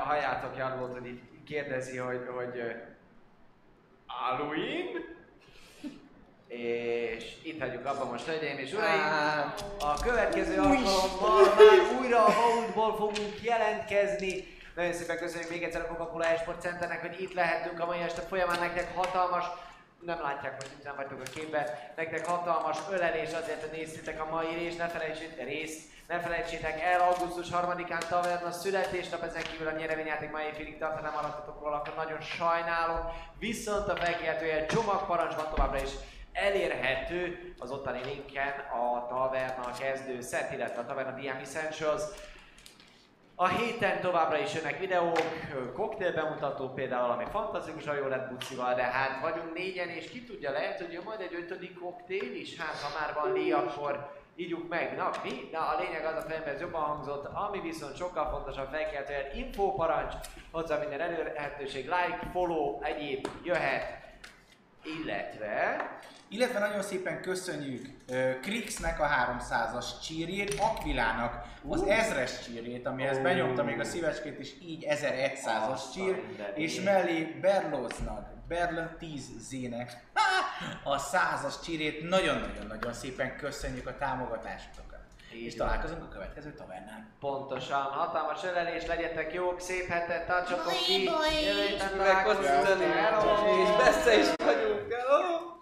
hajátok 0.04 0.56
Jan 0.56 0.78
hogy 0.78 1.06
így 1.06 1.20
kérdezi, 1.46 1.96
hogy, 1.96 2.26
hogy 2.34 2.74
Halloween? 4.06 4.86
És 6.46 7.36
itt 7.42 7.60
hagyjuk 7.60 7.86
abba 7.86 8.04
most, 8.04 8.26
hölgyeim 8.26 8.58
és 8.58 8.72
uraim. 8.72 9.00
A 9.80 9.94
következő 10.02 10.58
alkalommal 10.60 11.54
már 11.56 12.00
újra 12.00 12.24
a 12.24 12.32
Vaultból 12.32 12.96
fogunk 12.96 13.42
jelentkezni. 13.42 14.44
Nagyon 14.74 14.92
szépen 14.92 15.18
köszönjük 15.18 15.50
még 15.50 15.62
egyszer 15.62 15.80
a 15.80 15.86
Coca-Cola 15.86 16.26
Esport 16.26 16.60
Centernek, 16.60 17.00
hogy 17.00 17.20
itt 17.20 17.32
lehetünk 17.34 17.80
a 17.80 17.86
mai 17.86 18.00
este 18.00 18.20
folyamán. 18.20 18.58
Nektek 18.58 18.94
hatalmas, 18.94 19.44
nem 20.04 20.20
látják, 20.22 20.62
hogy 20.62 20.70
itt 20.76 20.84
nem 20.84 20.96
vagytok 20.96 21.20
a 21.20 21.30
képben, 21.34 21.66
nektek 21.96 22.26
hatalmas 22.26 22.78
ölelés 22.90 23.32
azért, 23.32 23.60
hogy 23.60 23.78
néztétek 23.78 24.20
a 24.20 24.30
mai 24.30 24.54
részt, 24.54 24.78
ne 24.78 24.88
felejtsétek, 24.88 25.46
részt, 25.46 25.80
ne 26.08 26.20
felejtsétek 26.20 26.80
el, 26.80 27.00
augusztus 27.00 27.48
3-án 27.52 28.08
taverna 28.08 28.50
születésnap, 28.50 29.22
ezen 29.22 29.42
kívül 29.42 29.66
a 29.66 29.70
nyereményjáték 29.70 30.30
ma 30.30 30.42
éjfélig 30.42 30.78
tart, 30.78 31.02
nem 31.02 31.12
maradtatok 31.12 31.62
róla, 31.62 31.76
akkor 31.76 31.94
nagyon 31.94 32.20
sajnálom. 32.20 33.00
Viszont 33.38 33.88
a 33.88 33.96
felkiáltójel 33.96 34.66
csomagparancs 34.66 35.34
van 35.34 35.48
továbbra 35.54 35.82
is 35.82 35.90
elérhető 36.32 37.54
az 37.58 37.70
ottani 37.70 38.00
linken 38.04 38.52
a 38.58 39.06
Taverna 39.08 39.72
kezdő 39.78 40.20
set, 40.20 40.52
illetve 40.52 40.80
a 40.80 40.86
Taverna 40.86 41.20
DM 41.20 41.40
Essentials. 41.42 42.02
A 43.34 43.48
héten 43.48 44.00
továbbra 44.00 44.38
is 44.38 44.54
jönnek 44.54 44.78
videók, 44.78 45.18
koktél 45.74 46.12
bemutató 46.12 46.68
például, 46.68 47.10
ami 47.10 47.24
fantasztikusan 47.30 47.96
jól 47.96 48.08
lett 48.08 48.30
bucival, 48.30 48.74
de 48.74 48.82
hát 48.82 49.20
vagyunk 49.20 49.54
négyen, 49.54 49.88
és 49.88 50.08
ki 50.10 50.24
tudja, 50.24 50.50
lehet, 50.50 50.80
hogy 50.80 50.92
jön 50.92 51.02
majd 51.04 51.20
egy 51.20 51.34
ötödik 51.34 51.78
koktél 51.80 52.34
is, 52.34 52.56
hát 52.56 52.74
ha 52.74 52.98
már 53.00 53.14
van 53.14 53.32
lé, 53.32 53.50
akkor 53.50 54.12
ígyuk 54.36 54.68
meg. 54.68 54.96
Na, 54.96 55.10
mi? 55.22 55.48
Na, 55.52 55.58
a 55.58 55.80
lényeg 55.80 56.04
az 56.04 56.24
a 56.24 56.26
fejemben, 56.28 56.58
jobban 56.60 56.82
hangzott, 56.82 57.24
ami 57.34 57.60
viszont 57.60 57.96
sokkal 57.96 58.30
fontosabb 58.30 58.68
felkeltően 58.70 59.36
info 59.36 59.74
parancs, 59.74 60.14
hozzá 60.50 60.78
minden 60.78 61.00
elérhetőség, 61.00 61.84
like, 61.84 62.28
follow, 62.32 62.82
egyéb 62.82 63.28
jöhet, 63.42 64.00
illetve 64.84 65.76
Illetve 66.32 66.58
nagyon 66.58 66.82
szépen 66.82 67.20
köszönjük 67.20 67.86
Krixnek 68.42 69.00
a 69.00 69.06
300-as 69.06 69.86
csírjét, 70.02 70.54
Aquilának 70.60 71.44
az 71.68 71.84
1000-es 71.86 72.44
csírjét, 72.44 72.86
amihez 72.86 73.18
Ó. 73.18 73.22
benyomta 73.22 73.62
még 73.64 73.80
a 73.80 73.84
szívecskét 73.84 74.38
is, 74.38 74.54
így 74.62 74.86
1100-as 74.88 75.70
Azt 75.72 75.88
a 75.88 75.92
csír, 75.92 76.22
és 76.54 76.80
mellé 76.80 77.22
Berloznak, 77.40 78.30
Berl 78.48 78.80
10 78.98 79.30
zének 79.38 79.96
a 80.84 81.00
100-as 81.00 81.54
csírét. 81.64 82.08
Nagyon-nagyon-nagyon 82.08 82.92
szépen 82.92 83.36
köszönjük 83.36 83.86
a 83.86 83.96
támogatásokat. 83.98 85.00
Így 85.34 85.46
És 85.46 85.54
találkozunk 85.54 86.02
a 86.02 86.08
következő 86.08 86.52
tavernán. 86.52 87.08
Pontosan, 87.20 87.82
hatalmas 87.82 88.44
ölelés, 88.44 88.86
legyetek 88.86 89.32
jók, 89.32 89.60
szép 89.60 89.88
hetet, 89.88 90.26
tartsatok 90.26 90.72
ki, 90.86 91.02
jövő 91.44 91.66
héten 91.68 91.96
találkozunk, 91.96 92.46
és 93.62 93.84
messze 93.84 94.18
is 94.18 94.26
vagyunk. 94.36 94.92
Hello! 94.92 95.60